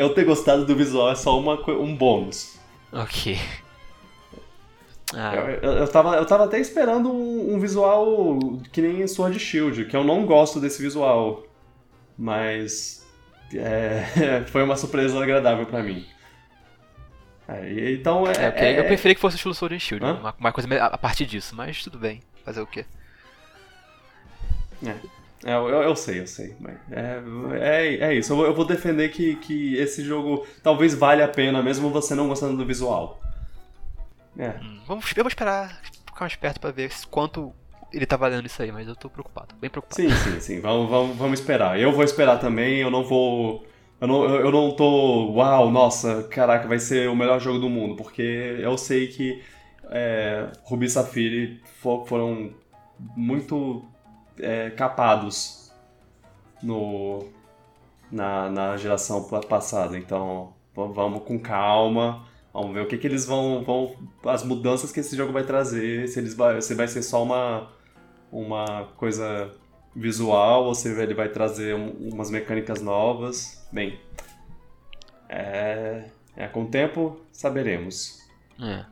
eu 0.00 0.14
ter 0.14 0.24
gostado 0.24 0.64
do 0.64 0.74
visual 0.74 1.10
é 1.10 1.14
só 1.14 1.38
uma, 1.38 1.60
um 1.72 1.94
bônus. 1.94 2.58
Ok. 2.90 3.38
Ah. 5.14 5.34
Eu, 5.34 5.48
eu, 5.48 5.72
eu, 5.78 5.88
tava, 5.88 6.16
eu 6.16 6.24
tava 6.24 6.44
até 6.44 6.58
esperando 6.58 7.12
um, 7.12 7.54
um, 7.54 7.60
visual 7.60 8.38
que 8.72 8.80
nem 8.80 9.06
Sword 9.06 9.38
Shield, 9.38 9.84
que 9.84 9.96
eu 9.96 10.02
não 10.02 10.24
gosto 10.24 10.58
desse 10.58 10.80
visual. 10.80 11.44
Mas. 12.16 13.06
É, 13.54 14.42
foi 14.48 14.62
uma 14.62 14.76
surpresa 14.76 15.22
agradável 15.22 15.66
para 15.66 15.82
mim. 15.82 16.06
É, 17.46 17.92
então 17.92 18.26
é. 18.26 18.44
é, 18.44 18.48
okay. 18.48 18.78
Eu 18.78 18.84
preferi 18.84 19.14
que 19.14 19.20
fosse 19.20 19.36
estilo 19.36 19.54
Sword 19.54 19.78
Shield, 19.78 20.04
uma, 20.04 20.34
uma, 20.38 20.52
coisa 20.52 20.68
a 20.82 20.96
partir 20.96 21.26
disso, 21.26 21.54
mas 21.54 21.82
tudo 21.82 21.98
bem. 21.98 22.22
Fazer 22.44 22.62
o 22.62 22.66
quê? 22.66 22.86
É. 24.86 24.94
É, 25.44 25.54
eu, 25.54 25.68
eu, 25.68 25.96
sei, 25.96 26.20
eu 26.20 26.26
sei. 26.26 26.54
É, 26.90 27.22
é, 27.58 27.94
é 28.10 28.14
isso. 28.14 28.32
Eu 28.32 28.36
vou, 28.36 28.46
eu 28.46 28.54
vou, 28.54 28.64
defender 28.64 29.08
que, 29.08 29.36
que 29.36 29.74
esse 29.76 30.04
jogo 30.04 30.46
talvez 30.62 30.94
valha 30.94 31.24
a 31.24 31.28
pena, 31.28 31.62
mesmo 31.62 31.90
você 31.90 32.14
não 32.14 32.28
gostando 32.28 32.56
do 32.56 32.66
visual. 32.66 33.20
É. 34.38 34.50
Hum, 34.62 34.80
vamos, 34.86 35.10
eu 35.16 35.24
vou 35.24 35.28
esperar 35.28 35.80
ficar 36.20 36.24
mais 36.24 36.36
perto 36.36 36.60
pra 36.60 36.70
ver 36.70 36.90
quanto 37.10 37.52
ele 37.92 38.06
tá 38.06 38.16
valendo 38.16 38.46
isso 38.46 38.62
aí, 38.62 38.70
mas 38.70 38.86
eu 38.86 38.94
tô 38.94 39.08
preocupado, 39.08 39.54
bem 39.56 39.70
preocupado. 39.70 40.00
Sim, 40.00 40.10
sim, 40.10 40.40
sim. 40.40 40.60
Vamos, 40.60 40.88
vamos, 40.88 41.16
vamos 41.16 41.40
esperar. 41.40 41.80
Eu 41.80 41.92
vou 41.92 42.04
esperar 42.04 42.38
também, 42.38 42.78
eu 42.78 42.90
não 42.90 43.02
vou. 43.02 43.66
Eu 44.00 44.06
não, 44.06 44.24
eu 44.24 44.50
não 44.50 44.70
tô. 44.76 45.32
Uau, 45.32 45.70
nossa, 45.70 46.22
caraca, 46.24 46.68
vai 46.68 46.78
ser 46.78 47.08
o 47.08 47.16
melhor 47.16 47.40
jogo 47.40 47.58
do 47.58 47.68
mundo, 47.68 47.96
porque 47.96 48.22
eu 48.60 48.78
sei 48.78 49.08
que 49.08 49.42
é, 49.90 50.48
Ruby 50.62 50.86
e 50.86 50.90
Safiri 50.90 51.60
foram 52.06 52.52
muito 53.16 53.84
é, 54.42 54.70
capados 54.70 55.72
no, 56.62 57.28
na, 58.10 58.50
na 58.50 58.76
geração 58.76 59.22
passada. 59.48 59.98
Então, 59.98 60.52
vamos 60.74 61.22
com 61.24 61.38
calma. 61.38 62.26
Vamos 62.52 62.74
ver 62.74 62.82
o 62.82 62.86
que, 62.86 62.98
que 62.98 63.06
eles 63.06 63.24
vão, 63.26 63.62
vão. 63.64 63.94
As 64.24 64.42
mudanças 64.42 64.90
que 64.90 65.00
esse 65.00 65.16
jogo 65.16 65.32
vai 65.32 65.44
trazer. 65.44 66.08
Se, 66.08 66.18
eles 66.18 66.34
vai, 66.34 66.60
se 66.60 66.74
vai 66.74 66.88
ser 66.88 67.02
só 67.02 67.22
uma, 67.22 67.70
uma 68.30 68.88
coisa 68.96 69.52
visual 69.94 70.64
ou 70.64 70.74
se 70.74 70.88
ele 70.88 71.14
vai 71.14 71.28
trazer 71.28 71.74
um, 71.74 71.90
umas 72.12 72.30
mecânicas 72.30 72.82
novas. 72.82 73.66
Bem. 73.72 74.00
É, 75.28 76.06
é, 76.36 76.48
com 76.48 76.64
o 76.64 76.66
tempo 76.68 77.20
saberemos. 77.32 78.18
É. 78.60 78.84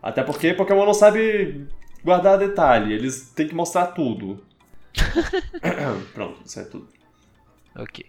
Até 0.00 0.22
porque 0.22 0.54
Pokémon 0.54 0.84
não 0.84 0.94
sabe 0.94 1.68
guardar 2.04 2.38
detalhe, 2.38 2.92
eles 2.92 3.30
têm 3.30 3.48
que 3.48 3.54
mostrar 3.54 3.88
tudo. 3.88 4.44
Pronto, 6.12 6.40
isso 6.44 6.60
é 6.60 6.64
tudo. 6.64 6.88
Ok. 7.76 8.06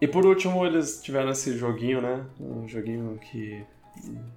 E 0.00 0.06
por 0.06 0.26
último, 0.26 0.64
eles 0.66 1.00
tiveram 1.02 1.30
esse 1.30 1.56
joguinho, 1.56 2.00
né? 2.00 2.24
Um 2.38 2.68
joguinho 2.68 3.18
que. 3.18 3.64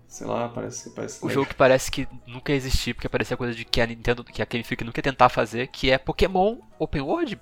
Sei 0.08 0.26
lá, 0.26 0.48
parece. 0.48 0.90
parece 0.92 1.26
o 1.26 1.30
jogo 1.30 1.48
que 1.48 1.56
parece 1.56 1.92
que 1.92 2.08
nunca 2.26 2.52
ia 2.52 2.58
existir, 2.58 2.94
porque 2.94 3.10
parecia 3.10 3.36
coisa 3.36 3.54
de 3.54 3.66
que 3.66 3.82
a 3.82 3.86
Nintendo, 3.86 4.24
que 4.24 4.42
a 4.42 4.46
Game 4.46 4.66
nunca 4.86 5.00
ia 5.00 5.04
tentar 5.04 5.28
fazer, 5.28 5.68
que 5.68 5.92
é 5.92 5.98
Pokémon 5.98 6.58
Open 6.78 7.02
World. 7.02 7.40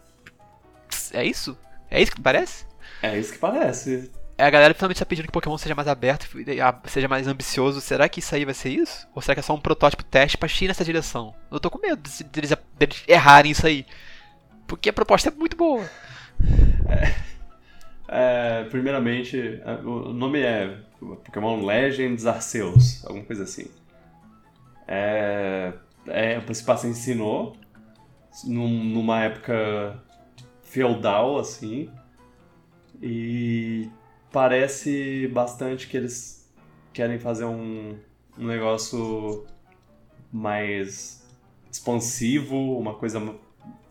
É 1.14 1.24
isso? 1.24 1.56
É 1.92 2.02
isso 2.02 2.12
que 2.12 2.22
parece? 2.22 2.66
É 3.02 3.18
isso 3.18 3.34
que 3.34 3.40
parece. 3.40 4.12
É, 4.38 4.46
a 4.46 4.50
galera 4.50 4.74
finalmente 4.74 4.98
está 4.98 5.06
pedindo 5.06 5.26
que 5.26 5.32
Pokémon 5.32 5.58
seja 5.58 5.74
mais 5.74 5.88
aberto, 5.88 6.28
seja 6.86 7.08
mais 7.08 7.28
ambicioso. 7.28 7.82
Será 7.82 8.08
que 8.08 8.20
isso 8.20 8.36
aí 8.36 8.46
vai 8.46 8.54
ser 8.54 8.70
isso? 8.70 9.08
Ou 9.16 9.22
será 9.22 9.34
que 9.34 9.40
é 9.40 9.44
só 9.44 9.56
um 9.56 9.60
protótipo 9.60 10.04
teste 10.04 10.38
pra 10.38 10.48
ir 10.62 10.68
nessa 10.68 10.86
direção? 10.86 11.34
Eu 11.50 11.60
tô 11.60 11.72
com 11.72 11.80
medo 11.80 12.02
deles, 12.32 12.54
deles 12.78 13.04
errarem 13.08 13.52
isso 13.52 13.66
aí. 13.66 13.86
Porque 14.68 14.90
a 14.90 14.94
proposta 14.94 15.30
é 15.30 15.32
muito 15.32 15.58
boa. 15.58 15.90
É. 16.88 17.28
É, 18.10 18.64
primeiramente, 18.66 19.60
é, 19.66 19.74
o 19.84 20.14
nome 20.14 20.40
é 20.40 20.78
Pokémon 21.00 21.66
Legends 21.66 22.26
Arceus, 22.26 23.04
alguma 23.06 23.26
coisa 23.26 23.44
assim. 23.44 23.68
É, 24.88 25.74
é, 26.08 26.54
se 26.54 26.64
passa 26.64 26.88
em 26.88 26.94
Sinnoh, 26.94 27.58
num, 28.46 28.84
numa 28.86 29.24
época 29.24 30.02
feudal, 30.64 31.38
assim, 31.38 31.90
e 33.02 33.90
parece 34.38 35.28
bastante 35.30 35.88
que 35.88 35.98
eles 35.98 36.48
querem 36.94 37.18
fazer 37.18 37.46
um, 37.46 37.98
um 38.38 38.46
negócio 38.46 39.48
mais 40.32 41.28
expansivo, 41.72 42.78
uma 42.78 42.94
coisa 42.94 43.34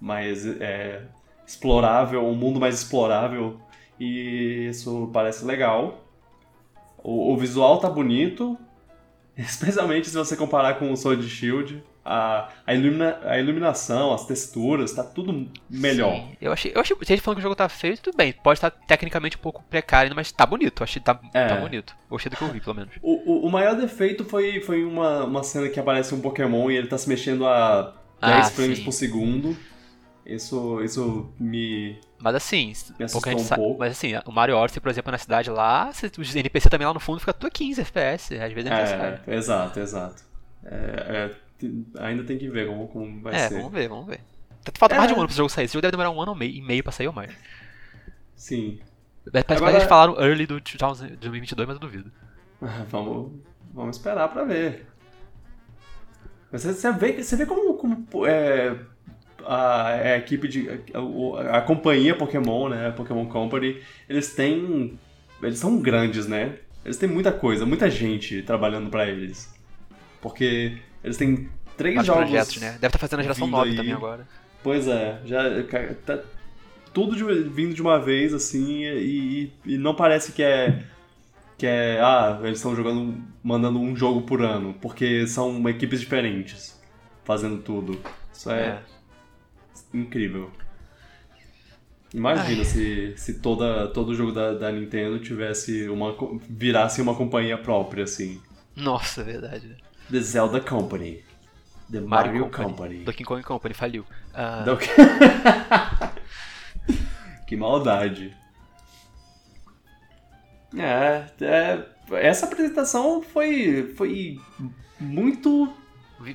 mais 0.01 0.47
é, 0.47 1.03
explorável, 1.45 2.25
um 2.25 2.37
mundo 2.37 2.61
mais 2.61 2.77
explorável 2.77 3.59
e 3.99 4.69
isso 4.69 5.11
parece 5.13 5.45
legal. 5.45 6.05
O, 7.03 7.33
o 7.33 7.37
visual 7.37 7.81
tá 7.81 7.91
bonito, 7.91 8.57
especialmente 9.37 10.09
se 10.09 10.17
você 10.17 10.37
comparar 10.37 10.79
com 10.79 10.93
o 10.93 10.97
Sword 10.97 11.29
Shield. 11.29 11.83
A, 12.09 12.49
a, 12.65 12.73
ilumina, 12.73 13.19
a 13.25 13.37
iluminação, 13.37 14.15
as 14.15 14.25
texturas, 14.27 14.93
tá 14.93 15.03
tudo 15.03 15.51
melhor. 15.69 16.15
Sim. 16.15 16.37
Eu 16.41 16.53
achei, 16.53 16.73
eu 16.73 16.81
achei. 16.81 16.97
Se 17.03 17.13
a 17.13 17.17
gente 17.17 17.21
falando 17.21 17.39
que 17.39 17.41
o 17.41 17.43
jogo 17.43 17.57
tá 17.57 17.69
feio, 17.69 17.99
tudo 17.99 18.17
bem. 18.17 18.33
Pode 18.33 18.59
estar 18.59 18.71
tecnicamente 18.71 19.37
um 19.37 19.41
pouco 19.41 19.65
precário, 19.65 20.15
mas 20.15 20.31
tá 20.31 20.47
bonito. 20.47 20.85
Achei 20.85 21.01
que 21.01 21.07
tá, 21.07 21.19
é. 21.35 21.49
tá 21.49 21.57
bonito. 21.57 21.97
Gostei 22.09 22.31
do 22.31 22.37
que 22.37 22.45
eu 22.45 22.53
vi, 22.53 22.61
pelo 22.61 22.77
menos. 22.77 22.95
O, 23.03 23.33
o, 23.33 23.47
o, 23.47 23.51
maior 23.51 23.75
defeito 23.75 24.25
foi, 24.25 24.61
foi 24.61 24.85
uma, 24.85 25.25
uma 25.25 25.43
cena 25.43 25.69
que 25.69 25.81
aparece 25.81 26.15
um 26.15 26.21
Pokémon 26.21 26.71
e 26.71 26.77
ele 26.77 26.87
tá 26.87 26.97
se 26.97 27.09
mexendo 27.09 27.45
a 27.45 27.93
10 28.21 28.47
ah, 28.47 28.51
frames 28.51 28.79
sim. 28.79 28.85
por 28.85 28.93
segundo. 28.93 29.57
Isso, 30.27 30.83
isso 30.83 31.33
me. 31.39 32.01
Mas 32.19 32.35
assim, 32.35 32.73
me 32.99 33.09
pouca 33.09 33.31
gente 33.31 33.43
um 33.43 33.45
sabe, 33.45 33.77
mas 33.79 33.93
assim, 33.93 34.13
o 34.25 34.33
Mario 34.33 34.57
Odyssey, 34.57 34.81
por 34.81 34.91
exemplo, 34.91 35.13
na 35.13 35.19
cidade 35.19 35.51
lá, 35.51 35.91
os 36.19 36.37
NPC 36.37 36.69
também 36.69 36.87
lá 36.87 36.93
no 36.93 36.99
fundo 36.99 37.21
fica 37.21 37.33
tudo 37.33 37.51
15 37.51 37.81
FPS, 37.83 38.35
às 38.35 38.53
vezes 38.53 38.71
é, 38.71 39.21
é 39.25 39.35
Exato, 39.37 39.79
exato. 39.79 40.25
É, 40.65 40.75
é, 40.75 41.31
ainda 41.99 42.25
tem 42.25 42.39
que 42.39 42.49
ver 42.49 42.67
como, 42.67 42.89
como 42.89 43.21
vai 43.21 43.35
é, 43.35 43.49
ser. 43.49 43.55
É, 43.55 43.59
vamos 43.59 43.73
ver, 43.73 43.89
vamos 43.89 44.07
ver. 44.07 44.21
Falta 44.75 44.97
mais 44.97 45.09
de 45.09 45.15
um 45.15 45.17
é. 45.17 45.21
ano 45.21 45.29
pro 45.29 45.37
jogo 45.37 45.49
sair. 45.49 45.65
Esse 45.65 45.75
jogo 45.75 45.83
deve 45.83 45.93
demorar 45.93 46.11
um 46.11 46.21
ano 46.21 46.37
e 46.43 46.61
meio 46.61 46.83
pra 46.83 46.93
sair 46.93 47.07
ou 47.07 47.13
mais. 47.13 47.33
Sim. 48.35 48.81
Parece 49.33 49.53
Agora... 49.53 49.71
que 49.71 49.77
eles 49.79 49.89
falaram 49.89 50.21
early 50.21 50.47
do 50.47 50.61
2022, 50.61 51.69
mas 51.69 51.77
eu 51.77 51.81
duvido. 51.81 52.13
vamos, 52.89 53.33
vamos 53.73 53.97
esperar 53.97 54.29
pra 54.29 54.45
ver. 54.45 54.87
Você, 56.53 56.73
você, 56.73 56.93
vê, 56.93 57.23
você 57.23 57.37
vê 57.37 57.47
como, 57.47 57.75
como 57.75 58.27
é, 58.27 58.77
a, 59.45 59.87
a 59.89 60.17
equipe 60.19 60.47
de. 60.49 60.69
A, 60.71 61.59
a, 61.59 61.61
companhia 61.61 62.17
Pokémon, 62.17 62.69
né? 62.69 62.89
A 62.89 62.93
Pokémon 62.93 63.27
Company, 63.27 63.83
eles 64.09 64.35
têm. 64.35 64.99
Eles 65.43 65.59
são 65.59 65.81
grandes, 65.81 66.27
né? 66.27 66.59
Eles 66.85 66.97
têm 66.97 67.09
muita 67.09 67.33
coisa, 67.33 67.67
muita 67.67 67.91
gente 67.91 68.43
trabalhando 68.43 68.89
para 68.91 69.09
eles. 69.09 69.53
Porque 70.21 70.79
eles 71.07 71.17
têm 71.17 71.49
três 71.77 72.05
jogos. 72.05 72.25
projetos, 72.25 72.57
né? 72.57 72.73
Deve 72.73 72.87
estar 72.87 72.91
tá 72.91 72.99
fazendo 72.99 73.21
a 73.21 73.23
geração 73.23 73.47
9 73.47 73.71
aí. 73.71 73.77
também 73.77 73.93
agora. 73.93 74.27
Pois 74.63 74.89
é, 74.89 75.21
já 75.25 75.45
tá 76.05 76.19
tudo 76.93 77.15
de, 77.15 77.49
vindo 77.49 77.73
de 77.73 77.81
uma 77.81 78.01
vez, 78.01 78.35
assim, 78.35 78.85
e, 78.85 79.53
e 79.65 79.79
não 79.79 79.95
parece 79.95 80.33
que 80.33 80.43
é. 80.43 80.83
Que 81.57 81.67
é. 81.67 82.01
Ah, 82.01 82.41
eles 82.43 82.59
estão 82.59 82.75
jogando. 82.75 83.23
mandando 83.43 83.79
um 83.79 83.95
jogo 83.95 84.23
por 84.23 84.43
ano. 84.43 84.75
Porque 84.81 85.27
são 85.27 85.67
equipes 85.69 86.01
diferentes 86.01 86.79
fazendo 87.25 87.63
tudo. 87.63 87.99
Isso 88.33 88.51
é. 88.51 88.83
é 89.95 89.97
incrível. 89.97 90.51
Imagina 92.13 92.65
se, 92.65 93.15
se 93.17 93.41
toda, 93.41 93.89
todo 93.89 94.15
jogo 94.15 94.33
da, 94.33 94.55
da 94.55 94.73
Nintendo 94.73 95.19
tivesse 95.21 95.89
uma. 95.89 96.15
virasse 96.49 97.01
uma 97.01 97.15
companhia 97.15 97.57
própria, 97.57 98.05
assim. 98.05 98.41
Nossa, 98.75 99.21
é 99.21 99.25
verdade. 99.25 99.77
The 100.11 100.21
Zelda 100.21 100.61
Company. 100.61 101.25
The 101.91 102.01
Mario, 102.01 102.09
Mario 102.09 102.45
Company. 102.45 102.65
Company. 102.65 103.05
Donkey 103.05 103.25
Kong 103.25 103.43
Company 103.43 103.75
faliu. 103.75 104.05
Uh... 104.35 104.65
Donkey... 104.65 104.89
que 107.47 107.57
maldade. 107.57 108.35
É, 110.77 111.27
é, 111.41 111.87
essa 112.13 112.47
apresentação 112.47 113.23
foi, 113.23 113.95
foi 113.97 114.41
muito 114.99 115.73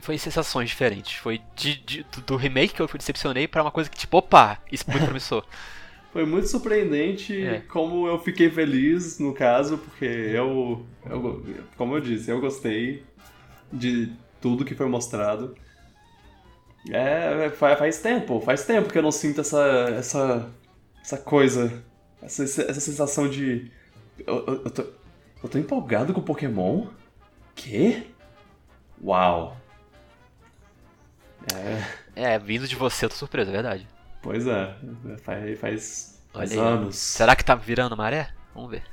foi 0.02 0.18
sensações 0.18 0.70
diferentes. 0.70 1.16
Foi 1.16 1.42
de, 1.56 1.78
de, 1.78 2.06
do 2.26 2.36
remake 2.36 2.74
que 2.74 2.82
eu 2.82 2.88
decepcionei 2.88 3.48
para 3.48 3.62
uma 3.62 3.72
coisa 3.72 3.90
que, 3.90 3.98
tipo, 3.98 4.18
opa, 4.18 4.60
isso 4.72 4.84
é 4.88 4.92
muito 4.92 5.06
promissor. 5.06 5.46
Foi 6.12 6.26
muito 6.26 6.46
surpreendente 6.50 7.42
é. 7.42 7.62
como 7.70 8.06
eu 8.06 8.20
fiquei 8.20 8.50
feliz, 8.50 9.18
no 9.18 9.34
caso, 9.34 9.78
porque 9.78 10.04
eu, 10.04 10.86
eu, 11.10 11.46
como 11.78 11.96
eu 11.96 12.02
disse, 12.02 12.30
eu 12.30 12.42
gostei 12.42 13.02
de 13.72 14.12
tudo 14.40 14.66
que 14.66 14.76
foi 14.76 14.88
mostrado. 14.88 15.56
É, 16.90 17.50
faz 17.52 18.02
tempo, 18.02 18.40
faz 18.42 18.66
tempo 18.66 18.90
que 18.90 18.98
eu 18.98 19.04
não 19.04 19.12
sinto 19.12 19.42
essa, 19.42 19.64
essa, 19.96 20.50
essa 21.02 21.18
coisa, 21.18 21.84
essa, 22.22 22.44
essa 22.44 22.80
sensação 22.80 23.30
de. 23.30 23.72
Eu, 24.26 24.46
eu, 24.48 24.54
eu, 24.66 24.72
tô, 24.72 24.82
eu 25.44 25.50
tô 25.50 25.58
empolgado 25.60 26.14
com 26.14 26.22
Pokémon? 26.22 26.88
Que? 27.56 28.08
Uau! 29.04 29.58
É. 31.54 32.34
É, 32.34 32.40
vindo 32.40 32.68
de 32.68 32.76
você, 32.76 33.06
eu 33.06 33.10
tô 33.10 33.16
surpreso, 33.16 33.50
é 33.50 33.54
verdade. 33.54 33.88
Pois 34.22 34.46
é, 34.46 34.76
faz, 35.24 35.60
faz, 35.60 36.24
faz 36.34 36.58
anos. 36.58 36.96
Será 36.96 37.36
que 37.36 37.46
tá 37.46 37.56
virando 37.56 37.98
maré? 37.98 38.30
Vamos 38.54 38.72
ver. 38.72 38.84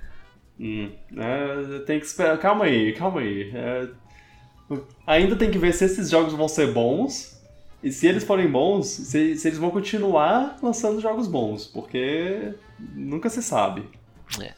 Hum, 0.58 0.90
é, 1.16 1.78
tem 1.80 2.00
que 2.00 2.06
esperar. 2.06 2.38
Calma 2.38 2.64
aí, 2.64 2.92
calma 2.94 3.20
aí. 3.20 3.50
É, 3.54 3.88
ainda 5.06 5.36
tem 5.36 5.50
que 5.50 5.58
ver 5.58 5.72
se 5.72 5.84
esses 5.84 6.10
jogos 6.10 6.32
vão 6.34 6.48
ser 6.48 6.72
bons. 6.72 7.36
E 7.82 7.92
se 7.92 8.08
eles 8.08 8.24
forem 8.24 8.50
bons, 8.50 8.88
se, 8.88 9.36
se 9.36 9.48
eles 9.48 9.58
vão 9.58 9.70
continuar 9.70 10.58
lançando 10.62 11.00
jogos 11.00 11.28
bons. 11.28 11.66
Porque 11.66 12.54
nunca 12.78 13.30
se 13.30 13.42
sabe. 13.42 13.84
É. 14.40 14.52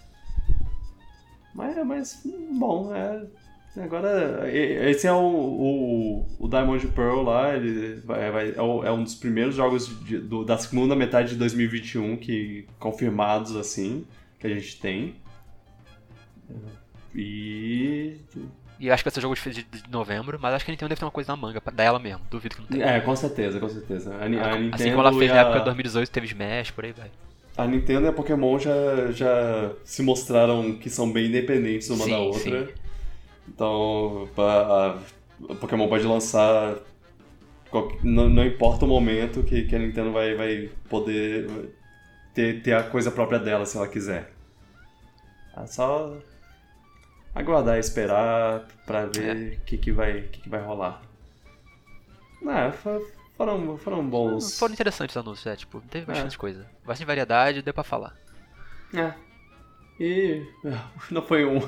Mas, 1.55 1.87
mas 1.87 2.23
bom, 2.51 2.95
é, 2.95 3.27
Agora, 3.77 4.51
esse 4.53 5.07
é 5.07 5.13
o, 5.13 5.17
o, 5.17 6.27
o 6.41 6.49
Diamond 6.49 6.85
Pearl 6.89 7.23
lá, 7.23 7.55
ele 7.55 8.01
vai, 8.01 8.31
vai, 8.31 8.49
é, 8.49 8.57
é, 8.57 8.93
um 8.93 9.05
dos 9.05 9.15
primeiros 9.15 9.55
jogos 9.55 9.87
de, 10.05 10.19
do, 10.19 10.45
da 10.45 10.59
segunda 10.59 10.97
metade 10.97 11.31
de 11.31 11.37
2021 11.37 12.17
que 12.17 12.67
confirmados 12.81 13.55
assim, 13.55 14.05
que 14.41 14.47
a 14.49 14.51
gente 14.51 14.81
tem. 14.81 15.15
E 17.15 18.17
E 18.81 18.91
acho 18.91 19.05
que 19.05 19.11
vai 19.11 19.15
ser 19.15 19.21
jogo 19.21 19.35
de, 19.35 19.51
de, 19.51 19.63
de 19.63 19.91
novembro, 19.91 20.39
mas 20.41 20.55
acho 20.55 20.65
que 20.65 20.71
a 20.71 20.73
Nintendo 20.73 20.89
deve 20.89 21.01
ter 21.01 21.05
uma 21.05 21.11
coisa 21.11 21.31
na 21.31 21.37
manga 21.37 21.61
pra, 21.61 21.71
dela 21.71 21.99
mesmo. 21.99 22.23
Duvido 22.31 22.55
que 22.55 22.63
não 22.63 22.69
tenha. 22.69 22.87
É, 22.87 23.01
com 23.01 23.15
certeza, 23.15 23.61
com 23.61 23.69
certeza. 23.69 24.15
A, 24.15 24.25
a 24.25 24.29
Nintendo 24.29 24.75
assim 24.75 24.91
como 24.91 25.01
ela 25.03 25.13
fez 25.13 25.31
a... 25.31 25.35
na 25.35 25.41
época 25.43 25.59
de 25.59 25.65
2018, 25.67 26.11
teve 26.11 26.27
Smash, 26.27 26.71
por 26.71 26.87
aí 26.87 26.93
vai. 26.93 27.11
A 27.59 27.67
Nintendo 27.67 28.07
e 28.07 28.09
a 28.09 28.13
Pokémon 28.13 28.59
já, 28.59 29.13
já 29.13 29.71
se 29.85 30.03
mostraram 30.03 30.73
que 30.79 30.89
são 30.89 31.13
bem 31.13 31.27
independentes 31.27 31.91
uma 31.91 32.05
sim, 32.05 32.11
da 32.11 32.19
outra. 32.21 32.67
Sim. 32.67 32.73
Então, 33.47 34.27
a, 34.39 34.99
a 35.51 35.55
Pokémon 35.57 35.87
pode 35.87 36.05
lançar. 36.05 36.77
Não, 38.03 38.31
não, 38.31 38.47
importa 38.47 38.87
o 38.87 38.89
momento 38.89 39.43
que, 39.43 39.65
que 39.65 39.77
a 39.77 39.79
Nintendo 39.79 40.11
vai, 40.11 40.35
vai 40.35 40.71
poder 40.89 41.71
ter, 42.33 42.63
ter 42.63 42.73
a 42.73 42.83
coisa 42.83 43.11
própria 43.11 43.39
dela 43.39 43.67
se 43.67 43.77
ela 43.77 43.87
quiser. 43.87 44.33
É 45.55 45.67
só 45.67 46.17
aguardar 47.35 47.79
esperar 47.79 48.67
pra 48.87 49.07
ver 49.07 49.37
o 49.37 49.53
é. 49.53 49.57
que, 49.65 49.79
que, 49.79 49.93
vai, 49.93 50.23
que, 50.23 50.41
que 50.41 50.49
vai 50.49 50.61
rolar. 50.61 51.03
Não, 52.43 52.73
foram, 53.37 53.79
foram 53.79 54.09
bons. 54.09 54.59
Foram 54.59 54.75
interessantes 54.75 55.15
os 55.15 55.21
anúncios, 55.21 55.47
é, 55.47 55.57
tipo, 55.57 55.81
teve 55.83 56.07
bastante 56.07 56.37
é. 56.37 56.39
coisa. 56.39 56.67
Bastante 56.85 57.07
variedade, 57.07 57.63
deu 57.63 57.75
pra 57.75 57.85
falar. 57.85 58.17
É. 58.95 59.15
E 59.99 60.43
não 61.11 61.23
foi 61.23 61.45
um. 61.45 61.61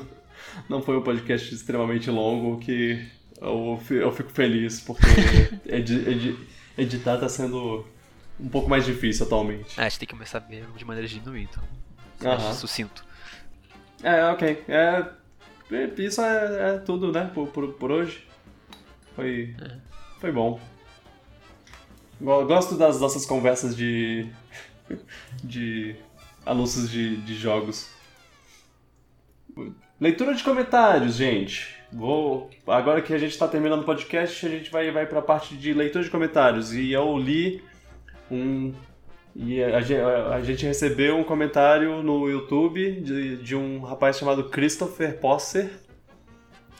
Não 0.68 0.82
foi 0.82 0.96
um 0.96 1.02
podcast 1.02 1.54
extremamente 1.54 2.10
longo 2.10 2.58
que 2.58 3.06
eu, 3.40 3.80
eu 3.90 4.12
fico 4.12 4.30
feliz, 4.30 4.80
porque 4.80 5.06
edi, 5.66 6.08
edi, 6.08 6.48
editar 6.76 7.18
tá 7.18 7.28
sendo 7.28 7.86
um 8.40 8.48
pouco 8.48 8.68
mais 8.68 8.84
difícil 8.84 9.26
atualmente. 9.26 9.78
É, 9.78 9.84
a 9.84 9.88
gente 9.88 10.00
tem 10.00 10.08
que 10.08 10.14
começar 10.14 10.40
ver 10.40 10.66
de 10.76 10.84
maneira 10.84 11.06
diminuir, 11.06 11.48
então. 11.50 11.62
Sucinto. 12.54 13.04
É, 14.02 14.24
ok. 14.26 14.64
É, 14.68 15.06
isso 15.98 16.20
é, 16.20 16.74
é 16.74 16.78
tudo, 16.78 17.12
né, 17.12 17.30
por, 17.34 17.48
por, 17.48 17.72
por 17.74 17.90
hoje. 17.90 18.26
Foi, 19.14 19.54
é. 19.60 19.76
foi 20.20 20.32
bom. 20.32 20.60
Gosto 22.20 22.76
das 22.76 23.00
nossas 23.00 23.26
conversas 23.26 23.76
de. 23.76 24.26
de 25.42 25.96
anúncios 26.46 26.90
de, 26.90 27.16
de 27.16 27.34
jogos. 27.34 27.90
Leitura 30.00 30.34
de 30.34 30.42
comentários, 30.42 31.16
gente. 31.16 31.76
Vou. 31.92 32.50
Agora 32.66 33.02
que 33.02 33.12
a 33.12 33.18
gente 33.18 33.32
está 33.32 33.46
terminando 33.46 33.82
o 33.82 33.84
podcast, 33.84 34.46
a 34.46 34.48
gente 34.48 34.70
vai, 34.70 34.90
vai 34.90 35.06
para 35.06 35.18
a 35.18 35.22
parte 35.22 35.56
de 35.56 35.72
leitura 35.72 36.02
de 36.02 36.10
comentários. 36.10 36.72
E 36.72 36.92
eu 36.92 37.18
li 37.18 37.62
um. 38.30 38.72
E 39.34 39.62
a, 39.62 39.78
a, 39.78 40.34
a 40.36 40.42
gente 40.42 40.66
recebeu 40.66 41.16
um 41.16 41.24
comentário 41.24 42.02
no 42.02 42.28
YouTube 42.28 43.00
de, 43.00 43.36
de 43.38 43.56
um 43.56 43.80
rapaz 43.80 44.18
chamado 44.18 44.50
Christopher 44.50 45.18
Posser. 45.18 45.70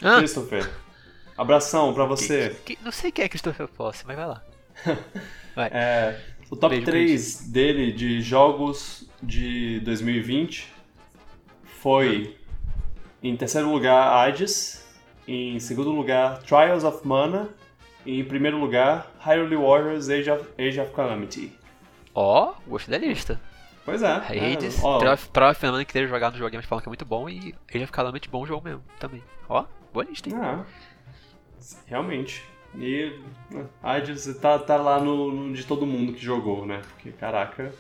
Ah. 0.03 0.19
Christopher, 0.19 0.69
abração 1.37 1.95
pra 1.95 2.05
você. 2.05 2.55
Que, 2.65 2.77
que, 2.77 2.85
não 2.85 2.93
sei 2.93 3.11
quem 3.11 3.25
é 3.25 3.29
Christopher 3.29 3.69
Posser, 3.69 4.07
mas 4.07 4.17
vai 4.17 4.27
lá. 4.27 4.43
Vai. 5.55 5.69
É, 5.71 6.19
o 6.51 6.57
top 6.57 6.75
Beijo 6.75 6.87
3 6.87 7.49
dele 7.49 7.93
de 7.93 8.23
jogos 8.23 9.07
de 9.23 9.81
2020 9.81 10.73
foi 11.63 12.39
em 13.23 13.37
terceiro 13.37 13.71
lugar 13.71 14.15
Hades, 14.15 14.83
em 15.29 15.61
segundo 15.61 15.91
lugar 15.91 16.43
Trials 16.43 16.85
of 16.85 17.07
Mana 17.07 17.51
e 18.07 18.21
em 18.21 18.25
primeiro 18.25 18.59
lugar 18.59 19.13
Hyrule 19.21 19.57
Warriors 19.57 20.09
Age 20.09 20.31
of, 20.31 20.49
Age 20.59 20.81
of 20.81 20.93
Calamity. 20.93 21.53
Ó, 22.15 22.51
oh, 22.51 22.71
gostei 22.71 22.99
da 22.99 23.07
lista. 23.07 23.41
Pois 23.85 24.03
é. 24.03 24.07
Hades, 24.09 24.83
é, 24.83 24.87
oh. 24.87 24.99
Trial 24.99 25.51
of 25.51 25.67
Mana 25.67 25.85
que 25.85 25.93
queria 25.93 26.09
jogar 26.09 26.31
no 26.31 26.39
jogo, 26.39 26.55
mas 26.55 26.65
falam 26.65 26.83
que 26.83 26.89
é 26.89 26.91
muito 26.91 27.05
bom 27.05 27.29
e 27.29 27.55
Age 27.75 27.85
of 27.85 27.93
Calamity 27.93 28.29
bom 28.29 28.47
jogo 28.47 28.65
mesmo 28.65 28.83
também. 29.01 29.23
Ó, 29.49 29.65
boa 29.93 30.05
lista, 30.05 30.29
hein? 30.29 30.37
Ah, 30.39 30.65
realmente. 31.87 32.45
E 32.77 33.21
Hades 33.83 34.37
tá, 34.41 34.59
tá 34.59 34.77
lá 34.77 35.01
no, 35.01 35.31
no, 35.31 35.55
de 35.55 35.65
todo 35.65 35.85
mundo 35.85 36.13
que 36.13 36.25
jogou, 36.25 36.65
né? 36.65 36.81
Porque, 36.89 37.11
caraca. 37.13 37.73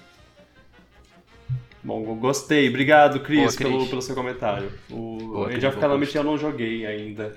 Bom, 1.82 2.02
gostei. 2.16 2.68
Obrigado, 2.68 3.20
Cris, 3.20 3.56
Boa, 3.56 3.70
pelo, 3.70 3.86
pelo 3.88 4.02
seu 4.02 4.14
comentário. 4.14 4.72
O 4.90 5.18
Boa, 5.18 5.48
Age 5.48 5.66
of 5.66 5.78
Calamity 5.78 6.16
eu 6.16 6.24
não 6.24 6.36
joguei 6.36 6.86
ainda. 6.86 7.36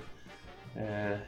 É, 0.75 1.19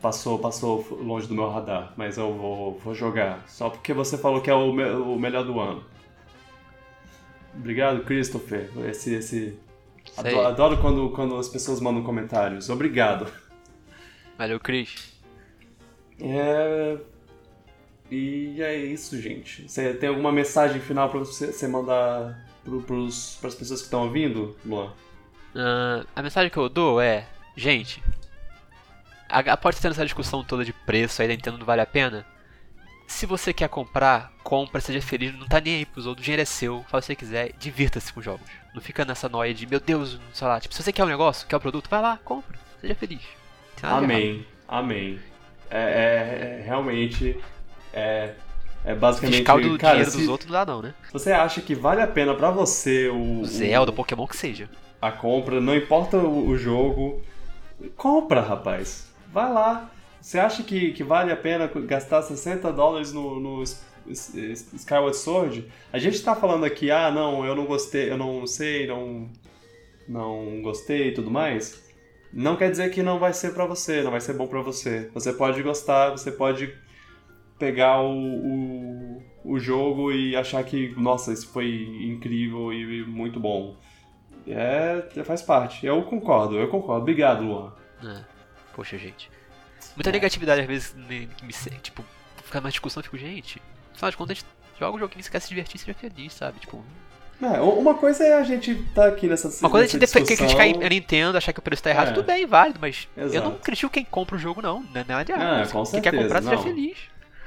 passou, 0.00 0.38
passou 0.38 0.86
longe 1.02 1.26
do 1.26 1.34
meu 1.34 1.50
radar, 1.50 1.92
mas 1.96 2.16
eu 2.18 2.32
vou, 2.32 2.78
vou 2.78 2.94
jogar. 2.94 3.44
Só 3.48 3.70
porque 3.70 3.92
você 3.92 4.16
falou 4.16 4.40
que 4.40 4.50
é 4.50 4.54
o, 4.54 4.72
me, 4.72 4.84
o 4.84 5.18
melhor 5.18 5.44
do 5.44 5.58
ano. 5.58 5.84
Obrigado, 7.54 8.04
Christopher. 8.04 8.70
Esse, 8.88 9.14
esse... 9.14 9.58
Adoro, 10.16 10.46
adoro, 10.46 10.78
quando, 10.78 11.10
quando 11.10 11.36
as 11.36 11.48
pessoas 11.48 11.80
mandam 11.80 12.02
comentários. 12.02 12.70
Obrigado. 12.70 13.30
Valeu, 14.36 14.58
Cris. 14.60 15.12
É... 16.20 16.96
E 18.10 18.62
é 18.62 18.74
isso, 18.76 19.20
gente. 19.20 19.68
Você 19.68 19.92
tem 19.92 20.08
alguma 20.08 20.32
mensagem 20.32 20.80
final 20.80 21.10
para 21.10 21.18
você, 21.18 21.52
você 21.52 21.68
mandar 21.68 22.48
para 22.64 23.48
as 23.48 23.54
pessoas 23.54 23.80
que 23.80 23.86
estão 23.86 24.04
ouvindo, 24.04 24.56
Luan? 24.64 24.92
Uh, 25.54 26.06
a 26.14 26.22
mensagem 26.22 26.50
que 26.50 26.56
eu 26.56 26.68
dou 26.68 27.00
é: 27.00 27.26
gente, 27.54 28.02
pode 29.60 29.80
ter 29.80 29.88
essa 29.88 30.04
discussão 30.04 30.42
toda 30.42 30.64
de 30.64 30.72
preço 30.72 31.22
aí 31.22 31.28
da 31.28 31.34
Nintendo 31.34 31.58
não 31.58 31.66
vale 31.66 31.80
a 31.80 31.86
pena. 31.86 32.26
Se 33.06 33.24
você 33.24 33.54
quer 33.54 33.68
comprar, 33.68 34.32
compra, 34.44 34.80
seja 34.80 35.00
feliz, 35.00 35.32
não 35.38 35.46
tá 35.46 35.60
nem 35.60 35.76
aí 35.76 35.86
pros 35.86 36.04
outros, 36.04 36.22
o 36.22 36.24
dinheiro 36.24 36.42
é 36.42 36.44
seu, 36.44 36.84
faz 36.88 37.04
o 37.04 37.08
que 37.08 37.14
você 37.14 37.16
quiser, 37.16 37.52
divirta-se 37.58 38.12
com 38.12 38.20
jogos. 38.20 38.46
Não 38.74 38.82
fica 38.82 39.02
nessa 39.04 39.28
noia 39.30 39.54
de, 39.54 39.66
meu 39.66 39.80
Deus, 39.80 40.20
sei 40.32 40.46
lá, 40.46 40.60
tipo, 40.60 40.74
se 40.74 40.82
você 40.82 40.92
quer 40.92 41.04
um 41.04 41.08
negócio, 41.08 41.46
quer 41.48 41.56
um 41.56 41.60
produto, 41.60 41.88
vai 41.88 42.02
lá, 42.02 42.18
compra, 42.22 42.58
seja 42.80 42.94
feliz. 42.94 43.22
Amém, 43.82 44.46
amém. 44.68 45.18
É, 45.70 45.78
é, 45.78 46.60
é, 46.60 46.62
realmente 46.64 47.38
é, 47.92 48.34
é 48.84 48.94
basicamente. 48.94 49.38
Fiscal 49.38 49.60
do 49.60 49.78
cara, 49.78 49.94
dinheiro 49.94 50.10
se, 50.10 50.18
dos 50.18 50.28
outros 50.28 50.50
não 50.50 50.58
dá, 50.58 50.66
não, 50.66 50.82
né? 50.82 50.94
Você 51.12 51.32
acha 51.32 51.60
que 51.60 51.74
vale 51.74 52.00
a 52.00 52.06
pena 52.06 52.34
para 52.34 52.50
você 52.50 53.08
o. 53.08 53.40
O 53.40 53.44
Zelda, 53.44 53.90
o 53.90 53.94
Pokémon 53.94 54.26
que 54.26 54.36
seja. 54.36 54.68
A 55.00 55.10
compra, 55.10 55.60
não 55.60 55.74
importa 55.74 56.16
o, 56.16 56.48
o 56.48 56.56
jogo. 56.56 57.22
Compra, 57.96 58.40
rapaz. 58.40 59.07
Vai 59.32 59.52
lá. 59.52 59.90
Você 60.20 60.38
acha 60.38 60.62
que, 60.62 60.92
que 60.92 61.04
vale 61.04 61.30
a 61.30 61.36
pena 61.36 61.66
gastar 61.86 62.22
60 62.22 62.72
dólares 62.72 63.12
no, 63.12 63.38
no 63.38 63.62
Skyward 64.08 65.16
Sword? 65.16 65.70
A 65.92 65.98
gente 65.98 66.22
tá 66.22 66.34
falando 66.34 66.64
aqui, 66.64 66.90
ah, 66.90 67.10
não, 67.10 67.44
eu 67.44 67.54
não 67.54 67.66
gostei, 67.66 68.10
eu 68.10 68.18
não 68.18 68.46
sei, 68.46 68.86
não, 68.86 69.28
não 70.08 70.60
gostei 70.62 71.08
e 71.08 71.14
tudo 71.14 71.30
mais 71.30 71.88
não 72.32 72.56
quer 72.56 72.70
dizer 72.70 72.90
que 72.90 73.02
não 73.02 73.18
vai 73.18 73.32
ser 73.32 73.54
para 73.54 73.64
você, 73.64 74.02
não 74.02 74.10
vai 74.10 74.20
ser 74.20 74.34
bom 74.34 74.46
para 74.46 74.60
você. 74.60 75.10
Você 75.14 75.32
pode 75.32 75.62
gostar, 75.62 76.10
você 76.10 76.30
pode 76.30 76.74
pegar 77.58 78.00
o, 78.00 78.12
o, 78.12 79.22
o, 79.44 79.58
jogo 79.58 80.12
e 80.12 80.36
achar 80.36 80.62
que, 80.62 80.94
nossa, 80.96 81.32
isso 81.32 81.48
foi 81.48 81.84
incrível 82.04 82.72
e 82.72 83.04
muito 83.04 83.40
bom. 83.40 83.76
É, 84.46 85.02
faz 85.24 85.42
parte. 85.42 85.86
Eu 85.86 86.02
concordo, 86.02 86.56
eu 86.56 86.68
concordo. 86.68 87.02
Obrigado, 87.02 87.44
Luan. 87.44 87.72
É. 88.04 88.37
Poxa, 88.78 88.96
gente. 88.96 89.28
Muita 89.96 90.10
é. 90.10 90.12
negatividade 90.12 90.60
às 90.60 90.66
vezes 90.68 90.94
me, 90.94 91.28
me 91.42 91.52
tipo, 91.82 92.04
ficar 92.44 92.60
na 92.60 92.70
discussão, 92.70 93.00
eu 93.00 93.04
fico, 93.04 93.18
gente, 93.18 93.60
afinal 93.92 94.12
de 94.12 94.16
contas, 94.16 94.30
a 94.30 94.34
gente 94.34 94.46
joga 94.78 94.96
o 94.96 95.00
joguinho, 95.00 95.20
você 95.20 95.28
quer 95.28 95.40
se 95.40 95.48
divertir, 95.48 95.80
seja 95.80 95.94
feliz, 95.94 96.32
sabe? 96.32 96.60
Tipo, 96.60 96.84
é, 97.42 97.60
uma 97.60 97.94
coisa 97.94 98.22
é 98.22 98.34
a 98.34 98.44
gente 98.44 98.76
tá 98.94 99.08
aqui 99.08 99.26
nessa 99.26 99.48
Uma 99.48 99.68
coisa 99.68 99.84
é 99.84 99.96
a 99.96 100.06
gente 100.06 100.36
criticar 100.36 100.64
a 100.64 100.88
Nintendo, 100.88 101.36
achar 101.36 101.52
que 101.52 101.58
o 101.58 101.62
preço 101.62 101.82
tá 101.82 101.90
errado, 101.90 102.10
é. 102.10 102.12
tudo 102.12 102.24
bem, 102.24 102.46
válido, 102.46 102.78
mas 102.80 103.08
Exato. 103.16 103.34
eu 103.34 103.42
não 103.42 103.58
critico 103.58 103.92
quem 103.92 104.04
compra 104.04 104.36
o 104.36 104.38
jogo, 104.38 104.62
não. 104.62 104.80
Não 104.80 105.00
é 105.00 105.04
nada 105.08 105.24
de 105.24 105.32
errado. 105.32 105.68
É, 105.68 105.72
com 105.72 105.82
quem 105.82 106.00
quer 106.00 106.14
comprar, 106.14 106.40
seja 106.40 106.58
feliz. 106.58 106.98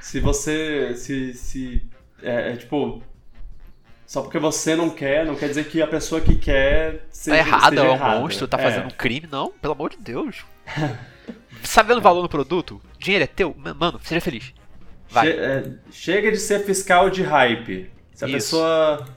Se 0.02 0.20
você. 0.20 0.94
Se. 0.98 1.34
se 1.34 1.82
é, 2.22 2.52
é, 2.52 2.58
tipo. 2.58 3.02
Só 4.06 4.22
porque 4.22 4.38
você 4.38 4.76
não 4.76 4.90
quer, 4.90 5.26
não 5.26 5.36
quer 5.36 5.48
dizer 5.48 5.70
que 5.70 5.82
a 5.82 5.88
pessoa 5.88 6.20
que 6.20 6.36
quer 6.36 7.06
seja, 7.10 7.38
tá 7.38 7.48
errada, 7.48 7.82
é 7.82 7.90
um 7.90 8.20
monstro, 8.20 8.50
tá 8.50 8.58
fazendo 8.58 8.84
é. 8.84 8.88
um 8.88 8.92
crime. 8.92 9.30
Não, 9.32 9.50
pelo 9.50 9.72
amor 9.72 9.92
de 9.92 9.98
Deus. 9.98 10.44
Sabendo 11.64 12.00
o 12.00 12.02
valor 12.02 12.22
no 12.24 12.30
produto, 12.30 12.82
dinheiro 12.98 13.24
é 13.24 13.28
teu, 13.28 13.56
mano, 13.56 14.00
seja 14.04 14.22
feliz. 14.22 14.54
Vai. 15.10 15.28
Che 15.28 15.34
é, 15.34 15.74
chega 15.92 16.32
de 16.32 16.38
ser 16.38 16.66
fiscal 16.66 17.10
de 17.10 17.22
hype. 17.22 17.92
Se 18.14 18.26
a 18.26 18.28
Isso. 18.28 18.38
pessoa 18.38 19.08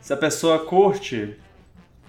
se 0.00 0.12
a 0.14 0.16
pessoa 0.16 0.58
curte, 0.64 1.36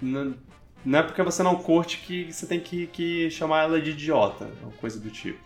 não 0.00 0.98
é 0.98 1.02
porque 1.02 1.22
você 1.22 1.42
não 1.42 1.56
curte 1.56 1.98
que 1.98 2.32
você 2.32 2.46
tem 2.46 2.58
que, 2.58 2.86
que 2.86 3.30
chamar 3.30 3.64
ela 3.64 3.80
de 3.80 3.90
idiota, 3.90 4.50
ou 4.64 4.72
coisa 4.72 4.98
do 4.98 5.10
tipo. 5.10 5.38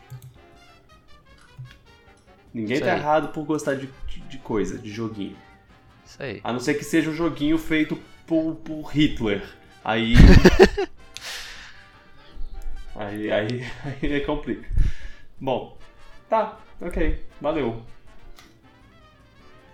Ninguém 2.55 2.77
Isso 2.77 2.85
tá 2.85 2.93
aí. 2.93 2.98
errado 2.98 3.28
por 3.32 3.44
gostar 3.44 3.74
de, 3.74 3.90
de, 4.09 4.20
de, 4.20 4.39
coisa, 4.39 4.78
de 4.78 4.90
joguinho. 4.90 5.36
Isso 6.06 6.23
aí. 6.23 6.40
A 6.43 6.52
não 6.52 6.60
ser 6.60 6.74
que 6.74 6.85
seja 6.85 7.10
um 7.10 7.14
joguinho 7.14 7.59
feito 7.59 7.98
por, 8.27 8.55
por 8.55 8.86
Hitler. 8.86 9.43
Aí. 9.85 10.14
aí, 12.98 13.31
aí, 13.31 13.64
aí 14.02 14.20
complica. 14.24 14.68
Bom, 15.39 15.77
tá, 16.28 16.59
ok, 16.81 17.23
valeu. 17.40 17.82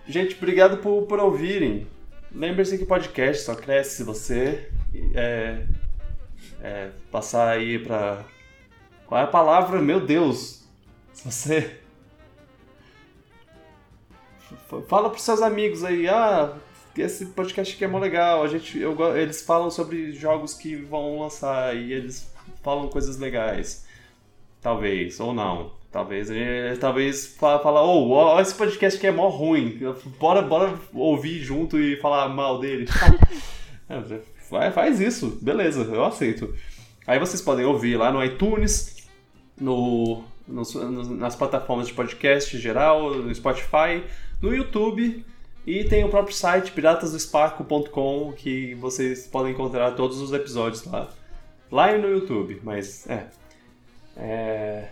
Gente, 0.06 0.34
obrigado 0.34 0.78
por, 0.78 1.06
por 1.06 1.20
ouvirem. 1.20 1.86
Lembre-se 2.34 2.78
que 2.78 2.84
podcast 2.84 3.44
só 3.44 3.54
cresce 3.54 3.96
se 3.96 4.04
você 4.04 4.68
é, 5.14 5.64
é, 6.60 6.90
passar 7.10 7.50
aí 7.50 7.78
para 7.78 8.24
Qual 9.06 9.20
é 9.20 9.24
a 9.24 9.28
palavra? 9.28 9.80
Meu 9.80 10.00
Deus! 10.00 10.64
Se 11.12 11.30
você. 11.30 11.78
Fala 14.88 15.10
pros 15.10 15.22
seus 15.22 15.42
amigos 15.42 15.84
aí, 15.84 16.08
ah, 16.08 16.56
esse 16.96 17.26
podcast 17.26 17.74
aqui 17.74 17.84
é 17.84 17.88
mó 17.88 17.98
legal. 17.98 18.42
A 18.42 18.48
gente, 18.48 18.78
eu, 18.78 19.16
eles 19.16 19.42
falam 19.42 19.70
sobre 19.70 20.12
jogos 20.12 20.54
que 20.54 20.74
vão 20.76 21.20
lançar 21.20 21.76
e 21.76 21.92
eles 21.92 22.31
falam 22.62 22.88
coisas 22.88 23.18
legais. 23.18 23.86
Talvez, 24.60 25.18
ou 25.20 25.34
não. 25.34 25.72
Talvez, 25.90 26.28
talvez 26.80 27.36
fala, 27.36 27.82
oh, 27.82 28.10
ó, 28.12 28.40
esse 28.40 28.54
podcast 28.54 28.96
aqui 28.96 29.06
é 29.06 29.10
mó 29.10 29.28
ruim. 29.28 29.78
Bora, 30.18 30.40
bora 30.40 30.78
ouvir 30.94 31.40
junto 31.40 31.78
e 31.78 31.96
falar 31.96 32.28
mal 32.28 32.58
dele. 32.58 32.86
é, 33.90 34.70
faz 34.70 35.00
isso, 35.00 35.38
beleza, 35.42 35.82
eu 35.82 36.04
aceito. 36.04 36.54
Aí 37.06 37.18
vocês 37.18 37.42
podem 37.42 37.66
ouvir 37.66 37.96
lá 37.96 38.10
no 38.10 38.24
iTunes, 38.24 39.06
no, 39.60 40.24
no, 40.48 40.62
nas 41.16 41.36
plataformas 41.36 41.88
de 41.88 41.92
podcast 41.92 42.56
geral, 42.56 43.14
no 43.14 43.34
Spotify, 43.34 44.02
no 44.40 44.54
YouTube 44.54 45.22
e 45.66 45.84
tem 45.84 46.04
o 46.04 46.08
próprio 46.08 46.34
site 46.34 46.72
piratasdoesparco.com 46.72 48.32
que 48.32 48.74
vocês 48.74 49.26
podem 49.26 49.52
encontrar 49.52 49.92
todos 49.92 50.20
os 50.20 50.32
episódios 50.32 50.84
lá. 50.84 51.08
Lá 51.72 51.96
e 51.96 51.98
no 51.98 52.06
YouTube, 52.06 52.60
mas 52.62 53.08
é. 53.08 53.26
é 54.14 54.88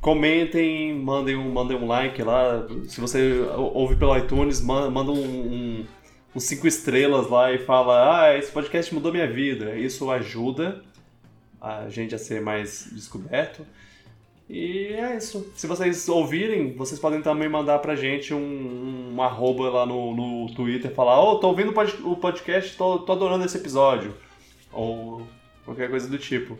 comentem, 0.00 0.94
mandem 0.94 1.34
um, 1.34 1.50
mandem 1.50 1.76
um 1.76 1.84
like 1.84 2.22
lá. 2.22 2.64
Se 2.86 3.00
você 3.00 3.40
ouve 3.56 3.96
pelo 3.96 4.16
iTunes, 4.16 4.60
manda, 4.60 5.10
um, 5.10 5.18
um, 5.18 5.86
um 6.36 6.38
cinco 6.38 6.68
estrelas 6.68 7.28
lá 7.28 7.52
e 7.52 7.58
fala: 7.58 8.22
Ah, 8.22 8.38
esse 8.38 8.52
podcast 8.52 8.94
mudou 8.94 9.10
minha 9.10 9.26
vida. 9.26 9.76
Isso 9.76 10.08
ajuda 10.12 10.84
a 11.60 11.88
gente 11.88 12.14
a 12.14 12.18
ser 12.18 12.40
mais 12.40 12.88
descoberto. 12.92 13.66
E 14.48 14.94
é 14.94 15.16
isso. 15.16 15.52
Se 15.56 15.66
vocês 15.66 16.08
ouvirem, 16.08 16.72
vocês 16.76 17.00
podem 17.00 17.20
também 17.20 17.48
mandar 17.48 17.80
pra 17.80 17.96
gente 17.96 18.32
um, 18.32 19.12
um 19.12 19.20
arroba 19.20 19.68
lá 19.68 19.84
no, 19.84 20.14
no 20.14 20.54
Twitter, 20.54 20.94
falar, 20.94 21.20
ô, 21.20 21.32
oh, 21.32 21.38
tô 21.40 21.48
ouvindo 21.48 21.74
o 22.04 22.16
podcast, 22.16 22.76
tô, 22.76 23.00
tô 23.00 23.12
adorando 23.12 23.44
esse 23.44 23.58
episódio. 23.58 24.14
Ou 24.72 25.26
qualquer 25.68 25.90
coisa 25.90 26.08
do 26.08 26.18
tipo. 26.18 26.58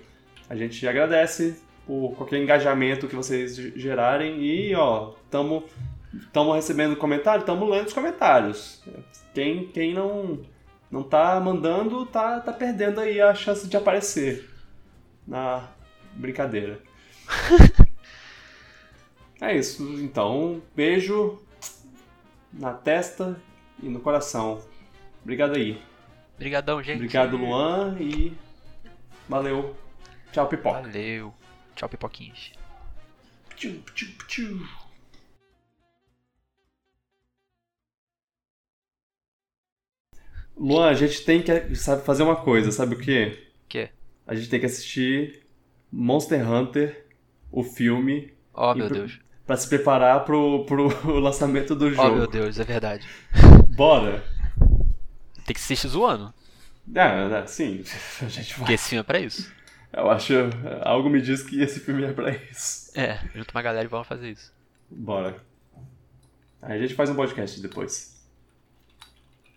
A 0.51 0.55
gente 0.55 0.87
agradece 0.87 1.57
por 1.87 2.15
qualquer 2.15 2.43
engajamento 2.43 3.09
que 3.09 3.17
vocês 3.17 3.57
gerarem 3.57 4.43
e, 4.43 4.75
ó, 4.75 5.15
tamo, 5.31 5.65
tamo 6.31 6.53
recebendo 6.53 6.95
comentários, 6.95 7.47
tamo 7.47 7.69
lendo 7.69 7.87
os 7.87 7.95
comentários. 7.95 8.83
Quem, 9.33 9.69
quem 9.69 9.95
não, 9.95 10.41
não 10.91 11.03
tá 11.03 11.41
mandando, 11.41 12.05
tá, 12.05 12.41
tá 12.41 12.53
perdendo 12.53 13.01
aí 13.01 13.19
a 13.19 13.35
chance 13.35 13.67
de 13.67 13.77
aparecer 13.79 14.51
na 15.27 15.67
brincadeira. 16.13 16.79
é 19.41 19.57
isso. 19.57 19.83
Então, 20.03 20.61
beijo 20.77 21.41
na 22.53 22.75
testa 22.75 23.41
e 23.83 23.89
no 23.89 24.01
coração. 24.01 24.61
Obrigado 25.23 25.57
aí. 25.57 25.81
Obrigadão, 26.37 26.83
gente. 26.83 26.97
Obrigado, 26.97 27.37
Luan, 27.37 27.97
e 27.99 28.37
valeu. 29.29 29.77
Tchau, 30.33 30.49
pipoca. 30.49 30.83
Valeu. 30.83 31.35
Tchau, 31.75 31.89
pipoquinhas. 31.89 32.53
Tchum, 33.57 33.81
tchum, 33.95 34.13
tchum. 34.27 34.67
Luan, 40.57 40.89
a 40.89 40.95
gente 40.95 41.25
tem 41.25 41.41
que 41.41 41.75
sabe, 41.77 42.05
fazer 42.05 42.25
uma 42.25 42.35
coisa, 42.35 42.73
sabe 42.73 42.97
o 42.97 42.99
quê? 42.99 43.49
O 43.65 43.69
quê? 43.69 43.91
A 44.27 44.35
gente 44.35 44.51
tem 44.51 44.59
que 44.59 44.67
assistir 44.67 45.47
Monster 45.91 46.51
Hunter, 46.51 47.07
o 47.51 47.63
filme. 47.63 48.35
Oh, 48.53 48.75
meu 48.75 48.91
Deus. 48.91 49.21
Pra 49.47 49.57
se 49.57 49.69
preparar 49.69 50.25
pro, 50.25 50.65
pro 50.65 50.89
lançamento 51.21 51.77
do 51.77 51.91
jogo. 51.91 52.09
Oh, 52.09 52.15
meu 52.17 52.27
Deus, 52.27 52.59
é 52.59 52.65
verdade. 52.65 53.07
Bora! 53.77 54.25
Tem 55.47 55.55
que 55.55 55.61
assistir 55.61 55.89
zoando. 55.89 56.35
É, 56.95 57.41
é, 57.41 57.47
sim. 57.47 57.85
A 58.23 58.29
gente 58.29 58.51
vai. 58.51 58.59
Porque 58.59 58.73
esse 58.75 58.89
filme 58.89 59.01
é 59.01 59.05
pra 59.05 59.21
isso. 59.21 59.53
Eu 59.93 60.11
acho. 60.11 60.35
Algo 60.83 61.09
me 61.09 61.21
diz 61.21 61.43
que 61.43 61.61
esse 61.61 61.81
filme 61.81 62.05
é 62.05 62.13
pra 62.13 62.31
isso. 62.31 62.91
É, 62.99 63.21
junto 63.35 63.51
uma 63.53 63.63
galera 63.63 63.85
e 63.85 63.89
vamos 63.89 64.07
fazer 64.07 64.31
isso. 64.31 64.53
Bora. 64.91 65.37
Aí 66.61 66.79
a 66.79 66.81
gente 66.81 66.95
faz 66.95 67.09
um 67.09 67.15
podcast 67.15 67.61
depois. 67.61 68.18